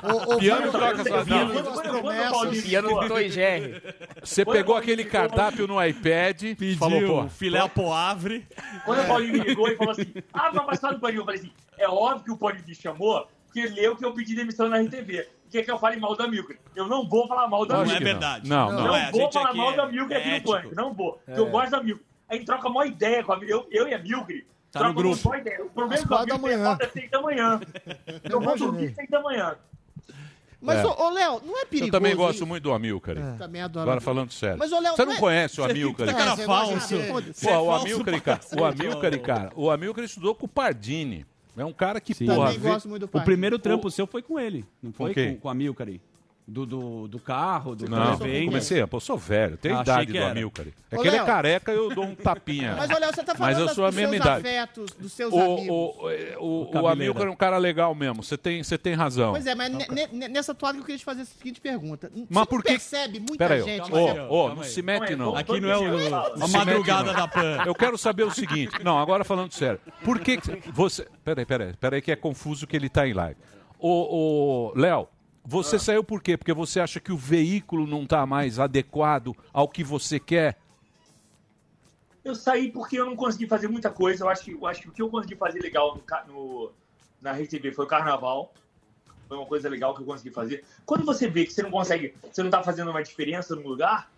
O, 0.02 0.34
o, 0.34 0.38
Piano 0.38 0.62
viu- 0.70 0.72
toca 0.72 1.04
sozinho. 1.04 2.62
Piano 2.62 3.18
e 3.20 3.28
Jerry. 3.30 3.82
Você 4.22 4.44
pegou 4.44 4.76
aquele 4.76 5.04
cardápio 5.04 5.66
no 5.66 5.82
iPad, 5.82 6.42
Pediu 6.74 6.78
falou, 6.78 7.22
pô, 7.24 7.28
filé 7.28 7.58
a 7.60 7.68
poavre. 7.68 8.46
Quando 8.84 9.02
o 9.02 9.06
Paulinho 9.06 9.32
me 9.34 9.38
ligou 9.40 9.68
e 9.68 9.76
falou 9.76 9.92
assim: 9.92 10.12
Ah, 10.32 10.50
vai 10.50 10.66
passar 10.66 10.92
do 10.92 11.00
Paulinho. 11.00 11.20
Eu 11.20 11.24
falei 11.24 11.40
assim: 11.40 11.52
É 11.78 11.88
óbvio 11.88 12.24
que 12.24 12.30
o 12.32 12.36
Paulinho 12.36 12.64
me 12.66 12.74
chamou, 12.74 13.28
porque 13.46 13.60
ele 13.60 13.80
leu 13.80 13.96
que 13.96 14.04
eu 14.04 14.12
pedi 14.12 14.34
demissão 14.34 14.68
na 14.68 14.78
RTV. 14.80 15.28
Quer 15.50 15.62
que 15.62 15.70
eu 15.70 15.78
fale 15.78 15.96
mal 16.00 16.16
da 16.16 16.26
Milker? 16.26 16.58
Eu 16.74 16.88
não 16.88 17.08
vou 17.08 17.26
falar 17.28 17.46
mal 17.48 17.64
da 17.64 17.78
Lógico 17.78 17.90
Não 17.92 17.96
é 17.96 18.00
Milker. 18.00 18.20
verdade. 18.20 18.48
Não, 18.50 18.72
Não, 18.72 18.84
não. 18.84 18.96
é, 18.96 19.04
a 19.04 19.10
vou 19.12 19.20
gente 19.20 19.32
falar 19.32 19.54
mal 19.54 19.72
é- 19.72 19.76
da 19.76 19.86
Milker 19.86 20.16
é 20.16 20.20
aqui 20.20 20.28
no 20.28 20.34
ético. 20.34 20.50
Pânico. 20.52 20.74
Não 20.74 20.92
vou. 20.92 21.12
porque 21.24 21.40
Eu 21.40 21.46
gosto 21.50 21.70
da 21.70 21.82
Milker. 21.82 22.04
A 22.28 22.34
gente 22.34 22.46
troca 22.46 22.68
uma 22.68 22.84
ideia 22.86 23.22
com 23.22 23.32
a 23.32 23.36
Milker. 23.38 23.54
Eu, 23.56 23.66
eu 23.70 23.88
e 23.88 23.94
a 23.94 23.98
Milker. 23.98 24.44
Tá 24.72 24.80
no 24.80 24.92
trocamos 24.92 25.02
grupo. 25.22 25.28
uma 25.28 25.38
ideia. 25.38 25.64
O 25.64 25.70
problema 25.70 25.94
é 25.94 25.98
que 25.98 26.04
a 26.04 26.08
quatro 26.08 26.26
da 26.26 26.34
Milker 26.38 26.58
manhã. 26.58 26.78
às 26.82 26.92
seis 26.92 27.10
da 27.10 27.22
manhã. 27.22 27.60
Eu 28.24 28.40
vou 28.40 28.58
dormir 28.58 28.88
às 28.88 28.94
seis 28.96 29.08
da 29.08 29.20
manhã. 29.22 29.56
Mas, 30.60 30.78
É. 30.78 30.86
ô, 30.86 30.90
ô, 31.06 31.10
Léo, 31.10 31.42
não 31.44 31.58
é 31.60 31.64
perigoso 31.66 31.88
Eu 31.88 31.92
também 31.92 32.16
gosto 32.16 32.36
isso? 32.36 32.46
muito 32.46 32.62
do 32.64 32.72
Amilcar. 32.72 33.14
Também 33.36 33.60
adoro. 33.62 33.82
Agora 33.82 34.00
falando 34.00 34.32
sério. 34.32 34.58
Mas, 34.58 34.72
ô, 34.72 34.80
Léo, 34.80 34.96
Você 34.96 35.02
não 35.02 35.10
não 35.12 35.16
é- 35.16 35.20
conhece 35.20 35.60
o 35.60 35.64
Você 35.64 35.70
Amilcar? 35.70 36.06
cara 36.16 36.36
falso. 36.36 36.72
gosta 36.72 36.96
de- 36.98 37.08
Foda-se. 37.08 37.46
Pô, 37.46 37.50
o 37.52 37.66
falso 37.66 37.84
Amilcar, 37.86 38.22
cara, 38.22 38.40
o 38.58 38.64
Amilcar, 38.64 39.20
cara, 39.20 39.52
o 39.54 39.70
Amilcar 39.70 40.04
estudou 40.04 40.34
com 40.34 40.46
o 40.46 40.48
Pardini. 40.48 41.26
É 41.56 41.64
um 41.64 41.72
cara 41.72 42.00
que, 42.00 42.14
porra, 42.14 42.52
Também 42.52 42.58
gosto 42.60 42.88
muito 42.88 43.02
do 43.02 43.06
O 43.06 43.08
pai. 43.08 43.24
primeiro 43.24 43.58
trampo 43.58 43.90
seu 43.90 44.06
foi 44.06 44.20
com 44.22 44.38
ele, 44.38 44.64
não 44.82 44.92
foi? 44.92 45.14
quem? 45.14 45.34
Com, 45.36 45.40
com 45.42 45.48
a 45.48 45.54
Milcar 45.54 45.88
aí. 45.88 46.00
Do, 46.48 46.64
do, 46.64 47.08
do 47.08 47.18
carro, 47.18 47.74
do 47.74 47.88
Não, 47.90 48.16
televenda. 48.16 48.44
comecei, 48.52 48.86
pô, 48.86 48.98
eu 48.98 49.00
sou 49.00 49.18
velho, 49.18 49.56
tenho 49.56 49.74
a 49.74 49.80
achei 49.80 49.92
idade 50.04 50.12
do. 50.12 50.24
Amilcar. 50.24 50.66
É 50.92 50.96
Ô, 50.96 51.02
que 51.02 51.08
ele 51.08 51.16
é 51.16 51.18
Léo. 51.18 51.26
careca, 51.26 51.72
eu 51.72 51.92
dou 51.92 52.04
um 52.04 52.14
tapinha. 52.14 52.76
Mas, 52.76 52.88
olha, 52.88 53.06
você 53.12 53.24
tá 53.24 53.34
falando 53.34 53.52
Mas 53.58 53.58
eu 53.68 53.74
sou 53.74 53.84
a 53.84 53.88
dos 53.88 53.96
mesma 53.96 54.12
seus 54.14 54.24
idade. 54.24 54.46
afetos, 54.46 54.90
dos 54.92 55.12
seus 55.12 55.34
O, 55.34 55.40
amigos. 55.40 55.68
o, 55.68 56.08
é, 56.08 56.36
o, 56.38 56.70
o. 56.72 56.86
Amilcar 56.86 57.26
é 57.26 57.30
um 57.30 57.34
cara 57.34 57.56
legal 57.58 57.92
mesmo, 57.96 58.22
você 58.22 58.38
tem, 58.38 58.62
você 58.62 58.78
tem 58.78 58.94
razão. 58.94 59.32
Pois 59.32 59.44
é, 59.44 59.56
mas 59.56 59.72
ne- 59.72 60.06
ne- 60.12 60.28
nessa 60.28 60.54
toada 60.54 60.74
que 60.74 60.82
eu 60.82 60.86
queria 60.86 60.98
te 61.00 61.04
fazer 61.04 61.22
a 61.22 61.24
seguinte 61.24 61.60
pergunta. 61.60 62.08
Você 62.14 62.20
Mas 62.30 62.38
não 62.38 62.46
por 62.46 62.62
que- 62.62 62.68
percebe 62.68 63.18
muita 63.18 63.38
Pera 63.38 63.54
aí, 63.54 63.62
gente... 63.64 63.90
mas 63.90 64.16
é- 64.16 64.26
ó, 64.30 64.54
não 64.54 64.62
se 64.62 64.82
mete 64.82 65.16
não. 65.16 65.34
Aqui 65.34 65.60
não 65.60 65.68
é 65.68 65.78
o, 65.78 65.82
a 66.14 66.28
Não 66.36 66.46
se 66.46 66.52
mete, 66.52 66.64
madrugada 66.64 67.12
não. 67.12 67.18
da 67.22 67.26
PAN. 67.26 67.64
Eu 67.66 67.74
quero 67.74 67.98
saber 67.98 68.22
o 68.22 68.30
seguinte. 68.30 68.72
Não, 68.84 69.00
agora 69.00 69.24
falando 69.24 69.50
sério. 69.52 69.80
Por 70.04 70.20
que 70.20 70.36
que 70.36 70.62
você. 70.70 71.08
Peraí, 71.24 71.44
peraí, 71.44 71.72
peraí, 71.74 72.00
que 72.00 72.12
é 72.12 72.16
confuso 72.16 72.68
que 72.68 72.76
ele 72.76 72.88
tá 72.88 73.04
em 73.04 73.14
live. 73.14 73.36
Ô, 73.80 73.90
ô, 73.90 74.72
Léo, 74.78 75.08
você 75.46 75.78
saiu 75.78 76.02
por 76.04 76.22
quê? 76.22 76.36
Porque 76.36 76.52
você 76.52 76.80
acha 76.80 76.98
que 77.00 77.12
o 77.12 77.16
veículo 77.16 77.86
não 77.86 78.04
tá 78.06 78.26
mais 78.26 78.58
adequado 78.58 79.34
ao 79.52 79.68
que 79.68 79.84
você 79.84 80.18
quer? 80.18 80.58
Eu 82.24 82.34
saí 82.34 82.72
porque 82.72 82.98
eu 82.98 83.06
não 83.06 83.14
consegui 83.14 83.46
fazer 83.46 83.68
muita 83.68 83.88
coisa. 83.90 84.24
Eu 84.24 84.28
acho 84.28 84.42
que, 84.44 84.52
eu 84.52 84.66
acho 84.66 84.82
que 84.82 84.88
o 84.88 84.92
que 84.92 85.00
eu 85.02 85.08
consegui 85.08 85.36
fazer 85.36 85.60
legal 85.60 85.96
no, 86.28 86.32
no- 86.34 86.72
na 87.20 87.32
RTV 87.32 87.72
foi 87.72 87.84
o 87.84 87.88
carnaval. 87.88 88.52
Foi 89.28 89.36
uma 89.36 89.46
coisa 89.46 89.68
legal 89.68 89.94
que 89.94 90.02
eu 90.02 90.06
consegui 90.06 90.30
fazer. 90.30 90.64
Quando 90.84 91.04
você 91.04 91.28
vê 91.28 91.44
que 91.46 91.52
você 91.52 91.62
não 91.62 91.70
consegue, 91.70 92.14
você 92.32 92.42
não 92.42 92.50
tá 92.50 92.62
fazendo 92.62 92.90
uma 92.90 93.02
diferença 93.02 93.54
no 93.54 93.62
lugar, 93.68 94.10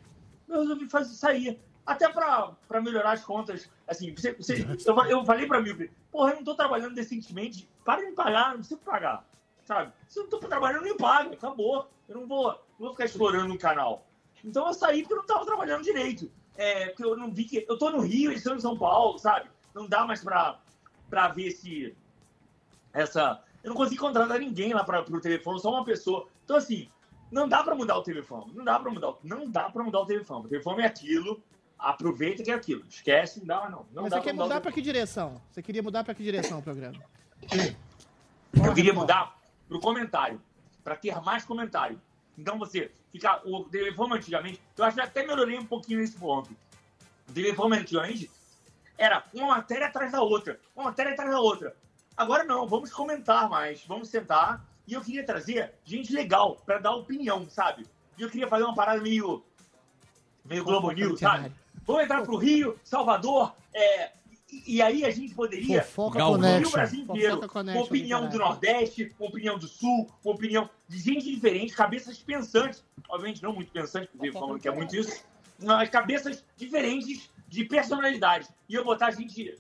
eu 0.49 0.61
resolvi 0.61 0.87
fazer, 0.89 1.15
sair. 1.15 1.59
Até 1.85 2.09
pra, 2.09 2.53
pra 2.67 2.81
melhorar 2.81 3.13
as 3.13 3.25
contas. 3.25 3.69
Assim, 3.87 4.15
você, 4.15 4.33
você- 4.33 4.67
eu, 4.87 4.97
eu 5.07 5.25
falei 5.25 5.47
pra 5.47 5.61
mim, 5.61 5.89
porra, 6.11 6.33
eu 6.33 6.37
não 6.37 6.45
tô 6.45 6.55
trabalhando 6.55 6.95
decentemente. 6.95 7.69
Para 7.85 8.01
de 8.03 8.07
me 8.09 8.13
pagar, 8.13 8.51
não 8.51 8.59
precisa 8.59 8.79
pagar. 8.85 9.25
Sabe? 9.69 9.93
Se 10.09 10.19
eu 10.19 10.23
não 10.25 10.31
tô 10.31 10.39
trabalhando, 10.39 10.83
me 10.83 10.95
paga, 10.95 11.35
acabou. 11.35 11.89
Eu 12.09 12.17
não 12.17 12.27
vou, 12.27 12.47
não 12.79 12.87
vou 12.87 12.91
ficar 12.93 13.05
explorando 13.05 13.53
um 13.53 13.59
canal. 13.59 14.07
Então 14.43 14.67
eu 14.67 14.73
saí 14.73 15.03
porque 15.03 15.13
eu 15.13 15.19
não 15.19 15.27
tava 15.27 15.45
trabalhando 15.45 15.83
direito. 15.85 16.31
É, 16.57 16.87
porque 16.87 17.05
eu 17.05 17.17
não 17.17 17.31
vi 17.31 17.45
que. 17.45 17.67
Eu 17.69 17.77
tô 17.79 17.91
no 17.91 18.01
Rio, 18.01 18.31
eles 18.31 18.39
estão 18.41 18.57
em 18.57 18.61
São 18.61 18.77
Paulo, 18.79 19.19
sabe? 19.19 19.49
Não 19.75 19.87
dá 19.87 20.07
mais 20.07 20.25
pra, 20.25 20.59
pra 21.11 21.29
ver 21.29 21.49
esse. 21.49 21.95
Essa. 22.93 23.43
Eu 23.63 23.69
não 23.71 23.77
consegui 23.77 23.99
contratar 23.99 24.41
ninguém 24.41 24.73
lá 24.73 24.83
pra, 24.83 25.03
pro 25.03 25.21
telefone, 25.21 25.61
só 25.61 25.71
uma 25.71 25.85
pessoa. 25.85 26.27
Então, 26.45 26.57
assim, 26.57 26.89
não 27.31 27.47
dá 27.47 27.63
pra 27.63 27.75
mudar 27.75 27.99
o 27.99 28.03
telefone. 28.03 28.53
Não 28.55 28.65
dá 28.65 28.79
pra 28.81 28.91
mudar, 28.91 29.11
o- 29.11 29.19
não 29.23 29.51
dá 29.51 29.69
pra 29.69 29.85
mudar 29.85 30.01
o 30.01 30.07
telefone. 30.07 30.47
O 30.47 30.49
telefone 30.49 30.83
é 30.83 30.87
aquilo. 30.87 31.43
Aproveita 31.79 32.43
que 32.43 32.51
é 32.51 32.55
aquilo. 32.55 32.85
Esquece, 32.89 33.39
não 33.41 33.47
dá, 33.47 33.69
não. 33.69 33.87
Não 33.93 34.03
Mas 34.03 34.11
dá 34.11 34.17
você 34.17 34.25
quer 34.25 34.33
mudar, 34.33 34.45
mudar 34.45 34.61
pra 34.63 34.73
que 34.73 34.81
direção? 34.83 35.41
Você 35.51 35.63
queria 35.63 35.83
mudar 35.83 36.03
pra 36.03 36.15
que 36.15 36.23
direção 36.25 36.59
o 36.59 36.63
programa? 36.63 36.99
Eu 38.65 38.75
queria 38.75 38.93
mudar 38.93 39.38
pro 39.69 39.81
comentário, 39.81 40.41
para 40.83 40.97
ter 40.97 41.21
mais 41.21 41.45
comentário. 41.45 42.01
Então 42.37 42.59
você 42.59 42.91
fica 43.13 43.41
o 43.45 43.65
telefone 43.65 44.15
antigamente, 44.15 44.61
eu 44.77 44.85
acho 44.85 44.97
que 44.97 45.03
até 45.03 45.27
melhorei 45.27 45.59
um 45.59 45.67
pouquinho 45.67 46.01
nesse 46.01 46.17
ponto. 46.17 46.51
O 47.29 47.33
telefone 47.33 47.79
antigamente 47.79 48.31
era 48.97 49.25
uma 49.35 49.57
matéria 49.57 49.87
atrás 49.87 50.13
da 50.13 50.23
outra, 50.23 50.59
uma 50.75 50.87
matéria 50.87 51.13
atrás 51.13 51.31
da 51.31 51.41
outra. 51.41 51.77
Agora 52.17 52.45
não, 52.45 52.67
vamos 52.67 52.91
comentar 52.91 53.49
mais, 53.49 53.85
vamos 53.85 54.09
sentar. 54.09 54.67
E 54.87 54.95
eu 54.95 55.03
queria 55.03 55.25
trazer 55.25 55.75
gente 55.85 56.13
legal 56.13 56.57
para 56.65 56.79
dar 56.79 56.93
opinião, 56.93 57.49
sabe? 57.51 57.87
E 58.17 58.23
eu 58.23 58.31
queria 58.31 58.49
fazer 58.49 58.65
uma 58.65 58.75
parada 58.75 59.01
meio 59.01 59.45
meio 60.45 60.65
Globo 60.65 60.91
News, 60.91 61.21
sabe? 61.21 61.53
Vamos 61.87 62.05
entrar 62.05 62.23
pro 62.23 62.37
Rio, 62.37 62.79
Salvador, 62.83 63.55
é, 63.73 64.13
e, 64.51 64.81
aí 64.81 65.05
a 65.05 65.11
gente 65.11 65.35
poderia 65.35 65.83
Fofoca 65.83 66.19
ir 66.19 66.23
Connection. 66.23 66.69
o 66.69 66.73
Brasil 66.73 67.01
inteiro, 67.01 67.49
com 67.49 67.81
opinião 67.81 68.29
do. 68.29 68.39
Nordeste, 68.39 69.13
com 69.19 69.27
opinião 69.27 69.59
do 69.59 69.69
Sul, 69.69 70.09
com 70.23 70.31
opinião 70.31 70.71
de 70.89 70.99
gente 70.99 71.31
diferente, 71.31 71.75
cabeças 71.75 72.19
pensantes, 72.19 72.83
obviamente 73.09 73.43
não 73.43 73.53
muito 73.53 73.71
pensantes, 73.71 74.09
porque 74.11 74.33
falando 74.33 74.59
que 74.59 74.69
é 74.69 74.71
muito 74.71 74.97
isso, 74.97 75.23
mas 75.63 75.91
cabeças 75.91 76.45
diferentes 76.57 77.29
de 77.47 77.65
personalidade. 77.65 78.49
E 78.69 78.75
eu 78.75 78.85
botar 78.85 79.11
gente 79.11 79.59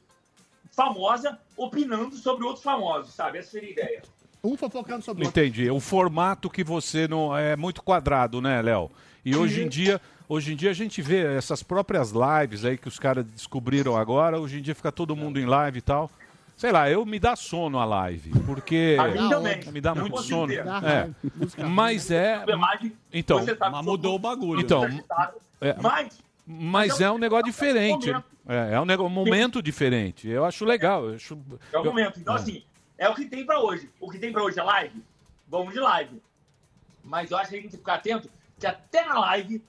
famosa 0.72 1.38
opinando 1.56 2.14
sobre 2.16 2.44
outros 2.44 2.64
famosos, 2.64 3.12
sabe? 3.12 3.38
Essa 3.38 3.50
seria 3.50 3.68
a 3.68 3.72
ideia. 3.72 4.02
Um 4.42 4.56
fofocando 4.56 5.04
sobre 5.04 5.24
o 5.24 5.26
outro. 5.26 5.40
Entendi. 5.40 5.70
O 5.70 5.80
formato 5.80 6.48
que 6.48 6.62
você 6.62 7.08
não 7.08 7.36
é 7.36 7.56
muito 7.56 7.82
quadrado, 7.82 8.40
né, 8.40 8.62
Léo? 8.62 8.90
E 9.28 9.36
hoje 9.36 9.62
em 9.62 9.68
dia, 9.68 10.00
hoje 10.26 10.54
em 10.54 10.56
dia 10.56 10.70
a 10.70 10.74
gente 10.74 11.02
vê 11.02 11.36
essas 11.36 11.62
próprias 11.62 12.12
lives 12.12 12.64
aí 12.64 12.78
que 12.78 12.88
os 12.88 12.98
caras 12.98 13.26
descobriram 13.26 13.94
agora. 13.94 14.40
Hoje 14.40 14.58
em 14.58 14.62
dia 14.62 14.74
fica 14.74 14.90
todo 14.90 15.14
mundo 15.14 15.38
em 15.38 15.44
live 15.44 15.78
e 15.78 15.82
tal. 15.82 16.10
Sei 16.56 16.72
lá, 16.72 16.90
eu 16.90 17.04
me 17.04 17.20
dá 17.20 17.36
sono 17.36 17.78
a 17.78 17.84
live, 17.84 18.30
porque 18.46 18.96
A 18.98 19.06
mim 19.08 19.28
também. 19.28 19.60
me 19.70 19.82
dá 19.82 19.94
muito 19.94 20.22
sono. 20.22 20.50
É. 20.52 21.10
Mas 21.68 22.10
é, 22.10 22.42
então, 23.12 23.44
mas 23.70 23.84
mudou 23.84 24.16
o 24.16 24.18
bagulho. 24.18 24.62
Então, 24.62 24.88
tá 25.06 25.34
é, 25.60 25.76
Mas 25.80 26.18
mas 26.46 26.98
é 26.98 27.10
um 27.10 27.18
negócio 27.18 27.44
diferente. 27.44 28.10
É, 28.48 28.72
é 28.72 28.80
um 28.80 28.86
negócio, 28.86 29.12
um 29.12 29.14
momento 29.14 29.62
diferente. 29.62 30.26
Eu 30.26 30.46
acho 30.46 30.64
legal. 30.64 31.04
Eu 31.10 31.16
acho, 31.16 31.38
É 31.70 31.78
o 31.78 31.84
momento. 31.84 32.18
Então, 32.18 32.34
é. 32.34 32.38
assim, 32.38 32.64
é 32.96 33.06
o 33.06 33.14
que 33.14 33.26
tem 33.26 33.44
pra 33.44 33.60
hoje. 33.60 33.90
O 34.00 34.10
que 34.10 34.18
tem 34.18 34.32
pra 34.32 34.42
hoje 34.42 34.58
é 34.58 34.62
live? 34.62 35.02
Vamos 35.46 35.74
de 35.74 35.80
live. 35.80 36.22
Mas 37.04 37.30
eu 37.30 37.36
acho 37.36 37.50
que 37.50 37.56
a 37.56 37.60
gente 37.60 37.64
tem 37.64 37.70
que 37.72 37.76
ficar 37.76 37.94
atento 37.96 38.30
que 38.58 38.66
até 38.66 39.04
na 39.04 39.18
live 39.20 39.62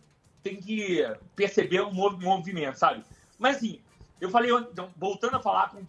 tem 0.44 0.56
que 0.58 1.04
perceber 1.36 1.82
o 1.82 1.92
mov- 1.92 2.22
movimento, 2.22 2.76
sabe? 2.78 3.04
Mas 3.38 3.58
assim, 3.58 3.80
eu 4.20 4.30
falei, 4.30 4.52
então, 4.52 4.90
voltando 4.98 5.36
a 5.38 5.42
falar 5.42 5.70
com. 5.70 5.84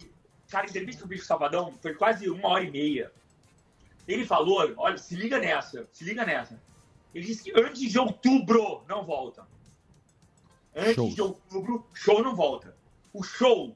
Cara, 0.49 0.65
entrevista 0.67 1.01
com 1.01 1.05
o 1.05 1.09
Bicho 1.09 1.25
Sabadão 1.25 1.73
foi 1.81 1.93
quase 1.93 2.29
uma 2.29 2.49
hora 2.49 2.63
e 2.63 2.71
meia. 2.71 3.11
Ele 4.07 4.25
falou, 4.25 4.73
olha, 4.77 4.97
se 4.97 5.15
liga 5.15 5.39
nessa, 5.39 5.87
se 5.93 6.03
liga 6.03 6.25
nessa. 6.25 6.59
Ele 7.15 7.25
disse 7.25 7.43
que 7.43 7.59
antes 7.59 7.79
de 7.89 7.97
outubro 7.99 8.83
não 8.87 9.03
volta. 9.05 9.47
Antes 10.75 10.95
Shows. 10.95 11.15
de 11.15 11.21
outubro, 11.21 11.85
show 11.93 12.21
não 12.23 12.35
volta. 12.35 12.75
O 13.13 13.23
show 13.23 13.75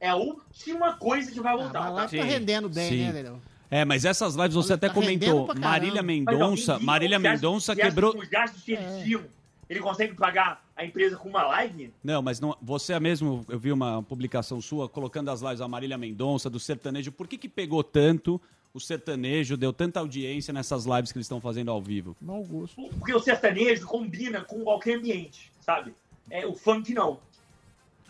é 0.00 0.08
a 0.08 0.16
última 0.16 0.96
coisa 0.96 1.30
que 1.30 1.40
vai 1.40 1.56
voltar. 1.56 1.80
mas 1.80 1.92
lá 1.94 2.08
tá? 2.08 2.16
tá 2.16 2.24
rendendo 2.24 2.68
bem, 2.68 2.88
Sim. 2.88 3.04
né, 3.06 3.12
Leleu? 3.12 3.40
É, 3.70 3.84
mas 3.84 4.04
essas 4.04 4.34
lives 4.34 4.54
você 4.54 4.72
até 4.72 4.88
tá 4.88 4.94
comentou. 4.94 5.48
Marília 5.54 6.02
Mas 6.02 6.06
Mendonça, 6.06 6.76
viu 6.76 6.86
Marília 6.86 7.18
Mendonça 7.18 7.76
quebrou. 7.76 8.16
Os 8.16 8.28
gastos 8.28 8.62
que 8.62 8.72
eles 8.72 9.04
tinham, 9.04 9.22
ele 9.68 9.78
consegue 9.78 10.14
pagar 10.14 10.64
a 10.76 10.84
empresa 10.84 11.16
com 11.16 11.28
uma 11.28 11.44
live? 11.44 11.92
Não, 12.02 12.20
mas 12.20 12.40
não, 12.40 12.56
você 12.60 12.98
mesmo, 12.98 13.44
eu 13.48 13.58
vi 13.58 13.70
uma 13.70 14.02
publicação 14.02 14.60
sua 14.60 14.88
colocando 14.88 15.30
as 15.30 15.40
lives 15.40 15.60
da 15.60 15.68
Marília 15.68 15.96
Mendonça, 15.96 16.50
do 16.50 16.58
sertanejo. 16.58 17.12
Por 17.12 17.28
que, 17.28 17.38
que 17.38 17.48
pegou 17.48 17.84
tanto 17.84 18.40
o 18.74 18.80
sertanejo, 18.80 19.56
deu 19.56 19.72
tanta 19.72 20.00
audiência 20.00 20.52
nessas 20.52 20.86
lives 20.86 21.12
que 21.12 21.18
eles 21.18 21.26
estão 21.26 21.40
fazendo 21.40 21.70
ao 21.70 21.80
vivo? 21.80 22.16
Mau 22.20 22.42
gosto. 22.42 22.80
Porque 22.98 23.14
o 23.14 23.20
sertanejo 23.20 23.86
combina 23.86 24.42
com 24.42 24.64
qualquer 24.64 24.96
ambiente, 24.96 25.52
sabe? 25.60 25.94
É, 26.28 26.44
o 26.44 26.54
funk 26.54 26.92
não. 26.92 27.20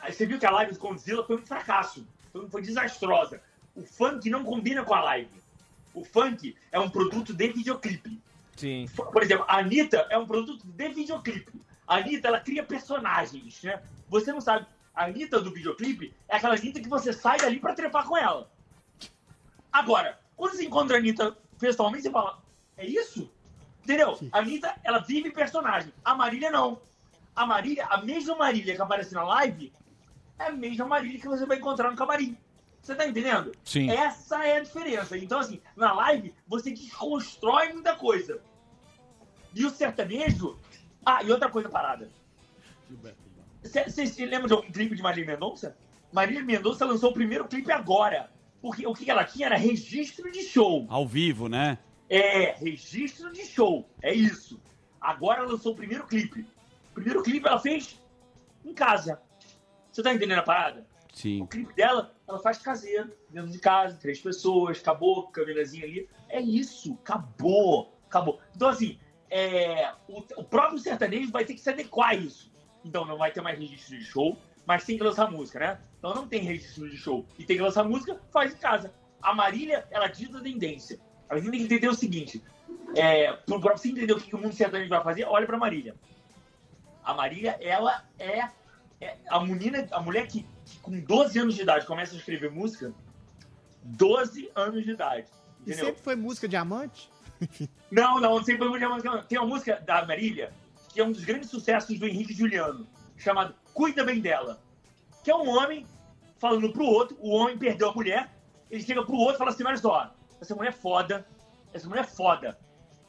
Você 0.09 0.25
viu 0.25 0.39
que 0.39 0.47
a 0.47 0.51
live 0.51 0.73
do 0.73 0.79
Condzilla 0.79 1.25
foi 1.25 1.37
um 1.37 1.43
fracasso. 1.43 2.07
Foi, 2.33 2.49
foi 2.49 2.63
desastrosa. 2.63 3.41
O 3.75 3.83
funk 3.83 4.31
não 4.31 4.45
combina 4.45 4.83
com 4.85 4.95
a 4.95 5.03
live. 5.03 5.40
O 5.95 6.05
funk 6.05 6.57
é 6.71 6.79
um 6.79 6.89
produto 6.89 7.35
de 7.35 7.49
videoclipe. 7.49 8.21
Sim. 8.57 8.87
Por 8.95 9.23
exemplo, 9.23 9.45
a 9.49 9.59
Anitta 9.59 10.07
é 10.11 10.19
um 10.19 10.27
produto 10.27 10.67
de 10.67 10.89
videoclipe. 10.89 11.61
A 11.87 11.97
Anitta, 11.97 12.29
ela 12.29 12.41
cria 12.41 12.63
personagens, 12.63 13.63
né? 13.63 13.83
Você 14.09 14.33
não 14.33 14.41
sabe. 14.41 14.67
A 14.95 15.07
Anitta 15.07 15.41
do 15.41 15.53
videoclipe 15.53 16.15
é 16.29 16.37
aquela 16.37 16.55
Anitta 16.55 16.81
que 16.81 16.89
você 16.89 17.13
sai 17.13 17.39
dali 17.39 17.59
pra 17.59 17.75
trepar 17.75 18.07
com 18.07 18.17
ela. 18.17 18.51
Agora, 19.73 20.21
quando 20.37 20.57
você 20.57 20.65
encontra 20.65 20.97
a 20.97 21.01
Anitta 21.01 21.37
pessoalmente, 21.59 22.03
você 22.03 22.11
fala, 22.11 22.43
é 22.77 22.87
isso? 22.87 23.31
Entendeu? 23.83 24.19
A 24.33 24.39
Anitta, 24.39 24.75
ela 24.85 24.99
vive 24.99 25.31
personagem. 25.31 25.93
A 26.05 26.15
Marília, 26.15 26.51
não. 26.51 26.81
A 27.35 27.47
Marília, 27.47 27.87
a 27.87 28.03
mesma 28.03 28.37
Marília 28.37 28.75
que 28.75 28.83
aparece 28.83 29.15
na 29.15 29.25
live, 29.25 29.73
é 30.39 30.47
a 30.47 30.53
mesma 30.53 30.87
Marília 30.87 31.21
que 31.21 31.29
você 31.29 31.47
vai 31.47 31.57
encontrar 31.57 31.91
no 31.91 31.97
camarim. 31.97 32.37
Você 32.83 32.95
tá 32.95 33.07
entendendo? 33.07 33.53
Sim. 33.65 33.91
Essa 33.91 34.45
é 34.47 34.57
a 34.57 34.61
diferença. 34.61 35.17
Então, 35.17 35.39
assim, 35.39 35.61
na 35.77 35.93
live, 35.93 36.35
você 36.47 36.71
desconstrói 36.71 37.73
muita 37.73 37.95
coisa. 37.95 38.41
E 39.55 39.65
o 39.65 39.71
sertanejo. 39.71 40.59
Ah, 41.05 41.23
e 41.23 41.31
outra 41.31 41.49
coisa 41.49 41.69
parada. 41.69 42.11
Vocês 43.63 44.11
se 44.11 44.25
lembram 44.25 44.49
de 44.49 44.55
um 44.55 44.73
clipe 44.73 44.97
de 44.97 45.03
Marília 45.03 45.33
Mendonça? 45.33 45.77
Marília 46.13 46.43
Mendonça 46.43 46.85
lançou 46.85 47.11
o 47.11 47.15
primeiro 47.15 47.47
clipe 47.47 47.71
agora. 47.71 48.31
Porque 48.61 48.87
o 48.87 48.95
que 48.95 49.11
ela 49.11 49.25
tinha 49.25 49.47
era 49.47 49.57
registro 49.57 50.31
de 50.31 50.43
show. 50.43 50.87
Ao 50.89 51.07
vivo, 51.07 51.49
né? 51.49 51.79
É, 52.09 52.53
registro 52.53 53.33
de 53.33 53.45
show. 53.45 53.89
É 54.03 54.13
isso. 54.13 54.61
Agora 55.01 55.41
ela 55.41 55.53
lançou 55.53 55.73
o 55.73 55.77
primeiro 55.77 56.07
clipe. 56.07 56.47
O 56.91 56.95
primeiro 56.95 57.23
clipe 57.23 57.47
ela 57.47 57.59
fez 57.59 58.01
em 58.65 58.75
casa. 58.75 59.21
Você 59.91 60.03
tá 60.03 60.13
entendendo 60.13 60.39
a 60.39 60.43
parada? 60.43 60.87
Sim. 61.13 61.43
O 61.43 61.47
clipe 61.47 61.75
dela, 61.75 62.15
ela 62.31 62.39
faz 62.39 62.59
caseiro, 62.59 63.13
dentro 63.29 63.51
de 63.51 63.59
casa, 63.59 63.97
três 63.97 64.21
pessoas, 64.21 64.81
acabou, 64.81 65.29
câmerazinha 65.29 65.85
ali. 65.85 66.09
É 66.29 66.41
isso, 66.41 66.97
acabou, 67.03 67.93
acabou. 68.07 68.41
Então, 68.55 68.69
assim, 68.69 68.99
é, 69.29 69.93
o, 70.09 70.21
o 70.37 70.45
próprio 70.45 70.79
sertanejo 70.79 71.31
vai 71.31 71.45
ter 71.45 71.55
que 71.55 71.61
se 71.61 71.71
adequar 71.71 72.11
a 72.11 72.15
isso. 72.15 72.53
Então, 72.85 73.05
não 73.05 73.19
vai 73.19 73.33
ter 73.33 73.41
mais 73.41 73.59
registro 73.59 73.99
de 73.99 74.05
show, 74.05 74.39
mas 74.65 74.85
tem 74.85 74.97
que 74.97 75.03
lançar 75.03 75.31
música, 75.31 75.59
né? 75.59 75.81
Então, 75.99 76.15
não 76.15 76.27
tem 76.27 76.43
registro 76.43 76.89
de 76.89 76.97
show 76.97 77.27
e 77.39 77.45
tem 77.45 77.57
que 77.57 77.63
lançar 77.63 77.85
música, 77.85 78.21
faz 78.33 78.55
em 78.55 78.57
casa. 78.57 78.95
A 79.21 79.35
Marília, 79.35 79.87
ela 79.91 80.07
diz 80.07 80.35
a 80.35 80.41
tendência. 80.41 80.99
A 81.29 81.37
gente 81.37 81.51
tem 81.51 81.61
que 81.61 81.67
entender 81.67 81.89
o 81.89 81.95
seguinte: 81.95 82.43
é, 82.97 83.33
pra 83.33 83.77
você 83.77 83.89
entender 83.89 84.13
o 84.13 84.21
que 84.21 84.29
que 84.29 84.37
o 84.37 84.39
mundo 84.39 84.55
sertanejo 84.55 84.89
vai 84.89 85.03
fazer, 85.03 85.25
olha 85.25 85.47
pra 85.47 85.59
Marília. 85.59 85.95
A 87.05 87.13
Marília, 87.13 87.59
ela 87.61 88.05
é, 88.19 88.49
é 89.01 89.17
a 89.29 89.41
menina, 89.41 89.87
a 89.91 90.01
mulher 90.01 90.27
que, 90.27 90.47
que 90.71 90.79
com 90.79 90.99
12 91.01 91.39
anos 91.39 91.55
de 91.55 91.63
idade 91.63 91.87
começa 91.87 92.15
a 92.15 92.19
escrever 92.19 92.51
música, 92.51 92.93
12 93.83 94.51
anos 94.55 94.85
de 94.85 94.91
idade. 94.93 95.27
E 95.61 95.71
Entendeu? 95.71 95.87
sempre 95.87 96.03
foi 96.03 96.17
música 96.17 96.49
diamante? 96.49 97.11
Não, 97.91 98.21
não, 98.21 98.37
não 98.37 98.45
sei 98.45 98.57
como 98.57 98.79
chama. 98.79 99.23
Tem 99.25 99.39
uma 99.39 99.47
música 99.49 99.81
da 99.81 100.05
Marília, 100.07 100.53
que 100.91 101.01
é 101.01 101.05
um 101.05 101.11
dos 101.11 101.25
grandes 101.25 101.49
sucessos 101.51 101.99
do 101.99 102.07
Henrique 102.07 102.33
Juliano, 102.35 102.87
chamado 103.17 103.55
Cuida 103.75 104.05
Bem 104.05 104.21
Dela. 104.21 104.63
Que 105.25 105.31
é 105.31 105.35
um 105.35 105.49
homem 105.49 105.87
falando 106.39 106.71
pro 106.73 106.85
outro, 106.85 107.17
o 107.19 107.31
homem 107.31 107.59
perdeu 107.59 107.89
a 107.91 107.95
mulher, 107.95 108.31
ele 108.71 108.83
chega 108.83 109.03
pro 109.05 109.17
outro 109.17 109.35
e 109.35 109.39
fala 109.39 109.51
assim, 109.51 109.65
olha 109.65 109.77
só, 109.77 110.15
essa 110.41 110.55
mulher 110.55 110.69
é 110.69 110.73
foda, 110.73 111.27
essa 111.73 111.89
mulher 111.89 112.03
é 112.03 112.07
foda. 112.07 112.59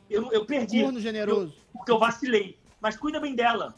Eu, 0.09 0.32
eu 0.32 0.45
perdi. 0.45 0.82
Corno 0.82 0.99
generoso. 0.99 1.53
Eu- 1.55 1.62
porque 1.74 1.91
eu 1.91 1.99
vacilei. 1.99 2.57
Mas 2.82 2.97
cuida 2.97 3.20
bem 3.20 3.36
dela. 3.36 3.76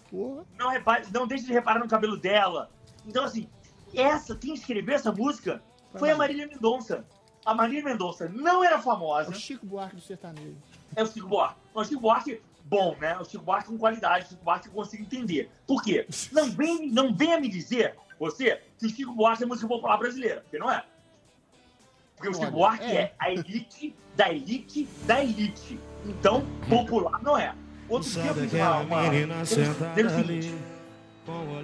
Não, 0.58 0.70
repare, 0.70 1.06
não 1.14 1.28
deixe 1.28 1.46
de 1.46 1.52
reparar 1.52 1.80
no 1.80 1.88
cabelo 1.90 2.16
dela. 2.16 2.72
Então, 3.06 3.26
assim, 3.26 3.50
essa, 3.96 4.36
quem 4.36 4.54
escreveu 4.54 4.96
essa 4.96 5.12
música 5.12 5.62
foi 5.96 6.10
a 6.12 6.18
Marília 6.18 6.48
Mendonça. 6.48 7.06
A 7.46 7.54
Marília 7.54 7.84
Mendonça 7.84 8.30
não 8.30 8.64
era 8.64 8.80
famosa. 8.80 9.30
O 9.32 9.36
Chico 9.36 9.66
Buarque 9.66 9.96
do 9.96 10.02
sertanejo. 10.02 10.56
É 10.96 11.04
o 11.04 11.08
Chico 11.08 11.28
Buarque. 11.28 11.60
Mas 11.74 11.88
o 11.88 11.90
Chico 11.90 12.02
Buarque, 12.02 12.42
bom, 12.64 12.96
né? 13.00 13.18
O 13.20 13.26
Chico 13.26 13.44
Buarque 13.44 13.70
com 13.70 13.78
qualidade, 13.78 14.26
o 14.26 14.30
Chico 14.30 14.44
Buarque 14.44 14.68
eu 14.68 14.74
consigo 14.74 15.04
entender. 15.04 15.50
Por 15.68 15.84
quê? 15.84 16.08
Não, 16.32 16.50
vem, 16.52 16.90
não 16.90 17.14
venha 17.14 17.40
me 17.40 17.50
dizer, 17.50 17.96
você, 18.20 18.62
que 18.78 18.86
o 18.86 18.90
Chico 18.90 19.14
Buarque 19.14 19.44
é 19.44 19.46
música 19.46 19.68
popular 19.68 19.98
brasileira, 19.98 20.42
porque 20.42 20.58
não 20.58 20.72
é. 20.72 20.84
Porque 22.16 22.30
o 22.30 22.34
Chico 22.34 22.52
Buarque 22.52 22.86
é. 22.86 22.96
é. 22.96 23.16
a 23.20 23.32
elite 23.32 23.96
da 24.16 24.32
elite 24.32 24.88
da 25.06 25.24
elite. 25.24 25.80
Então, 26.06 26.46
popular 26.70 27.22
não 27.22 27.38
é. 27.38 27.54
Outro 27.90 28.10
dia 28.10 28.26
eu 28.26 28.36
fiz 28.36 28.54
uma... 28.54 28.80
uma 28.80 29.10
teve- 29.10 29.74
teve 29.96 30.08
o 30.08 30.16
seguinte, 30.16 30.56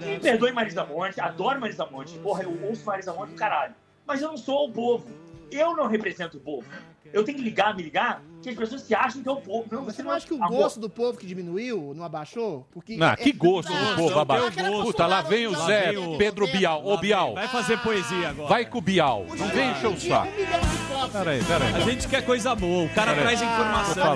me 0.06 0.20
perdoe 0.20 0.52
Marisa 0.52 0.86
Monte, 0.86 1.20
adoro 1.20 1.60
Marisa 1.60 1.86
Monte. 1.86 2.18
Porra, 2.20 2.44
eu 2.44 2.64
ouço 2.64 2.86
Marisa 2.86 3.14
Monte 3.14 3.32
do 3.32 3.36
caralho. 3.36 3.76
Mas 4.06 4.22
eu 4.22 4.30
não 4.30 4.38
sou 4.38 4.70
o 4.70 4.72
povo. 4.72 5.08
Eu 5.52 5.76
não 5.76 5.88
represento 5.88 6.38
o 6.38 6.40
povo. 6.40 6.68
Eu 7.12 7.24
tenho 7.24 7.38
que 7.38 7.44
ligar, 7.44 7.76
me 7.76 7.84
ligar, 7.84 8.22
que 8.42 8.50
as 8.50 8.56
pessoas 8.56 8.82
se 8.82 8.96
acham 8.96 9.22
que 9.22 9.28
é 9.30 9.32
o 9.32 9.38
povo. 9.38 9.66
Não, 9.72 9.84
Você 9.86 9.98
você 9.98 10.04
não 10.04 10.12
acha 10.12 10.26
que 10.28 10.34
o 10.34 10.44
Amor, 10.44 10.58
gosto 10.58 10.80
do 10.80 10.90
povo 10.90 11.18
que 11.18 11.26
diminuiu 11.26 11.94
não 11.96 12.04
abaixou? 12.06 12.66
Porque 12.72 12.96
Não, 12.96 13.08
é- 13.12 13.16
que 13.16 13.32
gosto 13.34 13.70
do 13.72 13.96
povo 13.96 14.12
não, 14.12 14.20
abaixo. 14.20 14.46
aquela 14.48 14.82
Puta, 14.84 15.06
lá 15.08 15.22
vem 15.22 15.48
o 15.48 15.56
Zé, 15.66 15.90
vem 15.90 15.98
o- 15.98 16.18
Pedro 16.18 16.48
Bial. 16.48 16.86
Ô, 16.86 16.98
Bial. 16.98 17.34
Vai 17.36 17.48
fazer 17.50 17.78
poesia 17.80 18.30
agora. 18.30 18.48
Vai 18.50 18.66
com 18.66 18.78
o 18.78 18.82
Bial. 18.82 19.26
Não 19.38 19.48
vem 19.50 19.72
encher 19.72 19.88
o 19.88 20.00
saco. 20.00 20.32
Peraí, 21.12 21.44
peraí. 21.44 21.74
A 21.76 21.80
gente 21.82 22.08
quer 22.08 22.24
coisa 22.26 22.56
boa. 22.56 22.86
O 22.86 22.90
cara 22.94 23.14
Peraí. 23.14 23.36
traz 23.38 23.42
informação. 23.42 24.16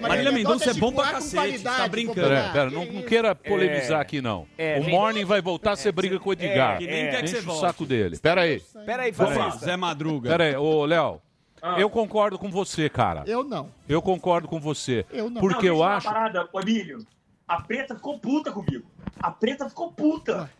Marília, 0.00 0.32
Mendonça 0.32 0.70
é 0.70 0.74
bom 0.74 0.92
pra 0.92 1.12
cacete, 1.12 1.60
tá 1.62 1.86
brincando. 1.88 2.28
Pera, 2.28 2.50
pera, 2.52 2.70
não, 2.70 2.84
não 2.84 3.02
queira 3.02 3.34
polemizar 3.34 4.00
aqui, 4.00 4.20
não. 4.20 4.46
é, 4.56 4.78
o 4.80 4.88
Morning 4.88 5.24
vai 5.24 5.40
voltar, 5.40 5.76
você 5.76 5.90
briga 5.92 6.18
com 6.18 6.30
o 6.30 6.32
Edgar. 6.32 6.78
que 6.78 6.86
nem 6.86 7.10
quer 7.10 7.22
que 7.22 7.28
você 7.28 7.36
Enche 7.38 7.44
o 7.44 7.46
volte. 7.46 7.60
saco 7.60 7.86
dele. 7.86 8.18
Pera 8.18 8.42
aí. 8.42 8.60
Pera 8.86 9.02
aí, 9.04 9.10
Vamos 9.12 9.36
lá. 9.36 9.44
fascista. 9.46 9.66
Zé 9.66 9.76
Madruga. 9.76 10.30
Pera 10.30 10.44
aí, 10.44 10.56
ô, 10.56 10.84
Léo. 10.84 11.20
Ah. 11.62 11.80
Eu 11.80 11.90
concordo 11.90 12.38
com 12.38 12.50
você, 12.50 12.88
cara. 12.88 13.24
Eu 13.26 13.44
não. 13.44 13.70
Eu 13.88 14.00
concordo 14.02 14.48
com 14.48 14.60
você. 14.60 15.04
Eu 15.10 15.30
não. 15.30 15.40
Porque 15.40 15.68
Não, 15.68 15.76
eu 15.76 15.82
deixa 15.82 15.96
acho... 15.96 16.08
Uma 16.08 16.14
parada, 16.14 16.48
Emílio, 16.54 17.06
a 17.46 17.62
preta 17.62 17.94
ficou 17.94 18.18
puta 18.18 18.52
comigo. 18.52 18.86
A 19.20 19.30
preta 19.30 19.68
ficou 19.68 19.92
puta. 19.92 20.50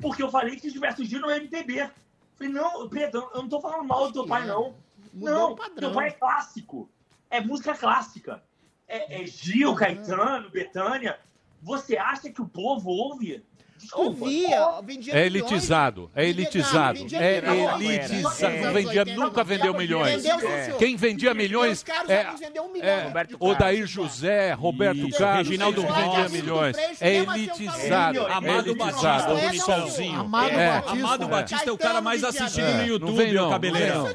Porque 0.00 0.22
eu 0.22 0.30
falei 0.30 0.56
que 0.56 0.62
se 0.62 0.72
tivesse 0.72 0.98
surgido 0.98 1.22
no 1.22 1.30
MPB. 1.30 1.90
Falei, 2.36 2.52
não, 2.52 2.88
preta, 2.88 3.18
eu 3.18 3.42
não 3.42 3.48
tô 3.48 3.60
falando 3.60 3.84
mal 3.84 4.06
do 4.06 4.12
teu 4.12 4.26
pai, 4.26 4.46
não. 4.46 4.74
Mudou 5.12 5.56
não, 5.56 5.74
teu 5.74 5.92
pai 5.92 6.08
é 6.08 6.12
clássico. 6.12 6.88
É 7.30 7.40
música 7.40 7.74
clássica. 7.74 8.42
É, 8.86 9.22
é 9.22 9.26
Gil, 9.26 9.74
Caetano, 9.74 10.50
Betânia. 10.50 11.18
Você 11.60 11.96
acha 11.96 12.30
que 12.30 12.40
o 12.40 12.48
povo 12.48 12.90
ouve? 12.90 13.44
Desculpa. 13.78 14.24
Ouvia, 14.24 14.66
vendia 14.82 15.12
É 15.14 15.24
milhões. 15.30 15.50
elitizado, 15.52 16.10
é 16.14 16.28
elitizado, 16.28 16.98
vendia 16.98 17.18
é 17.22 17.36
elitizado. 17.38 18.54
É. 18.54 18.60
Não 18.60 18.72
vendia, 18.72 19.04
nunca 19.04 19.24
80, 19.40 19.44
vendeu 19.44 19.74
milhões. 19.74 20.22
Quem 20.78 20.96
vendia 20.96 21.32
milhões 21.34 21.84
é, 22.08 22.26
é 22.80 23.02
Roberto 23.04 23.36
Odair 23.40 23.86
José, 23.86 24.52
Roberto 24.52 25.08
Isso, 25.08 25.18
Carlos, 25.18 25.46
Reginaldo 25.48 25.80
eles 25.80 25.90
Rossi. 25.90 26.02
vendiam 26.08 26.30
milhões. 26.30 26.76
É 27.00 27.14
elitizado, 27.16 28.18
é 28.18 28.32
Amado. 28.32 28.74
Batista, 28.74 29.32
O 29.32 29.38
o. 29.38 30.14
Amado 30.14 30.50
É. 30.50 30.70
Batista. 30.72 30.92
Amado 30.98 31.24
É. 31.24 31.28
Batista 31.28 31.70
é 31.70 31.72
o 31.72 31.78
cara 31.78 32.00
mais 32.00 32.24
assistido 32.24 32.66
É, 32.66 32.74
no 32.74 32.86
YouTube, 32.86 33.06
não 33.10 33.16
vem 33.16 33.32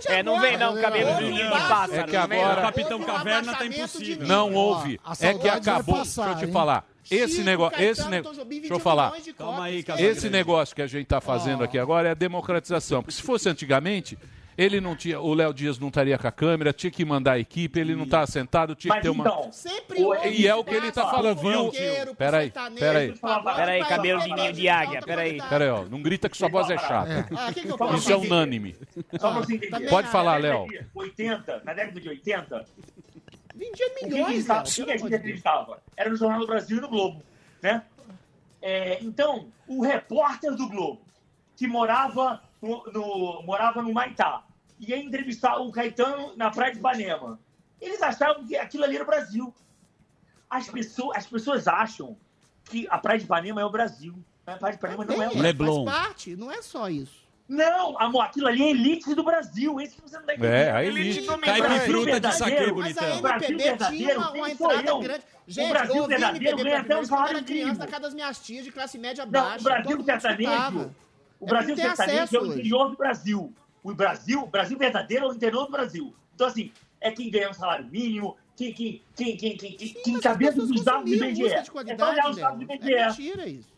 É, 0.08 0.24
não 0.24 0.40
vem 0.40 0.58
não, 0.58 0.82
cabelo 0.82 1.16
de 1.18 1.50
passa. 1.68 1.96
É 1.96 2.04
que 2.04 2.16
agora- 2.16 2.60
O 2.60 2.62
Capitão 2.62 3.00
um 3.00 3.04
Caverna 3.04 3.56
tá 3.56 3.66
impossível. 3.66 4.28
Não 4.28 4.54
houve. 4.54 5.00
É 5.20 5.34
que 5.34 5.50
acabou. 5.50 6.04
Deixa 6.04 6.22
eu 6.22 6.36
te 6.36 6.48
falar. 6.48 6.86
Esse 7.12 7.34
Chico, 7.36 7.44
negócio, 7.46 7.76
esse 7.82 7.86
Caetano, 8.02 8.10
negócio, 8.10 8.36
Tom 8.38 8.44
Jobim 8.44 8.60
deixa 8.60 8.74
eu 8.74 8.80
falar. 8.80 9.12
de 9.22 9.34
Calma 9.34 9.64
aí. 9.66 9.84
Esse 10.00 10.30
negócio 10.30 10.76
que 10.76 10.82
a 10.82 10.88
gente 10.88 11.04
está 11.04 11.20
fazendo 11.22 11.64
aqui 11.64 11.78
agora 11.78 12.08
é 12.10 12.12
a 12.12 12.16
democratização. 12.16 13.02
Porque 13.02 13.16
se 13.16 13.22
fosse 13.22 13.50
antigamente, 13.50 14.18
ele 14.58 14.80
não 14.80 14.96
tinha, 14.96 15.20
o 15.20 15.34
Léo 15.34 15.54
Dias 15.54 15.80
não 15.80 15.88
estaria 15.88 16.18
com 16.18 16.28
a 16.28 16.32
câmera, 16.32 16.72
tinha 16.72 16.92
que 16.92 17.04
mandar 17.04 17.34
a 17.34 17.40
equipe, 17.40 17.80
ele 17.80 17.96
não 17.96 18.04
estava 18.04 18.28
sentado, 18.28 18.76
tinha 18.76 18.92
que 18.92 18.98
Mas 18.98 19.04
ter 19.04 19.10
uma. 19.10 19.28
então, 19.28 19.52
Sempre 19.52 20.04
O- 20.04 20.14
E 20.26 20.48
é 20.48 20.54
o 20.56 20.64
que 20.64 20.72
ele 20.76 20.92
tá 20.92 21.02
espaço 21.02 21.16
falando, 21.16 21.40
viu? 21.40 21.72
Peraí, 22.16 22.52
peraí. 22.78 23.14
Peraí, 23.14 23.80
pra- 23.80 23.88
cabelo 23.90 24.22
de 24.22 24.34
ninho 24.34 24.54
de 24.54 24.64
pra- 24.64 24.80
águia, 24.80 25.02
peraí. 25.02 25.38
pra- 25.38 25.48
Pera 25.48 25.64
aí, 25.66 25.70
ó, 25.72 25.86
não 25.86 26.02
grita 26.02 26.30
que 26.30 26.38
sua 26.38 26.48
voz 26.50 26.70
é 26.70 26.78
chata. 26.78 27.28
Ah, 27.36 27.52
que 27.52 27.62
que 27.62 27.96
Isso 27.98 28.12
é 28.12 28.16
unânime. 28.16 28.76
Só 29.20 29.32
pra 29.32 29.40
você 29.42 29.56
entender. 29.56 29.72
Também 29.72 29.90
Pode 29.90 30.08
falar, 30.10 30.38
Léo. 30.38 30.68
década 30.68 30.88
de 30.94 31.00
80, 31.00 31.62
na 31.66 31.74
década 31.74 32.00
de 32.00 32.10
80, 32.10 32.66
Vendia 33.56 33.86
milhões, 34.02 34.50
o 34.50 34.86
que 34.86 34.92
a 34.92 34.98
gente 34.98 35.14
acreditava? 35.16 35.82
Era 35.96 36.10
no 36.10 36.16
Jornal 36.16 36.40
do 36.40 36.48
Brasil 36.48 36.78
e 36.78 36.82
no 36.82 36.88
Globo, 36.90 37.24
né? 37.62 37.84
É, 38.62 39.04
então, 39.04 39.48
o 39.68 39.82
repórter 39.84 40.56
do 40.56 40.68
Globo, 40.70 41.02
que 41.56 41.68
morava 41.68 42.42
no, 42.62 42.84
no- 42.92 43.44
morava 43.44 43.82
no 43.82 43.94
Maitá, 43.94 44.44
ia 44.80 44.98
entrevistar 44.98 45.58
o 45.58 45.72
Caetano 45.72 46.36
na 46.36 46.50
Praia 46.50 46.72
de 46.74 46.80
Ipanema. 46.80 47.40
Eles 47.80 48.02
achavam 48.02 48.46
que 48.46 48.56
aquilo 48.56 48.84
ali 48.86 48.96
era 48.96 49.04
o 49.04 49.08
Brasil. 49.08 49.54
As 50.50 50.68
pessoas, 50.70 51.18
as 51.18 51.26
pessoas 51.28 51.68
acham 51.68 52.18
que 52.66 52.88
a 52.90 52.98
Praia 52.98 53.20
de 53.20 53.26
Ipanema 53.26 53.62
é 53.62 53.66
o 53.66 53.70
Brasil. 53.70 54.16
A 54.48 54.54
Praia 54.56 54.74
de 54.74 54.80
Ipanema 54.80 55.06
não 55.06 55.14
é 55.22 55.28
o 55.28 55.32
Tem, 55.32 55.40
Brasil. 55.42 55.42
Leblon. 55.44 55.86
Faz 55.86 55.98
parte, 56.08 56.36
não 56.36 56.52
é 56.52 56.62
só 56.62 56.90
isso. 56.90 57.23
Não, 57.48 58.00
amor, 58.00 58.22
aquilo 58.22 58.48
ali 58.48 58.64
é 58.64 58.70
elite 58.70 59.14
do 59.14 59.24
Brasil. 59.24 59.80
Esse 59.82 59.96
que 59.96 60.02
você 60.02 60.18
não 60.18 60.26
tá 60.26 60.34
entendendo. 60.34 60.54
É, 60.54 60.72
a 60.72 60.84
elite. 60.84 61.22
Caipifruta 61.22 62.20
de 62.20 62.32
saque, 62.36 62.52
verdadeiro. 62.52 62.76
Mas 62.78 62.98
a 62.98 63.04
bonitão. 63.04 63.20
O 63.20 63.22
Brasil 63.22 63.50
MPB 63.50 63.58
tinha 63.58 63.78
verdadeiro, 63.78 64.20
uma, 64.20 64.32
uma 64.32 64.50
entrada 64.50 65.00
grande. 65.00 65.24
O 65.46 65.52
Gente, 65.52 65.70
Brasil 65.70 65.96
eu 65.96 66.02
ouvi 66.04 66.16
verdadeiro 66.16 66.46
MPB 66.48 66.64
ganha 66.64 66.80
até 66.80 66.96
um 66.96 67.00
primeira 67.00 67.00
vez 67.00 67.10
quando 67.10 67.22
eu 67.22 67.28
era 67.28 67.44
criança 67.44 67.80
na 67.80 67.88
casa 67.88 68.02
das 68.04 68.14
minhas 68.14 68.40
tias 68.40 68.64
de 68.64 68.72
classe 68.72 68.98
média 68.98 69.26
Não, 69.26 69.32
baixa. 69.32 69.60
o 69.60 69.64
Brasil 69.64 69.98
mundo 69.98 70.06
sertanejo, 70.06 70.92
o 71.40 71.46
É 71.46 71.50
Brasil 71.50 71.76
sertanejo 71.76 72.38
é 72.38 72.40
o 72.40 72.46
interior 72.46 72.90
do 72.92 72.98
Brasil. 72.98 73.54
O 73.84 73.94
Brasil, 73.94 74.42
o 74.42 74.48
Brasil 74.48 74.78
verdadeiro 74.78 75.26
é 75.26 75.28
o 75.28 75.34
interior 75.34 75.66
do 75.66 75.72
Brasil. 75.72 76.16
Então, 76.34 76.48
assim, 76.48 76.72
é 77.02 77.12
quem 77.12 77.30
ganha 77.30 77.50
um 77.50 77.54
salário 77.54 77.86
mínimo, 77.86 78.38
quem, 78.56 78.74
quem, 78.74 79.02
quem, 79.16 79.36
quem, 79.36 79.58
quem, 79.58 79.76
quem, 79.76 79.94
quem 79.94 80.20
cabeça 80.22 80.66
dos 80.66 80.84
dados 80.84 81.04
do 81.04 81.14
IBGE. 81.26 81.48
É 81.54 81.64
só 81.66 82.10
olhar 82.10 82.30
os 82.30 82.38
dados 82.38 82.60
do 82.60 82.66
Léo. 82.66 82.76
IBGE. 82.78 82.94
É 82.94 83.08
mentira 83.08 83.46
isso. 83.48 83.74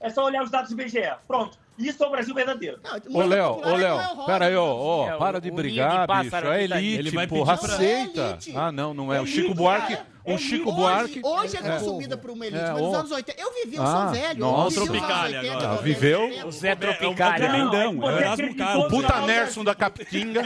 É 0.00 0.08
só 0.08 0.24
olhar 0.24 0.42
os 0.42 0.50
dados 0.50 0.70
do 0.70 0.80
IBGE. 0.80 1.14
Pronto. 1.28 1.58
Isso 1.80 2.04
é 2.04 2.06
o 2.06 2.10
Brasil 2.10 2.34
verdadeiro. 2.34 2.78
Não, 2.82 3.20
Ô, 3.20 3.26
Léo, 3.26 3.52
ô, 3.52 3.76
Léo, 3.76 3.78
Noel 3.96 4.14
Rosa, 4.14 4.26
pera 4.26 4.46
aí, 4.46 4.56
ó, 4.56 4.64
ó, 4.64 5.14
o- 5.14 5.18
para 5.18 5.40
de 5.40 5.50
brigar, 5.50 6.06
bicho, 6.06 6.36
é 6.36 6.40
tá- 6.68 6.80
elite, 6.80 6.98
Ele 6.98 7.10
vai 7.10 7.26
porra, 7.26 7.54
aceita. 7.54 8.38
Ah, 8.54 8.70
não, 8.70 8.92
não 8.94 9.12
é. 9.12 9.20
O 9.20 9.26
Chico 9.26 9.54
Buarque. 9.54 9.96
O 10.24 10.30
Elite. 10.30 10.42
Chico 10.44 10.72
Buarque... 10.72 11.20
hoje 11.24 11.56
é 11.56 11.60
é. 11.60 11.78
consumida 11.78 12.16
por 12.16 12.30
uma 12.30 12.46
elite, 12.46 12.62
É, 12.62 12.72
mas 12.72 12.82
nos 12.82 12.94
anos 12.94 13.10
80. 13.10 13.40
Eu 13.40 13.52
vivi, 13.54 13.76
eu 13.76 13.82
Ah, 13.82 13.86
sou 14.04 14.20
velho. 14.20 14.38
nossa. 14.40 14.78
eu 14.80 14.84
vivi 14.86 14.98
os 14.98 15.02
anos 15.02 15.08
Tropicália 15.08 15.38
80, 15.40 15.52
agora. 15.56 15.68
90, 15.68 15.82
Viveu? 15.82 16.20
70. 16.28 16.46
O 16.46 16.52
Zé 16.52 16.68
É 16.68 16.72
o 16.72 16.76
Tropicália. 16.76 17.46
É 17.46 17.88
o 17.88 18.10
Erasmo 18.10 18.54
Carlos. 18.56 18.84
no 18.84 18.90
Puta 18.90 19.20
Nerson 19.22 19.64
da 19.64 19.74
Capitinga. 19.74 20.42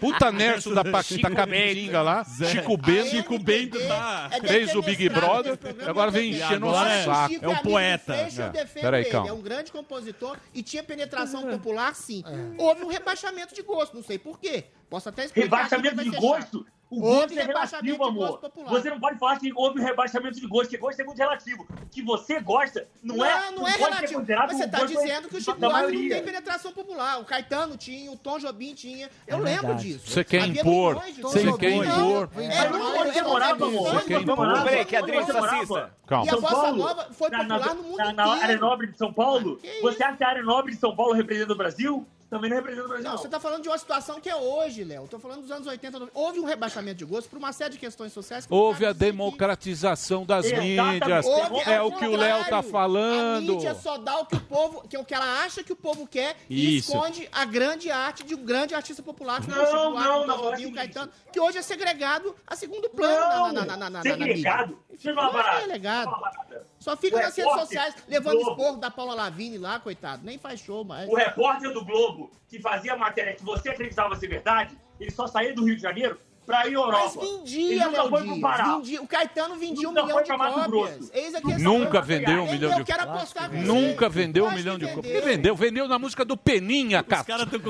Puta 0.00 0.32
Nerson 0.32 0.74
da 0.74 0.84
Pa- 0.84 1.02
Chico 1.02 1.22
da 1.28 1.30
Capitinga 1.36 2.02
lá. 2.02 2.24
Chico 2.24 2.76
Bento. 2.76 3.08
Chico 3.10 3.38
Bento 3.38 3.78
tá- 3.86 4.28
é 4.32 4.40
Fez 4.46 4.74
o 4.74 4.82
Big 4.82 5.08
Brother, 5.08 5.58
agora 5.86 6.10
vem 6.10 6.32
eu 6.32 6.36
enchendo 6.44 6.66
o 6.66 6.72
saco. 6.72 7.34
É 7.34 7.46
o 7.46 7.50
amigo 7.50 7.62
poeta. 7.62 8.14
eu 8.14 8.44
É. 8.60 8.64
Peraí, 8.66 9.02
ele. 9.02 9.10
calma. 9.10 9.28
É 9.28 9.32
um 9.32 9.40
grande 9.40 9.72
compositor 9.72 10.36
e 10.52 10.62
tinha 10.62 10.82
penetração 10.82 11.42
popular, 11.42 11.94
sim. 11.94 12.22
Houve 12.58 12.84
um 12.84 12.88
rebaixamento 12.88 13.54
de 13.54 13.62
gosto, 13.62 13.94
não 13.94 14.02
sei 14.02 14.18
por 14.18 14.38
quê. 14.38 14.64
Posso 14.88 15.08
até 15.08 15.24
explicar. 15.24 15.56
Rebaixamento 15.56 16.04
de 16.04 16.10
gosto. 16.10 16.66
O 16.96 17.00
gosto 17.00 17.38
é 17.38 17.42
rebaixamento 17.42 17.86
relativo, 17.86 17.92
de 17.92 17.98
gosto 17.98 18.24
amor. 18.24 18.38
popular. 18.38 18.70
Você 18.70 18.90
não 18.90 19.00
pode 19.00 19.18
falar 19.18 19.38
que 19.38 19.52
houve 19.54 19.80
rebaixamento 19.80 20.40
de 20.40 20.46
gosto, 20.46 20.64
porque 20.70 20.78
gosto 20.78 21.00
é 21.00 21.04
muito 21.04 21.18
relativo. 21.18 21.62
O 21.82 21.86
que 21.90 22.02
você 22.02 22.40
gosta 22.40 22.86
não, 23.02 23.24
é. 23.24 23.50
Não, 23.50 23.58
não 23.60 23.68
é 23.68 23.72
ser 23.72 23.78
relativo. 23.78 24.24
você 24.24 24.34
um 24.64 24.70
tá 24.70 24.78
gosto 24.78 24.86
dizendo 24.88 25.28
que 25.28 25.36
o 25.36 25.40
Chico 25.40 25.58
Buarque 25.58 25.92
não 26.02 26.08
tem 26.08 26.22
penetração 26.22 26.72
popular. 26.72 27.20
O 27.20 27.24
Caetano 27.24 27.76
tinha, 27.76 28.10
o 28.10 28.16
Tom 28.16 28.38
Jobim 28.38 28.74
tinha. 28.74 29.10
Eu 29.26 29.38
É 29.38 29.40
lembro 29.40 29.74
disso. 29.74 30.06
Você 30.10 30.24
quer 30.24 30.42
Havia 30.42 30.60
impor, 30.60 31.02
de 31.04 31.22
você 31.22 31.52
quer 31.58 31.70
impor. 31.72 32.30
É, 32.36 32.68
não, 32.70 33.00
onde 33.00 33.12
você 33.12 33.18
é 33.18 33.22
morava, 33.22 33.64
amor? 33.66 33.90
Você 33.94 34.04
quer 34.06 34.14
Onde 34.16 34.24
impor. 34.24 34.36
morava? 34.36 34.64
Peraí, 34.64 34.84
que 34.84 34.96
é 34.96 35.00
você 35.02 35.32
morava? 35.32 35.48
Fascista. 35.48 35.94
Calma. 36.06 36.26
E 36.26 36.28
a 36.28 36.32
São 36.32 36.40
bossa 36.40 36.54
Paulo, 36.54 36.76
nova 36.78 37.08
foi 37.12 37.30
popular 37.30 37.74
no 37.74 37.82
mundo 37.82 37.96
na, 37.96 38.12
na 38.12 38.24
área 38.26 38.42
inteiro. 38.44 38.60
nobre 38.60 38.86
de 38.88 38.98
São 38.98 39.12
Paulo, 39.12 39.56
Que 39.56 39.80
você 39.80 40.02
acha 40.02 40.16
que 40.16 40.24
a 40.24 40.28
área 40.28 40.42
nobre 40.42 40.72
de 40.72 40.78
São 40.78 40.94
Paulo 40.94 41.12
representa 41.14 41.52
o 41.52 41.56
Brasil? 41.56 42.06
Também 42.30 42.50
não 42.50 42.56
representa 42.56 42.84
o 42.86 42.88
Brasil. 42.88 43.08
Não, 43.10 43.16
você 43.18 43.28
tá 43.28 43.38
falando 43.38 43.62
de 43.62 43.68
uma 43.68 43.78
situação 43.78 44.20
que 44.20 44.28
é 44.28 44.34
hoje, 44.34 44.82
Léo. 44.82 45.06
Tô 45.08 45.18
falando 45.18 45.42
dos 45.42 45.50
anos 45.50 45.66
80. 45.66 45.98
90. 46.00 46.18
Houve 46.18 46.40
um 46.40 46.44
rebaixamento 46.44 46.96
de 46.98 47.04
gosto 47.04 47.28
por 47.28 47.38
uma 47.38 47.52
série 47.52 47.72
de 47.74 47.78
questões 47.78 48.12
sociais. 48.12 48.46
que 48.46 48.50
não 48.52 48.58
Houve 48.58 48.86
a 48.86 48.92
democratização 48.92 50.24
das 50.24 50.46
Exatamente. 50.46 50.80
mídias. 50.82 51.26
Houve, 51.26 51.60
É 51.70 51.80
o 51.80 51.92
que 51.92 52.06
o 52.06 52.16
Léo 52.16 52.44
tá 52.46 52.62
falando. 52.62 53.50
A 53.52 53.54
mídia 53.54 53.74
só 53.74 53.98
dá 53.98 54.18
o 54.18 54.26
que 54.26 54.36
o 54.36 54.40
povo, 54.40 54.88
que 54.88 54.96
é 54.96 54.98
o 54.98 55.04
que 55.04 55.14
ela 55.14 55.44
acha 55.44 55.62
que 55.62 55.72
o 55.72 55.76
povo 55.76 56.06
quer 56.06 56.36
e 56.48 56.78
Isso. 56.78 56.92
esconde 56.92 57.28
a 57.32 57.44
grande 57.44 57.90
arte 57.90 58.24
de 58.24 58.34
um 58.34 58.44
grande 58.44 58.74
artista 58.74 59.02
popular 59.02 59.40
como 59.44 59.54
Não, 59.56 59.64
o 59.92 59.94
não, 59.94 60.26
não, 60.26 60.34
é 60.34 60.38
o 60.38 60.42
Jobim, 60.42 60.52
o 60.52 60.56
seguinte. 60.56 60.74
Caetano, 60.74 61.10
que 61.32 61.40
hoje 61.40 61.58
é 61.58 61.62
segregado 61.62 62.34
a 62.46 62.56
segundo 62.56 62.88
plano 62.90 63.14
Não, 63.14 63.52
na, 63.52 63.64
na, 63.64 63.64
na, 63.64 63.76
na, 63.76 63.78
na, 63.78 63.90
na 63.90 64.02
segregado. 64.02 64.78
mídia. 64.90 65.12
Uma 65.12 65.32
Não 65.32 65.40
é 65.40 66.62
Só 66.84 66.94
fica 66.98 67.16
O 67.16 67.18
nas 67.18 67.34
redes 67.34 67.36
repórter 67.38 67.66
sociais 67.66 67.94
do 67.94 68.02
levando 68.08 68.34
Globo. 68.36 68.50
esporro 68.50 68.76
da 68.76 68.90
Paula 68.90 69.14
Lavigne 69.14 69.56
lá, 69.56 69.80
coitado. 69.80 70.22
Nem 70.22 70.36
faz 70.36 70.60
show 70.60 70.84
mais. 70.84 71.08
O 71.08 71.14
repórter 71.14 71.72
do 71.72 71.82
Globo 71.82 72.30
que 72.46 72.60
fazia 72.60 72.94
matéria 72.94 73.32
que 73.34 73.42
você 73.42 73.70
acreditava 73.70 74.14
ser 74.16 74.28
verdade, 74.28 74.76
ele 75.00 75.10
só 75.10 75.26
saía 75.26 75.54
do 75.54 75.64
Rio 75.64 75.76
de 75.76 75.80
Janeiro 75.80 76.20
pra 76.44 76.66
ir 76.66 76.72
à 76.72 76.72
Europa. 76.74 76.98
Mas 77.16 77.16
vendia, 77.16 77.74
ele 77.74 77.84
nunca 77.86 78.08
foi 78.10 78.22
pro. 78.26 78.40
Pará. 78.42 78.76
Vendia. 78.76 79.00
O 79.00 79.06
Caetano 79.06 79.56
vendia 79.56 79.88
Nunca 79.88 80.02
um 80.02 80.04
milhão 80.04 80.22
de 80.22 80.36
cópias. 80.36 81.10
Eis 81.14 81.34
a 81.34 81.40
questão. 81.40 81.58
Nunca 81.58 82.02
vendeu 82.02 82.42
um 82.42 82.52
milhão 82.52 82.72
Eu 82.72 82.78
de 82.78 82.84
quero 82.84 83.02
apostar 83.02 83.48
com 83.48 83.56
você. 83.56 83.62
Nunca 83.66 84.08
vendeu 84.10 84.44
um 84.46 84.52
milhão 84.52 84.78
de 84.78 84.86
cópias. 84.86 85.04
vendeu. 85.06 85.24
Vendeu, 85.24 85.56
vendeu 85.56 85.88
na 85.88 85.98
música 85.98 86.22
do 86.22 86.36
Peninha, 86.36 87.02
cara. 87.02 87.24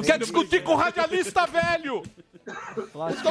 Quer 0.05 0.19
discutir 0.19 0.65
com 0.65 0.73
o 0.73 0.77
radialista 0.77 1.47
velho? 1.47 2.03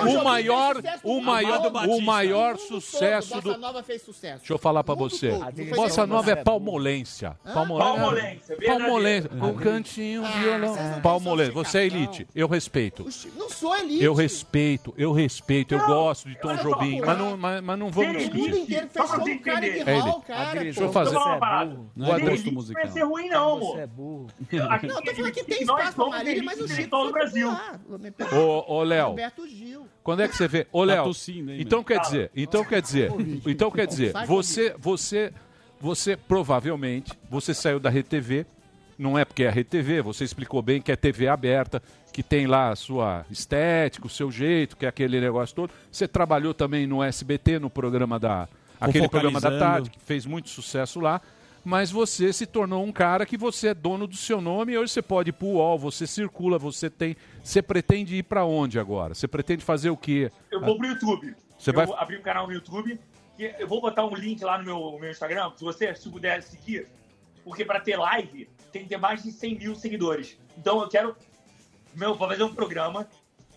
O 0.06 0.24
maior, 0.24 0.76
o 1.04 1.22
maior, 1.22 1.72
o 1.88 2.02
maior 2.02 2.58
sucesso 2.58 3.36
Bossa 3.36 3.42
do. 3.42 3.58
Nova 3.58 3.84
fez 3.84 4.02
sucesso. 4.02 4.40
Deixa 4.40 4.54
eu 4.54 4.58
falar 4.58 4.84
pra 4.84 4.96
você. 4.96 5.32
Bossa 5.76 6.06
Nova 6.08 6.32
é 6.32 6.36
palmolência. 6.36 7.38
Palmolência. 7.54 8.58
Palmolência. 8.66 9.32
Um 9.34 9.54
cantinho, 9.56 10.24
um 10.24 10.32
violão. 10.42 10.76
Palmolência. 11.02 11.54
Você 11.54 11.80
é 11.80 11.86
elite. 11.86 12.28
Eu 12.34 12.48
respeito. 12.48 13.04
Não 13.38 13.50
sou 13.50 13.76
elite. 13.76 14.04
Eu 14.04 14.14
respeito, 14.14 14.94
eu 14.98 15.12
respeito, 15.12 15.74
eu 15.74 15.86
gosto 15.86 16.28
de 16.28 16.36
Tom 16.40 16.56
Jobim, 16.56 17.02
mas 17.02 17.18
não, 17.18 17.38
mas, 17.38 17.62
não 17.80 17.90
vamos 17.90 18.18
discutir. 18.18 18.90
só 18.94 19.08
fez 19.08 19.08
pra 19.08 19.18
você 19.18 19.36
cara 19.38 19.68
entender. 19.68 19.84
de 19.84 19.90
É 19.90 20.22
cara. 20.26 20.60
Deixa 20.60 20.82
eu 20.82 20.92
fazer. 20.92 21.16
Uma 21.16 21.38
parada. 21.38 21.80
Não 21.96 22.08
é 22.08 22.16
Ser 22.16 22.22
gosto 22.22 22.34
elite 22.34 22.52
musical. 22.52 22.84
Não 22.84 22.92
vai 22.92 23.02
ser 23.02 23.06
ruim, 23.08 23.30
não, 23.30 23.60
Você 23.60 23.66
amor. 23.66 23.80
é 23.80 23.88
burro. 23.88 24.28
Aqui, 24.70 24.88
Não, 24.88 24.96
eu 24.96 25.02
tô 25.04 25.14
falando 25.16 25.32
que 25.32 25.44
tem 25.44 25.62
espaço 25.62 25.96
pra 25.96 26.06
Marília, 26.10 26.44
mas 26.44 26.60
o 26.60 26.68
Chico. 26.68 26.96
Ô, 28.36 28.76
ô 28.80 28.84
Léo, 29.04 29.10
Roberto 29.10 29.48
Gil. 29.48 29.88
quando 30.04 30.22
é 30.22 30.28
que 30.28 30.36
você 30.36 30.48
vê? 30.48 30.68
Ô, 30.72 30.84
Léo, 30.84 31.06
tossindo, 31.06 31.52
hein, 31.52 31.62
então 31.62 31.80
meu? 31.80 31.86
quer 31.86 32.00
dizer, 32.00 32.32
então 32.36 32.64
quer 32.64 32.82
dizer, 32.82 33.12
então 33.46 33.72
quer 33.72 33.88
dizer, 33.88 34.14
você, 34.26 34.76
você, 34.78 35.34
você 35.80 36.16
provavelmente, 36.16 37.14
você 37.30 37.54
saiu 37.54 37.80
da 37.80 37.90
RTV, 37.90 38.46
não 38.98 39.18
é 39.18 39.26
porque 39.26 39.44
é 39.44 39.48
a 39.48 39.52
RTV, 39.52 40.02
você 40.02 40.24
explicou 40.24 40.62
bem 40.62 40.82
que 40.82 40.92
é 40.92 40.96
TV 40.96 41.28
aberta, 41.28 41.82
que 42.12 42.22
tem 42.22 42.46
lá 42.46 42.70
a 42.70 42.76
sua 42.76 43.26
estética, 43.30 44.06
o 44.06 44.10
seu 44.10 44.32
jeito, 44.32 44.78
que 44.78 44.86
é 44.86 44.90
aquele 44.90 45.20
negócio 45.20 45.56
todo. 45.56 45.72
Você 45.92 46.08
trabalhou 46.08 46.54
também 46.54 46.86
no 46.86 47.04
SBT, 47.04 47.60
no 47.60 47.70
programa 47.70 48.20
da, 48.20 48.48
aquele 48.80 49.10
programa 49.10 49.42
da 49.42 49.58
tarde, 49.58 49.90
que 49.90 50.00
fez 50.00 50.26
muito 50.26 50.50
sucesso 50.50 51.00
lá. 51.00 51.22
Mas 51.64 51.90
você 51.92 52.34
se 52.34 52.46
tornou 52.46 52.84
um 52.84 52.92
cara 52.92 53.26
que 53.26 53.38
você 53.38 53.70
é 53.70 53.74
dono 53.74 54.06
do 54.06 54.18
seu 54.18 54.42
nome 54.42 54.74
e 54.74 54.78
hoje 54.78 54.92
você 54.92 55.02
pode 55.02 55.30
ir 55.30 55.34
pro 55.34 55.48
UOL, 55.48 55.78
você 55.80 56.06
circula, 56.06 56.60
você 56.60 56.90
tem. 56.90 57.16
Você 57.42 57.62
pretende 57.62 58.16
ir 58.18 58.24
pra 58.24 58.44
onde 58.46 58.78
agora? 58.80 59.14
Você 59.14 59.28
pretende 59.28 59.64
fazer 59.64 59.90
o 59.90 59.96
quê? 59.98 60.30
Eu 60.52 60.60
vou 60.60 60.78
pro 60.78 60.88
YouTube. 60.88 61.34
Você 61.58 61.70
eu 61.70 61.74
vai- 61.76 61.86
vou 61.86 61.96
abrir 61.96 62.18
um 62.20 62.22
canal 62.22 62.48
no 62.48 62.54
YouTube. 62.54 63.00
Eu 63.60 63.68
vou 63.68 63.82
botar 63.82 64.06
um 64.06 64.14
link 64.14 64.44
lá 64.44 64.58
no 64.58 64.66
meu, 64.66 65.00
meu 65.00 65.10
Instagram, 65.10 65.52
se 65.56 65.64
você 65.64 65.96
se 65.96 66.10
puder 66.10 66.44
seguir. 66.44 66.88
Porque 67.44 67.64
para 67.66 67.80
ter 67.80 67.98
live, 67.98 68.50
tem 68.72 68.84
que 68.84 68.90
ter 68.90 68.98
mais 68.98 69.24
de 69.24 69.32
100 69.32 69.58
mil 69.58 69.76
seguidores. 69.76 70.38
Então 70.58 70.82
eu 70.82 70.90
quero 70.90 71.16
meu, 71.96 72.16
vou 72.16 72.28
fazer 72.28 72.44
um 72.44 72.54
programa 72.54 73.08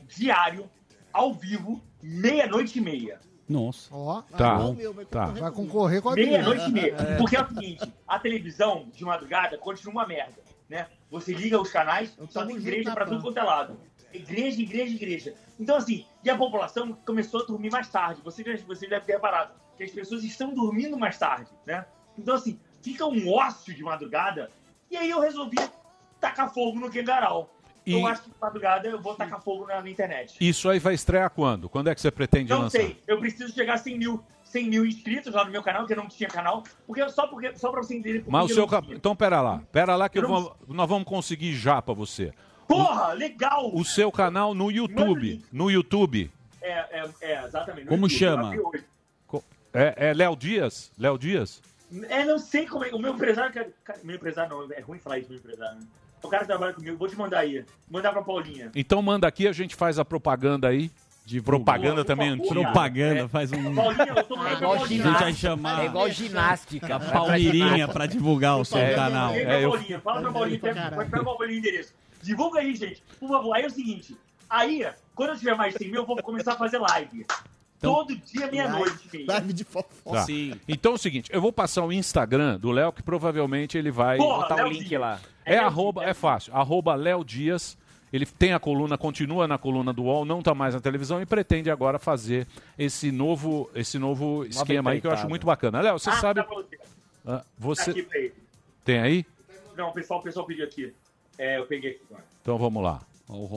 diário, 0.06 0.68
ao 1.12 1.32
vivo, 1.34 1.82
meia-noite 2.02 2.78
e 2.78 2.80
meia. 2.82 3.18
Nossa. 3.48 3.94
Ó, 3.94 4.22
Tá, 4.22 4.56
bom. 4.56 4.76
tá. 5.10 5.26
vai 5.26 5.50
concorrer 5.50 6.02
com 6.02 6.10
a 6.10 6.14
Meia-noite 6.14 6.68
e 6.68 6.72
meia. 6.72 6.96
Porque 7.18 7.36
é 7.36 7.42
o 7.42 7.48
seguinte, 7.48 7.92
a 8.06 8.18
televisão 8.18 8.88
de 8.92 9.04
madrugada 9.04 9.56
continua 9.58 9.92
uma 9.94 10.06
merda, 10.06 10.40
né? 10.68 10.88
Você 11.10 11.32
liga 11.32 11.60
os 11.60 11.70
canais, 11.70 12.16
só 12.28 12.44
tem 12.44 12.56
igreja 12.56 12.94
pan. 12.94 13.04
tudo 13.04 13.22
quanto 13.22 13.38
é 13.38 13.42
lado. 13.42 13.78
Igreja, 14.12 14.60
igreja, 14.60 14.94
igreja. 14.94 15.34
Então, 15.60 15.76
assim, 15.76 16.04
e 16.24 16.30
a 16.30 16.36
população 16.36 16.92
começou 17.06 17.42
a 17.42 17.46
dormir 17.46 17.70
mais 17.70 17.88
tarde. 17.88 18.20
Você, 18.24 18.42
você 18.66 18.86
deve 18.88 19.04
ter 19.04 19.12
reparado 19.12 19.52
que 19.76 19.84
as 19.84 19.90
pessoas 19.90 20.24
estão 20.24 20.52
dormindo 20.54 20.98
mais 20.98 21.18
tarde, 21.18 21.50
né? 21.66 21.84
Então, 22.18 22.34
assim, 22.34 22.58
fica 22.82 23.06
um 23.06 23.32
ócio 23.32 23.74
de 23.74 23.82
madrugada. 23.82 24.50
E 24.90 24.96
aí 24.96 25.10
eu 25.10 25.20
resolvi 25.20 25.56
tacar 26.20 26.52
fogo 26.52 26.78
no 26.80 26.90
Kengarau. 26.90 27.50
E- 27.86 27.92
Eu 27.92 28.06
acho 28.06 28.22
que 28.22 28.30
de 28.30 28.34
madrugada 28.40 28.88
eu 28.88 29.00
vou 29.00 29.14
tacar 29.14 29.40
fogo 29.40 29.66
na, 29.66 29.80
na 29.80 29.88
internet. 29.88 30.36
Isso 30.40 30.68
aí 30.68 30.78
vai 30.80 30.94
estrear 30.94 31.30
quando? 31.30 31.68
Quando 31.68 31.88
é 31.88 31.94
que 31.94 32.00
você 32.00 32.10
pretende 32.10 32.50
Não 32.50 32.62
lançar? 32.62 32.78
sei, 32.80 33.00
eu 33.06 33.18
preciso 33.20 33.52
chegar 33.54 33.74
a 33.74 33.78
100 33.78 33.96
mil, 33.98 34.24
100 34.44 34.68
mil 34.68 34.84
inscritos 34.84 35.32
lá 35.32 35.44
no 35.44 35.50
meu 35.52 35.62
canal, 35.62 35.86
que 35.86 35.92
eu 35.92 35.96
não 35.96 36.08
tinha 36.08 36.28
canal, 36.28 36.64
porque 36.86 37.08
só, 37.10 37.28
porque, 37.28 37.56
só 37.56 37.70
pra 37.70 37.82
você 37.82 37.94
entender. 37.94 38.24
Mas 38.26 38.46
o 38.46 38.48
seu 38.48 38.62
não 38.64 38.68
cap... 38.68 38.92
Então 38.92 39.14
pera 39.14 39.40
lá, 39.40 39.62
pera 39.70 39.94
lá 39.94 40.08
que 40.08 40.18
Eu 40.18 40.24
eu 40.24 40.28
não- 40.28 40.42
vou- 40.42 40.56
nós 40.68 40.88
vamos 40.88 41.06
conseguir 41.08 41.54
já 41.54 41.80
pra 41.80 41.94
você. 41.94 42.32
Porra, 42.66 43.12
legal! 43.12 43.70
O 43.72 43.84
seu 43.84 44.10
canal 44.10 44.52
no 44.52 44.70
YouTube, 44.72 45.40
no 45.52 45.70
YouTube, 45.70 46.28
É, 46.60 46.72
é, 47.00 47.08
é, 47.20 47.44
exatamente. 47.44 47.86
Como 47.86 48.08
No 48.08 48.12
YouTube, 48.12 48.18
chama? 48.18 48.52
é, 49.72 50.08
é 50.08 50.14
Léo 50.14 50.34
Dias? 50.34 50.90
Léo 50.98 51.16
Dias? 51.16 51.62
É, 52.08 52.24
não 52.24 52.38
sei 52.40 52.66
como 52.66 52.84
é. 52.84 52.90
O 52.92 52.98
meu 52.98 53.14
empresário. 53.14 53.52
cara, 53.84 54.00
Meu 54.02 54.16
empresário 54.16 54.50
não, 54.50 54.72
é 54.72 54.80
ruim 54.80 54.98
falar 54.98 55.18
isso, 55.20 55.28
meu 55.28 55.38
empresário. 55.38 55.78
Né? 55.78 55.86
O 56.22 56.28
cara 56.28 56.42
que 56.42 56.48
trabalha 56.48 56.72
comigo, 56.72 56.96
vou 56.96 57.08
te 57.08 57.16
mandar 57.16 57.38
aí. 57.40 57.64
Mandar 57.90 58.12
pra 58.12 58.22
Paulinha. 58.22 58.70
Então 58.74 59.00
manda 59.02 59.26
aqui, 59.28 59.46
a 59.46 59.52
gente 59.52 59.74
faz 59.76 59.98
a 59.98 60.04
propaganda 60.04 60.68
aí. 60.68 60.90
De 61.24 61.40
propaganda 61.42 62.04
também 62.04 62.28
antiga. 62.28 62.54
Propaganda, 62.54 63.28
faz 63.28 63.50
um. 63.52 63.74
Paulinha, 63.74 64.06
eu 64.16 64.22
tô 64.24 64.46
É 64.46 64.52
igual 64.54 64.86
ginástica. 64.86 65.20
vai 65.24 65.34
chamar- 65.34 65.82
É 65.82 65.86
igual 65.86 66.08
ginástica. 66.10 67.00
Palmeirinha 67.00 67.88
pra 67.88 68.06
divulgar 68.06 68.58
o 68.60 68.64
seu 68.64 68.78
canal. 68.94 69.32
Liga 69.32 69.42
É, 69.42 69.44
pra 69.46 69.60
eu- 69.60 69.70
Paulinha, 69.70 70.00
fala 70.00 70.20
pra 70.20 70.32
Paulinha, 70.32 70.60
pega, 70.60 70.90
pra 70.90 71.24
Paulinha 71.24 71.48
o 71.56 71.58
endereço. 71.58 71.92
Divulga 72.22 72.60
aí, 72.60 72.74
gente. 72.76 73.02
Por 73.18 73.28
favor. 73.28 73.54
Aí 73.54 73.64
é 73.64 73.66
o 73.66 73.70
seguinte. 73.70 74.16
Aí, 74.48 74.86
quando 75.16 75.30
eu 75.30 75.36
tiver 75.36 75.56
mais 75.56 75.72
de 75.74 75.78
100 75.80 75.90
mil, 75.90 76.02
eu 76.02 76.06
vou 76.06 76.16
começar 76.22 76.52
a 76.52 76.56
fazer 76.56 76.78
live. 76.78 77.26
Todo 77.80 78.16
dia, 78.16 78.46
meia-noite. 78.50 79.08
filho. 79.08 79.26
Live 79.26 79.52
de 79.52 79.64
fofoca. 79.64 80.20
Tá. 80.20 80.26
Então 80.68 80.92
é 80.92 80.94
o 80.94 80.98
seguinte, 80.98 81.28
eu 81.32 81.40
vou 81.40 81.52
passar 81.52 81.84
o 81.84 81.92
Instagram 81.92 82.56
do 82.58 82.70
Léo, 82.70 82.92
que 82.92 83.02
provavelmente 83.02 83.76
ele 83.76 83.90
vai. 83.90 84.16
Porra, 84.16 84.42
Botar 84.42 84.54
o 84.54 84.58
Léo 84.58 84.68
link 84.68 84.96
lá. 84.96 85.20
É 85.46 85.58
arroba, 85.58 86.04
é 86.04 86.12
fácil, 86.12 86.54
arroba 86.54 86.94
Léo 86.94 87.24
Dias. 87.24 87.78
Ele 88.12 88.24
tem 88.24 88.52
a 88.52 88.58
coluna, 88.60 88.96
continua 88.96 89.46
na 89.48 89.58
coluna 89.58 89.92
do 89.92 90.04
UOL, 90.04 90.24
não 90.24 90.38
está 90.38 90.54
mais 90.54 90.74
na 90.74 90.80
televisão 90.80 91.20
e 91.20 91.26
pretende 91.26 91.70
agora 91.70 91.98
fazer 91.98 92.46
esse 92.78 93.10
novo, 93.10 93.68
esse 93.74 93.98
novo 93.98 94.44
esquema 94.46 94.90
aí 94.92 95.00
que 95.00 95.06
eu 95.06 95.10
acho 95.12 95.28
muito 95.28 95.44
bacana. 95.44 95.80
Léo, 95.80 95.98
você 95.98 96.10
Ah, 96.10 96.14
sabe. 96.14 96.40
tá 96.40 96.46
pra 96.46 96.56
você. 96.56 96.76
ah, 97.26 97.44
Tá 97.84 97.90
aqui, 97.90 98.32
tem 98.84 99.00
aí? 99.00 99.26
Não, 99.76 99.88
o 99.88 99.92
pessoal, 99.92 100.20
o 100.20 100.22
pessoal 100.22 100.46
pediu 100.46 100.64
aqui. 100.64 100.94
É, 101.36 101.58
eu 101.58 101.66
peguei 101.66 101.90
aqui 101.92 102.00
agora. 102.08 102.24
Então 102.40 102.56
vamos 102.56 102.82
lá. 102.82 103.02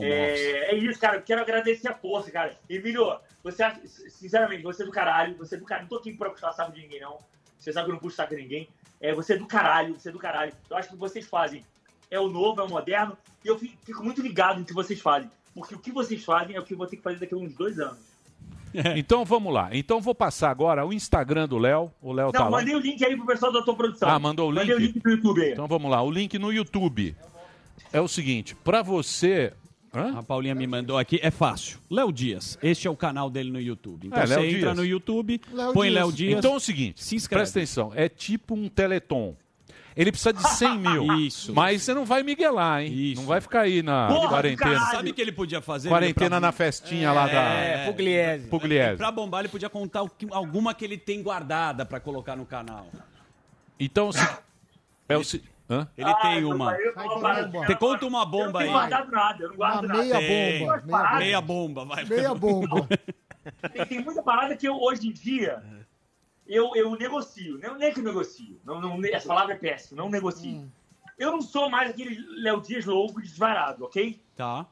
É, 0.02 0.72
é 0.72 0.76
isso, 0.76 1.00
cara. 1.00 1.18
Eu 1.18 1.22
quero 1.22 1.42
agradecer 1.42 1.88
a 1.88 1.94
força, 1.94 2.32
cara. 2.32 2.58
Emílio, 2.68 3.18
você, 3.44 3.62
acha- 3.64 3.80
sinceramente, 3.86 4.64
você 4.64 4.82
é 4.82 4.86
do 4.86 4.92
caralho. 4.92 5.38
Você 5.38 5.56
é 5.56 5.58
do 5.60 5.66
caralho. 5.66 5.84
Não 5.86 5.90
tô 5.90 5.98
aqui 5.98 6.12
pra 6.12 6.32
puxar 6.32 6.52
saco 6.54 6.72
de 6.74 6.82
ninguém, 6.82 7.00
não. 7.00 7.20
Você 7.60 7.72
sabe 7.72 7.86
que 7.86 7.92
eu 7.92 7.94
não 7.94 8.02
puxo 8.02 8.16
saco 8.16 8.36
de 8.36 8.42
ninguém. 8.42 8.68
É, 9.00 9.14
você 9.14 9.34
é 9.34 9.38
do 9.38 9.46
caralho, 9.46 9.94
você 9.98 10.10
é 10.10 10.12
do 10.12 10.20
caralho. 10.20 10.52
Eu 10.70 10.76
acho 10.76 10.90
que 10.90 10.96
vocês 10.98 11.26
fazem 11.28 11.64
é 12.12 12.20
o 12.20 12.28
novo, 12.28 12.62
é 12.62 12.64
o 12.64 12.70
moderno. 12.70 13.18
E 13.44 13.48
eu 13.48 13.58
fi- 13.58 13.74
fico 13.86 14.04
muito 14.04 14.22
ligado 14.22 14.60
no 14.60 14.66
que 14.66 14.74
vocês 14.74 15.00
fazem. 15.02 15.30
Porque 15.54 15.76
o 15.76 15.80
que 15.80 15.92
vocês 15.92 16.24
fazem 16.24 16.56
é 16.56 16.60
o 16.60 16.64
que 16.64 16.74
eu 16.74 16.78
vou 16.78 16.88
ter 16.88 16.98
que 16.98 17.04
fazer 17.04 17.20
daqui 17.20 17.34
a 17.34 17.38
uns 17.38 17.54
dois 17.54 17.80
anos. 17.80 17.98
Então 18.96 19.26
vamos 19.26 19.52
lá. 19.52 19.70
Então 19.74 20.00
vou 20.00 20.14
passar 20.14 20.52
agora 20.52 20.86
o 20.86 20.94
Instagram 20.94 21.48
do 21.48 21.58
Léo. 21.58 21.92
O 22.02 22.14
Léo 22.14 22.32
tá 22.32 22.40
Não, 22.40 22.46
lá. 22.52 22.60
mandei 22.60 22.76
o 22.76 22.80
link 22.80 23.04
aí 23.04 23.16
pro 23.16 23.26
pessoal 23.26 23.52
da 23.52 23.64
tua 23.64 23.76
produção. 23.76 24.08
Ah, 24.08 24.20
mandou 24.20 24.50
o 24.50 24.52
link? 24.52 24.60
Mandei 24.62 24.76
o 24.76 24.80
link 24.80 25.00
pro 25.00 25.12
YouTube 25.12 25.42
aí. 25.42 25.52
Então 25.54 25.68
vamos 25.68 25.90
lá. 25.90 26.04
O 26.04 26.12
link 26.12 26.38
no 26.38 26.54
YouTube 26.54 27.16
é 27.92 28.00
o 28.00 28.08
seguinte: 28.08 28.56
para 28.56 28.82
você. 28.84 29.54
Hã? 29.92 30.20
A 30.20 30.22
Paulinha 30.22 30.54
me 30.54 30.68
mandou 30.68 31.00
aqui, 31.00 31.20
é 31.20 31.32
fácil. 31.32 31.80
Léo 31.90 32.12
Dias, 32.14 32.60
este 32.62 32.88
é 32.88 32.92
o 32.92 32.96
canal 32.96 33.28
dele 33.28 33.50
no 33.50 33.60
YouTube. 33.60 34.06
Então 34.06 34.20
É, 34.22 34.28
você 34.28 34.36
Léo 34.36 34.46
entra 34.46 34.60
Dias. 34.60 34.78
no 34.78 34.86
YouTube, 34.86 35.42
Léo 35.52 35.74
põe 35.74 35.90
Dias. 35.90 36.00
Léo 36.04 36.12
Dias. 36.14 36.38
Então 36.38 36.54
é 36.54 36.56
o 36.58 36.60
seguinte, 36.60 37.04
se 37.04 37.16
inscreve. 37.16 37.40
presta 37.42 37.58
atenção, 37.58 37.92
é 37.96 38.08
tipo 38.08 38.54
um 38.54 38.70
teleton. 38.70 39.36
Ele 39.96 40.12
precisa 40.12 40.32
de 40.34 40.48
100 40.48 40.78
mil. 40.80 41.14
Isso. 41.20 41.54
Mas 41.54 41.82
você 41.84 41.94
não 41.94 42.06
vai 42.06 42.24
miguelar, 42.24 42.82
hein? 42.82 42.92
Isso. 42.94 43.22
Não 43.22 43.28
vai 43.28 43.42
ficar 43.42 43.62
aí 43.62 43.82
na 43.84 44.08
Porra, 44.08 44.30
quarentena. 44.30 44.72
caralho. 44.76 44.92
Sabe 44.96 45.10
o 45.12 45.14
que 45.14 45.22
ele 45.22 45.32
podia 45.32 45.62
fazer? 45.62 45.90
Quarentena 45.90 46.30
Pra- 46.32 46.40
na 46.40 46.52
festinha 46.52 47.12
lá 47.12 47.26
da 47.28 47.42
É, 47.42 47.86
Pugliese. 47.86 48.48
Pugliese. 48.48 48.98
Pra 48.98 49.12
bombar, 49.12 49.42
ele 49.42 49.50
podia 49.50 49.70
contar 49.70 50.06
que- 50.18 50.28
alguma 50.32 50.74
que 50.74 50.86
ele 50.86 50.98
tem 50.98 51.22
guardada 51.22 51.86
pra 51.86 52.00
colocar 52.00 52.36
no 52.36 52.46
canal. 52.46 52.88
Então, 53.80 54.12
se... 54.12 54.26
é 55.08 55.18
o 55.18 55.24
se... 55.24 55.44
Hã? 55.72 55.88
Ele 55.96 56.10
Ah, 56.10 56.16
tem 56.16 56.44
uma. 56.44 56.74
eu 56.76 56.94
parar. 57.22 57.48
Te 57.68 57.76
conta 57.76 58.04
uma 58.08 58.20
Eu 58.22 58.24
não 58.26 58.32
bomba 58.32 58.60
aí. 58.62 58.70
guardado 58.70 59.12
nada, 59.12 59.44
eu 59.44 59.50
não 59.50 59.56
guardo 59.56 59.86
Uma 59.86 59.88
nada. 59.88 60.02
meia 60.02 60.16
bomba. 60.20 60.82
Meia 60.82 60.82
bomba. 60.82 61.20
Meia 61.20 61.42
bomba, 61.42 61.86
vai. 61.86 62.06
Meia 62.06 62.34
bomba. 62.34 62.88
Tem, 63.74 63.86
tem 63.86 64.04
muita 64.04 64.24
parada 64.24 64.56
que 64.58 64.68
eu, 64.68 64.76
hoje 64.76 65.08
em 65.08 65.12
dia, 65.12 65.62
eu, 66.50 66.76
eu 66.76 66.96
negocio. 66.96 67.58
Não, 67.60 67.76
não 67.76 67.82
é 67.82 67.92
que 67.92 68.00
eu 68.00 68.04
negocio. 68.04 68.60
Não, 68.66 68.82
não, 68.82 69.00
essa 69.06 69.28
palavra 69.28 69.54
é 69.54 69.58
péssima, 69.58 70.02
não 70.02 70.10
negocio. 70.10 70.50
Hum. 70.52 70.70
Eu 71.18 71.32
não 71.32 71.42
sou 71.42 71.70
mais 71.70 71.90
aquele 71.92 72.18
Léo 72.42 72.60
Dias 72.62 72.86
louco, 72.86 73.22
desvarado, 73.22 73.86
ok? 73.86 74.20
Tá. 74.36 74.66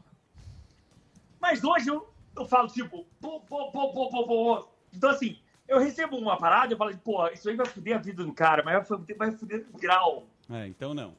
Mas 1.40 1.64
hoje 1.64 1.90
eu, 1.90 2.10
eu 2.36 2.46
falo, 2.46 2.68
tipo, 2.68 3.06
pô, 3.22 3.40
pô, 3.42 3.72
pô, 3.72 3.92
pô, 3.92 4.10
pô, 4.10 4.26
pô. 4.28 4.68
Então, 4.94 5.10
assim, 5.10 5.38
eu 5.68 5.78
recebo 5.80 6.18
uma 6.18 6.38
parada 6.38 6.68
e 6.68 6.74
eu 6.74 6.78
falo, 6.78 6.98
pô, 6.98 7.28
isso 7.28 7.50
aí 7.50 7.56
vai 7.56 7.66
foder 7.66 7.96
a 7.96 8.00
vida 8.00 8.24
do 8.24 8.34
cara, 8.34 8.64
mas 8.64 8.74
vai 8.76 8.84
foder, 8.86 9.18
vai 9.18 9.32
foder 9.32 9.66
o 9.74 9.78
grau. 9.78 10.26
É, 10.50 10.68
então 10.68 10.94
não. 10.94 11.14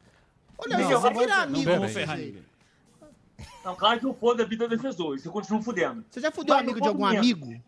Olha, 0.59 0.77
Não, 0.79 0.85
você 0.85 0.93
não 0.95 1.01
vai 1.01 1.15
virar 1.15 1.47
não 1.47 1.55
amigo. 1.61 1.71
vai 1.71 1.79
desse 1.81 1.95
ferrar. 1.95 2.19
Não, 3.65 3.77
claro 3.77 4.01
que 4.01 4.07
eu 4.07 4.15
fodo 4.15 4.43
a 4.43 4.47
vida 4.47 4.67
das 4.67 4.81
pessoas, 4.81 5.21
isso 5.21 5.29
eu 5.29 5.33
continuo 5.33 5.63
fudendo. 5.63 6.05
Você 6.11 6.21
já 6.21 6.33
fudeu 6.33 6.55
Mas 6.57 6.65
amigo 6.65 6.81
de 6.81 6.89
algum 6.89 7.07
mesmo. 7.07 7.45
amigo? 7.45 7.63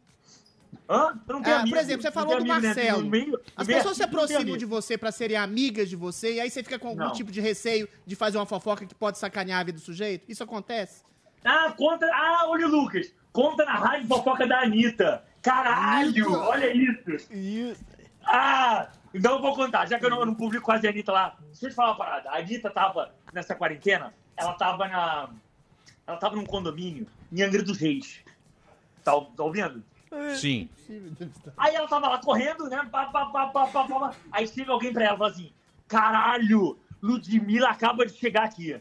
Hã? 0.89 1.19
Eu 1.29 1.35
não 1.35 1.43
tenho 1.43 1.55
É, 1.57 1.59
amigo, 1.61 1.77
por 1.77 1.81
exemplo, 1.83 2.03
você 2.03 2.11
falou 2.11 2.31
do 2.37 2.41
amigo, 2.41 2.61
né? 2.61 2.67
Marcelo. 2.75 3.03
No 3.03 3.11
meio- 3.11 3.41
As 3.57 3.67
pessoas 3.67 3.97
se 3.97 4.03
aproximam 4.03 4.57
de 4.57 4.65
você 4.65 4.99
pra 4.99 5.13
serem 5.13 5.37
amigas 5.37 5.89
de 5.89 5.95
você 5.97 6.35
e 6.35 6.41
aí 6.41 6.51
você 6.51 6.63
fica 6.63 6.79
com 6.79 6.89
algum 6.89 7.05
Não. 7.05 7.13
tipo 7.13 7.31
de 7.31 7.41
receio 7.41 7.89
de 8.05 8.17
fazer 8.17 8.39
uma 8.39 8.47
fofoca 8.47 8.85
que 8.85 8.95
pode 8.95 9.19
sacanear 9.19 9.61
a 9.61 9.65
vida 9.65 9.79
do 9.79 9.85
sujeito? 9.85 10.25
Isso 10.29 10.43
acontece? 10.43 11.03
Ah, 11.45 11.73
conta. 11.77 12.07
Ah, 12.13 12.45
olha 12.49 12.67
o 12.67 12.71
Lucas. 12.71 13.13
Conta 13.33 13.65
na 13.65 13.75
rádio 13.75 14.09
fofoca 14.09 14.47
da 14.47 14.61
Anitta. 14.63 15.25
Caralho, 15.43 16.33
olha 16.33 16.75
isso. 16.75 17.81
Ah, 18.25 18.89
então 19.15 19.37
eu 19.37 19.41
vou 19.41 19.55
contar. 19.55 19.87
Já 19.89 19.99
que 19.99 20.05
eu 20.05 20.11
não, 20.11 20.21
eu 20.21 20.27
não 20.27 20.35
publico 20.35 20.65
quase 20.65 20.87
a 20.87 20.91
Anitta 20.91 21.13
lá. 21.13 21.37
Deixa 21.47 21.67
eu 21.67 21.71
te 21.71 21.75
falar 21.77 21.91
uma 21.91 21.97
parada. 21.97 22.31
A 22.31 22.39
Anitta 22.39 22.69
tava 22.69 23.15
nessa 23.33 23.55
quarentena, 23.55 24.13
ela 24.37 24.53
tava 24.55 24.89
na. 24.89 25.31
Ela 26.07 26.17
tava 26.17 26.35
num 26.37 26.45
condomínio 26.45 27.07
em 27.33 27.43
Angra 27.43 27.63
dos 27.63 27.79
Reis. 27.79 28.21
Tá, 29.05 29.13
tá 29.13 29.45
ouvindo? 29.45 29.83
Sim. 30.37 30.69
Aí 31.57 31.74
ela 31.74 31.87
tava 31.89 32.09
lá 32.09 32.19
correndo, 32.19 32.69
né? 32.69 32.87
Pá, 32.91 33.07
pá, 33.07 33.27
pá, 33.27 33.47
pá, 33.47 33.66
pá, 33.66 33.85
pá, 33.87 33.99
pá. 34.01 34.15
Aí 34.32 34.47
chega 34.49 34.73
alguém 34.73 34.93
pra 34.93 35.05
ela 35.05 35.15
e 35.15 35.19
fala 35.19 35.31
assim: 35.31 35.53
caralho, 35.87 36.78
Ludmilla 37.01 37.69
acaba 37.69 38.05
de 38.05 38.12
chegar 38.12 38.45
aqui. 38.45 38.81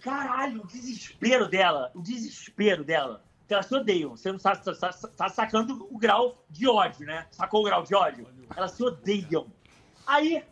Caralho, 0.00 0.62
o 0.62 0.66
desespero 0.66 1.48
dela, 1.48 1.90
o 1.94 2.00
desespero 2.02 2.84
dela. 2.84 3.24
Que 3.48 3.54
elas 3.54 3.66
se 3.66 3.74
odeiam. 3.74 4.10
Você 4.16 4.30
não 4.30 4.38
tá, 4.38 4.54
tá, 4.54 4.72
tá- 4.74 4.92
tá 4.92 5.28
sacando 5.28 5.88
o 5.90 5.98
grau 5.98 6.44
de 6.48 6.68
ódio, 6.68 7.04
né? 7.04 7.26
Sacou 7.32 7.62
o 7.62 7.64
grau 7.64 7.82
de 7.82 7.94
ódio? 7.94 8.26
Elas 8.56 8.70
se 8.72 8.84
odeiam. 8.84 9.48
Aí, 10.06 10.44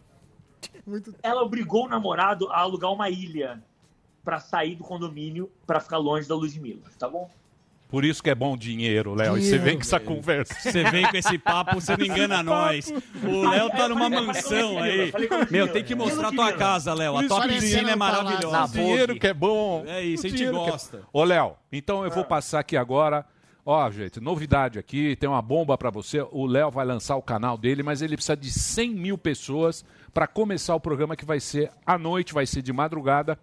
ela 1.22 1.42
obrigou 1.42 1.84
o 1.84 1.88
namorado 1.88 2.50
a 2.50 2.58
alugar 2.58 2.92
uma 2.92 3.08
ilha 3.08 3.62
pra 4.24 4.40
sair 4.40 4.74
do 4.74 4.82
condomínio 4.82 5.50
pra 5.64 5.78
ficar 5.78 5.98
longe 5.98 6.28
da 6.28 6.34
Ludmilla, 6.34 6.82
tá 6.98 7.08
bom? 7.08 7.30
Por 7.88 8.04
isso 8.04 8.22
que 8.22 8.28
é 8.28 8.34
bom 8.34 8.54
dinheiro, 8.56 9.14
Léo. 9.14 9.38
E 9.38 9.42
você 9.42 9.56
vem 9.56 9.76
com 9.76 9.80
essa 9.80 9.98
conversa. 9.98 10.54
Você 10.60 10.84
vem 10.90 11.06
com 11.10 11.16
esse 11.16 11.38
papo, 11.38 11.80
você 11.80 11.96
não 11.96 12.04
engana 12.04 12.42
nós. 12.42 12.92
O 13.22 13.48
Léo 13.48 13.70
tá 13.70 13.88
numa 13.88 14.10
mansão 14.10 14.78
aí. 14.78 15.10
Meu, 15.50 15.68
tem 15.68 15.82
que 15.82 15.94
mostrar 15.94 16.28
a 16.28 16.32
tua 16.32 16.52
casa, 16.52 16.92
Léo. 16.92 17.16
A 17.16 17.24
tua 17.26 17.48
piscina 17.48 17.90
é 17.92 17.96
maravilhosa. 17.96 18.74
Dinheiro 18.74 19.18
que 19.18 19.26
é 19.26 19.32
bom. 19.32 19.84
É 19.86 20.02
isso, 20.02 20.26
a 20.26 20.28
gente 20.28 20.44
é- 20.44 20.50
gosta. 20.50 21.00
Ô, 21.10 21.24
Léo, 21.24 21.54
então 21.72 22.04
eu 22.04 22.10
vou 22.10 22.24
passar 22.24 22.60
aqui 22.60 22.76
agora. 22.76 23.24
Ó, 23.64 23.90
gente, 23.90 24.18
novidade 24.20 24.78
aqui, 24.78 25.14
tem 25.16 25.28
uma 25.28 25.42
bomba 25.42 25.76
pra 25.76 25.90
você. 25.90 26.26
O 26.30 26.46
Léo 26.46 26.70
vai 26.70 26.84
lançar 26.86 27.16
o 27.16 27.22
canal 27.22 27.56
dele, 27.56 27.82
mas 27.82 28.00
ele 28.02 28.16
precisa 28.16 28.36
de 28.36 28.50
100 28.50 28.94
mil 28.94 29.18
pessoas 29.18 29.84
pra 30.12 30.26
começar 30.26 30.74
o 30.74 30.80
programa 30.80 31.14
que 31.16 31.24
vai 31.24 31.38
ser 31.38 31.70
à 31.86 31.98
noite, 31.98 32.32
vai 32.34 32.46
ser 32.46 32.62
de 32.62 32.72
madrugada. 32.72 33.38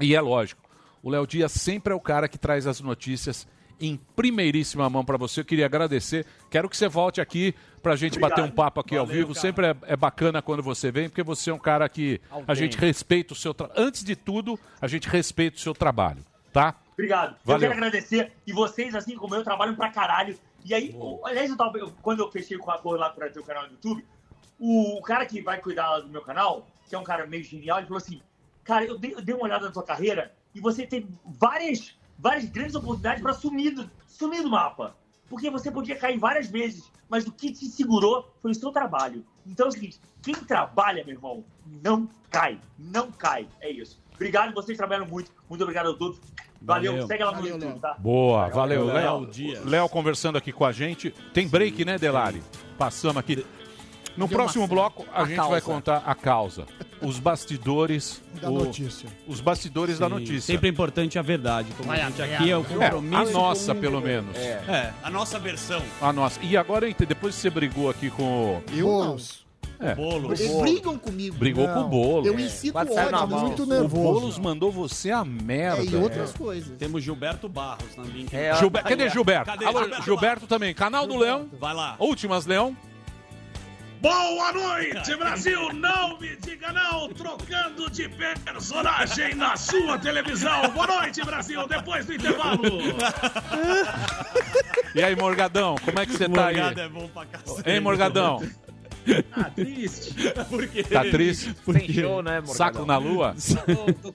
E 0.00 0.14
é 0.16 0.20
lógico, 0.20 0.62
o 1.02 1.10
Léo 1.10 1.26
Dias 1.26 1.52
sempre 1.52 1.92
é 1.92 1.96
o 1.96 2.00
cara 2.00 2.26
que 2.28 2.38
traz 2.38 2.66
as 2.66 2.80
notícias 2.80 3.46
em 3.80 3.96
primeiríssima 4.16 4.88
mão 4.90 5.04
pra 5.04 5.16
você. 5.16 5.40
Eu 5.40 5.44
queria 5.44 5.66
agradecer. 5.66 6.24
Quero 6.50 6.68
que 6.68 6.76
você 6.76 6.88
volte 6.88 7.20
aqui 7.20 7.54
pra 7.82 7.96
gente 7.96 8.12
Obrigado. 8.16 8.30
bater 8.38 8.44
um 8.44 8.54
papo 8.54 8.80
aqui 8.80 8.96
ao 8.96 9.04
Valeu, 9.06 9.20
vivo. 9.22 9.34
cara. 9.34 9.40
Sempre 9.40 9.66
é, 9.66 9.76
é 9.82 9.96
bacana 9.96 10.40
quando 10.40 10.62
você 10.62 10.90
vem, 10.90 11.08
porque 11.08 11.22
você 11.22 11.50
é 11.50 11.54
um 11.54 11.58
cara 11.58 11.88
que 11.88 12.20
a 12.30 12.36
Alguém. 12.36 12.54
gente 12.56 12.78
respeita 12.78 13.32
o 13.32 13.36
seu 13.36 13.52
trabalho. 13.52 13.80
Antes 13.80 14.04
de 14.04 14.14
tudo, 14.16 14.58
a 14.80 14.86
gente 14.86 15.08
respeita 15.08 15.56
o 15.56 15.60
seu 15.60 15.74
trabalho, 15.74 16.24
tá? 16.52 16.76
Obrigado. 16.92 17.36
Valeu. 17.44 17.68
Eu 17.68 17.74
quero 17.74 17.86
agradecer. 17.86 18.32
E 18.46 18.52
vocês, 18.52 18.94
assim 18.94 19.16
como 19.16 19.34
eu, 19.34 19.42
trabalham 19.42 19.74
pra 19.74 19.90
caralho. 19.90 20.38
E 20.64 20.72
aí, 20.74 20.94
o- 20.96 21.20
aliás, 21.26 21.50
eu 21.50 21.56
tava, 21.56 21.78
quando 22.02 22.20
eu 22.20 22.30
fechei 22.30 22.56
com 22.58 22.70
a 22.70 22.78
cor 22.78 22.98
lá 22.98 23.10
pra 23.10 23.28
ter 23.28 23.40
o 23.40 23.44
canal 23.44 23.66
do 23.66 23.72
YouTube, 23.72 24.04
o, 24.60 24.98
o 24.98 25.02
cara 25.02 25.26
que 25.26 25.40
vai 25.42 25.58
cuidar 25.60 25.98
do 26.00 26.08
meu 26.08 26.20
canal, 26.22 26.68
que 26.88 26.94
é 26.94 26.98
um 26.98 27.02
cara 27.02 27.26
meio 27.26 27.42
genial, 27.42 27.78
ele 27.78 27.86
falou 27.88 27.98
assim: 28.00 28.20
Cara, 28.62 28.84
eu 28.84 28.96
dei, 28.96 29.12
eu 29.14 29.20
dei 29.20 29.34
uma 29.34 29.44
olhada 29.44 29.64
na 29.66 29.72
tua 29.72 29.82
carreira 29.82 30.32
e 30.54 30.60
você 30.60 30.86
tem 30.86 31.08
várias, 31.24 31.96
várias 32.22 32.44
grandes 32.44 32.76
oportunidades 32.76 33.20
pra 33.20 33.34
sumir 33.34 33.74
do, 33.74 33.90
sumir 34.06 34.42
do 34.42 34.48
mapa. 34.48 34.96
Porque 35.28 35.50
você 35.50 35.70
podia 35.70 35.96
cair 35.96 36.18
várias 36.18 36.48
vezes, 36.48 36.90
mas 37.08 37.26
o 37.26 37.32
que 37.32 37.50
te 37.52 37.66
segurou 37.66 38.30
foi 38.40 38.52
o 38.52 38.54
seu 38.54 38.70
trabalho. 38.70 39.24
Então 39.46 39.66
é 39.66 39.68
o 39.68 39.72
seguinte: 39.72 40.00
quem 40.22 40.34
trabalha, 40.34 41.02
meu 41.04 41.14
irmão, 41.14 41.44
não 41.82 42.08
cai. 42.30 42.60
Não 42.78 43.10
cai. 43.10 43.48
É 43.60 43.70
isso. 43.70 44.00
Obrigado, 44.14 44.54
vocês 44.54 44.78
trabalham 44.78 45.06
muito. 45.06 45.32
Muito 45.48 45.62
obrigado 45.62 45.90
a 45.90 45.94
todos. 45.94 46.20
Valeu. 46.60 46.92
Valeu. 46.92 47.06
Segue 47.08 47.24
lá 47.24 47.32
no 47.32 47.48
YouTube, 47.48 47.80
tá? 47.80 47.96
Boa, 47.98 48.48
valeu, 48.48 48.84
Léo. 48.84 49.28
Léo 49.64 49.88
conversando 49.88 50.38
aqui 50.38 50.52
com 50.52 50.64
a 50.64 50.70
gente. 50.70 51.10
Tem 51.34 51.48
break, 51.48 51.84
né, 51.84 51.98
Delari? 51.98 52.40
Passamos 52.78 53.16
aqui. 53.16 53.44
No 54.16 54.28
Deu 54.28 54.36
próximo 54.36 54.62
uma- 54.64 54.68
bloco, 54.68 55.06
a, 55.12 55.22
a 55.22 55.24
gente 55.24 55.36
causa. 55.36 55.50
vai 55.50 55.60
contar 55.60 56.02
a 56.06 56.14
causa. 56.14 56.66
Os 57.00 57.18
bastidores 57.18 58.22
Da 58.40 58.50
o- 58.50 58.64
notícia. 58.64 59.08
Os 59.26 59.40
bastidores 59.40 59.98
da 59.98 60.06
Sim, 60.06 60.12
notícia. 60.12 60.40
Sempre 60.40 60.68
é 60.68 60.70
importante 60.70 61.18
a 61.18 61.22
verdade. 61.22 61.68
Como 61.76 61.88
Vai 61.88 62.00
a 62.00 62.06
gente 62.08 62.22
aqui 62.22 62.50
é 62.50 62.56
o 62.56 62.62
compromisso. 62.64 63.14
É, 63.22 63.30
a 63.30 63.32
nossa, 63.32 63.74
pelo 63.74 64.00
menos. 64.00 64.36
É. 64.36 64.62
É, 64.68 64.92
a 65.02 65.10
nossa 65.10 65.38
versão. 65.38 65.82
A 66.00 66.12
nossa. 66.12 66.38
E 66.42 66.56
agora, 66.56 66.86
depois 66.92 67.34
que 67.34 67.40
você 67.40 67.50
brigou 67.50 67.88
aqui 67.90 68.10
com 68.10 68.22
o... 68.56 68.62
Eu 68.76 68.86
não. 68.86 69.16
É. 69.80 69.96
Boulos. 69.96 70.38
Eles 70.38 70.54
brigam 70.60 70.96
comigo. 70.96 71.36
Brigou 71.36 71.66
com 71.66 71.80
o 71.80 71.88
Boulos. 71.88 72.26
Eu 72.28 72.38
incito 72.38 72.72
Quase 72.72 72.92
ódio. 72.92 73.26
muito 73.26 73.66
mão. 73.66 73.78
O 73.78 73.80
nervoso. 73.80 74.02
Boulos 74.12 74.38
mandou 74.38 74.70
você 74.70 75.10
a 75.10 75.24
merda. 75.24 75.82
É, 75.82 75.86
e 75.86 75.96
outras 75.96 76.32
É. 76.32 76.38
coisas. 76.38 76.76
Temos 76.78 77.02
Gilberto 77.02 77.48
Barros 77.48 77.96
na 77.96 78.04
link. 78.04 78.30
Gilber- 78.60 78.84
Cadê 78.84 79.08
Gilberto? 79.08 79.46
Cadê 79.46 79.64
Alô, 79.64 79.80
Gilberto? 79.80 80.04
Gilberto, 80.04 80.46
também. 80.46 80.72
Canal 80.72 81.04
do 81.04 81.16
Leão. 81.18 81.48
Vai 81.58 81.74
lá. 81.74 81.96
Últimas, 81.98 82.46
Leão. 82.46 82.76
Boa 84.02 84.52
noite, 84.52 85.14
Brasil! 85.14 85.72
Não 85.74 86.18
me 86.18 86.34
diga 86.34 86.72
não, 86.72 87.08
trocando 87.10 87.88
de 87.88 88.08
personagem 88.08 89.32
na 89.36 89.56
sua 89.56 89.96
televisão. 89.96 90.68
Boa 90.72 90.88
noite, 90.88 91.24
Brasil, 91.24 91.68
depois 91.68 92.04
do 92.04 92.14
intervalo. 92.14 92.60
E 94.92 95.04
aí, 95.04 95.14
Morgadão, 95.14 95.76
como 95.84 96.00
é 96.00 96.04
que 96.04 96.16
você 96.16 96.28
tá 96.28 96.46
aí? 96.46 96.56
Morgado 96.56 96.80
é 96.80 96.88
bom 96.88 97.06
pra 97.06 97.26
cacete. 97.26 97.70
Hein, 97.70 97.78
Morgadão? 97.78 98.42
Ah, 99.30 99.44
triste. 99.44 100.14
Por 100.50 100.66
quê? 100.66 100.82
Tá 100.82 101.02
triste? 101.02 101.54
Sem 101.64 101.92
show, 101.92 102.22
né, 102.24 102.40
Morgadão? 102.40 102.54
Saco 102.56 102.84
na 102.84 102.98
lua? 102.98 103.36
Tô 104.02 104.12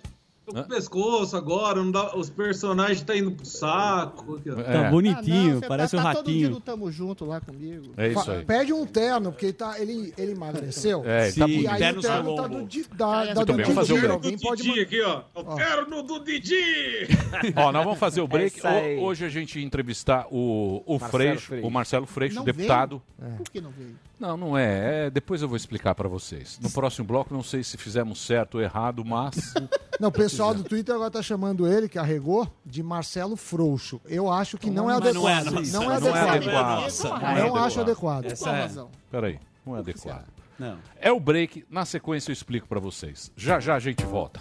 com 0.53 0.59
o 0.59 0.63
pescoço 0.67 1.35
agora, 1.35 1.83
não 1.83 1.91
dá- 1.91 2.15
os 2.15 2.29
personagens 2.29 3.01
tá 3.01 3.15
indo 3.15 3.31
pro 3.31 3.45
saco. 3.45 4.35
aqui, 4.37 4.49
ó. 4.49 4.59
É. 4.59 4.89
bonitinho, 4.89 5.49
Ah, 5.49 5.53
não, 5.53 5.59
você 5.59 5.67
parece 5.67 5.95
tá, 5.95 6.01
um 6.01 6.05
tá 6.05 6.13
todo 6.15 6.25
dia 6.31 6.41
ratinho. 6.47 6.61
Tamo 6.61 6.91
Junto 6.91 7.25
lá 7.25 7.39
comigo. 7.41 7.93
É 7.97 8.07
isso 8.09 8.31
aí. 8.31 8.45
Pede 8.45 8.73
um 8.73 8.85
terno, 8.85 9.31
porque 9.31 9.47
ele, 9.47 9.53
tá, 9.53 9.79
ele, 9.79 10.13
ele 10.17 10.31
emagreceu. 10.31 11.03
É, 11.05 11.27
ele 11.27 11.33
tá 11.35 11.47
e 11.47 11.51
bonito. 11.53 11.69
aí 11.71 11.77
Terno 11.79 11.99
o 11.99 12.01
terno 12.01 12.17
Salomão. 12.23 12.35
tá 12.35 12.47
do, 12.47 12.63
di- 12.65 12.85
da, 12.95 13.25
da 13.33 13.43
do 13.43 13.53
bem, 13.53 13.65
vamos 13.65 13.75
fazer 13.75 13.93
o 13.93 13.95
Didi. 13.95 14.07
break. 14.07 14.13
Alguém 14.25 14.37
pode 14.39 14.63
Didi 14.63 14.79
aqui, 14.79 15.01
ó. 15.01 15.21
O 15.35 15.55
terno 15.55 16.03
do 16.03 16.19
Didi. 16.23 17.07
Ó, 17.55 17.71
nós 17.71 17.83
vamos 17.83 17.99
fazer 17.99 18.21
o 18.21 18.27
break. 18.27 18.59
É 18.65 18.97
Hoje 18.99 19.25
a 19.25 19.29
gente 19.29 19.59
ia 19.59 19.65
entrevistar 19.65 20.27
o, 20.31 20.81
o 20.85 20.93
Marcelo 20.99 21.11
Freixo, 21.11 21.47
Freixo. 21.47 21.67
o 21.67 21.71
Marcelo 21.71 22.05
Freixo, 22.07 22.35
Não 22.35 22.43
deputado. 22.43 23.01
Por 23.37 23.49
que 23.49 23.59
não 23.61 23.71
veio? 23.71 23.95
Não, 24.19 24.35
não 24.35 24.57
é. 24.57 25.05
É, 25.05 25.09
Depois 25.09 25.41
eu 25.41 25.47
vou 25.47 25.55
explicar 25.55 25.93
pra 25.93 26.07
vocês. 26.09 26.57
No 26.61 26.71
próximo 26.71 27.05
bloco, 27.07 27.33
não 27.33 27.43
sei 27.43 27.63
se 27.63 27.77
fizemos 27.77 28.19
certo 28.25 28.55
ou 28.55 28.61
errado, 28.61 29.05
mas. 29.05 29.53
Não, 29.99 30.09
o 30.09 30.11
pessoal 30.11 30.53
do 30.53 30.63
Twitter 30.63 30.93
agora 30.93 31.09
tá 31.09 31.23
chamando 31.23 31.67
ele, 31.67 31.89
que 31.89 31.97
arregou, 31.97 32.47
de 32.63 32.83
Marcelo 32.83 33.35
Frouxo. 33.35 33.99
Eu 34.05 34.31
acho 34.31 34.55
que 34.55 34.69
não 34.69 34.91
é 34.91 34.99
Mas 34.99 35.13
não 35.15 35.27
é, 35.27 35.33
adequado. 35.33 35.53
nossa, 35.55 35.71
Não 35.71 35.81
é 35.81 35.85
não 35.87 35.91
é 35.91 35.95
adequado. 35.97 36.35
adequado. 36.35 36.81
Nossa, 36.83 37.09
Não, 37.09 37.19
não 37.47 37.57
é 37.57 37.59
acho 37.61 37.81
adequado. 37.81 38.25
Essa 38.25 38.49
é. 38.51 38.69
Peraí, 39.09 39.39
não 39.65 39.75
é 39.75 39.79
adequado. 39.79 40.25
Não. 40.59 40.77
É 41.01 41.11
o 41.11 41.19
break. 41.19 41.65
Na 41.67 41.83
sequência 41.83 42.29
eu 42.29 42.33
explico 42.33 42.67
pra 42.67 42.79
vocês. 42.79 43.31
Já 43.35 43.59
já 43.59 43.73
a 43.73 43.79
gente 43.79 44.05
volta. 44.05 44.39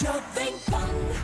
Jovem 0.00 0.54
Pan. 0.70 1.19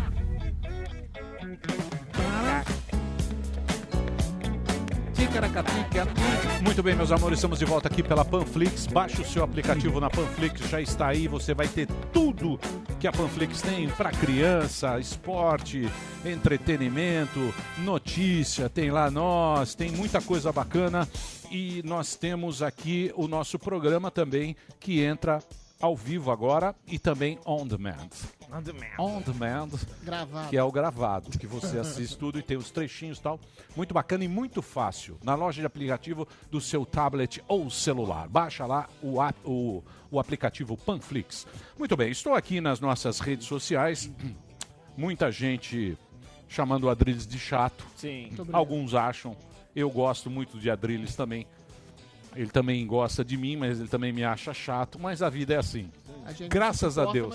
Muito 6.62 6.82
bem, 6.82 6.94
meus 6.94 7.12
amores, 7.12 7.38
estamos 7.38 7.58
de 7.58 7.64
volta 7.64 7.88
aqui 7.88 8.02
pela 8.02 8.24
Panflix. 8.24 8.86
Baixe 8.86 9.20
o 9.20 9.24
seu 9.24 9.44
aplicativo 9.44 10.00
na 10.00 10.08
Panflix, 10.08 10.60
já 10.68 10.80
está 10.80 11.08
aí. 11.08 11.28
Você 11.28 11.52
vai 11.52 11.68
ter 11.68 11.86
tudo 12.12 12.58
que 12.98 13.06
a 13.06 13.12
Panflix 13.12 13.60
tem 13.60 13.86
para 13.88 14.10
criança, 14.10 14.98
esporte, 14.98 15.88
entretenimento, 16.24 17.52
notícia. 17.78 18.68
Tem 18.70 18.90
lá 18.90 19.10
nós, 19.10 19.74
tem 19.74 19.90
muita 19.90 20.22
coisa 20.22 20.50
bacana. 20.52 21.06
E 21.50 21.82
nós 21.84 22.16
temos 22.16 22.62
aqui 22.62 23.12
o 23.14 23.28
nosso 23.28 23.58
programa 23.58 24.10
também 24.10 24.56
que 24.80 25.02
entra 25.02 25.42
ao 25.80 25.94
vivo 25.96 26.30
agora 26.30 26.74
e 26.86 26.98
também 26.98 27.38
on 27.44 27.66
demand. 27.66 28.08
On 28.50 28.62
demand. 28.62 28.98
On 28.98 29.20
demand 29.20 29.70
Gravado. 30.02 30.48
que 30.48 30.56
é 30.56 30.62
o 30.62 30.72
gravado, 30.72 31.38
que 31.38 31.46
você 31.46 31.78
assiste 31.78 32.16
tudo 32.16 32.38
e 32.38 32.42
tem 32.42 32.56
os 32.56 32.70
trechinhos 32.70 33.18
e 33.18 33.22
tal. 33.22 33.38
Muito 33.74 33.92
bacana 33.92 34.24
e 34.24 34.28
muito 34.28 34.62
fácil. 34.62 35.18
Na 35.22 35.34
loja 35.34 35.60
de 35.60 35.66
aplicativo 35.66 36.26
do 36.50 36.60
seu 36.60 36.86
tablet 36.86 37.42
ou 37.46 37.68
celular. 37.70 38.28
Baixa 38.28 38.64
lá 38.64 38.88
o, 39.02 39.16
o, 39.44 39.84
o 40.10 40.20
aplicativo 40.20 40.76
Panflix. 40.76 41.46
Muito 41.78 41.96
bem, 41.96 42.10
estou 42.10 42.34
aqui 42.34 42.60
nas 42.60 42.80
nossas 42.80 43.20
redes 43.20 43.46
sociais. 43.46 44.10
Muita 44.96 45.30
gente 45.30 45.98
chamando 46.48 46.84
o 46.84 46.88
Adriles 46.88 47.26
de 47.26 47.38
chato. 47.38 47.84
Sim. 47.96 48.30
Alguns 48.52 48.94
acham. 48.94 49.36
Eu 49.74 49.90
gosto 49.90 50.30
muito 50.30 50.58
de 50.58 50.70
Adriles 50.70 51.14
também. 51.14 51.46
Ele 52.36 52.50
também 52.50 52.86
gosta 52.86 53.24
de 53.24 53.36
mim, 53.36 53.56
mas 53.56 53.80
ele 53.80 53.88
também 53.88 54.12
me 54.12 54.22
acha 54.22 54.52
chato. 54.52 54.98
Mas 54.98 55.22
a 55.22 55.30
vida 55.30 55.54
é 55.54 55.56
assim. 55.56 55.90
A 56.26 56.48
Graças 56.48 56.98
a 56.98 57.10
Deus. 57.10 57.34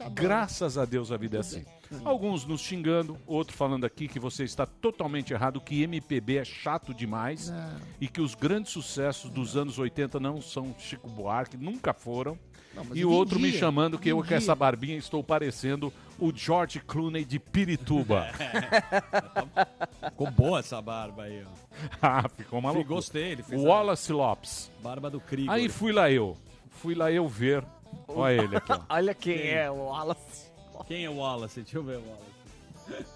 a. 0.00 0.08
Graças 0.08 0.78
a 0.78 0.84
Deus 0.84 1.12
a 1.12 1.16
vida 1.16 1.36
é 1.36 1.40
assim. 1.40 1.64
Alguns 2.04 2.44
nos 2.44 2.60
xingando, 2.60 3.18
outro 3.26 3.56
falando 3.56 3.84
aqui 3.84 4.06
que 4.06 4.20
você 4.20 4.44
está 4.44 4.64
totalmente 4.64 5.32
errado, 5.32 5.60
que 5.60 5.82
MPB 5.82 6.36
é 6.36 6.44
chato 6.44 6.94
demais 6.94 7.50
Não. 7.50 7.76
e 8.00 8.06
que 8.06 8.20
os 8.20 8.36
grandes 8.36 8.72
sucessos 8.72 9.28
dos 9.30 9.56
anos 9.56 9.78
80 9.78 10.20
não 10.20 10.40
são 10.40 10.72
Chico 10.78 11.08
Buarque, 11.08 11.56
nunca 11.56 11.92
foram. 11.92 12.38
Não, 12.74 12.86
e 12.94 13.04
o 13.04 13.10
outro 13.10 13.38
me 13.38 13.46
vendia, 13.46 13.60
chamando 13.60 13.98
que 13.98 14.08
eu 14.08 14.24
com 14.24 14.34
essa 14.34 14.54
barbinha 14.54 14.96
estou 14.96 15.24
parecendo 15.24 15.92
o 16.18 16.32
George 16.34 16.78
Clooney 16.80 17.24
de 17.24 17.38
Pirituba. 17.38 18.28
Ficou 20.10 20.30
boa 20.30 20.60
essa 20.60 20.80
barba 20.80 21.24
aí, 21.24 21.44
ó. 21.44 21.48
ah, 22.00 22.28
ficou 22.28 22.60
maluco. 22.60 22.84
Gostei, 22.84 23.32
ele 23.32 23.42
fez 23.42 23.60
O 23.60 23.66
a- 23.66 23.68
Wallace 23.76 24.12
Lopes. 24.12 24.70
Barba 24.82 25.10
do 25.10 25.20
Krieger. 25.20 25.50
Aí 25.52 25.68
fui 25.68 25.92
lá 25.92 26.10
eu. 26.10 26.36
Fui 26.70 26.94
lá 26.94 27.10
eu 27.10 27.26
ver. 27.28 27.64
Olha 28.06 28.42
ele 28.42 28.56
aqui. 28.56 28.72
ó. 28.72 28.80
Olha 28.94 29.14
quem 29.14 29.48
é 29.50 29.70
o 29.70 29.86
Wallace. 29.86 30.50
Quem 30.86 31.04
é 31.04 31.10
o 31.10 31.16
Wallace? 31.16 31.60
Deixa 31.62 31.78
eu 31.78 31.82
ver 31.82 31.98
o 31.98 32.02
Wallace. 32.06 33.10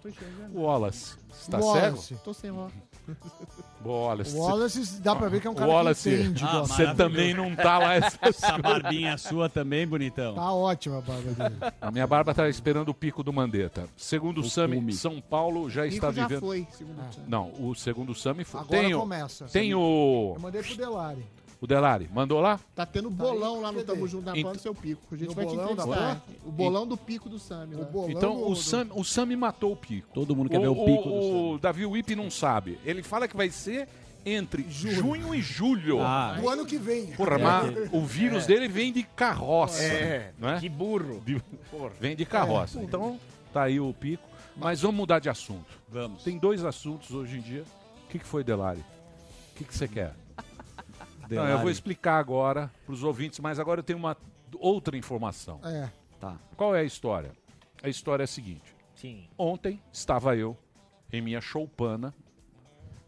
Não 0.00 0.02
tô 0.02 0.08
enxergando. 0.08 0.58
Wallace. 0.58 1.16
Está 1.30 1.58
Wallace. 1.58 2.06
cego? 2.08 2.20
Tô 2.24 2.32
sem 2.34 2.50
óculos. 2.50 2.72
Wallace. 3.84 4.36
O 4.36 4.40
Wallace 4.40 5.00
dá 5.00 5.16
pra 5.16 5.28
ver 5.28 5.40
que 5.40 5.46
é 5.46 5.50
um 5.50 5.54
cara 5.54 5.70
Wallace, 5.70 6.08
que 6.10 6.22
entende. 6.22 6.44
Ah. 6.44 6.60
Você 6.60 6.94
também 6.94 7.34
não 7.34 7.54
tá 7.56 7.78
lá 7.78 7.94
Essa 8.22 8.58
barbinha 8.58 9.16
sua 9.18 9.48
também, 9.48 9.86
bonitão. 9.86 10.34
Tá 10.34 10.52
ótima 10.52 10.98
a 10.98 11.00
barba 11.00 11.32
dele. 11.32 11.56
A 11.80 11.90
minha 11.90 12.06
barba 12.06 12.32
tá 12.34 12.48
esperando 12.48 12.90
o 12.90 12.94
pico 12.94 13.22
do 13.22 13.32
Mandetta. 13.32 13.88
Segundo 13.96 14.40
o 14.42 14.48
Sami, 14.48 14.76
cume. 14.76 14.92
São 14.92 15.20
Paulo 15.20 15.68
já 15.68 15.82
Pico 15.82 15.94
está 15.94 16.12
já 16.12 16.26
vivendo. 16.26 16.40
foi, 16.40 16.66
segundo 16.72 16.98
o 17.00 17.12
Sam. 17.12 17.22
Não, 17.26 17.52
o 17.58 17.74
segundo 17.74 18.14
Sami 18.14 18.44
foi. 18.44 18.60
Agora 18.60 18.80
tem 18.80 18.94
o, 18.94 19.00
começa. 19.00 19.44
Tem 19.46 19.74
o. 19.74 20.32
Eu 20.36 20.40
mandei 20.40 20.62
pro 20.62 20.76
Delari. 20.76 21.26
O 21.60 21.66
Delari. 21.66 22.08
Mandou 22.12 22.40
lá? 22.40 22.58
Tá 22.74 22.86
tendo 22.86 23.10
bolão 23.10 23.60
lá 23.60 23.70
no? 23.70 23.82
Tamo 23.84 24.08
Junto 24.08 24.24
na 24.26 24.36
Ent- 24.36 24.44
Pan 24.44 24.52
do 24.52 24.58
seu 24.58 24.74
pico. 24.74 25.02
A 25.12 25.16
gente 25.16 25.28
No 25.28 25.34
vai 25.34 25.44
te 25.44 25.54
bolão 25.54 25.72
entrevistar. 25.72 26.22
O 26.44 26.50
bolão 26.50 26.86
do 26.86 26.96
pico 26.96 27.28
do 27.28 27.38
Sami. 27.38 27.74
lá. 27.74 27.84
bolão 27.84 28.10
Então 28.10 28.34
do- 28.36 28.46
o 28.46 28.50
do- 28.50 28.56
Sami, 28.56 28.90
o 28.94 29.04
Sami 29.04 29.36
matou 29.36 29.72
o 29.72 29.76
pico. 29.76 30.08
Todo 30.14 30.34
mundo 30.34 30.48
quer 30.48 30.58
ver 30.60 30.68
o 30.68 30.84
pico 30.84 31.08
do 31.08 31.50
O 31.54 31.58
Davi 31.58 31.84
Wip 31.84 32.14
não 32.16 32.30
sabe. 32.30 32.78
Ele 32.84 33.02
fala 33.02 33.28
que 33.28 33.36
vai 33.36 33.50
ser 33.50 33.86
entre 34.24 34.64
junho 34.70 35.34
e 35.34 35.42
julho. 35.42 36.00
Ah, 36.00 36.36
Do 36.40 36.48
ano 36.48 36.64
que 36.64 36.78
vem. 36.78 37.08
Porra, 37.08 37.38
mas 37.38 37.88
o 37.92 38.00
vírus 38.06 38.46
dele 38.46 38.66
vem 38.66 38.90
de 38.92 39.02
carroça. 39.02 39.82
É, 39.82 40.32
não 40.38 40.48
é? 40.50 40.60
que 40.60 40.68
burro. 40.68 41.20
De- 41.24 41.42
Vem 42.00 42.16
de 42.16 42.24
carroça. 42.24 42.82
Então, 42.82 43.20
tá 43.52 43.64
aí 43.64 43.78
o 43.78 43.92
pico. 43.92 44.28
Mas 44.56 44.80
vamos 44.80 44.96
mudar 44.96 45.18
de 45.20 45.28
assunto. 45.28 45.78
Vamos. 45.88 46.22
Tem 46.22 46.38
dois 46.38 46.64
assuntos 46.64 47.10
hoje 47.12 47.36
em 47.38 47.40
dia. 47.40 47.64
O 48.06 48.08
que, 48.10 48.18
que 48.18 48.26
foi, 48.26 48.42
Delari? 48.42 48.80
O 48.80 49.56
que, 49.56 49.64
que 49.64 49.74
você 49.76 49.86
quer? 49.86 50.14
Não, 51.36 51.46
eu 51.48 51.58
vou 51.58 51.70
explicar 51.70 52.18
agora 52.18 52.70
para 52.84 52.92
os 52.92 53.02
ouvintes, 53.02 53.38
mas 53.40 53.58
agora 53.58 53.80
eu 53.80 53.84
tenho 53.84 53.98
uma 53.98 54.16
outra 54.58 54.96
informação. 54.96 55.60
É. 55.64 55.90
Tá. 56.18 56.36
Qual 56.56 56.74
é 56.74 56.80
a 56.80 56.84
história? 56.84 57.32
A 57.82 57.88
história 57.88 58.22
é 58.22 58.24
a 58.24 58.28
seguinte. 58.28 58.74
Sim. 58.94 59.26
Ontem 59.38 59.80
estava 59.92 60.36
eu 60.36 60.56
em 61.12 61.20
minha 61.22 61.40
choupana 61.40 62.14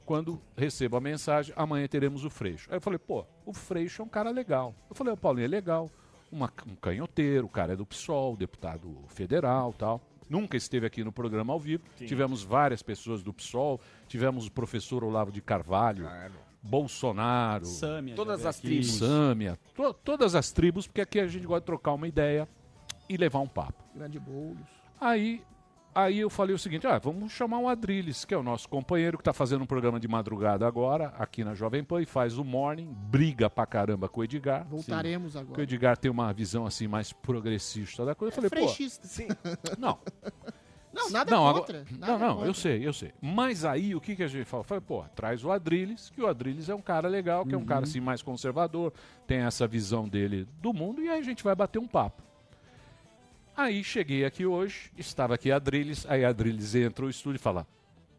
quando 0.04 0.40
recebo 0.56 0.96
a 0.96 1.00
mensagem, 1.00 1.54
amanhã 1.56 1.86
teremos 1.86 2.24
o 2.24 2.30
Freixo. 2.30 2.68
Aí 2.70 2.76
eu 2.76 2.80
falei, 2.80 2.98
pô, 2.98 3.24
o 3.46 3.52
Freixo 3.52 4.02
é 4.02 4.04
um 4.04 4.08
cara 4.08 4.30
legal. 4.30 4.74
Eu 4.90 4.96
falei, 4.96 5.12
o 5.12 5.16
Paulinho 5.16 5.44
é 5.44 5.48
legal, 5.48 5.90
uma- 6.30 6.52
um 6.66 6.74
canhoteiro, 6.74 7.46
o 7.46 7.50
cara 7.50 7.74
é 7.74 7.76
do 7.76 7.86
PSOL, 7.86 8.36
deputado 8.36 9.04
federal 9.08 9.72
tal. 9.72 10.00
Nunca 10.28 10.56
esteve 10.56 10.86
aqui 10.86 11.04
no 11.04 11.12
programa 11.12 11.52
ao 11.52 11.60
vivo. 11.60 11.84
Sim. 11.96 12.06
Tivemos 12.06 12.42
várias 12.42 12.82
pessoas 12.82 13.22
do 13.22 13.32
PSOL, 13.32 13.80
tivemos 14.08 14.46
o 14.46 14.50
professor 14.50 15.04
Olavo 15.04 15.30
de 15.30 15.40
Carvalho, 15.42 16.06
Bolsonaro, 16.62 17.64
Sâmia, 17.66 18.14
Todas 18.14 18.46
as 18.46 18.56
aqui. 18.58 18.66
tribos. 18.68 18.94
Sâmia, 18.98 19.58
to- 19.74 19.94
todas 19.94 20.34
as 20.34 20.50
tribos, 20.52 20.86
porque 20.86 21.00
aqui 21.00 21.18
a 21.20 21.26
gente 21.26 21.46
gosta 21.46 21.60
de 21.60 21.66
trocar 21.66 21.92
uma 21.92 22.06
ideia 22.08 22.48
e 23.08 23.16
levar 23.16 23.40
um 23.40 23.48
papo. 23.48 23.82
Grande 23.94 24.18
Boulos. 24.18 24.62
Aí, 25.00 25.42
aí 25.94 26.20
eu 26.20 26.30
falei 26.30 26.54
o 26.54 26.58
seguinte: 26.58 26.86
ah, 26.86 26.98
vamos 26.98 27.32
chamar 27.32 27.58
o 27.58 27.68
Adriles, 27.68 28.24
que 28.24 28.32
é 28.32 28.36
o 28.38 28.42
nosso 28.42 28.68
companheiro 28.68 29.18
que 29.18 29.22
está 29.22 29.32
fazendo 29.32 29.62
um 29.62 29.66
programa 29.66 29.98
de 29.98 30.06
madrugada 30.06 30.66
agora, 30.66 31.08
aqui 31.18 31.42
na 31.44 31.54
Jovem 31.54 31.82
Pan, 31.82 32.00
e 32.00 32.06
faz 32.06 32.38
o 32.38 32.44
morning, 32.44 32.92
briga 33.10 33.50
pra 33.50 33.66
caramba 33.66 34.08
com 34.08 34.20
o 34.20 34.24
Edgar. 34.24 34.64
Voltaremos 34.68 35.32
Porque 35.32 35.38
o 35.44 35.48
agora. 35.52 35.62
Edgar 35.64 35.96
tem 35.96 36.10
uma 36.10 36.32
visão 36.32 36.64
assim 36.64 36.86
mais 36.86 37.12
progressista 37.12 38.04
da 38.04 38.14
coisa. 38.14 38.36
Eu 38.38 38.42
falei, 38.42 38.50
pô. 38.50 38.68
Freixista. 38.72 39.08
Não, 39.78 39.98
Não, 40.92 41.08
nada 41.10 41.30
não, 41.30 41.52
contra. 41.52 41.80
agora- 41.80 41.96
nada 41.98 42.12
não, 42.12 42.18
não, 42.18 42.34
contra. 42.34 42.48
eu 42.48 42.54
sei, 42.54 42.86
eu 42.86 42.92
sei. 42.92 43.12
Mas 43.20 43.64
aí 43.64 43.94
o 43.94 44.00
que, 44.00 44.14
que 44.14 44.22
a 44.22 44.28
gente 44.28 44.44
falou? 44.44 44.62
Eu 44.62 44.68
Falei, 44.68 44.82
pô, 44.86 45.04
traz 45.14 45.44
o 45.44 45.50
Adriles, 45.50 46.10
que 46.10 46.20
o 46.20 46.26
Adriles 46.26 46.68
é 46.68 46.74
um 46.74 46.82
cara 46.82 47.08
legal, 47.08 47.46
que 47.46 47.54
é 47.54 47.58
um 47.58 47.64
cara 47.64 47.84
assim 47.84 48.00
mais 48.00 48.20
conservador, 48.22 48.92
tem 49.26 49.38
essa 49.38 49.66
visão 49.66 50.06
dele 50.08 50.46
do 50.60 50.72
mundo, 50.72 51.02
e 51.02 51.08
aí 51.08 51.18
a 51.18 51.22
gente 51.24 51.42
vai 51.42 51.54
bater 51.54 51.78
um 51.78 51.86
papo. 51.88 52.22
Aí 53.56 53.82
cheguei 53.84 54.24
aqui 54.24 54.46
hoje, 54.46 54.90
estava 54.96 55.34
aqui 55.34 55.50
a 55.52 55.56
Adriles, 55.56 56.06
aí 56.08 56.24
a 56.24 56.28
Adriles 56.28 56.74
entra 56.74 57.04
no 57.04 57.10
estúdio 57.10 57.36
e 57.36 57.42
fala: 57.42 57.66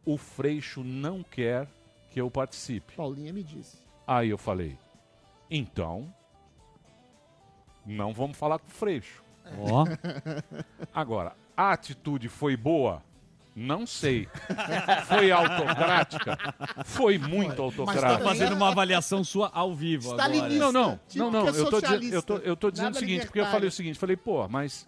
o 0.06 0.18
Freixo 0.18 0.84
não 0.84 1.24
quer 1.24 1.68
que 2.12 2.22
eu 2.22 2.30
participe. 2.30 2.94
Paulinha 2.95 3.34
me 3.34 3.44
disse. 3.44 3.78
Aí 4.06 4.30
eu 4.30 4.38
falei: 4.38 4.78
então, 5.50 6.14
não 7.86 8.14
vamos 8.14 8.38
falar 8.38 8.60
com 8.60 8.68
o 8.68 8.72
Freixo. 8.72 9.24
Ó. 9.60 9.86
Agora, 10.94 11.36
a 11.56 11.72
atitude 11.72 12.30
foi 12.30 12.56
boa? 12.58 13.02
Não 13.56 13.86
sei. 13.86 14.28
Foi 15.08 15.32
autocrática? 15.32 16.38
Foi 16.86 17.18
muito 17.20 17.56
Tá 17.56 17.62
autocrática. 17.64 18.24
fazendo 18.24 18.56
uma 18.56 18.70
avaliação 18.70 19.24
sua 19.24 19.52
ao 19.54 19.76
vivo 19.76 20.14
agora. 20.14 20.50
Não, 20.50 20.72
não, 20.72 21.00
Tipo 21.08 21.24
não, 21.26 21.32
não. 21.32 21.48
é 21.48 21.50
Eu 21.60 21.70
tô, 21.70 21.80
dizendo, 21.80 22.04
eu 22.16 22.24
tô, 22.24 22.38
eu 22.38 22.56
tô 22.56 22.72
dizendo 22.72 22.96
o 22.96 23.00
seguinte, 23.00 23.26
porque 23.28 23.40
eu 23.40 23.46
falei 23.46 23.70
o 23.70 23.72
seguinte, 23.72 24.00
falei, 24.00 24.16
pô, 24.18 24.48
mas 24.48 24.88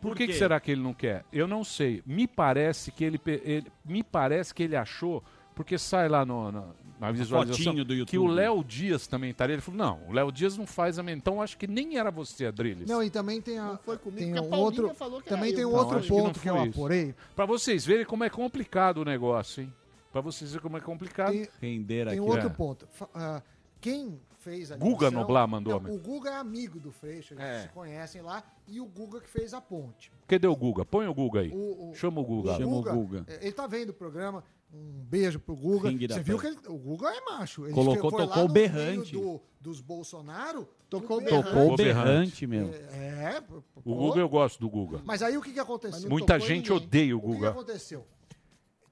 por, 0.00 0.08
Por 0.10 0.16
que, 0.16 0.28
que 0.28 0.32
será 0.32 0.58
que 0.58 0.70
ele 0.70 0.82
não 0.82 0.94
quer? 0.94 1.24
Eu 1.32 1.46
não 1.46 1.62
sei. 1.62 2.02
Me 2.06 2.26
parece 2.26 2.90
que 2.90 3.04
ele, 3.04 3.20
ele- 3.26 3.70
me 3.84 4.02
parece 4.02 4.54
que 4.54 4.62
ele 4.62 4.76
achou, 4.76 5.22
porque 5.54 5.76
sai 5.76 6.08
lá 6.08 6.24
no, 6.24 6.50
na, 6.50 6.62
na 7.00 7.10
visualização, 7.12 7.74
do 7.74 7.84
que 7.84 7.92
o 7.92 7.96
YouTube. 7.96 8.28
Léo 8.34 8.64
Dias 8.64 9.06
também 9.06 9.30
estaria. 9.30 9.54
Ele 9.54 9.62
falou, 9.62 9.78
não, 9.78 10.00
o 10.08 10.12
Léo 10.12 10.32
Dias 10.32 10.56
não 10.56 10.66
faz 10.66 10.98
a 10.98 11.02
Então 11.10 11.40
acho 11.42 11.56
que 11.58 11.66
nem 11.66 11.98
era 11.98 12.10
você, 12.10 12.46
Adriles. 12.46 12.88
Não, 12.88 13.02
e 13.02 13.10
também 13.10 13.40
tem, 13.40 13.58
a, 13.58 13.76
foi 13.84 13.98
comigo, 13.98 14.20
tem 14.20 14.32
um 14.32 14.48
Paulinha 14.50 14.82
outro. 14.82 14.94
falou 14.94 15.20
que 15.20 15.28
Também 15.28 15.48
era 15.48 15.56
tem 15.56 15.64
um 15.66 15.72
Não, 15.72 15.78
outro 15.78 15.98
acho 15.98 16.06
que 16.08 16.12
não 16.14 16.24
ponto 16.24 16.40
que, 16.40 16.48
eu 16.50 16.56
isso. 16.56 16.70
apurei. 16.70 17.14
Pra 17.34 17.46
vocês 17.46 17.84
verem 17.84 18.04
como 18.06 18.24
é 18.24 18.30
complicado 18.30 18.98
o 18.98 19.04
negócio, 19.04 19.62
hein? 19.62 19.72
Pra 20.12 20.20
vocês 20.20 20.50
verem 20.52 20.62
como 20.62 20.76
é 20.76 20.80
complicado. 20.80 21.32
Tem- 21.32 21.48
Render 21.60 22.04
Tem 22.06 22.12
aqui. 22.14 22.20
um 22.20 22.24
outro 22.26 22.46
É. 22.46 22.50
ponto. 22.50 22.88
Ah, 23.14 23.42
quem 23.80 24.18
fez 24.38 24.70
a 24.72 24.76
Guga 24.76 25.10
Noblar 25.10 25.46
mandou, 25.46 25.80
Não? 25.80 25.92
O 25.92 25.98
Guga 25.98 26.30
é 26.30 26.36
amigo 26.36 26.78
do 26.80 26.90
Freixo, 26.92 27.34
eles 27.34 27.44
É. 27.44 27.62
se 27.62 27.68
conhecem 27.70 28.22
lá. 28.22 28.42
E 28.68 28.80
o 28.80 28.86
Guga 28.86 29.20
que 29.20 29.28
fez 29.28 29.52
a 29.52 29.60
ponte. 29.60 30.10
Cadê 30.26 30.46
o 30.46 30.56
Guga? 30.56 30.84
Põe 30.84 31.06
o 31.06 31.12
Guga 31.14 31.40
aí. 31.40 31.50
O- 31.52 31.90
o- 31.90 31.94
Chama 31.94 32.20
o 32.20 32.24
Guga. 32.24 32.52
O 32.52 32.56
Chama 32.56 32.66
o 32.72 32.76
Guga, 32.76 32.92
Guga. 32.92 33.24
eh, 33.28 33.38
Ele 33.42 33.52
tá 33.52 33.66
vendo 33.66 33.90
o 33.90 33.92
programa. 33.94 34.42
Um 34.78 35.04
beijo 35.08 35.38
pro 35.40 35.54
Guga. 35.56 35.90
Você 35.90 36.22
viu 36.22 36.38
que 36.38 36.46
ele- 36.46 36.58
o 36.68 36.76
Guga 36.76 37.08
é 37.08 37.20
macho. 37.22 37.64
Ele 37.64 37.72
Colocou- 37.72 38.10
foi 38.10 38.20
lá 38.20 38.26
tocou 38.26 38.44
o 38.44 38.48
no 38.48 38.52
berrante. 38.52 39.14
meio 39.16 39.26
Do, 39.28 39.42
dos 39.60 39.80
Bolsonaro. 39.80 40.68
Tocou 40.90 41.18
o 41.18 41.20
berrante. 41.20 41.48
Tocou 41.48 41.72
o 41.72 41.76
berrante. 41.76 42.46
meu. 42.46 42.68
É. 42.92 43.40
pô, 43.40 43.62
O. 43.84 43.94
Guga 43.94 44.20
eu 44.20 44.28
gosto 44.28 44.60
do 44.60 44.68
Guga. 44.68 45.00
Mas 45.04 45.22
aí 45.22 45.36
o 45.36 45.42
que, 45.42 45.52
que 45.52 45.60
aconteceu? 45.60 46.08
Muita 46.10 46.38
gente 46.38 46.70
ninguém. 46.70 46.86
odeia 46.86 47.16
o 47.16 47.18
O 47.18 47.22
que, 47.22 47.26
que 47.28 47.34
Guga. 47.34 47.48
aconteceu? 47.50 48.06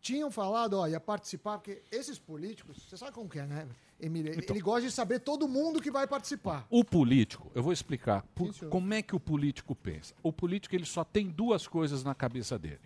Tinham 0.01 0.31
falado, 0.31 0.75
ó, 0.75 0.87
ia 0.87 1.01
participar, 1.01 1.59
porque 1.59 1.83
esses 1.91 2.19
políticos, 2.19 2.87
você 2.89 2.97
sabe 2.97 3.13
como 3.13 3.29
que 3.29 3.39
é, 3.39 3.47
né, 3.47 3.67
Emília? 3.99 4.31
Ele, 4.33 4.41
Então. 4.43 4.55
ele 4.55 4.63
gosta 4.63 4.83
de 4.83 4.93
saber 4.93 5.19
todo 5.21 5.49
mundo 5.49 5.81
que 5.81 5.91
vai 5.91 6.07
participar. 6.07 6.67
O 6.69 6.85
político, 6.85 7.51
eu 7.55 7.63
vou 7.63 7.73
explicar 7.73 8.23
por- 8.35 8.49
Isso. 8.49 8.67
como 8.69 8.93
é 8.93 9.01
que 9.01 9.17
o 9.17 9.21
político 9.21 9.75
pensa. 9.75 10.15
O 10.23 10.31
político 10.33 10.75
ele 10.77 10.85
só 10.85 11.05
tem 11.05 11.29
duas 11.31 11.67
coisas 11.67 12.05
na 12.05 12.15
cabeça 12.15 12.59
dele. 12.59 12.81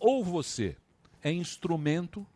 Ou 0.00 0.24
você 0.24 0.74
é 1.22 1.30
instrumento, 1.30 2.26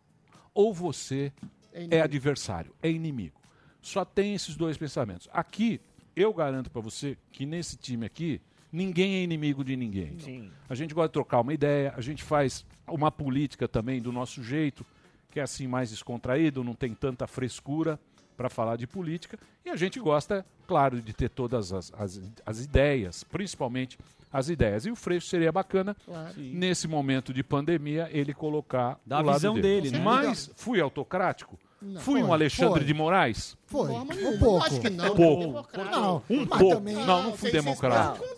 ou 0.59 0.74
você 0.74 1.32
É 1.72 1.98
é 1.98 2.01
adversário, 2.01 2.74
é 2.82 2.90
inimigo. 2.90 3.40
Só 3.80 4.05
tem 4.05 4.35
esses 4.35 4.56
dois 4.56 4.76
pensamentos. 4.76 5.28
Aqui, 5.32 5.80
eu 6.16 6.35
garanto 6.35 6.68
pra 6.68 6.82
você 6.82 7.16
que 7.30 7.47
nesse 7.47 7.76
time 7.76 8.05
aqui, 8.05 8.40
ninguém 8.72 9.14
é 9.14 9.22
inimigo 9.22 9.62
de 9.62 9.76
ninguém. 9.76 10.18
Sim. 10.18 10.51
A 10.68 10.74
gente 10.74 10.93
gosta 10.93 11.10
de 11.10 11.12
trocar 11.12 11.40
uma 11.43 11.55
ideia, 11.55 11.94
a 11.97 12.01
gente 12.01 12.24
faz 12.24 12.66
uma 12.89 13.12
política 13.12 13.68
também 13.68 14.02
do 14.02 14.10
nosso 14.10 14.43
jeito, 14.43 14.85
que 15.30 15.39
é 15.39 15.44
assim 15.44 15.68
mais 15.68 15.90
descontraído, 15.90 16.64
não 16.64 16.74
tem 16.74 16.93
tanta 16.93 17.28
frescura 17.28 17.97
para 18.36 18.48
falar 18.48 18.74
de 18.74 18.89
política. 18.89 19.39
E 19.64 19.70
a 19.70 19.76
gente 19.76 20.01
gosta, 20.01 20.44
claro, 20.66 21.01
de 21.01 21.12
ter 21.12 21.30
todas 21.30 21.72
as, 21.72 21.93
as, 21.94 22.20
as 22.44 22.64
ideias, 22.64 23.22
principalmente 23.22 23.97
as 24.32 24.48
ideias. 24.48 24.86
E 24.86 24.90
o 24.90 24.96
Freixo 24.96 25.26
seria 25.28 25.50
bacana, 25.52 25.96
Claro. 26.05 26.32
nesse 26.36 26.86
momento 26.88 27.32
de 27.32 27.42
pandemia, 27.42 28.09
ele 28.12 28.32
colocar 28.34 28.98
Da 29.06 29.20
o 29.20 29.22
lado 29.22 29.34
visão 29.36 29.55
dele, 29.55 29.90
né? 29.90 29.98
Mas 29.98 30.50
fui 30.56 30.80
autocrático? 30.80 31.59
Não. 31.80 32.00
fui 32.00 32.20
um 32.20 32.26
Foi, 32.26 32.34
Alexandre 32.34 32.80
foi. 32.80 32.84
de 32.84 32.92
Moraes? 32.94 33.56
Foi, 33.66 33.88
um 33.92 34.38
pouco. 34.38 34.66
Acho 34.66 34.80
que 34.80 34.90
não. 34.90 35.12
Um 35.12 35.16
pouco. 35.16 35.42
Democrático. 35.46 35.96
Não, 35.96 36.22
Um 36.28 36.46
mas 36.48 36.59
pouco. 36.59 36.74
também- 36.74 36.94
Não, 36.96 37.22
não 37.22 37.36
fui 37.36 37.50
vocês- 37.52 37.64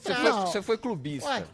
Você 0.03 0.15
você 0.47 0.63
foi 0.63 0.77
clubista. 0.77 1.31
Ué, 1.31 1.45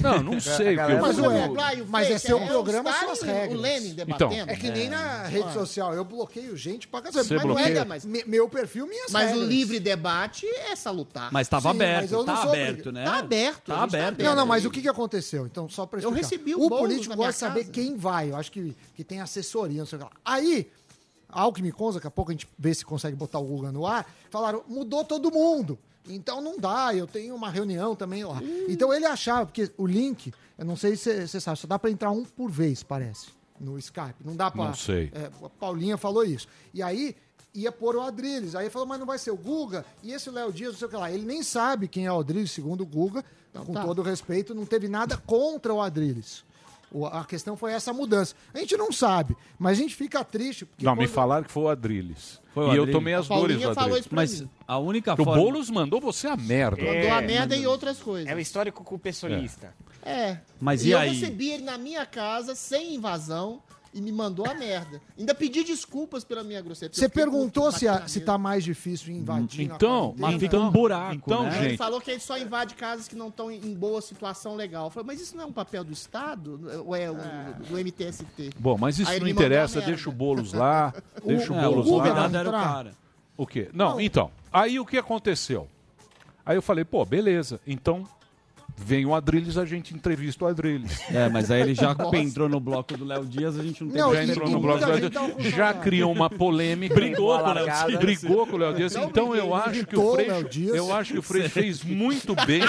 Não, 0.00 0.22
não 0.22 0.40
sei. 0.40 0.76
o 0.76 0.86
que 0.86 0.92
eu 0.92 1.00
Mas 1.00 1.16
fui. 1.18 1.28
ué, 1.28 1.84
mas 1.88 2.10
é 2.10 2.18
seu 2.18 2.36
o 2.42 2.46
programa, 2.46 2.90
Stalin 2.90 3.06
suas 3.14 3.22
regras. 3.22 3.58
O 3.58 3.62
Lenin 3.62 3.88
Então. 3.90 4.06
debatendo. 4.28 4.50
É 4.50 4.56
que 4.56 4.70
nem 4.70 4.88
na 4.88 5.22
rede 5.24 5.52
social, 5.52 5.94
eu 5.94 6.04
bloqueio 6.04 6.56
gente 6.56 6.88
pra 6.88 7.00
casa. 7.02 7.22
Você 7.22 7.34
Mas 7.34 7.44
não 7.44 7.54
bloqueia? 7.54 7.78
é, 7.78 7.84
mas- 7.84 8.04
me- 8.04 8.24
meu 8.24 8.48
perfil, 8.48 8.86
minhas 8.86 9.10
Mas 9.12 9.28
regras. 9.30 9.44
o 9.46 9.48
livre 9.48 9.78
debate 9.80 10.46
é 10.46 10.74
salutar. 10.74 11.32
Mas 11.32 11.48
tava 11.48 11.70
Sim, 11.72 11.78
mas 11.78 11.88
aberto, 11.88 12.12
eu 12.12 12.18
não 12.18 12.24
tá 12.34 12.42
sou 12.42 12.50
aberto, 12.50 12.92
né? 12.92 13.04
Tá 13.04 13.18
aberto, 13.18 13.62
Tá 13.66 13.74
tá 13.76 13.82
aberto. 13.84 14.22
Não, 14.22 14.34
não, 14.36 14.46
mas 14.46 14.64
o 14.64 14.70
que, 14.70 14.82
que 14.82 14.88
aconteceu? 14.88 15.46
Então, 15.46 15.68
só 15.68 15.86
pra 15.86 15.98
Eu 16.00 16.10
explicar. 16.10 16.28
recebi 16.28 16.54
o 16.54 16.64
o 16.66 16.68
político 16.68 17.14
gosta 17.16 17.32
de 17.32 17.38
saber 17.38 17.64
quem 17.70 17.96
vai. 17.96 18.30
Eu 18.30 18.36
acho 18.36 18.50
que, 18.50 18.76
que 18.96 19.04
tem 19.04 19.20
assessoria, 19.20 19.78
não 19.78 19.86
sei 19.86 19.96
o 19.98 20.00
que 20.00 20.04
lá. 20.06 20.10
Aí, 20.24 20.68
Alckmin 21.28 21.70
Conza, 21.70 21.98
daqui 21.98 22.06
a 22.06 22.10
pouco 22.10 22.30
a 22.30 22.34
gente 22.34 22.48
vê 22.58 22.72
se 22.74 22.84
consegue 22.84 23.16
botar 23.16 23.38
o 23.38 23.44
Guga 23.44 23.72
no 23.72 23.86
ar, 23.86 24.06
falaram, 24.30 24.62
mudou 24.68 25.04
todo 25.04 25.30
mundo. 25.30 25.78
Então 26.08 26.40
não 26.40 26.58
dá, 26.58 26.94
eu 26.94 27.06
tenho 27.06 27.34
uma 27.34 27.50
reunião 27.50 27.96
também 27.96 28.24
lá. 28.24 28.40
Então 28.68 28.92
ele 28.92 29.06
achava, 29.06 29.46
porque 29.46 29.70
o 29.76 29.86
link, 29.86 30.32
eu 30.58 30.64
não 30.64 30.76
sei 30.76 30.96
se 30.96 31.26
você 31.26 31.40
sabe, 31.40 31.58
só 31.58 31.66
dá 31.66 31.78
pra 31.78 31.90
entrar 31.90 32.10
um 32.10 32.24
por 32.24 32.50
vez, 32.50 32.82
parece, 32.82 33.28
no 33.58 33.78
Skype. 33.78 34.24
Não 34.24 34.36
dá 34.36 34.50
pra... 34.50 34.64
Não 34.64 34.74
sei. 34.74 35.10
É, 35.14 35.30
a 35.44 35.48
Paulinha 35.48 35.96
falou 35.96 36.24
isso. 36.24 36.46
E 36.72 36.82
aí 36.82 37.16
ia 37.54 37.70
pôr 37.70 37.96
o 37.96 38.02
Adriles. 38.02 38.54
Aí 38.54 38.64
ele 38.64 38.70
falou, 38.70 38.86
mas 38.86 38.98
não 38.98 39.06
vai 39.06 39.18
ser 39.18 39.30
o 39.30 39.36
Guga? 39.36 39.84
E 40.02 40.12
esse 40.12 40.28
Léo 40.28 40.52
Dias, 40.52 40.72
não 40.72 40.78
sei 40.78 40.88
o 40.88 40.90
que 40.90 40.96
lá. 40.96 41.10
Ele 41.10 41.24
nem 41.24 41.42
sabe 41.42 41.88
quem 41.88 42.06
é 42.06 42.12
o 42.12 42.18
Adriles, 42.18 42.50
segundo 42.50 42.82
o 42.82 42.86
Guga. 42.86 43.24
com 43.52 43.72
tá. 43.72 43.84
todo 43.84 44.02
respeito, 44.02 44.54
não 44.54 44.66
teve 44.66 44.88
nada 44.88 45.16
contra 45.16 45.72
o 45.72 45.80
Adriles. 45.80 46.44
O- 46.96 47.06
A 47.06 47.24
questão 47.24 47.56
foi 47.56 47.72
essa 47.72 47.92
mudança. 47.92 48.36
A 48.54 48.58
gente 48.58 48.76
não 48.76 48.92
sabe, 48.92 49.36
mas 49.58 49.78
a 49.78 49.82
gente 49.82 49.96
fica 49.96 50.22
triste. 50.24 50.64
Porque 50.64 50.84
Não, 50.84 50.92
me 50.94 50.98
quando- 51.06 51.08
falaram 51.10 51.44
que 51.44 51.50
foi 51.50 51.64
o 51.64 51.68
Adrilles. 51.68 52.40
Foi 52.54 52.62
o 52.62 52.66
e 52.66 52.68
eu 52.68 52.70
Adrilles. 52.84 52.92
tomei 52.92 53.14
as 53.14 53.26
dores 53.26 53.56
do 53.56 53.62
falou 53.62 53.78
Adrilles. 53.80 53.98
isso 54.00 54.08
pra 54.08 54.16
Mas 54.16 54.40
mim. 54.42 54.50
a 54.68 54.78
única 54.78 55.12
O 55.14 55.16
forma- 55.16 55.34
Boulos 55.34 55.68
mandou 55.70 56.00
você 56.00 56.28
a 56.28 56.36
merda. 56.36 56.80
Mandou 56.84 57.10
a 57.12 57.20
merda 57.20 57.56
e 57.56 57.66
outras 57.66 57.98
coisas. 57.98 58.30
É 58.30 58.34
o 58.34 58.38
histórico 58.38 58.84
com 58.84 58.94
o 58.94 58.98
pessoalista. 58.98 59.74
É. 60.04 60.38
Mas 60.60 60.84
e, 60.84 60.88
e 60.88 60.90
eu 60.92 60.98
aí? 60.98 61.10
recebi 61.10 61.50
ele 61.50 61.64
na 61.64 61.76
minha 61.76 62.06
casa, 62.06 62.54
sem 62.54 62.94
invasão, 62.94 63.60
e 63.94 64.00
me 64.00 64.10
mandou 64.12 64.44
a 64.44 64.52
merda. 64.54 65.00
Ainda 65.16 65.34
pedi 65.34 65.62
desculpas 65.62 66.24
pela 66.24 66.42
minha 66.42 66.60
grosseria. 66.60 66.92
Você 66.92 67.08
perguntou 67.08 67.70
se, 67.72 67.86
a- 67.88 68.06
se 68.08 68.20
tá 68.20 68.36
mais 68.36 68.64
difícil 68.64 69.14
invadir. 69.14 69.64
Então, 69.64 70.14
mas 70.18 70.36
fica 70.40 70.58
um 70.58 70.70
buraco, 70.70 71.14
Então, 71.14 71.46
Ele 71.46 71.68
gente. 71.70 71.76
falou 71.78 72.00
que 72.00 72.10
ele 72.10 72.20
só 72.20 72.36
invade 72.36 72.74
casas 72.74 73.06
que 73.06 73.14
não 73.14 73.28
estão 73.28 73.50
em 73.50 73.72
boa 73.74 74.02
situação 74.02 74.56
legal. 74.56 74.86
Eu 74.86 74.90
falei, 74.90 75.06
mas 75.06 75.20
isso 75.20 75.36
não 75.36 75.44
é 75.44 75.46
um 75.46 75.52
papel 75.52 75.84
do 75.84 75.92
Estado? 75.92 76.60
Ou 76.84 76.94
é 76.96 77.08
o, 77.10 77.14
do 77.14 77.78
MTST? 77.78 78.50
Bom, 78.58 78.76
mas 78.76 78.98
isso 78.98 79.10
Aí 79.10 79.20
não 79.20 79.26
ele 79.28 79.32
interessa, 79.32 79.80
deixa 79.80 80.08
o 80.10 80.12
Boulos 80.12 80.52
lá, 80.52 80.92
deixa 81.24 81.52
o 81.52 81.56
É, 81.56 81.62
Boulos 81.62 81.86
o 81.88 81.96
lá. 81.98 82.08
era 82.34 82.48
o 82.48 82.52
cara. 82.52 82.92
O 83.36 83.46
quê? 83.46 83.70
Não, 83.72 84.00
então, 84.00 84.30
aí 84.52 84.78
o 84.80 84.84
que 84.84 84.96
aconteceu? 84.98 85.68
Aí 86.46 86.56
eu 86.56 86.62
falei, 86.62 86.84
pô, 86.84 87.04
beleza, 87.04 87.58
então 87.66 88.06
vem 88.76 89.06
o 89.06 89.14
Adrilles, 89.14 89.56
a 89.56 89.64
gente 89.64 89.94
entrevista 89.94 90.44
o 90.44 90.48
Adrilles. 90.48 91.00
É, 91.10 91.28
mas 91.28 91.50
aí 91.50 91.62
ele 91.62 91.74
já 91.74 91.94
Nossa. 91.94 92.16
entrou 92.16 92.48
no 92.48 92.60
bloco 92.60 92.96
do 92.96 93.04
Léo 93.04 93.24
Dias, 93.24 93.58
a 93.58 93.62
gente 93.62 93.82
não 93.84 93.90
tem 93.90 94.00
já 94.00 94.08
mais 94.08 94.30
entrou 94.30 94.50
no 94.50 94.60
bloco 94.60 94.80
do 94.80 94.86
Léo 94.86 95.10
Dias, 95.10 95.54
já 95.54 95.74
criou 95.74 96.12
uma 96.12 96.28
polêmica. 96.28 96.94
Brigou 96.94 97.38
com 97.38 97.50
o 97.50 97.52
Léo 97.52 97.66
Dias. 97.66 97.98
Brigou 97.98 98.46
com 98.46 98.56
o 98.56 98.58
Léo 98.58 98.74
Dias. 98.74 98.94
Não 98.94 99.04
Então 99.04 99.34
eu 99.34 99.54
acho 99.54 99.86
que 99.86 99.96
o 99.96 100.12
Freixo, 100.12 100.74
eu 100.74 100.94
acho 100.94 101.12
que 101.12 101.18
o 101.18 101.22
Freixo 101.22 101.50
fez 101.50 101.82
muito 101.82 102.34
bem. 102.46 102.62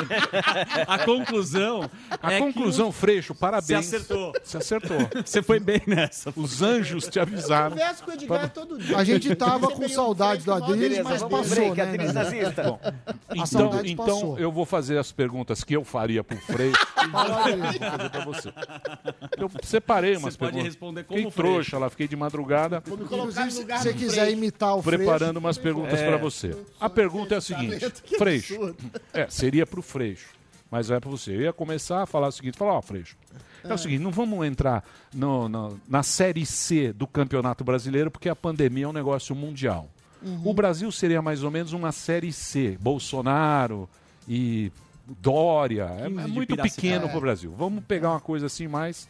A 0.88 1.00
conclusão 1.00 1.90
A 2.22 2.34
é 2.34 2.40
conclusão, 2.40 2.92
Freixo, 2.92 3.34
parabéns. 3.34 3.86
Se 3.86 3.96
acertou. 3.96 4.34
Se 4.44 4.58
acertou. 4.58 4.98
Você 5.26 5.42
foi 5.42 5.60
bem 5.60 5.82
nessa. 5.88 6.34
Os 6.36 6.62
anjos 6.62 7.08
te 7.08 7.20
avisaram. 7.20 7.72
Converso 7.72 8.04
com 8.04 8.12
o 8.12 8.14
Edgar 8.14 8.50
todo 8.50 8.78
dia. 8.78 8.98
A 8.98 9.04
gente 9.04 9.36
tava 9.36 9.68
com 9.68 9.80
Receberia 9.80 10.02
um 10.02 10.06
saudade 10.06 10.46
do 10.46 10.76
dele, 10.76 11.04
mas 11.04 11.24
passou, 11.24 11.76
né? 11.76 11.86
né? 11.86 12.54
Bom, 12.64 12.80
então, 13.34 13.82
então 13.86 14.40
eu 14.40 14.52
vou 14.52 14.66
fazer 14.66 14.98
as 14.98 15.12
perguntas 15.12 15.64
que 15.64 15.76
eu 15.76 15.84
faria 15.96 16.24
pro 16.24 16.38
Freixo. 16.38 16.86
Fala 17.12 17.46
aí. 17.46 17.56
Vou 17.56 17.72
fazer 17.80 18.10
pra 18.10 18.26
você. 18.26 18.54
Eu 19.38 19.52
separei 19.64 20.18
umas 20.18 20.34
Você 20.34 20.38
pode 20.40 20.52
perguntas. 20.52 20.66
responder 20.66 21.04
como 21.06 21.20
Fiquei 21.20 21.32
trouxa 21.32 21.78
lá, 21.78 21.90
fiquei 21.90 22.08
de 22.08 22.16
madrugada. 22.16 22.84
Inclusive, 22.86 23.52
se 23.52 23.64
você 23.66 23.94
quiser 23.94 24.30
imitar 24.32 24.78
o 24.78 24.84
preparando 24.84 25.20
Freixo, 25.20 25.40
umas 25.40 25.58
perguntas 25.58 26.00
É. 26.00 26.08
para 26.08 26.18
você. 26.18 26.56
A 26.80 26.90
pergunta 26.90 27.36
é 27.36 27.38
a 27.38 27.42
seguinte: 27.42 27.90
que 28.04 28.18
Freixo. 28.18 28.76
É, 29.14 29.28
seria 29.30 29.66
pro 29.66 29.82
Freixo. 29.82 30.28
Mas 30.70 30.90
é 30.92 31.00
para 31.00 31.10
você. 31.10 31.32
Eu 31.32 31.42
ia 31.42 31.54
começar 31.54 32.02
a 32.04 32.06
falar 32.06 32.28
o 32.28 32.32
seguinte: 32.32 32.58
falar, 32.58 32.74
ó, 32.74 32.82
Freixo. 32.82 33.16
É 33.64 33.74
o 33.74 33.78
seguinte, 33.78 34.02
não 34.04 34.12
vamos 34.12 34.46
entrar 34.46 34.84
no- 35.14 35.48
no- 35.50 35.80
na 35.88 36.04
Série 36.04 36.46
C 36.46 36.92
do 36.94 37.08
Campeonato 37.08 37.64
Brasileiro, 37.64 38.12
porque 38.12 38.30
a 38.30 38.36
pandemia 38.36 38.86
é 38.86 38.88
um 38.88 38.94
negócio 38.94 39.34
mundial. 39.36 39.90
Uhum. 40.22 40.42
O 40.46 40.54
Brasil 40.54 40.92
seria 40.92 41.22
mais 41.22 41.42
ou 41.44 41.50
menos 41.50 41.74
uma 41.74 41.92
Série 41.92 42.32
C. 42.34 42.78
Bolsonaro 42.80 43.90
e 44.28 44.72
Dória. 45.08 45.84
É, 46.00 46.08
15 46.10 46.20
é 46.22 46.28
muito 46.28 46.56
pequeno 46.58 47.06
É. 47.06 47.10
para 47.10 47.18
o 47.18 47.22
Brasil. 47.22 47.54
Vamos 47.58 47.84
pegar 47.84 48.12
uma 48.12 48.20
coisa 48.20 48.46
assim 48.48 48.68
mais 48.68 49.08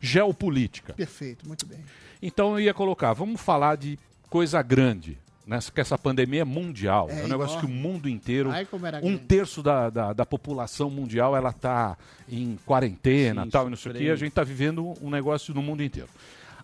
geopolítica. 0.00 0.92
Perfeito, 0.94 1.46
muito 1.46 1.66
bem. 1.66 1.78
Então 2.22 2.52
eu 2.52 2.60
ia 2.60 2.74
colocar, 2.74 3.12
vamos 3.12 3.40
falar 3.40 3.76
de 3.76 3.98
coisa 4.28 4.60
grande. 4.62 5.18
Né? 5.46 5.58
Que 5.74 5.80
essa 5.80 5.96
pandemia 5.96 6.42
é 6.42 6.44
mundial. 6.44 7.08
É, 7.10 7.20
É 7.20 7.24
um 7.24 7.28
negócio 7.28 7.54
enorme. 7.58 7.60
que 7.60 7.74
o 7.74 7.74
mundo 7.74 8.08
inteiro. 8.08 8.50
Ai, 8.50 8.66
um 8.72 8.78
grande. 8.78 9.18
terço 9.20 9.62
da, 9.62 9.88
da, 9.88 10.12
da 10.12 10.26
população 10.26 10.90
mundial 10.90 11.34
ela 11.34 11.48
está 11.50 11.96
em 12.28 12.58
quarentena 12.66 13.44
Sim, 13.44 13.50
tal, 13.50 13.66
e 13.66 13.70
não 13.70 13.76
sei 13.76 13.92
o 13.92 13.94
quê. 13.94 14.10
A 14.10 14.16
gente 14.16 14.28
está 14.28 14.44
vivendo 14.44 14.92
um 15.00 15.08
negócio 15.08 15.54
no 15.54 15.62
mundo 15.62 15.82
inteiro. 15.82 16.08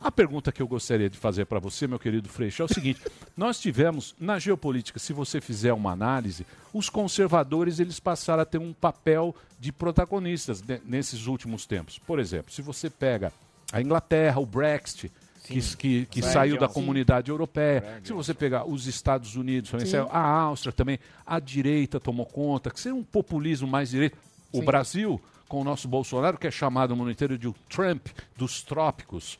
A 0.04 0.12
pergunta 0.12 0.52
que 0.52 0.60
eu 0.60 0.68
gostaria 0.68 1.08
de 1.08 1.16
fazer 1.16 1.46
para 1.46 1.58
você, 1.58 1.86
meu 1.86 1.98
querido 1.98 2.28
Freixo, 2.28 2.60
é 2.60 2.64
o 2.66 2.68
seguinte: 2.68 3.00
nós 3.34 3.58
tivemos 3.58 4.14
na 4.20 4.38
geopolítica, 4.38 4.98
se 4.98 5.14
você 5.14 5.40
fizer 5.40 5.72
uma 5.72 5.92
análise, 5.92 6.46
os 6.74 6.90
conservadores 6.90 7.80
eles 7.80 7.98
passaram 7.98 8.42
a 8.42 8.44
ter 8.46 8.58
um 8.58 8.74
papel 8.74 9.34
de 9.58 9.72
protagonistas 9.72 10.62
ne- 10.62 10.82
nesses 10.84 11.26
últimos 11.26 11.64
tempos. 11.64 11.98
Por 11.98 12.18
exemplo, 12.18 12.52
se 12.52 12.60
você 12.60 12.90
pega 12.90 13.32
a 13.72 13.80
Inglaterra, 13.80 14.38
o 14.40 14.44
Brexit, 14.44 15.10
que, 15.42 15.58
que, 15.60 15.76
que 16.06 16.20
Brexit, 16.20 16.32
saiu 16.32 16.58
da 16.58 16.68
sim. 16.68 16.74
comunidade 16.74 17.30
europeia. 17.30 18.00
Se 18.04 18.12
você 18.12 18.34
pegar 18.34 18.66
os 18.66 18.86
Estados 18.86 19.36
Unidos, 19.36 19.70
Sim. 19.70 19.96
a 20.10 20.20
Áustria 20.20 20.72
também, 20.72 20.98
a 21.26 21.40
direita 21.40 21.98
tomou 21.98 22.26
conta, 22.26 22.70
que 22.70 22.78
seria 22.78 22.96
um 22.96 23.02
populismo 23.02 23.66
mais 23.66 23.90
direito. 23.90 24.18
O 24.52 24.58
Sim. 24.58 24.64
Brasil, 24.64 25.20
com 25.48 25.60
o 25.60 25.64
nosso 25.64 25.88
Bolsonaro, 25.88 26.36
que 26.38 26.46
é 26.46 26.50
chamado 26.50 26.90
no 26.90 26.96
mundo 26.96 27.10
inteiro 27.10 27.36
de 27.38 27.48
o 27.48 27.54
Trump 27.68 28.06
dos 28.36 28.62
trópicos. 28.62 29.38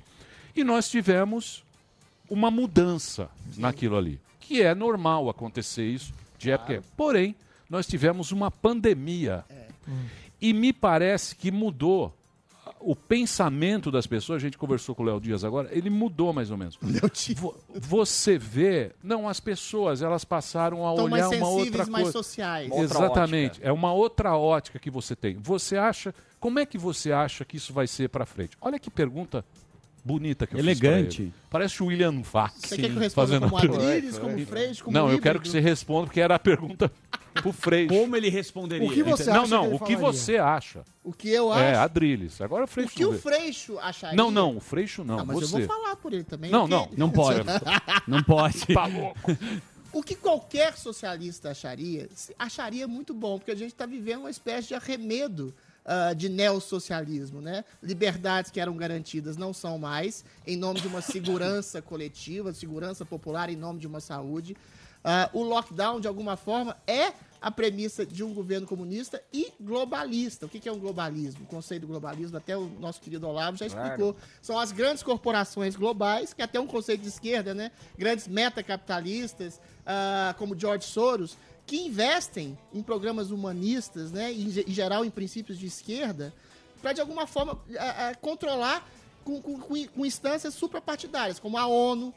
E 0.55 0.62
nós 0.64 0.89
tivemos 0.89 1.64
uma 2.28 2.51
mudança 2.51 3.28
naquilo 3.56 3.97
ali, 3.97 4.20
que 4.40 4.62
é 4.62 4.74
normal 4.74 5.28
acontecer 5.28 5.85
isso 5.85 6.12
de 6.39 6.51
época. 6.51 6.82
Porém, 6.97 7.35
nós 7.68 7.86
tivemos 7.86 8.32
uma 8.32 8.51
pandemia. 8.51 9.44
E 10.40 10.52
me 10.52 10.72
parece 10.72 11.35
que 11.36 11.51
mudou 11.51 12.14
o 12.81 12.94
pensamento 12.94 13.90
das 13.90 14.06
pessoas, 14.06 14.36
a 14.43 14.44
gente 14.47 14.59
conversou 14.59 14.94
com 14.94 15.02
o 15.02 15.06
Léo 15.06 15.18
Dias 15.18 15.43
agora, 15.43 15.68
ele 15.72 15.89
mudou 15.89 16.35
mais 16.35 16.51
ou 16.51 16.56
menos. 16.59 16.78
Vo- 17.36 17.56
Você 17.74 18.36
vê, 18.36 18.93
não, 19.02 19.26
as 19.26 19.40
pessoas, 19.40 20.02
elas 20.02 20.22
passaram 20.24 20.86
a 20.86 20.90
Estão 20.90 21.05
olhar 21.06 21.28
mais 21.28 21.39
uma 21.40 21.48
outra 21.48 21.64
sensíveis, 21.64 21.89
mais 21.89 22.02
coisa. 22.05 22.18
sociais. 22.18 22.70
Exatamente, 22.72 23.60
é 23.62 23.72
uma 23.72 23.93
outra 23.93 24.36
ótica 24.36 24.78
que 24.78 24.90
você 24.90 25.16
tem. 25.16 25.36
Você 25.36 25.78
acha, 25.78 26.14
como 26.39 26.59
é 26.59 26.66
que 26.66 26.76
você 26.76 27.10
acha 27.10 27.43
que 27.44 27.56
isso 27.56 27.72
vai 27.72 27.86
ser 27.86 28.10
para 28.10 28.26
frente? 28.26 28.55
Olha 28.60 28.78
que 28.78 28.90
pergunta 28.90 29.43
bonita 30.05 30.47
que 30.47 30.55
eu 30.55 30.59
fiz 30.59 30.66
Elegante. 30.66 31.22
ele. 31.22 31.35
Parece 31.48 31.82
o 31.82 31.86
William 31.86 32.20
Vac. 32.20 32.52
Você 32.59 32.76
quer 32.76 32.90
que 32.90 32.97
eu 32.97 33.01
responda 33.01 33.40
como 33.40 33.56
Adriles, 33.56 34.18
como 34.18 34.47
Freixo, 34.47 34.85
como 34.85 34.97
Não, 34.97 35.10
eu 35.10 35.18
quero 35.18 35.40
que 35.40 35.48
você 35.48 35.60
responda, 35.60 36.06
porque 36.06 36.20
era 36.20 36.35
a 36.35 36.39
pergunta 36.39 36.93
pro 37.35 37.52
Freixo. 37.52 37.94
Como 37.94 38.14
ele 38.14 38.28
responderia? 38.28 38.86
O 38.86 38.93
que 38.93 39.02
você 39.02 39.31
não, 39.32 39.43
acha 39.43 39.51
não, 39.51 39.62
que 39.62 39.66
ele 39.68 39.74
o 39.76 39.78
que 39.78 39.94
falaria? 39.97 40.12
você 40.20 40.36
acha? 40.36 40.85
O 41.02 41.12
que 41.12 41.28
eu 41.31 41.51
acho? 41.52 41.62
É, 41.62 41.74
Adriles. 41.76 42.40
Agora 42.40 42.64
o 42.64 42.66
Freixo 42.66 42.90
O 42.93 42.94
que 42.97 43.02
não 43.02 43.10
o. 43.10 43.18
Freixo 43.18 43.78
acharia? 43.78 44.16
Não, 44.16 44.31
não, 44.31 44.56
o 44.56 44.60
Freixo 44.60 45.02
não, 45.02 45.20
Ah, 45.20 45.24
mas 45.24 45.40
você. 45.40 45.44
eu 45.62 45.66
vou 45.66 45.76
falar 45.76 45.97
por 45.97 46.12
ele 46.12 46.24
também. 46.24 46.51
Não, 46.51 46.68
não, 46.68 46.89
não 46.97 47.09
pode. 47.10 47.40
Não 48.06 48.22
pode. 48.22 48.66
Tá 48.74 48.86
louco. 48.86 49.36
O 49.93 50.02
que 50.02 50.16
qualquer 50.16 50.76
socialista 50.76 51.51
acharia, 51.51 52.09
acharia 52.36 52.89
muito 52.89 53.14
bom, 53.14 53.39
porque 53.39 53.52
a 53.52 53.55
gente 53.55 53.72
está 53.72 53.86
vivendo 53.86 54.20
uma 54.20 54.31
espécie 54.31 54.68
de 54.68 54.74
arremedo 54.74 55.55
ah, 55.85 56.12
de 56.15 56.28
neossocialismo, 56.28 57.40
né? 57.40 57.65
Liberdades 57.82 58.51
que 58.51 58.61
eram 58.61 58.77
garantidas 58.77 59.36
não 59.36 59.52
são 59.52 59.78
mais, 59.78 60.24
em 60.47 60.56
nome 60.56 60.81
de 60.81 60.86
uma 60.86 61.01
segurança 61.01 61.81
coletiva, 61.82 62.52
segurança 62.52 63.05
popular, 63.05 63.51
em 63.51 63.56
nome 63.56 63.78
de 63.81 63.86
uma 63.86 64.01
saúde. 64.01 64.56
Ah, 65.02 65.28
o 65.35 65.43
lockdown, 65.43 66.01
de 66.01 66.09
alguma 66.09 66.36
forma, 66.36 66.77
é 66.86 67.12
a 67.39 67.51
premissa 67.51 68.06
de 68.06 68.24
um 68.24 68.32
governo 68.32 68.66
comunista 68.66 69.23
e 69.31 69.52
globalista. 69.61 70.47
O 70.47 70.48
que 70.48 70.66
é 70.66 70.73
um 70.73 70.78
globalismo? 70.78 71.44
O 71.44 71.47
conceito 71.47 71.82
do 71.82 71.89
globalismo, 71.89 72.39
até 72.39 72.56
o 72.56 72.65
nosso 72.81 73.02
querido 73.02 73.28
Olavo 73.28 73.59
já 73.59 73.69
Claro. 73.69 73.85
explicou. 73.86 74.16
São 74.40 74.59
as 74.59 74.73
grandes 74.73 75.02
corporações 75.02 75.77
globais, 75.77 76.32
que 76.32 76.40
até 76.40 76.59
um 76.59 76.66
conceito 76.66 77.02
de 77.02 77.09
esquerda, 77.09 77.52
né? 77.52 77.70
Grandes 77.98 78.27
metacapitalistas, 78.27 79.61
ah, 79.85 80.35
como 80.39 80.59
George 80.59 80.86
Soros, 80.86 81.36
que 81.66 81.76
investem 81.86 82.58
em 82.72 82.82
programas 82.82 83.30
humanistas, 83.30 84.10
né? 84.12 84.32
Em, 84.32 84.50
ge- 84.50 84.64
em 84.68 84.72
geral 84.72 85.04
em 85.04 85.10
princípios 85.10 85.58
de 85.58 85.66
esquerda, 85.66 86.32
para 86.82 86.92
de 86.92 87.00
alguma 87.00 87.26
forma 87.26 87.58
ah, 87.78 88.08
ah, 88.10 88.14
controlar 88.16 88.86
com, 89.24 89.40
com- 89.40 89.58
com- 89.88 90.04
instâncias 90.04 90.52
suprapartidárias, 90.54 91.38
como 91.38 91.56
a 91.56 91.66
ONU, 91.66 92.12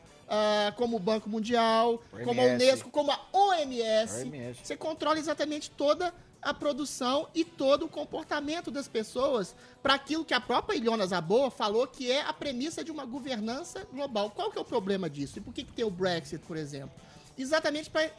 como 0.75 0.97
o 0.97 0.99
Banco 0.99 1.29
Mundial, 1.29 2.01
como 2.25 2.41
a 2.41 2.43
OMS. 2.43 2.55
Unesco, 2.65 2.89
como 2.89 3.11
a 3.11 3.19
OMS. 3.31 4.23
OMS. 4.25 4.59
Você 4.63 4.75
controla 4.75 5.17
exatamente 5.17 5.71
toda 5.71 6.13
a 6.41 6.53
produção 6.53 7.27
e 7.33 7.45
todo 7.45 7.85
o 7.85 7.89
comportamento 7.89 8.69
das 8.69 8.87
pessoas 8.89 9.55
para 9.81 9.93
aquilo 9.93 10.25
que 10.25 10.33
a 10.33 10.41
própria 10.41 10.75
Ilona 10.77 11.07
Zabor 11.07 11.49
falou 11.49 11.87
que 11.87 12.11
é 12.11 12.21
a 12.21 12.33
premissa 12.33 12.83
de 12.83 12.91
uma 12.91 13.05
governança 13.05 13.87
global. 13.93 14.29
Qual 14.31 14.51
que 14.51 14.57
é 14.57 14.61
o 14.61 14.65
problema 14.65 15.09
disso? 15.09 15.37
E 15.39 15.41
por 15.41 15.53
que, 15.53 15.63
que 15.63 15.71
tem 15.71 15.85
o 15.85 15.89
Brexit, 15.89 16.39
por 16.45 16.57
exemplo? 16.57 16.91
Exatamente 17.37 17.89
para 17.89 18.11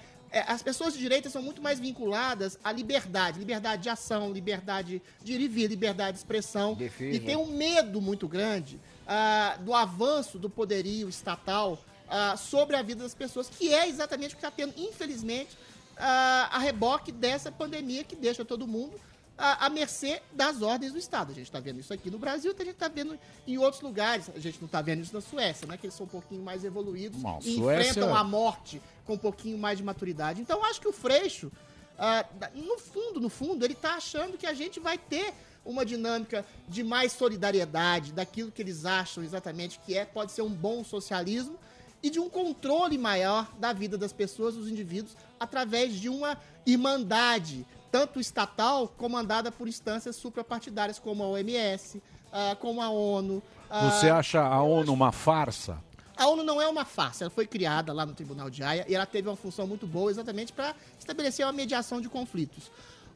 as 0.46 0.62
pessoas 0.62 0.92
de 0.92 0.98
direita 0.98 1.30
são 1.30 1.42
muito 1.42 1.62
mais 1.62 1.80
vinculadas 1.80 2.59
à 2.62 2.70
liberdade, 2.70 3.38
liberdade 3.38 3.82
de 3.82 3.88
ação, 3.88 4.32
liberdade 4.32 5.02
de 5.22 5.32
ir 5.32 5.40
e 5.40 5.48
vir, 5.48 5.68
liberdade 5.68 6.12
de 6.12 6.18
expressão. 6.18 6.76
E 7.14 7.20
tem 7.20 7.36
um 7.36 7.46
medo 7.46 8.00
muito 8.00 8.28
grande 8.28 8.78
ah, 9.06 9.56
do 9.60 9.74
avanço 9.74 10.38
do 10.38 10.50
poderio 10.50 11.09
estatal 11.09 11.78
ah, 12.09 12.36
sobre 12.36 12.76
a 12.76 12.82
vida 12.82 13.02
das 13.02 13.14
pessoas, 13.14 13.48
que 13.48 13.72
é 13.72 13.88
exatamente 13.88 14.34
o 14.34 14.36
que 14.36 14.44
está 14.44 14.50
tendo, 14.50 14.74
infelizmente, 14.76 15.56
ah, 15.96 16.50
a 16.52 16.59
reboque 16.59 17.10
dessa 17.10 17.50
pandemia 17.50 18.05
que 18.05 18.14
deixa 18.14 18.44
todo 18.44 18.66
mundo 18.66 19.00
à, 19.39 19.66
à 19.66 19.70
mercê 19.70 20.20
das 20.32 20.60
ordens 20.60 20.93
do 20.93 20.98
Estado. 20.98 21.31
A 21.31 21.35
gente 21.35 21.47
está 21.47 21.60
vendo 21.60 21.78
isso 21.81 21.94
aqui 21.94 22.10
no 22.10 22.19
Brasil, 22.19 22.52
a 22.52 22.65
gente 22.65 22.74
está 22.74 22.89
vendo 22.89 23.19
em 23.47 23.56
outros 23.56 23.81
lugares. 23.81 24.28
A 24.35 24.40
gente 24.40 24.59
não 24.60 24.66
está 24.66 24.82
vendo 24.82 25.02
isso 25.02 25.15
na 25.15 25.20
Suécia, 25.20 25.66
né? 25.66 25.77
Que 25.77 25.86
eles 25.86 25.94
são 25.94 26.05
um 26.05 26.09
pouquinho 26.09 26.43
mais 26.43 26.65
evoluídos 26.65 27.23
Não, 27.23 27.39
e 27.39 27.55
Suécia- 27.56 27.90
enfrentam 27.90 28.15
a 28.15 28.24
morte 28.24 28.82
com 29.06 29.15
um 29.15 29.19
pouquinho 29.19 29.56
mais 29.56 29.78
de 29.78 29.85
maturidade. 29.85 30.40
Então, 30.40 30.62
acho 30.65 30.81
que 30.81 30.89
o 30.89 30.93
Freixo, 30.93 31.51
ah, 31.98 32.27
no 32.55 32.78
fundo, 32.78 33.20
no 33.20 33.28
fundo, 33.31 33.65
ele 33.65 33.74
está 33.74 33.94
achando 33.94 34.36
que 34.36 34.47
a 34.47 34.52
gente 34.52 34.81
vai 34.81 34.98
ter 34.98 35.32
uma 35.65 35.85
dinâmica 35.85 36.44
de 36.66 36.82
mais 36.82 37.12
solidariedade, 37.12 38.12
daquilo 38.12 38.51
que 38.51 38.62
eles 38.62 38.85
acham 38.85 39.23
exatamente 39.23 39.78
que 39.81 39.97
é, 39.97 40.05
pode 40.05 40.32
ser 40.32 40.43
um 40.43 40.51
bom 40.51 40.82
socialismo, 40.82 41.59
e 42.02 42.10
de 42.10 42.20
um 42.20 42.28
controle 42.31 42.97
maior 42.97 43.51
da 43.59 43.73
vida 43.73 43.98
das 43.98 44.12
pessoas, 44.12 44.55
dos 44.55 44.69
indivíduos, 44.69 45.16
através 45.39 45.94
de 45.94 46.09
uma 46.09 46.39
irmandade, 46.65 47.66
tanto 47.90 48.20
estatal, 48.20 48.89
comandada 48.89 49.51
por 49.51 49.66
instâncias 49.69 50.16
suprapartidárias, 50.16 50.98
como 50.98 51.23
a 51.23 51.28
OMS, 51.28 52.02
ah, 52.32 52.56
como 52.60 52.82
a 52.82 52.90
ONU. 52.90 53.43
ah, 53.70 53.90
Você 53.90 54.09
acha 54.10 54.40
a 54.40 54.62
ONU 54.62 54.93
uma 54.93 55.12
farsa? 55.12 55.82
a 56.16 56.27
ONU 56.27 56.43
não 56.43 56.60
é 56.60 56.66
uma 56.66 56.85
farsa, 56.85 57.23
ela 57.24 57.31
foi 57.31 57.47
criada 57.47 57.93
lá 57.93 58.05
no 58.05 58.12
Tribunal 58.12 58.51
de 58.51 58.60
Haia 58.60 58.85
e 58.89 58.94
ela 58.94 59.06
teve 59.06 59.28
uma 59.28 59.36
função 59.36 59.69
muito 59.69 59.86
boa 59.86 60.10
exatamente 60.10 60.52
para 60.52 60.74
estabelecer 60.98 61.47
uma 61.47 61.52
mediação 61.52 62.01
de 62.01 62.09
conflitos. 62.09 62.73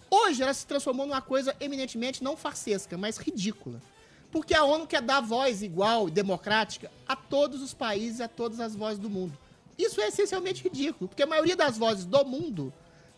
Hoje 0.09 0.41
ela 0.41 0.55
se 0.55 0.65
transformou 0.65 1.05
numa 1.05 1.21
coisa 1.21 1.57
eminentemente 1.59 2.23
não 2.23 2.37
farsesca, 2.37 2.97
mas 2.97 3.17
ridícula. 3.17 3.83
Porque 4.31 4.55
a 4.55 4.63
ONU 4.63 4.87
quer 4.87 5.03
dar 5.03 5.21
voz 5.21 5.63
igual 5.63 6.07
e 6.07 6.13
democrática 6.13 6.93
a 7.09 7.17
todos 7.17 7.61
os 7.61 7.75
países, 7.75 8.21
a 8.21 8.29
todas 8.29 8.61
as 8.61 8.77
vozes 8.77 9.01
do 9.01 9.11
mundo. 9.11 9.37
Isso 9.77 10.01
é 10.01 10.07
essencialmente 10.07 10.63
ridículo, 10.63 11.09
porque 11.09 11.25
a 11.25 11.27
maioria 11.27 11.57
das 11.57 11.77
vozes 11.77 12.05
do 12.05 12.25
mundo 12.25 12.73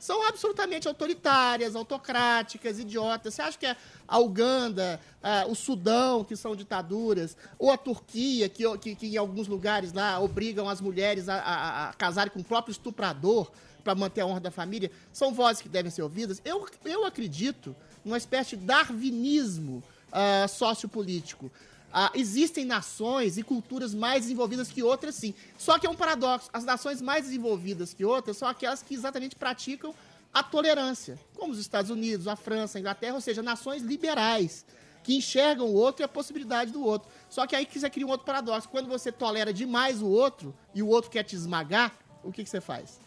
são 0.05 0.23
absolutamente 0.29 0.87
autoritárias, 0.87 1.75
autocráticas, 1.75 2.79
idiotas. 2.79 3.33
Você 3.33 3.41
acha 3.41 3.57
que 3.59 3.65
a- 3.65 3.75
a 4.07 4.19
Uganda, 4.19 5.01
ah, 5.23 5.47
o 5.49 5.55
Sudão, 5.55 6.23
que 6.23 6.37
são 6.37 6.55
ditaduras, 6.55 7.35
ou 7.59 7.71
a 7.71 7.79
Turquia, 7.79 8.47
que, 8.51 8.65
que- 8.79 8.95
que 8.95 9.07
em 9.07 9.17
alguns 9.17 9.49
lugares 9.49 9.95
lá 9.95 10.21
obrigam 10.21 10.69
as 10.69 10.79
mulheres 10.81 11.27
a, 11.29 11.37
a- 11.37 11.89
a 11.89 11.93
casarem 11.95 12.31
com 12.31 12.41
o 12.41 12.45
próprio 12.45 12.73
estuprador 12.73 13.51
para 13.83 13.95
manter 13.95 14.21
a 14.21 14.27
honra 14.27 14.41
da 14.41 14.51
família, 14.51 14.91
são 15.13 15.33
vozes 15.33 15.63
que 15.63 15.69
devem 15.71 15.91
ser 15.91 16.03
ouvidas? 16.03 16.41
Eu, 16.45 16.67
eu 16.85 17.07
acredito 17.07 17.75
numa 18.05 18.19
espécie 18.19 18.57
de 18.59 18.65
darwinismo 18.67 19.83
ah, 20.13 20.47
sociopolítico. 20.47 21.51
Ah, 21.97 22.11
existem 22.13 22.65
nações 22.65 23.39
e 23.39 23.43
culturas 23.45 23.95
mais 23.95 24.23
desenvolvidas 24.23 24.69
que 24.69 24.83
outras, 24.83 25.15
sim. 25.15 25.33
Só 25.57 25.79
que 25.79 25.87
é 25.87 25.91
um 25.91 25.95
paradoxo. 25.95 26.51
As 26.53 26.65
nações 26.65 27.01
mais 27.01 27.27
desenvolvidas 27.27 27.95
que 27.95 28.05
outras 28.05 28.37
são 28.37 28.49
aquelas 28.49 28.83
que 28.83 28.95
exatamente 28.95 29.37
praticam 29.37 29.95
a 30.33 30.43
tolerância, 30.43 31.17
como 31.37 31.53
os 31.53 31.59
Estados 31.61 31.93
Unidos, 31.93 32.27
a 32.27 32.35
França, 32.35 32.77
a 32.77 32.81
Inglaterra, 32.81 33.15
ou 33.15 33.21
seja, 33.21 33.41
nações 33.41 33.81
liberais, 33.81 34.67
que 35.05 35.15
enxergam 35.15 35.69
o 35.69 35.75
outro 35.75 36.03
e 36.03 36.05
a 36.05 36.09
possibilidade 36.09 36.73
do 36.73 36.85
outro. 36.85 37.09
Só 37.31 37.47
que 37.47 37.55
aí 37.55 37.65
que 37.65 37.79
você 37.79 37.89
cria 37.89 38.05
um 38.05 38.11
outro 38.11 38.27
paradoxo. 38.27 38.69
Quando 38.69 38.89
você 38.89 39.13
tolera 39.13 39.53
demais 39.53 40.03
o 40.03 40.09
outro 40.09 40.53
e 40.75 40.83
o 40.83 40.89
outro 40.89 41.13
quer 41.13 41.23
te 41.23 41.37
esmagar, 41.37 41.97
o 42.25 42.33
que, 42.33 42.43
que 42.43 42.51
você 42.51 42.61
faz? 42.61 42.99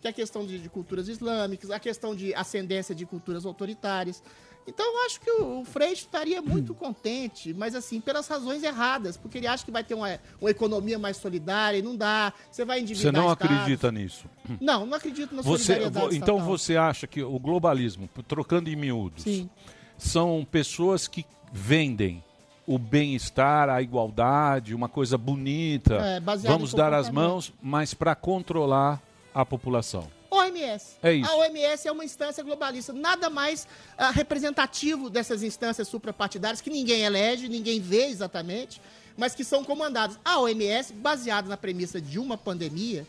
Que 0.00 0.08
é 0.08 0.10
a 0.10 0.12
questão 0.12 0.44
de, 0.44 0.58
de 0.58 0.68
culturas 0.68 1.06
islâmicas, 1.06 1.70
a 1.70 1.78
questão 1.78 2.12
de 2.12 2.34
ascendência 2.34 2.92
de 2.92 3.06
culturas 3.06 3.46
autoritárias. 3.46 4.20
Então 4.66 4.86
eu 4.86 5.06
acho 5.06 5.20
que 5.20 5.30
o, 5.30 5.64
Freixo 5.64 6.02
estaria 6.02 6.40
muito 6.40 6.72
contente, 6.74 7.52
mas 7.52 7.74
assim, 7.74 8.00
pelas 8.00 8.28
razões 8.28 8.62
erradas, 8.62 9.16
porque 9.16 9.38
ele 9.38 9.46
acha 9.46 9.64
que 9.64 9.70
vai 9.70 9.82
ter 9.82 9.94
uma, 9.94 10.18
uma 10.40 10.50
economia 10.50 10.98
mais 10.98 11.16
solidária 11.16 11.78
e 11.78 11.82
não 11.82 11.96
dá. 11.96 12.32
Você 12.50 12.64
vai 12.64 12.80
endividar 12.80 13.12
Você 13.12 13.18
não 13.18 13.32
estados. 13.32 13.56
acredita 13.56 13.90
nisso? 13.92 14.26
Não, 14.60 14.86
não 14.86 14.96
acredito 14.96 15.34
na 15.34 15.42
Você, 15.42 15.64
solidariedade 15.74 16.16
então 16.16 16.36
estatal. 16.36 16.58
você 16.58 16.76
acha 16.76 17.06
que 17.06 17.22
o 17.22 17.38
globalismo, 17.38 18.08
trocando 18.28 18.70
em 18.70 18.76
miúdos, 18.76 19.24
Sim. 19.24 19.50
são 19.98 20.46
pessoas 20.48 21.08
que 21.08 21.26
vendem 21.52 22.22
o 22.66 22.78
bem-estar, 22.78 23.68
a 23.68 23.82
igualdade, 23.82 24.74
uma 24.74 24.88
coisa 24.88 25.18
bonita. 25.18 25.94
É, 25.94 26.20
Vamos 26.20 26.72
dar 26.72 26.94
as 26.94 27.10
mãos, 27.10 27.52
mas 27.60 27.92
para 27.92 28.14
controlar 28.14 29.02
a 29.34 29.44
população. 29.44 30.08
OMS. 30.32 30.96
É 31.02 31.12
isso. 31.12 31.30
A 31.30 31.36
OMS 31.36 31.86
é 31.86 31.92
uma 31.92 32.04
instância 32.04 32.42
globalista, 32.42 32.90
nada 32.92 33.28
mais 33.28 33.68
ah, 33.98 34.10
representativo 34.10 35.10
dessas 35.10 35.42
instâncias 35.42 35.86
suprapartidárias 35.88 36.62
que 36.62 36.70
ninguém 36.70 37.02
elege, 37.02 37.48
ninguém 37.48 37.80
vê 37.80 38.06
exatamente, 38.06 38.80
mas 39.14 39.34
que 39.34 39.44
são 39.44 39.62
comandadas. 39.62 40.18
A 40.24 40.40
OMS, 40.40 40.94
baseada 40.94 41.50
na 41.50 41.56
premissa 41.56 42.00
de 42.00 42.18
uma 42.18 42.38
pandemia, 42.38 43.06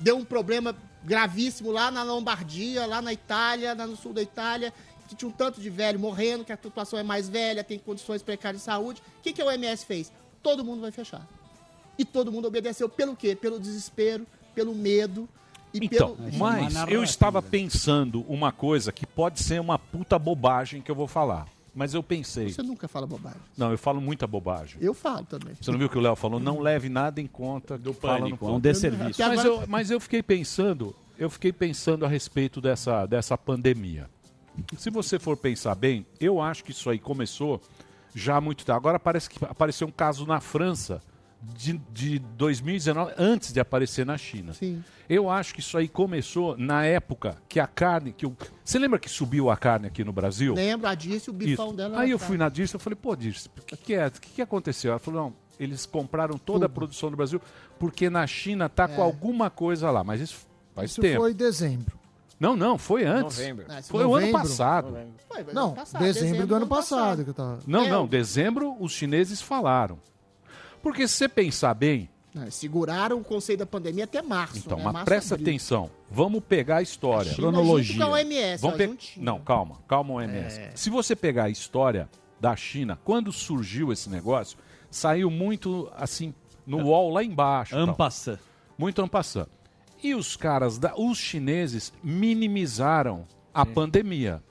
deu 0.00 0.16
um 0.16 0.24
problema 0.24 0.74
gravíssimo 1.04 1.70
lá 1.70 1.92
na 1.92 2.02
Lombardia, 2.02 2.86
lá 2.86 3.00
na 3.00 3.12
Itália, 3.12 3.72
lá 3.72 3.86
no 3.86 3.96
sul 3.96 4.12
da 4.12 4.22
Itália, 4.22 4.74
que 5.08 5.14
tinha 5.14 5.28
um 5.28 5.32
tanto 5.32 5.60
de 5.60 5.70
velho 5.70 6.00
morrendo, 6.00 6.44
que 6.44 6.52
a 6.52 6.56
população 6.56 6.98
é 6.98 7.04
mais 7.04 7.28
velha, 7.28 7.62
tem 7.62 7.78
condições 7.78 8.20
precárias 8.20 8.62
de 8.62 8.64
saúde. 8.64 9.00
O 9.20 9.22
que, 9.22 9.32
que 9.32 9.40
a 9.40 9.46
OMS 9.46 9.86
fez? 9.86 10.10
Todo 10.42 10.64
mundo 10.64 10.80
vai 10.80 10.90
fechar. 10.90 11.24
E 11.96 12.04
todo 12.04 12.32
mundo 12.32 12.48
obedeceu 12.48 12.88
pelo 12.88 13.14
quê? 13.14 13.36
Pelo 13.36 13.60
desespero, 13.60 14.26
pelo 14.56 14.74
medo 14.74 15.28
e 15.74 15.84
Então, 15.86 16.16
pelo... 16.16 16.38
mas 16.38 16.74
eu 16.88 17.02
estava 17.02 17.42
pensando 17.42 18.24
uma 18.28 18.52
coisa 18.52 18.92
que 18.92 19.06
pode 19.06 19.40
ser 19.40 19.60
uma 19.60 19.78
puta 19.78 20.18
bobagem 20.18 20.80
que 20.80 20.90
eu 20.90 20.94
vou 20.94 21.08
falar. 21.08 21.46
Mas 21.74 21.92
eu 21.92 22.04
pensei. 22.04 22.52
Você 22.52 22.62
nunca 22.62 22.86
fala 22.86 23.04
bobagem. 23.04 23.40
Não, 23.58 23.72
eu 23.72 23.78
falo 23.78 24.00
muita 24.00 24.28
bobagem. 24.28 24.76
Eu 24.80 24.94
falo 24.94 25.24
também. 25.24 25.56
Você 25.60 25.72
não 25.72 25.78
viu 25.78 25.88
o 25.88 25.90
que 25.90 25.98
o 25.98 26.00
Léo 26.00 26.14
falou? 26.14 26.38
Não 26.38 26.60
leve 26.60 26.88
nada 26.88 27.20
em 27.20 27.26
conta 27.26 27.76
do 27.76 27.92
pânico, 27.92 28.46
é 28.46 28.50
um 28.52 28.60
desserviço. 28.60 29.20
Mas, 29.20 29.40
Agora- 29.40 29.48
eu, 29.48 29.64
mas 29.66 29.90
eu 29.90 29.98
fiquei 29.98 30.22
pensando, 30.22 30.94
eu 31.18 31.28
fiquei 31.28 31.52
pensando 31.52 32.04
a 32.04 32.08
respeito 32.08 32.60
dessa, 32.60 33.06
dessa 33.06 33.36
pandemia. 33.36 34.08
Se 34.78 34.88
você 34.88 35.18
for 35.18 35.36
pensar 35.36 35.74
bem, 35.74 36.06
eu 36.20 36.40
acho 36.40 36.62
que 36.62 36.70
isso 36.70 36.88
aí 36.88 36.98
começou 37.00 37.60
já 38.14 38.36
há 38.36 38.40
muito 38.40 38.64
tempo. 38.64 38.76
Agora 38.76 39.00
parece 39.00 39.28
que 39.28 39.44
apareceu 39.44 39.88
um 39.88 39.90
caso 39.90 40.24
na 40.26 40.40
França 40.40 41.02
de, 41.56 41.78
de 41.92 42.18
2019, 42.18 43.12
antes 43.18 43.52
de 43.52 43.60
aparecer 43.60 44.04
na 44.06 44.16
China. 44.16 44.52
Sim. 44.54 44.82
Eu 45.08 45.28
acho 45.28 45.52
que 45.54 45.60
isso 45.60 45.76
aí 45.76 45.86
começou 45.88 46.56
na 46.56 46.84
época 46.84 47.36
que 47.48 47.60
a 47.60 47.66
carne. 47.66 48.12
Que 48.12 48.24
o... 48.26 48.36
Você 48.64 48.78
lembra 48.78 48.98
que 48.98 49.08
subiu 49.08 49.50
a 49.50 49.56
carne 49.56 49.86
aqui 49.86 50.02
no 50.02 50.12
Brasil? 50.12 50.54
Lembra 50.54 50.90
a 50.90 50.94
Dirce, 50.94 51.28
o 51.28 51.32
bifão 51.32 51.66
Isso. 51.68 51.76
dela. 51.76 52.00
Aí 52.00 52.10
eu 52.10 52.18
fui 52.18 52.36
na 52.38 52.48
Dirce, 52.48 52.74
eu 52.74 52.80
falei, 52.80 52.96
pô, 53.00 53.14
Dirce, 53.14 53.48
o 53.48 53.62
que, 53.62 53.76
que 53.76 53.94
é? 53.94 54.06
O 54.06 54.10
que, 54.12 54.30
que 54.30 54.42
aconteceu? 54.42 54.92
Ela 54.92 54.98
falou, 54.98 55.24
não, 55.24 55.34
eles 55.60 55.84
compraram 55.86 56.38
toda 56.38 56.66
a 56.66 56.68
produção 56.68 57.10
do 57.10 57.16
Brasil 57.16 57.40
porque 57.78 58.08
na 58.08 58.26
China 58.26 58.68
tá 58.68 58.88
com 58.88 59.02
alguma 59.02 59.50
coisa 59.50 59.90
lá, 59.90 60.02
mas 60.02 60.20
isso 60.20 60.38
faz 60.74 60.90
Isso 60.90 61.00
tempo. 61.00 61.20
foi 61.20 61.32
em 61.32 61.36
dezembro. 61.36 61.98
Não, 62.40 62.56
não, 62.56 62.76
foi 62.76 63.04
antes. 63.04 63.38
Novembro. 63.38 63.64
Ah, 63.68 63.80
Foi 63.82 64.04
o 64.04 64.14
ano 64.14 64.26
novembro? 64.26 64.32
passado. 64.40 64.98
Foi, 65.28 65.44
mas 65.44 65.54
Não, 65.54 65.66
ano 65.66 65.74
passado, 65.76 66.02
dezembro, 66.02 66.46
do 66.46 66.54
ano 66.56 66.66
passado, 66.66 67.24
que 67.24 67.30
eu 67.30 67.34
tava. 67.34 67.58
Não, 67.66 67.84
É, 67.84 67.88
não, 67.88 68.06
dezembro 68.06 68.76
os 68.80 68.92
chineses 68.92 69.40
falaram. 69.40 69.98
Porque 70.84 71.08
se 71.08 71.14
você 71.16 71.28
pensar 71.28 71.74
bem, 71.74 72.08
Não, 72.32 72.48
seguraram 72.50 73.18
o 73.18 73.24
conceito 73.24 73.58
da 73.60 73.66
pandemia 73.66 74.04
até 74.04 74.22
março. 74.22 74.58
então, 74.58 74.76
né? 74.78 74.84
mas 74.84 74.92
março, 74.92 75.04
presta 75.06 75.34
abril. 75.34 75.48
atenção. 75.48 75.90
Vamos 76.10 76.42
pegar 76.48 76.76
a 76.76 76.82
história. 76.82 77.32
China 77.32 77.48
Cronologia. 77.50 77.94
junto 77.94 78.06
com 78.06 78.14
a 78.14 78.18
OMS, 78.18 78.60
Vamos 78.62 78.74
ó, 78.74 78.78
pe- 78.78 78.86
juntinho. 78.86 79.24
Não, 79.24 79.40
calma, 79.40 79.78
calma, 79.88 80.14
OMS. 80.14 80.60
É. 80.60 80.70
Se 80.76 80.90
você 80.90 81.16
pegar 81.16 81.44
a 81.44 81.50
história 81.50 82.08
da 82.40 82.54
China, 82.54 82.98
quando 83.02 83.32
surgiu 83.32 83.90
esse 83.92 84.08
negócio, 84.10 84.58
saiu 84.90 85.30
muito 85.30 85.90
assim 85.96 86.32
no 86.66 86.84
UOL 86.84 87.10
lá 87.10 87.24
embaixo. 87.24 87.74
tal. 87.74 87.84
Ampassã. 87.88 88.38
Muito 88.76 89.00
ampassã. 89.02 89.46
E 90.02 90.14
os 90.14 90.36
caras, 90.36 90.76
da, 90.78 90.94
os 90.96 91.16
chineses 91.16 91.92
minimizaram 92.02 93.24
a 93.54 93.64
pandemia 93.64 94.42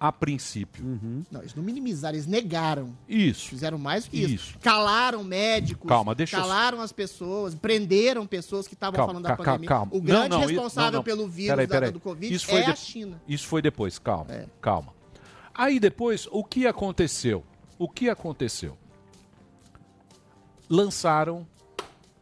a 0.00 0.10
princípio. 0.10 0.82
Não, 1.30 1.40
eles 1.42 1.54
não 1.54 1.62
minimizaram, 1.62 2.14
eles 2.16 2.26
negaram. 2.26 2.96
Isso. 3.06 3.48
Fizeram 3.50 3.76
mais 3.78 4.08
que 4.08 4.16
isso. 4.18 4.34
Isso. 4.34 4.58
Calaram 4.60 5.22
médicos, 5.22 5.86
Calma, 5.86 6.14
deixa 6.14 6.36
eu- 6.36 6.40
calaram 6.40 6.80
as 6.80 6.90
pessoas, 6.90 7.54
prenderam 7.54 8.26
pessoas 8.26 8.66
que 8.66 8.72
estavam 8.72 9.04
falando 9.06 9.22
da 9.24 9.36
pandemia. 9.36 9.68
calma. 9.68 9.92
O 9.92 9.98
Não, 9.98 10.04
grande 10.04 10.28
não, 10.30 10.42
i- 10.44 10.46
responsável 10.46 10.90
não, 10.92 10.98
não. 11.00 11.04
pelo 11.04 11.28
vírus 11.28 11.50
Peraí, 11.50 11.68
peraí. 11.68 11.90
do 11.92 12.00
Covid 12.00 12.34
Isso 12.34 12.46
foi 12.46 12.60
é 12.60 12.64
de- 12.64 12.70
a 12.70 12.76
China. 12.76 13.20
Isso 13.28 13.46
foi 13.46 13.60
depois, 13.60 13.98
calma, 13.98 14.32
É. 14.32 14.46
calma. 14.60 14.94
Aí 15.54 15.78
depois, 15.78 16.26
o 16.32 16.42
que 16.42 16.66
aconteceu? 16.66 17.44
O 17.78 17.86
que 17.86 18.08
aconteceu? 18.08 18.78
Lançaram 20.68 21.46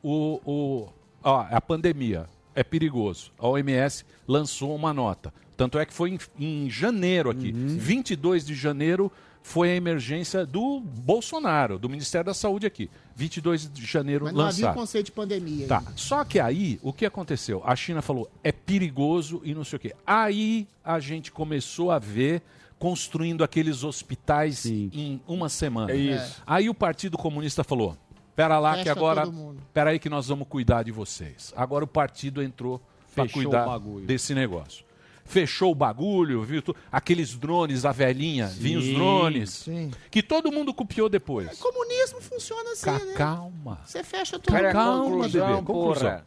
o, 0.03 0.41
o 0.45 0.89
ó, 1.23 1.47
a 1.51 1.61
pandemia 1.61 2.27
é 2.55 2.65
perigoso. 2.65 3.31
A 3.39 3.47
OMS 3.47 4.05
lançou 4.27 4.75
uma 4.75 4.93
nota. 4.93 5.33
Tanto 5.59 5.77
é 5.79 5.85
que 5.85 5.93
foi 5.93 6.11
em, 6.11 6.19
em 6.39 6.71
janeiro 6.71 7.29
aqui, 7.29 7.51
Uhum. 7.53 7.77
22 7.77 8.47
de 8.47 8.55
janeiro 8.55 9.11
foi 9.43 9.71
a 9.73 9.75
emergência 9.75 10.47
do 10.47 10.79
Bolsonaro, 10.81 11.79
do 11.81 11.89
Ministério 11.89 12.27
da 12.27 12.35
Saúde 12.35 12.65
aqui. 12.65 12.89
22 13.17 13.69
de 13.73 13.85
janeiro 13.85 14.27
Mas 14.27 14.35
não 14.35 14.41
havia 14.43 14.51
o 14.53 14.61
lançaram. 14.69 14.75
conceito 14.81 15.07
de 15.07 15.13
pandemia. 15.13 15.67
Tá. 15.67 15.79
ainda. 15.79 15.93
Só 15.97 16.23
que 16.25 16.39
aí, 16.39 16.79
o 16.81 16.93
que 16.93 17.05
aconteceu? 17.05 17.61
A 17.65 17.75
China 17.75 18.01
falou, 18.01 18.31
é 18.45 18.53
perigoso 18.53 19.41
e 19.45 19.53
não 19.53 19.65
sei 19.65 19.77
o 19.79 19.81
quê. 19.81 19.95
Aí 20.07 20.69
a 20.85 21.01
gente 21.01 21.33
começou 21.33 21.91
a 21.91 21.99
ver 21.99 22.41
construindo 22.79 23.43
aqueles 23.43 23.83
hospitais 23.83 24.65
em 24.65 25.21
uma 25.27 25.49
semana. 25.49 25.91
É 25.91 25.97
isso. 25.97 26.41
Aí 26.47 26.71
o 26.71 26.75
Partido 26.75 27.19
Comunista 27.19 27.65
falou, 27.65 27.97
pera 28.37 28.61
lá 28.61 28.75
que 28.75 28.85
Fecha 28.85 28.93
agora, 28.93 29.23
todo 29.23 29.33
mundo. 29.33 29.61
pera 29.75 29.91
aí 29.91 29.99
que 29.99 30.09
nós 30.09 30.29
vamos 30.29 30.47
cuidar 30.47 30.85
de 30.85 30.93
vocês. 30.93 31.53
Agora 31.57 31.83
o 31.85 31.89
partido 31.89 32.41
entrou 32.41 32.81
para 33.13 33.29
cuidar 33.29 33.67
desse 34.07 34.35
negócio. 34.35 34.87
Fechou 35.29 35.73
o 35.73 35.75
bagulho, 35.75 36.43
viu? 36.43 36.63
Aqueles 36.91 37.35
drones, 37.35 37.85
a 37.85 37.93
velhinha, 37.93 38.47
vinha 38.47 38.79
os 38.79 38.85
Sim, 38.87 38.95
drones. 38.95 39.51
Sim. 39.51 39.91
Que 40.11 40.23
todo 40.23 40.51
mundo 40.51 40.73
copiou 40.73 41.09
depois. 41.09 41.59
Comunismo 41.59 42.21
funciona 42.21 42.73
assim, 42.73 42.85
Ca- 42.87 43.05
né? 43.05 43.13
Calma. 43.15 43.79
Você 43.85 44.03
fecha 44.03 44.39
tudo. 44.39 44.57
Calma, 44.73 45.29
bebê, 45.29 45.63
conclusão. 45.63 46.23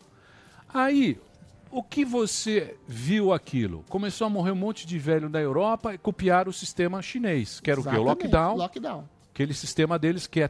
Aí, 0.74 1.20
o 1.72 1.82
que 1.82 2.06
você 2.06 2.76
viu 2.88 3.34
aquilo? 3.34 3.84
Começou 3.90 4.28
a 4.28 4.30
morrer 4.30 4.52
um 4.52 4.56
monte 4.56 4.86
de 4.86 5.00
velho 5.00 5.30
da 5.30 5.42
Europa 5.42 5.94
e 5.94 5.98
copiaram 5.98 6.52
o 6.52 6.54
sistema 6.54 7.02
chinês, 7.02 7.60
que 7.60 7.72
era 7.72 7.80
o 7.80 7.84
quê? 7.84 7.90
O 7.90 7.94
Exatamente, 7.94 8.08
lockdown. 8.24 8.56
Lockdown. 8.58 9.10
Aquele 9.34 9.54
sistema 9.54 9.98
deles 9.98 10.28
que 10.28 10.42
é 10.42 10.50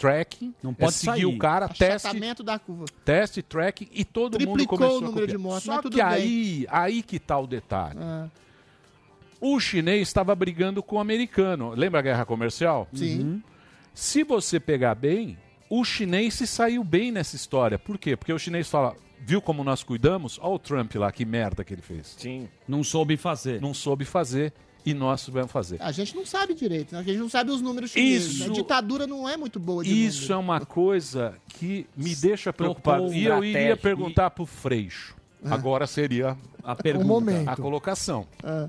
tracking, 0.00 0.54
não 0.62 0.72
pode 0.72 0.88
é 0.88 0.92
seguir 0.96 1.10
sair. 1.10 1.26
o 1.26 1.38
cara, 1.38 1.68
teste, 1.68 2.42
da 2.42 2.58
curva. 2.58 2.86
teste, 3.04 3.42
tracking 3.42 3.88
e 3.92 4.04
todo 4.04 4.34
mundo 4.40 4.54
Triplicou 4.54 4.78
começou 4.78 4.94
o 4.96 4.98
a 4.98 5.06
número 5.08 5.20
copiar. 5.26 5.28
de 5.28 5.38
mortes, 5.38 5.64
Só 5.64 5.72
mas 5.74 5.82
tudo 5.82 5.96
que 5.96 6.02
bem. 6.02 6.12
aí, 6.12 6.66
aí 6.70 7.02
que 7.02 7.18
tá 7.18 7.38
o 7.38 7.46
detalhe. 7.46 7.98
Ah. 8.00 8.28
O 9.40 9.58
chinês 9.60 10.08
estava 10.08 10.34
brigando 10.34 10.82
com 10.82 10.96
o 10.96 11.00
americano. 11.00 11.70
Lembra 11.74 12.00
a 12.00 12.02
guerra 12.02 12.24
comercial? 12.24 12.88
Sim. 12.92 13.20
Uhum. 13.20 13.42
Se 13.94 14.22
você 14.22 14.58
pegar 14.58 14.94
bem, 14.94 15.38
o 15.68 15.84
chinês 15.84 16.34
se 16.34 16.46
saiu 16.46 16.82
bem 16.84 17.10
nessa 17.12 17.36
história. 17.36 17.78
Por 17.78 17.98
quê? 17.98 18.16
Porque 18.16 18.32
o 18.32 18.38
chinês 18.38 18.68
fala, 18.68 18.94
viu 19.20 19.40
como 19.40 19.64
nós 19.64 19.82
cuidamos? 19.82 20.38
Olha 20.42 20.54
o 20.54 20.58
Trump 20.58 20.94
lá, 20.94 21.10
que 21.12 21.24
merda 21.24 21.64
que 21.64 21.72
ele 21.72 21.82
fez. 21.82 22.14
Sim. 22.18 22.48
Não 22.68 22.82
soube 22.84 23.16
fazer. 23.16 23.60
Não 23.60 23.72
soube 23.72 24.04
fazer 24.04 24.52
e 24.84 24.94
nós 24.94 25.28
vamos 25.28 25.50
fazer. 25.52 25.80
A 25.82 25.92
gente 25.92 26.14
não 26.16 26.24
sabe 26.24 26.54
direito, 26.54 26.92
né? 26.94 27.00
A 27.00 27.02
gente 27.02 27.18
não 27.18 27.28
sabe 27.28 27.50
os 27.50 27.60
números 27.60 27.90
chineses. 27.90 28.32
Isso-? 28.34 28.44
A 28.44 28.48
ditadura 28.48 29.06
não 29.06 29.28
é 29.28 29.36
muito 29.36 29.58
boa 29.60 29.84
de 29.84 30.06
Isso 30.06 30.32
é 30.32 30.36
uma 30.36 30.60
coisa 30.60 31.34
que 31.48 31.86
me 31.96 32.14
deixa 32.14 32.52
preocupado. 32.52 33.04
um 33.04 33.12
E 33.12 33.24
eu 33.24 33.44
iria 33.44 33.76
perguntar 33.76 34.30
pro 34.30 34.46
Freixo. 34.46 35.14
Ah. 35.44 35.54
Agora 35.54 35.86
seria 35.86 36.36
a 36.62 36.74
pergunta. 36.76 37.04
O 37.04 37.08
momento. 37.08 37.48
a 37.48 37.56
colocação. 37.56 38.26
Ah. 38.42 38.68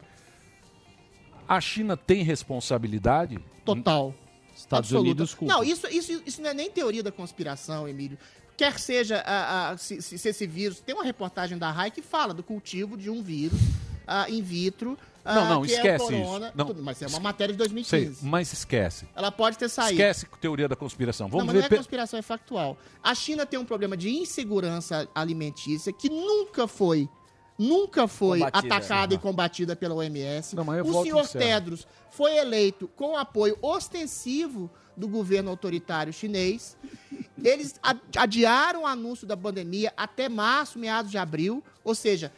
A 1.48 1.60
China 1.60 1.98
tem 1.98 2.24
responsabilidade? 2.24 3.38
Total. 3.66 4.14
Estados 4.56 4.90
Absoluta. 4.90 5.08
Unidos 5.10 5.34
culpa. 5.34 5.54
Não, 5.54 5.64
isso, 5.64 5.88
isso, 5.88 6.22
isso 6.26 6.42
não 6.42 6.50
é 6.50 6.54
nem 6.54 6.70
teoria 6.72 7.04
da 7.04 7.12
conspiração, 7.12 7.88
Emílio. 7.88 8.18
Quer 8.56 8.80
seja 8.80 9.18
a, 9.26 9.72
a- 9.72 9.78
se, 9.78 10.02
se- 10.02 10.18
se 10.18 10.30
esse 10.30 10.46
vírus. 10.46 10.80
Tem 10.80 10.94
uma 10.94 11.04
reportagem 11.04 11.58
da 11.58 11.72
RAI 11.72 11.90
que 11.92 12.02
fala 12.02 12.34
do 12.34 12.44
cultivo 12.44 12.96
de 12.96 13.10
um 13.10 13.22
vírus 13.24 13.60
ah, 14.06 14.30
in 14.30 14.42
vitro. 14.42 14.98
Ah, 15.24 15.36
Não, 15.36 15.50
não, 15.50 15.64
é 15.64 15.68
esquece 15.68 16.06
corona. 16.06 16.48
isso. 16.48 16.58
Não, 16.58 16.66
Tudo, 16.66 16.84
mas 16.84 17.02
é 17.02 17.08
uma 17.08 17.20
matéria 17.20 17.54
de 17.54 17.58
Sei, 17.64 17.68
2015. 18.06 18.26
mas 18.26 18.54
esquece. 18.54 19.06
Ela 19.16 19.32
pode 19.32 19.58
ter 19.58 19.70
saído. 19.70 19.92
Esquece 19.94 20.26
teoria 20.40 20.68
da 20.68 20.76
conspiração. 20.76 21.28
não, 21.28 21.32
Vamos 21.32 21.46
mas 21.48 21.56
ver. 21.56 21.70
não 21.70 21.76
é 21.76 21.78
conspiração, 21.78 22.20
é 22.20 22.22
factual. 22.22 22.78
A 23.04 23.14
China 23.14 23.46
tem 23.46 23.60
um 23.60 23.66
problema 23.66 23.96
de 23.96 24.10
insegurança 24.10 25.08
alimentícia 25.14 25.92
que 25.94 26.10
nunca 26.10 26.68
foi, 26.68 27.08
nunca 27.58 28.08
foi 28.08 28.40
Combatida. 28.40 28.76
atacada 28.76 29.14
e 29.14 29.18
combatida 29.18 29.76
pela 29.76 29.96
OMS. 29.96 30.56
eu 30.56 30.86
o 30.86 31.24
senhor. 31.26 31.44
Tedros 31.46 31.88
foi 32.10 32.36
eleito 32.38 32.88
com 32.96 33.16
apoio 33.18 33.58
ostensivo 33.62 34.70
do 34.98 35.08
governo 35.08 35.50
autoritário 35.50 36.12
chinês. 36.12 36.78
Eles 37.44 37.76
adiaram 38.18 38.84
o 38.84 38.86
anúncio 38.86 39.26
da 39.26 39.36
pandemia 39.38 39.92
até 39.96 40.28
março, 40.30 40.78
meados 40.78 41.10
de 41.10 41.18
abril, 41.18 41.64
ou 41.84 41.96
seja, 41.96 42.32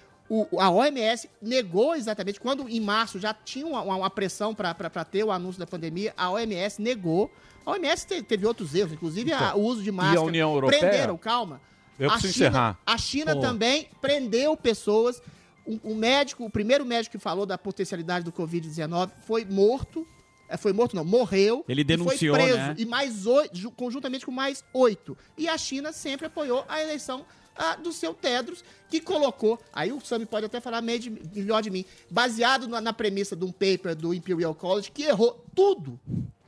o- 0.51 0.59
a 0.59 0.69
OMS 0.69 1.29
negou 1.41 1.95
exatamente, 1.95 2.39
quando 2.39 2.67
em 2.69 2.79
março 2.79 3.19
já 3.19 3.33
tinha 3.33 3.65
uma, 3.67 3.81
uma 3.81 4.09
pressão 4.09 4.53
para 4.55 4.73
ter 5.05 5.23
o 5.23 5.31
anúncio 5.31 5.59
da 5.59 5.67
pandemia, 5.67 6.13
a 6.17 6.29
OMS 6.31 6.81
negou. 6.81 7.31
A 7.65 7.71
OMS 7.71 8.05
te- 8.07 8.21
teve 8.23 8.45
outros 8.45 8.73
erros, 8.73 8.93
inclusive 8.93 9.31
a- 9.31 9.37
Então, 9.37 9.59
o 9.59 9.63
uso 9.63 9.81
de 9.81 9.87
e 9.87 9.91
a 9.91 9.93
máscara. 9.93 10.21
União 10.21 10.53
Europeia? 10.53 10.79
Prenderam, 10.81 11.17
calma. 11.17 11.61
Eu 11.99 12.09
a 12.09 12.13
preciso 12.13 12.33
China, 12.33 12.47
encerrar. 12.49 12.79
A 12.85 12.97
China 12.97 13.35
Pô. 13.35 13.41
também 13.41 13.87
prendeu 14.01 14.57
pessoas. 14.57 15.21
Um, 15.65 15.79
um 15.91 15.95
médico, 15.95 16.43
o 16.43 16.49
primeiro 16.49 16.85
médico 16.85 17.17
que 17.17 17.23
falou 17.23 17.45
da 17.45 17.57
potencialidade 17.57 18.25
do 18.25 18.31
Covid-19 18.33 19.11
foi 19.25 19.45
morto. 19.45 20.05
É, 20.49 20.57
foi 20.57 20.73
morto, 20.73 20.93
não, 20.95 21.05
morreu. 21.05 21.63
Ele 21.69 21.81
e 21.81 21.83
denunciou, 21.85 22.35
foi 22.35 22.43
preso. 22.45 22.57
né? 22.59 22.75
E 22.77 22.85
mais 22.85 23.25
oito, 23.25 23.55
ju- 23.57 23.71
conjuntamente 23.71 24.25
com 24.25 24.31
mais 24.31 24.63
oito. 24.73 25.17
E 25.37 25.47
a 25.47 25.57
China 25.57 25.93
sempre 25.93 26.27
apoiou 26.27 26.65
a 26.67 26.81
eleição 26.81 27.25
ah, 27.55 27.75
do 27.75 27.91
seu 27.93 28.13
Tedros, 28.13 28.63
que 28.89 28.99
colocou. 29.01 29.59
Aí 29.71 29.91
o 29.91 29.99
Sami 30.01 30.25
pode 30.25 30.45
até 30.45 30.59
falar 30.61 30.81
meio 30.81 30.99
de- 30.99 31.09
melhor 31.09 31.61
de 31.61 31.69
mim. 31.69 31.85
Baseado 32.09 32.67
na, 32.67 32.79
na 32.81 32.93
premissa 32.93 33.35
de 33.35 33.43
um 33.45 33.51
paper 33.51 33.95
do 33.95 34.13
Imperial 34.13 34.53
College, 34.55 34.91
que 34.91 35.03
errou 35.03 35.43
tudo. 35.55 35.99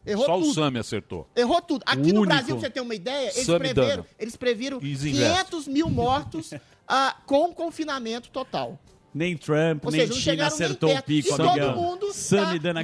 Errou 0.05 0.25
Só 0.25 0.37
tudo. 0.37 0.49
o 0.49 0.53
Sami 0.53 0.77
acertou. 0.79 1.27
Errou 1.35 1.61
tudo. 1.61 1.83
Aqui 1.85 2.11
O 2.11 2.13
no. 2.13 2.21
Brasil, 2.25 2.55
pra 2.55 2.61
você 2.61 2.69
ter 2.69 2.81
uma 2.81 2.93
ideia, 2.93 3.31
eles 3.31 3.45
Samidana. 3.45 3.73
preveram, 3.73 4.05
eles 4.19 4.35
previram 4.35 4.79
Easy 4.83 5.11
500 5.11 5.67
mil 5.67 5.89
mortos 5.89 6.51
ah, 6.87 7.17
com 7.25 7.51
confinamento 7.53 8.29
total. 8.29 8.79
Nem 9.17 9.37
Trump, 9.37 9.85
Ou 9.85 9.91
nem 9.91 10.01
seja, 10.01 10.13
não 10.13 10.19
China 10.19 10.31
chegaram 10.33 10.57
nem 10.57 10.65
acertou 10.65 10.93
o 10.93 11.03
pico, 11.03 11.29
e 11.29 11.31
amigão. 11.31 11.73
todo 11.73 11.81
mundo 11.81 12.07
tá 12.07 12.13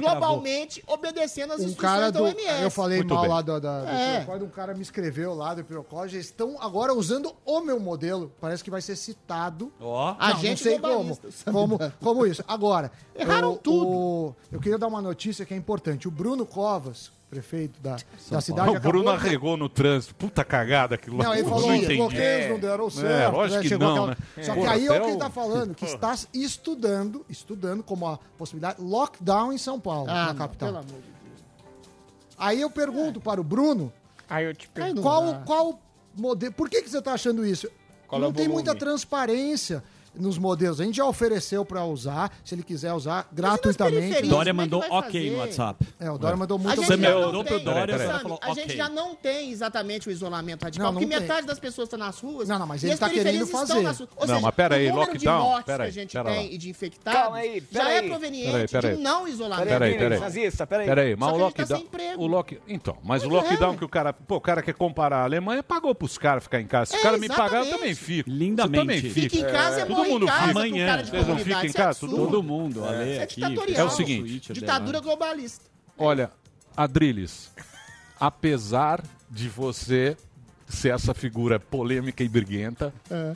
globalmente 0.00 0.82
obedecendo 0.86 1.52
as 1.52 1.60
Um 1.60 1.64
instruções 1.66 1.92
cara 1.98 2.10
da 2.10 2.18
do. 2.20 2.24
OMS. 2.24 2.62
Eu 2.62 2.70
falei 2.70 2.98
Muito 3.00 3.12
mal 3.12 3.22
bem. 3.24 3.30
lá 3.30 3.42
da. 3.42 3.58
da 3.58 3.90
É. 3.90 4.20
do 4.20 4.26
Quando 4.26 4.44
um 4.46 4.48
cara 4.48 4.72
me 4.74 4.80
escreveu 4.80 5.34
lá 5.34 5.52
do 5.52 5.62
Pirocólogo, 5.62 6.08
eles 6.14 6.24
estão 6.24 6.56
agora 6.58 6.94
usando 6.94 7.34
o 7.44 7.60
meu 7.60 7.78
modelo. 7.78 8.32
Parece 8.40 8.64
que 8.64 8.70
vai 8.70 8.80
ser 8.80 8.96
citado. 8.96 9.70
Ó. 9.78 10.12
Não, 10.12 10.18
não 10.18 10.26
Agente 10.26 10.62
sei 10.62 10.78
como, 10.78 11.18
como. 11.52 11.78
Como 12.00 12.26
isso. 12.26 12.42
Agora. 12.48 12.90
Erraram 13.14 13.52
o- 13.52 13.58
tudo. 13.58 13.86
o- 13.90 14.36
eu 14.50 14.58
queria 14.58 14.78
dar 14.78 14.86
uma 14.86 15.02
notícia 15.02 15.44
que 15.44 15.52
é 15.52 15.56
importante. 15.58 16.08
O 16.08 16.10
Bruno 16.10 16.46
Covas, 16.46 17.12
prefeito 17.36 17.80
da, 17.80 17.96
da 18.30 18.40
cidade. 18.42 18.76
o 18.76 18.80
Bruno 18.80 19.08
acabou 19.08 19.26
arregou 19.26 19.56
no 19.56 19.66
trânsito. 19.66 20.14
Puta 20.14 20.44
cagada 20.44 20.96
aquilo 20.96 21.16
lá. 21.16 21.24
Não, 21.24 21.34
ele 21.34 21.44
falou 21.44 21.60
não 21.62 21.68
que 21.68 21.74
os 21.76 21.82
entendi. 21.84 21.96
bloqueios 21.96 22.50
não 22.50 22.58
deram 22.58 22.86
É, 22.86 22.90
certo. 22.90 23.32
lógico 23.34 23.56
né? 23.56 23.62
que 23.62 23.68
Chegou 23.70 23.86
não, 23.88 23.94
aquela- 23.94 24.06
né? 24.10 24.16
Só 24.44 24.52
que 24.52 24.58
Porra, 24.60 24.72
aí 24.72 24.86
é 24.86 24.90
o 24.92 24.94
que 25.00 25.06
ele 25.06 25.16
o- 25.16 25.18
tá 25.18 25.30
falando, 25.30 25.74
que 25.74 25.84
está 25.86 26.14
estudando, 26.34 27.24
estudando 27.30 27.82
como 27.82 28.06
a 28.06 28.18
possibilidade, 28.36 28.82
lockdown 28.82 29.50
em 29.50 29.56
São 29.58 29.80
Paulo, 29.80 30.10
Ah, 30.10 30.14
na 30.14 30.26
não, 30.26 30.34
capital. 30.36 30.68
pelo 30.68 30.78
amor 30.80 30.88
de 31.00 31.08
Deus. 31.08 31.42
Aí 32.36 32.60
eu 32.60 32.68
pergunto 32.70 33.18
para 33.18 33.40
o 33.40 33.44
Bruno, 33.44 33.90
Aí 34.28 34.44
eu 34.44 34.54
te 34.54 34.68
pergunto. 34.68 34.96
não 34.96 35.02
qual, 35.02 35.24
dá. 35.32 35.38
qual 35.46 35.80
modelo, 36.14 36.52
por 36.52 36.68
que, 36.68 36.82
que 36.82 36.90
você 36.90 36.98
está 36.98 37.14
achando 37.14 37.46
isso? 37.46 37.66
Qual 38.06 38.20
é 38.20 38.24
não 38.24 38.30
o 38.30 38.32
tem 38.34 38.46
volume? 38.46 38.62
muita 38.62 38.78
transparência 38.78 39.82
nos 40.14 40.38
modelos. 40.38 40.80
A 40.80 40.84
gente 40.84 40.96
já 40.96 41.04
ofereceu 41.06 41.64
para 41.64 41.84
usar, 41.84 42.30
se 42.44 42.54
ele 42.54 42.62
quiser 42.62 42.92
usar 42.92 43.26
gratuitamente. 43.32 44.00
periferias, 44.00 44.28
Dória 44.28 44.50
é 44.50 44.52
mandou 44.52 44.80
vai 44.80 44.90
ok 44.90 45.30
no 45.30 45.38
WhatsApp. 45.38 45.86
É, 45.98 46.10
o 46.10 46.18
Dória 46.18 46.36
mandou 46.36 46.56
A 46.58 46.60
muito 46.60 46.82
Você 46.82 46.96
mandou 46.96 47.44
pro 47.44 47.60
Dória, 47.60 47.96
Sami, 47.96 48.04
o 48.04 48.06
Dória 48.08 48.20
falou, 48.20 48.38
a 48.42 48.48
gente 48.54 48.64
ok. 48.64 48.76
já 48.76 48.88
não 48.88 49.14
tem 49.14 49.50
exatamente 49.50 50.08
o 50.08 50.10
isolamento 50.12 50.62
radical, 50.64 50.86
Não, 50.86 50.92
não 50.92 51.00
porque 51.00 51.14
tem. 51.14 51.26
metade 51.28 51.46
das 51.46 51.58
pessoas 51.58 51.86
está 51.86 51.96
nas 51.96 52.18
ruas. 52.20 52.48
Não, 52.48 52.58
não, 52.58 52.66
mas 52.66 52.84
ele 52.84 52.96
tá 52.96 53.08
periferias 53.08 53.34
querendo 53.34 53.44
estão 53.44 53.66
fazer. 53.66 53.82
nas 53.82 53.98
ruas. 53.98 54.10
Ou 54.16 54.26
Não, 54.26 54.34
seja, 54.34 54.46
mas 54.46 54.54
pera 54.54 54.74
aí, 54.76 54.86
o 54.86 54.90
número 54.90 55.10
lockdown, 55.12 55.38
de 55.42 55.48
mortes 55.48 55.64
que 55.64 55.82
aí, 55.82 55.88
a 55.88 55.90
gente 55.90 56.12
pera 56.12 56.30
tem 56.30 56.46
lá. 56.46 56.52
e 56.52 56.58
de 56.58 56.70
infectados 56.70 57.20
Calma 57.20 57.36
aí, 57.38 57.62
já 57.70 57.90
é 57.90 58.02
proveniente 58.02 58.80
de 58.80 58.86
aí. 58.86 58.94
um 58.96 59.00
não 59.00 59.28
isolamento. 59.28 59.68
Peraí, 59.68 59.98
peraí. 59.98 60.20
Nazista, 60.20 60.66
peraí. 60.66 60.86
Peraí, 60.86 61.16
mas 61.16 61.28
o 61.28 61.32
tá 61.32 61.38
lockdown. 61.38 61.82
o 62.18 62.26
lock... 62.26 62.58
Então, 62.68 62.96
mas 63.02 63.24
o 63.24 63.28
lockdown 63.28 63.74
é. 63.74 63.76
que 63.76 63.84
o 63.84 63.88
cara. 63.88 64.12
Pô, 64.12 64.36
o 64.36 64.40
cara 64.40 64.62
quer 64.62 64.74
comparar 64.74 65.18
a 65.18 65.24
Alemanha, 65.24 65.62
pagou 65.62 65.94
pros 65.94 66.18
caras 66.18 66.42
ficar 66.44 66.60
em 66.60 66.66
casa. 66.66 66.90
Se 66.90 66.96
É, 66.96 67.00
o 67.00 67.02
cara 67.02 67.18
me 67.18 67.28
pagar, 67.28 67.64
eu 67.64 67.70
também 67.70 67.94
fico. 67.94 68.28
Lindamente. 68.30 68.72
Você 68.72 68.80
também 68.80 69.00
Fica 69.12 69.36
fica. 69.36 69.48
em 69.48 69.52
casa, 69.52 69.80
é, 69.80 69.84
Todo 70.02 70.10
mundo 70.12 70.26
fica. 70.26 70.38
com 70.42 70.50
Amanhã. 70.50 70.86
cara 70.86 71.02
de 71.02 71.10
Vocês 71.10 71.26
não 71.26 71.38
ficam 71.38 71.62
em 71.64 71.68
é 71.68 71.72
casa? 71.72 72.00
Todo 72.00 72.42
mundo, 72.42 72.84
é 72.86 73.22
aqui. 73.22 73.36
ditatorial. 73.36 73.80
É 73.80 73.84
o 73.84 73.90
seguinte, 73.90 74.22
Twitter 74.28 74.52
Ditadura 74.54 75.00
globalista. 75.00 75.64
Olha, 75.98 76.30
Adriles, 76.76 77.50
apesar 78.18 79.02
de 79.30 79.48
você 79.48 80.16
ser 80.68 80.94
essa 80.94 81.12
figura 81.14 81.58
polêmica 81.60 82.22
e 82.24 82.28
briguenta, 82.28 82.92
É. 83.10 83.34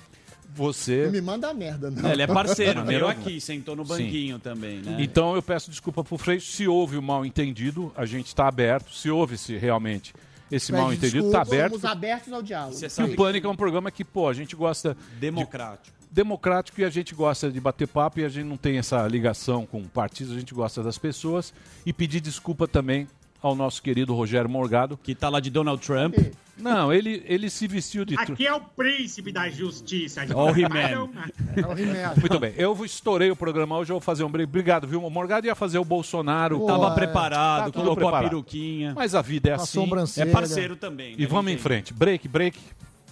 você. 0.54 1.04
Não 1.06 1.12
me 1.12 1.20
manda 1.20 1.48
a 1.50 1.54
merda, 1.54 1.90
não. 1.90 2.08
É, 2.08 2.12
Ele 2.12 2.22
é 2.22 2.26
parceiro, 2.26 2.82
veio 2.86 3.06
algum. 3.06 3.20
aqui, 3.20 3.40
sentou 3.40 3.76
no 3.76 3.84
Sim. 3.84 3.88
banquinho 4.04 4.38
também, 4.38 4.78
né? 4.78 4.96
Então 5.00 5.34
eu 5.34 5.42
peço 5.42 5.70
desculpa 5.70 6.02
pro 6.02 6.16
Freixo. 6.16 6.50
Se 6.52 6.66
houve 6.66 6.96
o 6.96 7.02
mal 7.02 7.26
entendido, 7.26 7.92
a 7.96 8.06
gente 8.06 8.26
está 8.28 8.48
aberto. 8.48 8.92
Se 8.94 9.10
houve-se 9.10 9.56
realmente 9.56 10.14
esse 10.50 10.70
Pede 10.72 10.82
mal 10.82 10.92
entendido, 10.92 11.26
está 11.26 11.42
aberto. 11.42 11.74
Estamos 11.74 11.84
abertos 11.96 12.32
ao 12.32 12.42
diálogo. 12.42 12.76
E 12.78 13.02
o 13.02 13.16
Pânico 13.16 13.46
é 13.46 13.50
um 13.50 13.56
programa 13.56 13.90
que, 13.90 14.04
pô, 14.04 14.28
a 14.28 14.32
gente 14.32 14.54
gosta 14.56 14.96
democrático. 15.18 15.95
Democrático 16.10 16.80
e 16.80 16.84
a 16.84 16.90
gente 16.90 17.14
gosta 17.14 17.50
de 17.50 17.60
bater 17.60 17.86
papo 17.88 18.20
e 18.20 18.24
a 18.24 18.28
gente 18.28 18.46
não 18.46 18.56
tem 18.56 18.78
essa 18.78 19.06
ligação 19.06 19.66
com 19.66 19.82
partidos, 19.84 20.32
a 20.34 20.38
gente 20.38 20.54
gosta 20.54 20.82
das 20.82 20.98
pessoas. 20.98 21.52
E 21.84 21.92
pedir 21.92 22.20
desculpa 22.20 22.66
também 22.68 23.06
ao 23.42 23.54
nosso 23.54 23.82
querido 23.82 24.14
Rogério 24.14 24.48
Morgado. 24.48 24.98
Que 25.02 25.14
tá 25.14 25.28
lá 25.28 25.40
de 25.40 25.50
Donald 25.50 25.84
Trump. 25.84 26.16
Não, 26.58 26.90
ele, 26.90 27.22
ele 27.26 27.50
se 27.50 27.68
vestiu 27.68 28.02
de. 28.02 28.14
Aqui 28.18 28.46
é 28.46 28.54
o 28.54 28.60
príncipe 28.62 29.30
da 29.30 29.46
justiça. 29.50 30.22
Ó 30.34 30.50
o 30.50 30.58
He-Man. 30.58 31.10
É 31.54 31.66
o 31.66 31.74
Rimédio. 31.74 32.18
Muito 32.20 32.40
bem, 32.40 32.54
eu 32.56 32.82
estourei 32.82 33.30
o 33.30 33.36
programa 33.36 33.76
hoje, 33.76 33.90
eu 33.92 33.96
vou 33.96 34.00
fazer 34.00 34.24
um 34.24 34.30
break. 34.30 34.48
Obrigado, 34.48 34.86
viu? 34.86 35.04
O 35.04 35.10
Morgado 35.10 35.46
ia 35.46 35.54
fazer 35.54 35.78
o 35.78 35.84
Bolsonaro. 35.84 36.58
Pô, 36.60 36.66
Tava 36.66 36.92
é. 36.92 36.94
preparado, 36.94 37.72
Tá 37.72 37.78
colocou 37.78 37.92
a 37.92 37.96
preparado. 37.96 38.30
peruquinha. 38.30 38.94
Mas 38.96 39.14
a 39.14 39.20
vida 39.20 39.50
é 39.50 39.52
a 39.52 39.56
assim. 39.56 39.86
É 40.16 40.24
parceiro 40.24 40.76
também. 40.76 41.10
né? 41.10 41.16
E 41.18 41.26
vamos 41.26 41.52
em 41.52 41.58
frente. 41.58 41.92
Break, 41.92 42.26
break. 42.26 42.58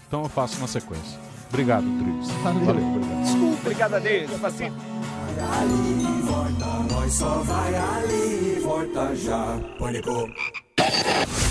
Então 0.09 0.23
eu 0.23 0.29
faço 0.31 0.59
na 0.59 0.67
sequência. 0.67 1.34
Obrigado, 1.55 1.85
Trilhos. 1.85 2.29
Valeu, 2.43 2.69
obrigado. 2.69 3.59
Obrigado 3.61 3.95
a 3.95 3.99
Deus, 4.01 4.31
Facito. 4.41 4.75
Vai 4.75 5.63
ali 5.63 6.03
e 6.03 6.23
volta, 6.23 6.93
nós 6.93 7.13
só 7.13 7.29
vai 7.45 7.75
ali 7.77 8.57
e 8.57 8.61
volta 8.61 9.15
já. 9.15 9.61
Pânico. 9.79 10.29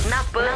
Na 0.10 0.24
Pan. 0.26 0.50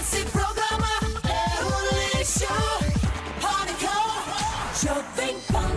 Esse 0.00 0.24
programa 0.24 0.88
é 1.28 1.62
um 1.62 2.18
lixo. 2.18 2.48
Pânico. 3.40 3.92
Jovem 4.74 5.36
Pan. 5.52 5.70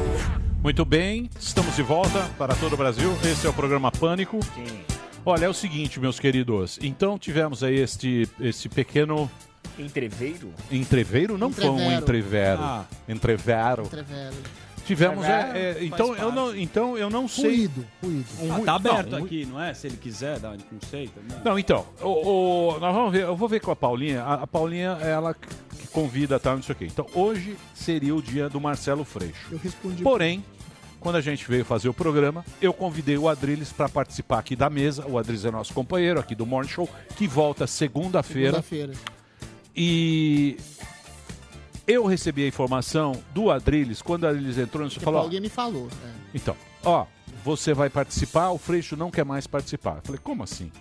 Muito 0.63 0.83
bem, 0.85 1.29
estamos 1.39 1.75
de 1.75 1.83
volta 1.83 2.27
para 2.39 2.55
todo 2.55 2.73
o 2.73 2.77
Brasil. 2.77 3.15
Esse 3.23 3.45
é 3.45 3.49
o 3.51 3.53
programa 3.53 3.91
Pânico. 3.91 4.39
Olha, 5.23 5.45
é 5.45 5.49
o 5.49 5.53
seguinte, 5.53 5.99
meus 5.99 6.19
queridos. 6.19 6.79
Então 6.81 7.19
tivemos 7.19 7.63
aí 7.63 7.79
este, 7.79 8.27
este 8.41 8.67
pequeno 8.67 9.29
Entreveiro? 9.79 10.53
Entreveiro 10.71 11.37
não 11.37 11.51
foi 11.51 11.65
um 11.69 11.75
Entrevero. 11.77 12.01
entrevero. 12.01 12.61
Ah. 12.61 12.85
Entrevero. 13.07 13.83
Entrevero. 13.83 14.35
Tivemos, 14.85 15.23
é, 15.25 15.39
Entrevero 15.47 15.79
é, 15.79 15.85
então, 15.85 16.15
eu 16.15 16.31
não, 16.31 16.55
então 16.55 16.97
eu 16.97 17.09
não 17.09 17.25
sei. 17.27 17.45
Ruído, 17.55 17.85
ruído. 18.03 18.25
Um 18.41 18.49
Ah, 18.51 18.53
ruído- 18.55 18.65
tá 18.65 18.75
aberto 18.75 19.09
não, 19.11 19.19
um 19.21 19.23
aqui, 19.25 19.45
não 19.45 19.61
é? 19.61 19.73
Se 19.73 19.87
ele 19.87 19.95
quiser, 19.95 20.39
dá, 20.39 20.49
não 20.51 20.81
sei 20.89 21.07
também. 21.07 21.37
Não, 21.43 21.57
então, 21.57 21.85
o, 22.01 22.07
o- 22.75 22.79
nós 22.79 22.93
vamos 22.93 23.11
ver, 23.13 23.23
eu 23.23 23.35
vou 23.35 23.47
ver 23.47 23.61
com 23.61 23.71
a 23.71 23.75
Paulinha. 23.77 24.21
A, 24.23 24.33
a 24.43 24.47
Paulinha 24.47 24.97
é 25.01 25.09
ela 25.11 25.33
que 25.33 25.87
convida, 25.87 26.37
tal, 26.37 26.55
não 26.57 26.63
sei 26.63 26.73
o 26.73 26.77
quê. 26.77 26.85
Então, 26.85 27.07
hoje 27.13 27.55
seria 27.73 28.13
o 28.13 28.21
dia 28.21 28.49
do 28.49 28.59
Marcelo 28.59 29.05
Freixo. 29.05 29.47
Eu 29.53 29.57
respondi. 29.57 30.03
Porém, 30.03 30.43
quando 30.99 31.15
a 31.15 31.21
gente 31.21 31.47
veio 31.49 31.63
fazer 31.63 31.87
o 31.87 31.93
programa, 31.93 32.43
eu 32.61 32.73
convidei 32.73 33.17
o 33.17 33.29
Adriles 33.29 33.71
para 33.71 33.87
participar 33.87 34.39
aqui 34.39 34.53
da 34.53 34.69
mesa. 34.69 35.05
O 35.07 35.17
Adriles 35.17 35.45
é 35.45 35.51
nosso 35.51 35.73
companheiro 35.73 36.19
aqui 36.19 36.35
do 36.35 36.45
Morning 36.45 36.67
Show, 36.69 36.89
que 37.15 37.25
volta 37.25 37.65
segunda-feira. 37.67 38.61
Segunda-feira. 38.61 38.93
E 39.75 40.57
eu 41.87 42.05
recebi 42.05 42.43
a 42.43 42.47
informação 42.47 43.13
do 43.33 43.51
Adriles, 43.51 44.01
quando 44.01 44.23
o 44.23 44.27
Adriles 44.27 44.57
entrou, 44.57 44.89
você 44.89 44.99
falou, 44.99 45.21
Paulinha 45.21 45.41
me 45.41 45.49
falou. 45.49 45.87
é. 46.05 46.11
então, 46.33 46.55
ó, 46.83 47.05
você 47.43 47.73
vai 47.73 47.89
participar, 47.89 48.51
o 48.51 48.57
Freixo 48.57 48.95
não 48.95 49.11
quer 49.11 49.25
mais 49.25 49.47
participar. 49.47 49.97
Eu 49.97 50.01
falei, 50.03 50.21
como 50.23 50.43
assim? 50.43 50.71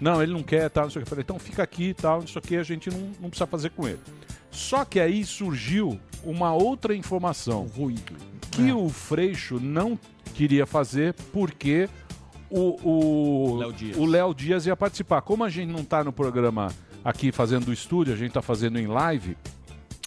Não, 0.00 0.22
ele 0.22 0.32
não 0.32 0.42
quer, 0.42 0.68
tal, 0.70 0.84
não 0.84 0.90
sei 0.90 1.00
o 1.00 1.04
que. 1.04 1.08
Eu 1.08 1.10
falei, 1.10 1.22
então 1.22 1.38
fica 1.38 1.62
aqui 1.62 1.88
e 1.88 1.94
tal, 1.94 2.22
isso 2.22 2.38
aqui 2.38 2.56
a 2.56 2.62
gente 2.62 2.90
não, 2.90 3.10
não 3.20 3.30
precisa 3.30 3.46
fazer 3.46 3.70
com 3.70 3.88
ele. 3.88 4.00
Só 4.50 4.84
que 4.84 5.00
aí 5.00 5.24
surgiu 5.24 5.98
uma 6.22 6.52
outra 6.54 6.94
informação. 6.94 7.66
Ruído. 7.76 8.14
Que 8.52 8.72
o 8.72 8.88
Freixo 8.88 9.58
não 9.58 9.98
queria 10.34 10.64
fazer 10.64 11.14
porque 11.32 11.88
o, 12.48 12.78
o, 12.88 13.56
Léo 13.56 13.72
Dias. 13.72 13.96
o 13.96 14.06
Léo 14.06 14.34
Dias 14.34 14.66
ia 14.66 14.76
participar. 14.76 15.22
Como 15.22 15.42
a 15.42 15.48
gente 15.48 15.72
não 15.72 15.80
está 15.80 16.04
no 16.04 16.12
programa 16.12 16.72
aqui 17.04 17.30
fazendo 17.30 17.68
o 17.68 17.72
estúdio, 17.72 18.12
a 18.14 18.16
gente 18.16 18.28
está 18.28 18.42
fazendo 18.42 18.78
em 18.78 18.86
live. 18.86 19.36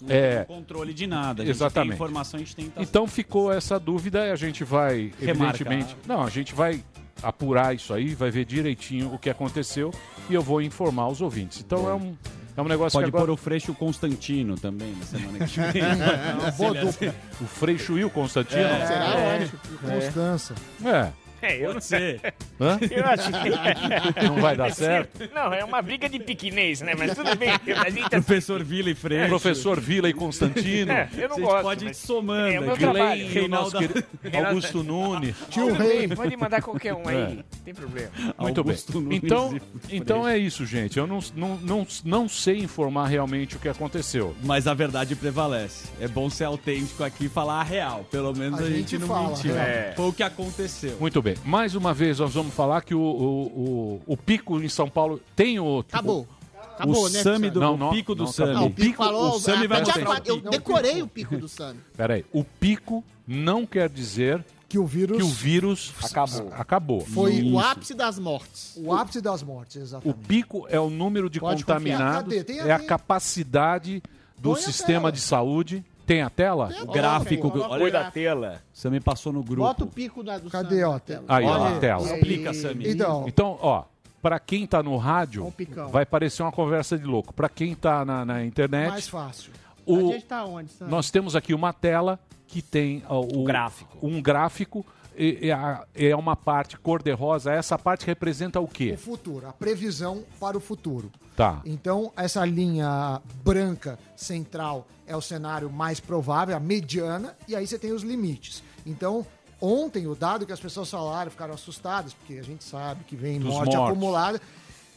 Não 0.02 0.14
É, 0.14 0.44
tem 0.44 0.56
controle 0.56 0.94
de 0.94 1.06
nada. 1.06 1.42
A 1.42 1.46
gente 1.46 1.54
Exatamente. 1.56 1.88
tem 1.90 1.94
informação, 1.96 2.38
a 2.38 2.42
gente 2.42 2.54
tenta... 2.56 2.82
Então 2.82 3.06
ficou 3.06 3.52
essa 3.52 3.78
dúvida 3.80 4.26
e 4.26 4.30
a 4.30 4.36
gente 4.36 4.62
vai, 4.64 5.12
Remarcar. 5.20 5.60
evidentemente. 5.62 5.96
Não, 6.06 6.22
a 6.22 6.30
gente 6.30 6.54
vai 6.54 6.82
apurar 7.22 7.74
isso 7.74 7.92
aí, 7.92 8.14
vai 8.14 8.30
ver 8.30 8.44
direitinho 8.44 9.12
o 9.12 9.18
que 9.18 9.28
aconteceu 9.28 9.92
e 10.30 10.34
eu 10.34 10.42
vou 10.42 10.62
informar 10.62 11.08
os 11.08 11.20
ouvintes. 11.20 11.60
Então 11.66 11.88
é 11.88 11.94
um, 11.94 12.16
é 12.56 12.62
um 12.62 12.68
negócio 12.68 12.96
Pode 12.96 13.10
que 13.10 13.16
agora. 13.16 13.26
pôr 13.26 13.32
o 13.32 13.36
Freixo 13.36 13.74
Constantino 13.74 14.54
também 14.56 14.94
na 14.94 15.04
semana 15.04 15.38
que 15.46 15.58
vem. 15.60 15.82
Ele- 16.68 16.80
dupla. 16.84 17.14
O 17.40 17.44
Freixo 17.46 17.98
e 17.98 18.04
o 18.04 18.10
Constantino? 18.10 18.60
É. 18.62 18.86
Será 18.86 19.16
É. 19.18 19.48
Constança. 19.82 20.54
É. 20.84 21.10
É, 21.40 21.56
eu 21.56 21.60
Pode 21.62 21.74
não 21.74 21.80
ser. 21.80 22.34
Hã? 22.60 22.78
Eu 22.90 23.04
acho 23.06 23.30
que... 23.30 24.24
Não 24.28 24.40
vai 24.40 24.56
dar 24.56 24.72
certo? 24.72 25.28
Não, 25.34 25.52
é 25.52 25.64
uma 25.64 25.80
briga 25.80 26.08
de 26.08 26.18
piquinês, 26.18 26.80
né? 26.80 26.94
Mas 26.98 27.14
tudo 27.14 27.34
bem. 27.36 27.50
A 27.50 27.90
gente 27.90 28.02
tá... 28.04 28.10
Professor 28.10 28.62
Vila 28.64 28.90
e 28.90 28.94
Freixo. 28.94 29.28
Professor 29.28 29.80
Vila 29.80 30.08
e 30.08 30.12
Constantino. 30.12 30.90
É, 30.92 31.08
eu 31.16 31.28
não 31.28 31.36
Vocês 31.36 31.48
gosto. 31.48 31.62
podem 31.62 31.88
ir 31.88 31.94
somando. 31.94 32.48
É 32.52 32.60
o 32.60 32.62
meu 32.64 32.76
trabalho. 32.76 33.28
Reinaldo- 33.28 33.78
querido 33.78 34.04
Augusto 34.46 34.82
Nunes. 34.82 35.34
Tio 35.50 35.72
Rei. 35.74 36.08
Pode 36.08 36.36
mandar 36.36 36.60
qualquer 36.62 36.94
um 36.94 37.06
aí. 37.08 37.16
É. 37.16 37.28
Não 37.28 37.44
tem 37.64 37.74
problema. 37.74 38.10
Muito 38.38 38.58
Augusto 38.60 38.92
bem. 38.92 39.02
Nunes 39.02 39.20
Então, 39.22 39.60
então 39.90 40.28
é 40.28 40.36
isso, 40.36 40.66
gente. 40.66 40.98
Eu 40.98 41.06
não, 41.06 41.20
não, 41.36 41.56
não, 41.58 41.86
não 42.04 42.28
sei 42.28 42.58
informar 42.58 43.06
realmente 43.06 43.56
o 43.56 43.58
que 43.60 43.68
aconteceu. 43.68 44.34
Mas 44.42 44.66
a 44.66 44.74
verdade 44.74 45.14
prevalece. 45.14 45.88
É 46.00 46.08
bom 46.08 46.28
ser 46.28 46.44
autêntico 46.44 47.04
aqui 47.04 47.26
e 47.26 47.28
falar 47.28 47.60
a 47.60 47.62
real. 47.62 48.04
Pelo 48.10 48.34
menos 48.34 48.58
A 48.60 48.64
a, 48.64 48.66
gente, 48.66 48.90
gente 48.90 48.98
não 48.98 49.06
fala, 49.08 49.28
mentiu. 49.28 49.56
é. 49.56 49.92
Foi 49.96 50.08
o 50.08 50.12
que 50.12 50.22
aconteceu. 50.22 50.96
Muito 50.98 51.22
bem. 51.22 51.27
Mais 51.44 51.74
uma 51.74 51.92
vez, 51.94 52.18
nós 52.18 52.34
vamos 52.34 52.54
falar 52.54 52.82
que 52.82 52.94
o, 52.94 53.00
o, 53.00 54.00
o, 54.06 54.12
o 54.12 54.16
pico 54.16 54.60
em 54.60 54.68
São 54.68 54.88
Paulo 54.88 55.20
tem 55.36 55.58
o. 55.58 55.80
Acabou. 55.80 56.22
O, 56.22 56.38
Acabou, 56.74 57.04
o 57.06 57.08
né, 57.08 57.22
Sami 57.22 57.46
Sam? 57.48 57.52
do, 57.52 57.60
Não, 57.60 57.76
não, 57.76 57.88
o 57.88 57.90
pico 57.92 58.14
do 58.14 58.24
não, 58.24 58.32
Sami. 58.32 58.54
Não, 58.54 58.66
o 58.66 58.70
Pico 58.70 58.96
falou. 58.98 59.34
o 59.34 59.40
Sami 59.40 59.66
vai 59.66 59.80
mostrar 59.80 60.22
o 60.22 60.24
Eu 60.24 60.40
decorei 60.40 61.02
o 61.02 61.08
pico 61.08 61.36
do 61.36 61.48
Sami. 61.48 61.80
Peraí. 61.96 62.24
O 62.32 62.44
pico 62.44 63.02
não 63.26 63.66
quer 63.66 63.88
dizer 63.88 64.44
Que 64.68 64.78
o 64.78 64.86
vírus 64.86 65.16
que 65.16 65.22
o 65.24 65.28
vírus 65.28 65.92
Acabou. 66.04 66.52
acabou. 66.54 67.00
Foi 67.00 67.32
o 67.32 67.48
Isso. 67.48 67.58
ápice 67.58 67.94
das 67.94 68.18
mortes. 68.20 68.74
o 68.76 68.92
ápice 68.92 69.20
das 69.20 69.42
mortes, 69.42 69.76
O 69.76 69.80
exatamente. 69.82 70.26
pico 70.28 70.66
é 70.70 70.78
o 70.78 70.88
número 70.88 71.28
de 71.28 71.40
Pode 71.40 71.64
contaminados, 71.64 72.32
é 72.48 72.70
a 72.70 72.78
capacidade 72.78 74.00
do 74.38 74.52
Põe 74.52 74.62
sistema 74.62 75.10
de 75.10 75.20
saúde. 75.20 75.84
Tem 76.08 76.22
a 76.22 76.30
tela? 76.30 76.68
Tem 76.68 76.78
a 76.78 76.82
O 76.82 76.86
tela, 76.86 76.94
gráfico. 76.96 77.50
pô. 77.50 77.58
Olha, 77.68 77.90
da 77.92 78.10
tela. 78.10 78.62
Sami 78.72 78.98
passou 78.98 79.32
no 79.32 79.42
grupo. 79.42 79.62
Bota 79.62 79.84
o 79.84 79.86
pico 79.86 80.22
da, 80.24 80.38
do 80.38 80.48
Cadê, 80.50 80.82
ó? 80.82 80.94
na 80.94 80.98
tela. 80.98 81.24
Aí, 81.28 81.44
ó, 81.44 81.50
Olha, 81.50 81.70
na 81.74 81.78
tela. 81.78 82.02
Explica, 82.14 82.54
Sami. 82.54 82.88
Então, 82.90 83.24
Então, 83.28 83.58
ó, 83.60 83.84
para 84.22 84.40
quem 84.40 84.66
tá 84.66 84.82
no 84.82 84.96
rádio, 84.96 85.52
picão. 85.56 85.90
vai 85.90 86.06
parecer 86.06 86.42
uma 86.42 86.50
conversa 86.50 86.98
de 86.98 87.04
louco. 87.04 87.32
Para 87.34 87.48
quem 87.48 87.74
tá 87.74 88.04
na, 88.04 88.24
na 88.24 88.42
internet, 88.44 88.88
mais 88.88 89.06
fácil. 89.08 89.52
o, 89.86 89.96
A 90.10 90.12
gente 90.14 90.24
tá 90.24 90.44
onde, 90.46 90.72
Sami? 90.72 90.90
nós 90.90 91.10
temos 91.10 91.36
aqui 91.36 91.52
uma 91.52 91.72
tela 91.74 92.18
que 92.46 92.62
tem 92.62 93.02
ó, 93.08 93.20
o, 93.20 93.44
gráfico. 93.44 93.98
um 94.02 94.20
gráfico 94.22 94.84
e, 95.16 95.46
e 95.48 95.52
a- 95.52 95.84
é 95.94 96.16
uma 96.16 96.34
parte 96.34 96.78
cor-de-rosa. 96.78 97.52
Essa 97.52 97.78
parte 97.78 98.06
representa 98.06 98.58
o 98.58 98.64
O 98.64 98.68
quê? 98.68 98.96
futuro, 98.96 99.46
a 99.46 99.52
previsão 99.52 100.22
para 100.40 100.56
o 100.56 100.60
futuro. 100.60 101.10
Tá. 101.36 101.60
Então, 101.66 102.10
essa 102.16 102.44
linha 102.46 103.20
branca 103.44 103.98
central 104.16 104.86
é 105.08 105.16
o 105.16 105.20
cenário 105.20 105.70
mais 105.70 105.98
provável, 105.98 106.54
a 106.56 106.60
mediana, 106.60 107.36
e 107.48 107.56
aí 107.56 107.66
você 107.66 107.78
tem 107.78 107.92
os 107.92 108.02
limites. 108.02 108.62
Então, 108.86 109.26
ontem, 109.60 110.06
o 110.06 110.14
dado 110.14 110.46
que 110.46 110.52
as 110.52 110.60
pessoas 110.60 110.90
falaram, 110.90 111.30
ficaram 111.30 111.54
assustadas, 111.54 112.12
porque 112.14 112.34
a 112.34 112.44
gente 112.44 112.62
sabe 112.62 113.02
que 113.04 113.16
vem 113.16 113.40
Dos 113.40 113.48
morte 113.48 113.74
mortos. 113.74 113.90
acumulada, 113.90 114.40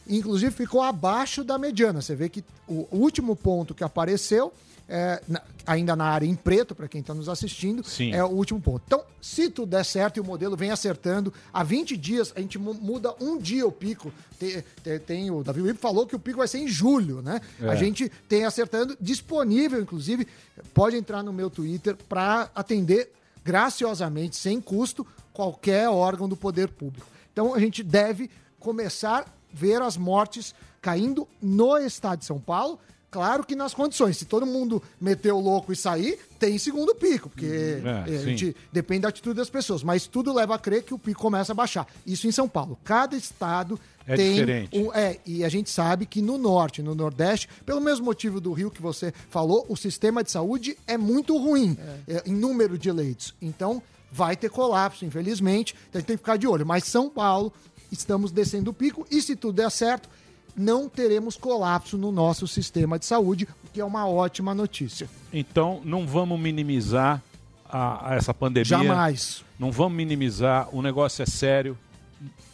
inclusive 0.06 0.52
ficou 0.52 0.82
abaixo 0.82 1.42
da 1.42 1.58
mediana. 1.58 2.00
Você 2.02 2.14
vê 2.14 2.28
que 2.28 2.44
o 2.68 2.86
último 2.92 3.34
ponto 3.34 3.74
que 3.74 3.82
apareceu, 3.82 4.52
é, 4.94 5.22
na- 5.26 5.40
ainda 5.66 5.96
na 5.96 6.04
área 6.04 6.26
em 6.26 6.34
preto, 6.34 6.74
para 6.74 6.86
quem 6.86 7.00
está 7.00 7.14
nos 7.14 7.26
assistindo, 7.28 7.82
Sim. 7.82 8.12
é 8.12 8.22
o 8.22 8.28
último 8.28 8.60
ponto. 8.60 8.82
Então, 8.86 9.02
se 9.22 9.48
tudo 9.48 9.70
der 9.70 9.84
certo 9.86 10.18
e 10.18 10.20
o 10.20 10.24
modelo 10.24 10.54
vem 10.54 10.70
acertando, 10.70 11.32
há 11.50 11.62
20 11.64 11.96
dias 11.96 12.30
a 12.36 12.40
gente 12.40 12.58
mu- 12.58 12.74
muda 12.74 13.14
um 13.18 13.38
dia 13.38 13.66
o 13.66 13.72
pico. 13.72 14.12
Tem, 14.38 14.62
tem- 14.82 14.98
tem 14.98 15.30
o 15.30 15.42
Davi 15.42 15.62
Wip 15.62 15.78
falou 15.80 16.06
que 16.06 16.14
o 16.14 16.18
pico 16.18 16.38
vai 16.38 16.48
ser 16.48 16.58
em 16.58 16.68
julho, 16.68 17.22
né? 17.22 17.40
É. 17.60 17.68
A 17.70 17.74
gente 17.74 18.10
tem 18.28 18.44
acertando, 18.44 18.94
disponível, 19.00 19.80
inclusive, 19.80 20.26
pode 20.74 20.94
entrar 20.96 21.22
no 21.22 21.32
meu 21.32 21.48
Twitter 21.48 21.96
para 22.08 22.50
atender 22.54 23.10
graciosamente, 23.42 24.36
sem 24.36 24.60
custo, 24.60 25.06
qualquer 25.32 25.88
órgão 25.88 26.28
do 26.28 26.36
poder 26.36 26.68
público. 26.68 27.06
Então, 27.32 27.54
a 27.54 27.58
gente 27.60 27.82
deve 27.82 28.28
começar 28.60 29.20
a 29.20 29.24
ver 29.54 29.80
as 29.80 29.96
mortes 29.96 30.54
caindo 30.80 31.26
no 31.40 31.78
estado 31.78 32.18
de 32.18 32.24
São 32.24 32.38
Paulo. 32.40 32.78
Claro 33.12 33.44
que 33.44 33.54
nas 33.54 33.74
condições. 33.74 34.16
Se 34.16 34.24
todo 34.24 34.44
mundo 34.46 34.82
meter 35.00 35.32
o 35.32 35.38
louco 35.38 35.70
e 35.72 35.76
sair, 35.76 36.18
tem 36.38 36.56
segundo 36.58 36.94
pico, 36.94 37.28
porque 37.28 37.44
É, 37.46 37.82
eh, 37.84 38.16
a 38.16 38.18
sim. 38.20 38.24
gente 38.24 38.56
depende 38.72 39.02
da 39.02 39.08
atitude 39.10 39.36
das 39.36 39.50
pessoas. 39.50 39.82
Mas 39.82 40.06
tudo 40.06 40.32
leva 40.32 40.54
a 40.54 40.58
crer 40.58 40.82
que 40.82 40.94
o 40.94 40.98
pico 40.98 41.20
começa 41.20 41.52
a 41.52 41.54
baixar. 41.54 41.86
Isso 42.06 42.26
em 42.26 42.32
São 42.32 42.48
Paulo. 42.48 42.78
Cada 42.82 43.14
estado 43.14 43.78
É 44.06 44.16
tem 44.16 44.32
diferente. 44.32 44.78
um- 44.78 44.92
é, 44.94 45.18
e 45.26 45.44
a 45.44 45.48
gente 45.50 45.68
sabe 45.68 46.06
que 46.06 46.22
no 46.22 46.38
norte, 46.38 46.82
no 46.82 46.94
nordeste, 46.94 47.48
pelo 47.66 47.80
mesmo 47.82 48.06
motivo 48.06 48.40
do 48.40 48.50
Rio 48.52 48.70
que 48.70 48.80
você 48.80 49.12
falou, 49.28 49.66
o 49.68 49.76
sistema 49.76 50.24
de 50.24 50.30
saúde 50.30 50.76
é 50.86 50.96
muito 50.96 51.36
ruim 51.36 51.76
é, 52.08 52.22
em 52.26 52.32
número 52.32 52.78
de 52.78 52.90
leitos. 52.90 53.34
Então, 53.42 53.82
vai 54.10 54.36
ter 54.36 54.48
colapso, 54.50 55.04
infelizmente. 55.04 55.74
Então, 55.90 55.98
a 55.98 56.00
gente 56.00 56.06
tem 56.08 56.16
que 56.16 56.22
ficar 56.22 56.38
de 56.38 56.46
olho. 56.46 56.64
Mas 56.66 56.84
São 56.84 57.10
Paulo, 57.10 57.52
estamos 57.92 58.32
descendo 58.32 58.70
o 58.70 58.74
pico 58.74 59.06
e 59.10 59.20
se 59.20 59.36
tudo 59.36 59.54
der 59.56 59.70
certo, 59.70 60.08
não 60.56 60.88
teremos 60.88 61.36
colapso 61.36 61.96
no 61.96 62.12
nosso 62.12 62.46
sistema 62.46 62.98
de 62.98 63.06
saúde, 63.06 63.46
o 63.64 63.70
que 63.72 63.80
é 63.80 63.84
uma 63.84 64.06
ótima 64.06 64.54
notícia. 64.54 65.08
Então, 65.32 65.80
não 65.84 66.06
vamos 66.06 66.38
minimizar 66.38 67.22
a, 67.68 68.10
a 68.10 68.14
essa 68.14 68.34
pandemia. 68.34 68.64
Jamais. 68.64 69.44
Não 69.58 69.72
vamos 69.72 69.96
minimizar. 69.96 70.68
O 70.74 70.82
negócio 70.82 71.22
é 71.22 71.26
sério. 71.26 71.76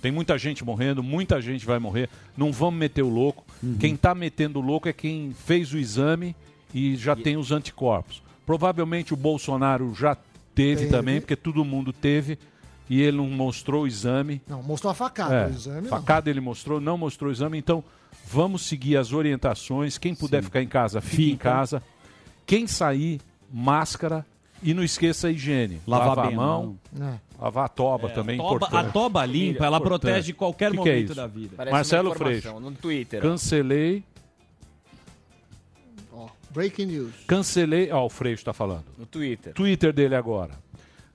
Tem 0.01 0.13
muita 0.13 0.39
gente 0.39 0.65
morrendo, 0.65 1.03
muita 1.03 1.41
gente 1.41 1.67
vai 1.67 1.79
morrer. 1.79 2.09
Não 2.37 2.53
vamos 2.53 2.79
meter 2.79 3.03
o 3.03 3.09
louco. 3.09 3.45
Quem 3.81 3.95
está 3.95 4.15
metendo 4.15 4.61
o 4.61 4.63
louco 4.63 4.89
é 4.89 4.93
quem 4.93 5.35
fez 5.45 5.73
o 5.73 5.79
exame 5.79 6.37
e 6.73 6.95
já 6.97 7.17
tem 7.17 7.37
os 7.37 7.51
anticorpos. 7.51 8.23
Provavelmente 8.47 9.13
o 9.13 9.17
Bolsonaro 9.17 9.93
já 9.95 10.17
teve, 10.55 10.83
Teve. 10.83 10.91
também, 10.91 11.21
porque 11.21 11.37
todo 11.37 11.65
mundo 11.65 11.93
teve. 11.93 12.39
E 12.91 13.01
ele 13.03 13.17
não 13.19 13.29
mostrou 13.29 13.83
o 13.85 13.87
exame. 13.87 14.41
Não, 14.49 14.63
mostrou 14.63 14.91
a 14.91 14.95
facada, 14.95 15.35
É, 15.35 15.47
o 15.47 15.51
exame 15.51 15.81
não. 15.83 15.89
facada 15.91 16.31
ele 16.31 16.41
mostrou, 16.41 16.81
não 16.81 16.97
mostrou 16.97 17.29
o 17.29 17.33
exame. 17.33 17.59
Então, 17.59 17.85
vamos 18.27 18.63
seguir 18.63 18.97
as 18.97 19.13
orientações. 19.13 19.99
Quem 19.99 20.15
puder 20.15 20.43
ficar 20.43 20.63
em 20.63 20.69
casa, 20.69 21.01
fique 21.01 21.23
em 21.23 21.31
Fica. 21.33 21.51
casa. 21.51 21.83
Quem 22.47 22.67
sair, 22.67 23.21
máscara. 23.53 24.25
E 24.61 24.75
não 24.75 24.83
esqueça 24.83 25.29
a 25.29 25.31
higiene. 25.31 25.81
Lavar 25.87 26.19
a 26.27 26.31
mão. 26.33 26.77
É. 27.01 27.15
Lavar 27.41 27.67
a 27.67 27.69
toba 27.69 28.09
também, 28.09 28.41
a 28.41 28.43
toba- 28.43 28.57
importante. 28.57 28.87
a 28.87 28.91
toba 28.91 29.25
limpa, 29.25 29.65
ela 29.67 29.77
Importante. 29.77 30.01
protege 30.01 30.27
de 30.27 30.33
qualquer 30.33 30.71
Que 30.73 30.73
que 30.73 30.79
momento 30.79 30.95
é 30.97 30.99
isso? 31.01 31.15
da 31.15 31.27
vida. 31.29 31.55
Parece 31.57 31.73
Marcelo 31.73 32.15
Freixo. 32.17 32.59
no 32.59 32.73
Twitter. 32.73 33.23
Cancelei. 33.23 34.03
Ó, 36.13 36.27
breaking 36.51 36.87
news. 36.87 37.13
Cancelei. 37.27 37.93
Ó, 37.93 38.05
o 38.07 38.09
Freixo 38.11 38.41
está 38.41 38.53
falando. 38.53 38.85
No 38.99 39.07
Twitter. 39.07 39.53
Twitter 39.55 39.93
dele 39.93 40.17
agora. 40.17 40.55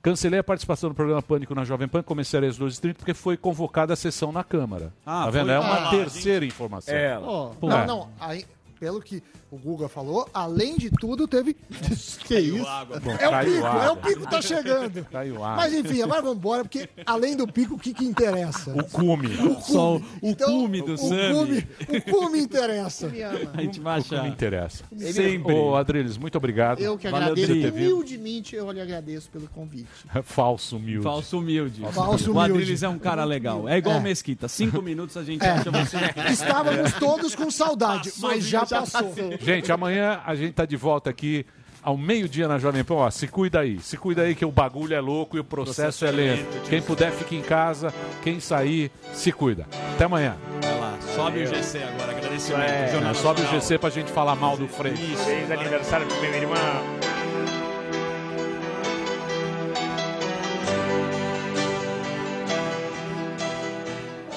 Cancelei 0.03 0.37
a 0.39 0.43
participação 0.43 0.89
do 0.89 0.95
programa 0.95 1.21
Pânico 1.21 1.55
na 1.55 1.63
Jovem 1.63 1.87
Pan, 1.87 2.03
começaria 2.03 2.49
às 2.49 2.59
12h30, 2.59 2.93
porque 2.95 3.13
foi 3.13 3.37
convocada 3.37 3.93
a 3.93 3.95
sessão 3.95 4.33
na 4.33 4.43
Câmara. 4.43 4.91
Ah, 5.05 5.23
tá 5.23 5.29
vendo? 5.31 5.45
foi- 5.45 5.53
É 5.55 5.59
uma 5.59 5.87
Ah, 5.87 5.89
terceira 5.91 6.45
informação. 6.45 6.93
Ela. 6.93 7.25
Ó, 7.25 7.47
Pô, 7.51 7.69
Não, 7.69 7.79
é. 7.79 7.85
não. 7.87 8.09
aí, 8.19 8.45
pelo 8.83 9.01
que 9.01 9.23
o 9.49 9.57
Guga 9.57 9.87
falou, 9.87 10.27
além 10.33 10.75
de 10.75 10.89
tudo, 10.89 11.25
teve. 11.25 11.53
que 12.27 12.37
isso? 12.37 12.67
água. 12.67 12.99
Bom, 12.99 13.11
é 13.11 13.29
o 13.29 13.45
pico, 13.45 13.65
água. 13.65 13.83
é 13.85 13.89
o 13.91 13.95
pico 13.95 14.29
tá 14.29 14.41
chegando. 14.41 15.05
Caiu 15.09 15.35
água. 15.41 15.55
Mas 15.55 15.73
enfim, 15.73 16.01
agora 16.01 16.21
vamos 16.21 16.37
embora, 16.37 16.63
porque 16.65 16.89
além 17.05 17.37
do 17.37 17.47
pico, 17.47 17.75
o 17.75 17.79
que, 17.79 17.93
que 17.93 18.03
interessa? 18.03 18.71
O 18.73 18.83
cume. 18.83 19.29
O 19.37 19.61
Só 19.61 19.95
o, 19.95 20.03
Então, 20.21 20.49
cume 20.49 20.81
do 20.81 20.95
o 20.95 20.97
Sami. 20.97 21.33
cume, 21.33 21.67
o 21.87 22.01
cume 22.11 22.39
interessa. 22.39 23.07
A 23.53 23.61
gente 23.61 23.79
vai 23.79 24.01
O 24.01 24.03
que 24.03 24.11
me 24.11 24.17
achar. 24.19 24.27
interessa. 24.27 24.83
Sempre. 24.97 25.53
Ô, 25.53 25.75
Adriles, 25.77 26.17
muito 26.17 26.37
obrigado. 26.37 26.81
Eu 26.81 26.97
que 26.97 27.07
Valeu 27.07 27.31
agradeço. 27.31 27.53
por 27.53 27.61
ter 27.61 27.71
vindo. 27.71 27.93
Humildemente, 27.95 28.53
eu 28.57 28.69
lhe 28.69 28.81
agradeço 28.81 29.29
pelo 29.29 29.47
convite. 29.47 29.87
Falso 30.23 30.75
humilde. 30.75 31.03
Falso 31.03 31.37
humilde. 31.39 31.81
Falso 31.93 32.31
O 32.31 32.33
humilde. 32.33 32.51
Adriles 32.59 32.83
é 32.83 32.89
um 32.89 32.99
cara 32.99 33.23
legal. 33.23 33.69
É 33.69 33.77
igual 33.77 33.95
É. 33.95 33.99
o 33.99 34.01
Mesquita. 34.01 34.49
Cinco 34.49 34.81
minutos 34.81 35.15
a 35.15 35.23
gente 35.23 35.41
É. 35.45 35.51
acha 35.51 35.71
você. 35.71 35.97
Estávamos 36.33 36.91
todos 36.93 37.33
com 37.33 37.49
saudade, 37.49 38.09
Passou, 38.09 38.29
mas 38.29 38.43
já 38.43 38.65
já 38.65 38.72
passou. 38.73 39.13
Gente, 39.39 39.71
amanhã 39.71 40.21
a 40.25 40.35
gente 40.35 40.53
tá 40.53 40.65
de 40.65 40.75
volta 40.75 41.09
aqui 41.09 41.45
ao 41.81 41.97
meio-dia 41.97 42.47
na 42.47 42.57
Jovem 42.57 42.83
Pan. 42.83 42.95
Ó, 42.95 43.11
se 43.11 43.27
cuida 43.27 43.59
aí. 43.59 43.79
Se 43.79 43.97
cuida 43.97 44.21
aí 44.21 44.33
que 44.33 44.45
o 44.45 44.51
bagulho 44.51 44.95
é 44.95 45.01
louco 45.01 45.35
e 45.35 45.39
o 45.39 45.43
processo, 45.43 46.05
é 46.05 46.11
lento. 46.11 46.69
Quem 46.69 46.81
puder, 46.81 47.11
fique 47.11 47.35
em 47.35 47.41
casa. 47.41 47.93
Quem 48.23 48.39
sair, 48.39 48.89
se 49.11 49.31
cuida. 49.31 49.67
Até 49.93 50.05
amanhã. 50.05 50.37
Vai 50.61 50.79
lá, 50.79 50.97
sobe 51.15 51.43
o 51.43 51.47
GC 51.47 51.83
agora. 51.83 52.11
Agradecimento. 52.13 52.61
É. 52.61 52.91
Jornal 52.91 53.15
Sobe 53.15 53.41
o. 53.41 53.47
GC 53.47 53.77
pra 53.77 53.89
gente 53.89 54.11
falar 54.11 54.35
mal 54.35 54.57
do 54.57 54.67
Frei. 54.67 54.95
Feliz 54.95 55.51
aniversário 55.51 56.07
pro 56.07 56.21
meu 56.21 56.33
irmão. 56.33 56.57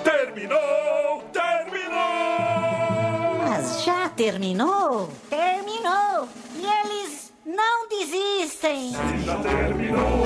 Terminou! 0.02 0.65
Terminou? 4.16 5.10
Terminou! 5.28 6.28
E 6.55 6.64
eles 6.64 7.32
não 7.44 7.88
desistem! 7.88 8.93
Já 9.24 9.36
terminou, 9.36 10.24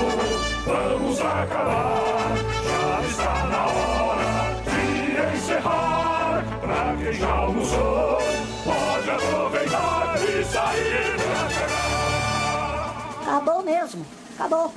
vamos 0.65 1.21
acabar. 1.21 2.33
Já 2.65 3.03
está 3.09 3.47
na 3.47 3.67
hora 3.67 4.63
de 4.65 5.37
encerrar. 5.37 6.45
Pra 6.61 6.97
quem 6.97 7.13
já 7.13 7.31
almoçou, 7.31 8.19
pode 8.65 9.11
aproveitar 9.11 10.19
e 10.23 10.45
sair 10.45 11.17
pra 11.17 11.49
cá. 11.59 13.21
Acabou 13.23 13.63
mesmo! 13.63 14.07
Acabou! 14.39 14.73